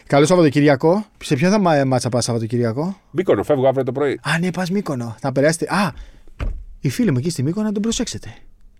καλό 0.07 0.25
Σαββατοκυριακό. 0.25 1.05
Σε 1.23 1.35
ποιο 1.35 1.49
θα 1.49 1.59
μα- 1.59 1.85
μάτσα 1.85 2.09
πας 2.09 2.23
Σαββατοκυριακό; 2.23 2.99
Μήκονο, 3.11 3.43
φεύγω 3.43 3.67
αύριο 3.67 3.83
το 3.83 3.91
πρωί. 3.91 4.19
Α, 4.23 4.39
ναι, 4.39 4.51
πας 4.51 4.69
Μύκονο. 4.69 5.15
Θα 5.19 5.31
περάσετε. 5.31 5.65
Α, 5.75 5.93
οι 6.79 6.89
φίλοι 6.89 7.11
μου 7.11 7.17
εκεί 7.17 7.29
στη 7.29 7.43
Μύκονο 7.43 7.65
να 7.65 7.71
τον 7.71 7.81
προσέξετε. 7.81 8.33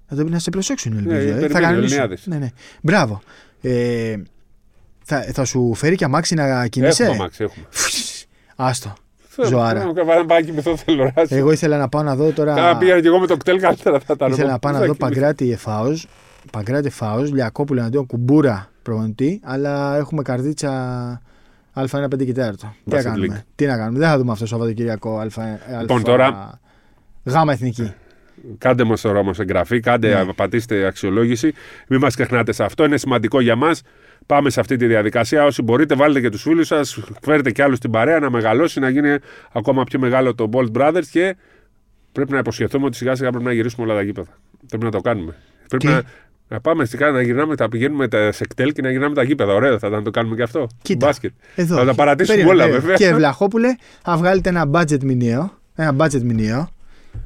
Να, 0.09 0.17
τον, 0.17 0.29
να 0.29 0.39
σε 0.39 0.49
προσέξουν, 0.49 0.97
ελπίζω. 0.97 1.15
Ναι, 1.15 1.21
ε. 1.21 1.23
περιμένουν 1.25 1.51
θα 1.51 1.59
οι 1.59 1.61
κανονίσουν. 1.63 1.83
Ελληνιάδες. 1.97 2.27
Ναι, 2.27 2.37
ναι. 2.37 2.47
Μπράβο. 2.81 3.21
Ε, 3.61 4.15
θα, 5.03 5.21
θα 5.33 5.45
σου 5.45 5.73
φέρει 5.73 5.95
και 5.95 6.03
αμάξι 6.05 6.35
να 6.35 6.67
κινείσαι; 6.67 7.03
Έχουμε 7.03 7.15
αμάξι, 7.17 7.43
έχουμε. 7.43 7.65
Άστο. 8.55 8.93
Ζωάρα. 9.45 9.79
Θέλω 9.79 9.93
να 10.17 10.25
πάω 10.25 10.37
εκεί 10.37 10.51
με 10.51 10.61
το 10.61 10.75
θέλω. 10.77 11.11
Εγώ 11.29 11.51
ήθελα 11.51 11.77
να 11.77 11.89
πάω 11.89 12.03
να 12.03 12.15
δω 12.15 12.31
τώρα. 12.31 12.55
Θα 12.55 12.77
πήγα 12.77 12.99
και 13.01 13.07
εγώ 13.07 13.19
με 13.19 13.27
το 13.27 13.37
κτέλ 13.37 13.59
καλύτερα 13.59 13.99
θα 13.99 14.15
τα 14.15 14.27
Ήθελα 14.27 14.51
να 14.51 14.59
πάω 14.59 14.71
να 14.73 14.79
δω 14.79 14.95
Παγκράτη 14.95 15.51
Εφάος, 15.51 16.07
Παγκράτη 16.51 16.87
Εφάος, 16.87 17.31
Λιακόπουλο 17.31 17.79
εναντίον 17.79 18.05
Κουμπούρα 18.05 18.69
προπονητή, 18.81 19.39
αλλά 19.43 19.97
έχουμε 19.97 20.21
καρδίτσα 20.21 21.21
Α1 21.75 22.03
5 22.03 22.25
και 22.25 22.33
4. 22.33 22.33
Τι 22.33 22.35
να 22.35 22.99
Basket 22.99 23.03
κάνουμε; 23.03 23.27
League. 23.39 23.43
Τι 23.55 23.65
να 23.65 23.77
κάνουμε; 23.77 23.99
Δεν 23.99 24.07
θα 24.07 24.17
δούμε 24.17 24.31
αυτό 24.31 24.43
το 24.43 24.49
Σαββατοκυριακό 24.49 25.19
Α1. 25.19 25.79
Λοιπόν, 25.81 26.03
τώρα- 26.03 26.59
Γάμα 27.23 27.51
εθνική. 27.51 27.93
Κάντε 28.57 28.83
μας 28.83 29.01
τώρα 29.01 29.19
όμω 29.19 29.31
εγγραφή, 29.39 29.79
κάντε, 29.79 30.23
Ναι. 30.23 30.33
πατήστε 30.33 30.85
αξιολόγηση. 30.85 31.53
Μην 31.87 31.99
μας 31.99 32.13
ξεχνάτε 32.15 32.51
σε 32.51 32.63
αυτό. 32.63 32.85
Είναι 32.85 32.97
σημαντικό 32.97 33.39
για 33.41 33.55
μας. 33.55 33.81
Πάμε 34.33 34.49
σε 34.49 34.59
αυτή 34.59 34.75
τη 34.75 34.87
διαδικασία. 34.87 35.43
Όσοι 35.45 35.61
μπορείτε, 35.61 35.95
βάλτε 35.95 36.21
και 36.21 36.29
τους 36.29 36.41
φίλους 36.41 36.67
σας. 36.67 36.99
Φέρετε 37.21 37.51
και 37.51 37.63
άλλους 37.63 37.77
στην 37.77 37.91
παρέα 37.91 38.19
να 38.19 38.29
μεγαλώσει, 38.29 38.79
να 38.79 38.89
γίνει 38.89 39.17
ακόμα 39.51 39.83
πιο 39.83 39.99
μεγάλο 39.99 40.35
το 40.35 40.49
Bolt 40.53 40.71
Brothers 40.71 41.05
και 41.11 41.35
πρέπει 42.11 42.31
να 42.31 42.37
υποσχεθούμε 42.37 42.85
ότι 42.85 42.97
σιγά 42.97 43.15
σιγά 43.15 43.29
πρέπει 43.29 43.45
να 43.45 43.53
γυρίσουμε 43.53 43.85
όλα 43.85 43.95
τα 43.95 44.01
γήπεδα. 44.01 44.37
Πρέπει 44.67 44.83
να 44.83 44.91
το 44.91 44.99
κάνουμε. 45.01 45.35
Πρέπει 45.67 45.85
Τι; 45.85 45.91
να, 45.91 46.01
να 46.47 46.59
πάμε 46.59 46.85
σιγά 46.85 47.11
να 47.11 47.21
γυρνάμε, 47.21 47.55
τα 47.55 47.69
πηγαίνουμε 47.69 48.07
τα, 48.07 48.31
σε 48.31 48.45
κτέλ 48.47 48.71
και 48.71 48.81
να 48.81 48.91
γυρνάμε 48.91 49.15
τα 49.15 49.23
γήπεδα. 49.23 49.53
Ωραίο 49.53 49.79
θα 49.79 49.87
ήταν 49.87 49.99
να 49.99 50.01
το 50.05 50.11
κάνουμε 50.11 50.35
και 50.35 50.43
αυτό. 50.43 50.67
Κοίτα. 50.81 51.05
Μπάσκετ. 51.05 51.31
Εδώ. 51.55 51.75
Θα 51.75 51.85
τα 51.85 51.93
παρατήσουμε 51.93 52.37
Περίμενε, 52.37 52.61
όλα, 52.61 52.71
περίμενε. 52.71 52.93
βέβαια. 52.93 53.09
Και 53.09 53.15
Βλαχόπουλε, 53.15 53.75
θα 54.01 54.17
βγάλετε 54.17 54.49
ένα 54.49 54.69
budget 54.73 55.03
μηνιαίο. 55.03 55.51
Ένα 55.75 55.95
budget 55.97 56.21
μηνιαίο. 56.21 56.69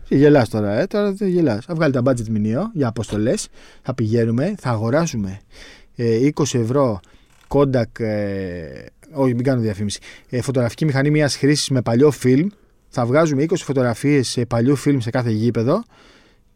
Και 0.08 0.16
γελάς 0.16 0.50
τώρα, 0.50 0.80
ε, 0.80 0.86
τώρα 0.88 1.12
δεν 1.12 1.28
γελάς. 1.28 1.66
Θα 1.66 1.76
βγάλετε 1.76 1.98
ένα 1.98 2.12
budget 2.12 2.28
μηνιαίο 2.30 2.72
για 2.74 2.88
αποστολές. 2.88 3.48
Θα 3.82 3.94
πηγαίνουμε, 3.94 4.56
θα 4.60 4.70
αγοράσουμε 4.70 5.30
ε, 5.30 5.83
20 5.98 6.58
ευρώ 6.60 7.00
Kodak, 7.48 8.00
ε, 8.00 8.86
όχι 9.14 9.34
μην 9.34 9.44
κάνω 9.44 9.62
διαφήμιση, 9.62 10.00
ε, 10.30 10.42
φωτογραφική 10.42 10.86
μηχανή 10.86 11.10
μιας 11.10 11.36
χρήσης 11.36 11.70
με 11.70 11.82
παλιό 11.82 12.12
φιλμ. 12.12 12.48
Θα 12.90 13.06
βγάζουμε 13.06 13.44
20 13.44 13.56
φωτογραφίες 13.56 14.28
σε 14.28 14.46
παλιού 14.46 14.76
φιλμ 14.76 15.00
σε 15.00 15.10
κάθε 15.10 15.30
γήπεδο 15.30 15.84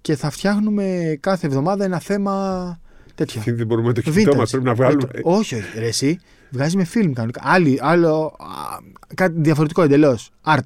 και 0.01 0.15
θα 0.15 0.29
φτιάχνουμε 0.29 1.17
κάθε 1.19 1.47
εβδομάδα 1.47 1.83
ένα 1.83 1.99
θέμα 1.99 2.79
τέτοιο. 3.15 3.41
Τι, 3.41 3.51
Δεν 3.51 3.65
μπορούμε 3.67 3.93
το 3.93 4.01
κινητό 4.01 4.35
μα, 4.35 4.43
Vintage. 4.43 4.47
πρέπει 4.49 4.65
να 4.65 4.73
βγάλουμε. 4.73 5.07
Ε, 5.13 5.21
το- 5.21 5.29
όχι, 5.29 5.55
όχι. 5.55 5.79
Ρε, 5.79 5.87
εσύ 5.87 6.19
βγάζει 6.49 6.77
με 6.77 6.83
φιλμ 6.83 7.13
κανονικά. 7.13 7.41
Άλλη, 7.43 7.77
άλλο. 7.81 8.35
α, 8.39 8.77
κάτι 9.15 9.33
διαφορετικό 9.41 9.81
εντελώς. 9.81 10.31
Art. 10.45 10.59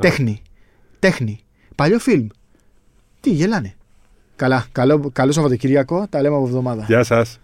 Τέχνη. 0.00 0.42
Τέχνη. 0.98 1.40
Παλιό 1.74 1.98
φιλμ. 1.98 2.26
Τι 3.20 3.30
γελάνε. 3.30 3.74
Καλά. 4.36 4.66
Καλό, 4.72 5.10
καλό 5.12 5.32
Σαββατοκύριακο. 5.32 6.06
Τα 6.10 6.22
λέμε 6.22 6.36
από 6.36 6.44
εβδομάδα. 6.44 6.84
Γεια 6.86 7.02
σας. 7.04 7.40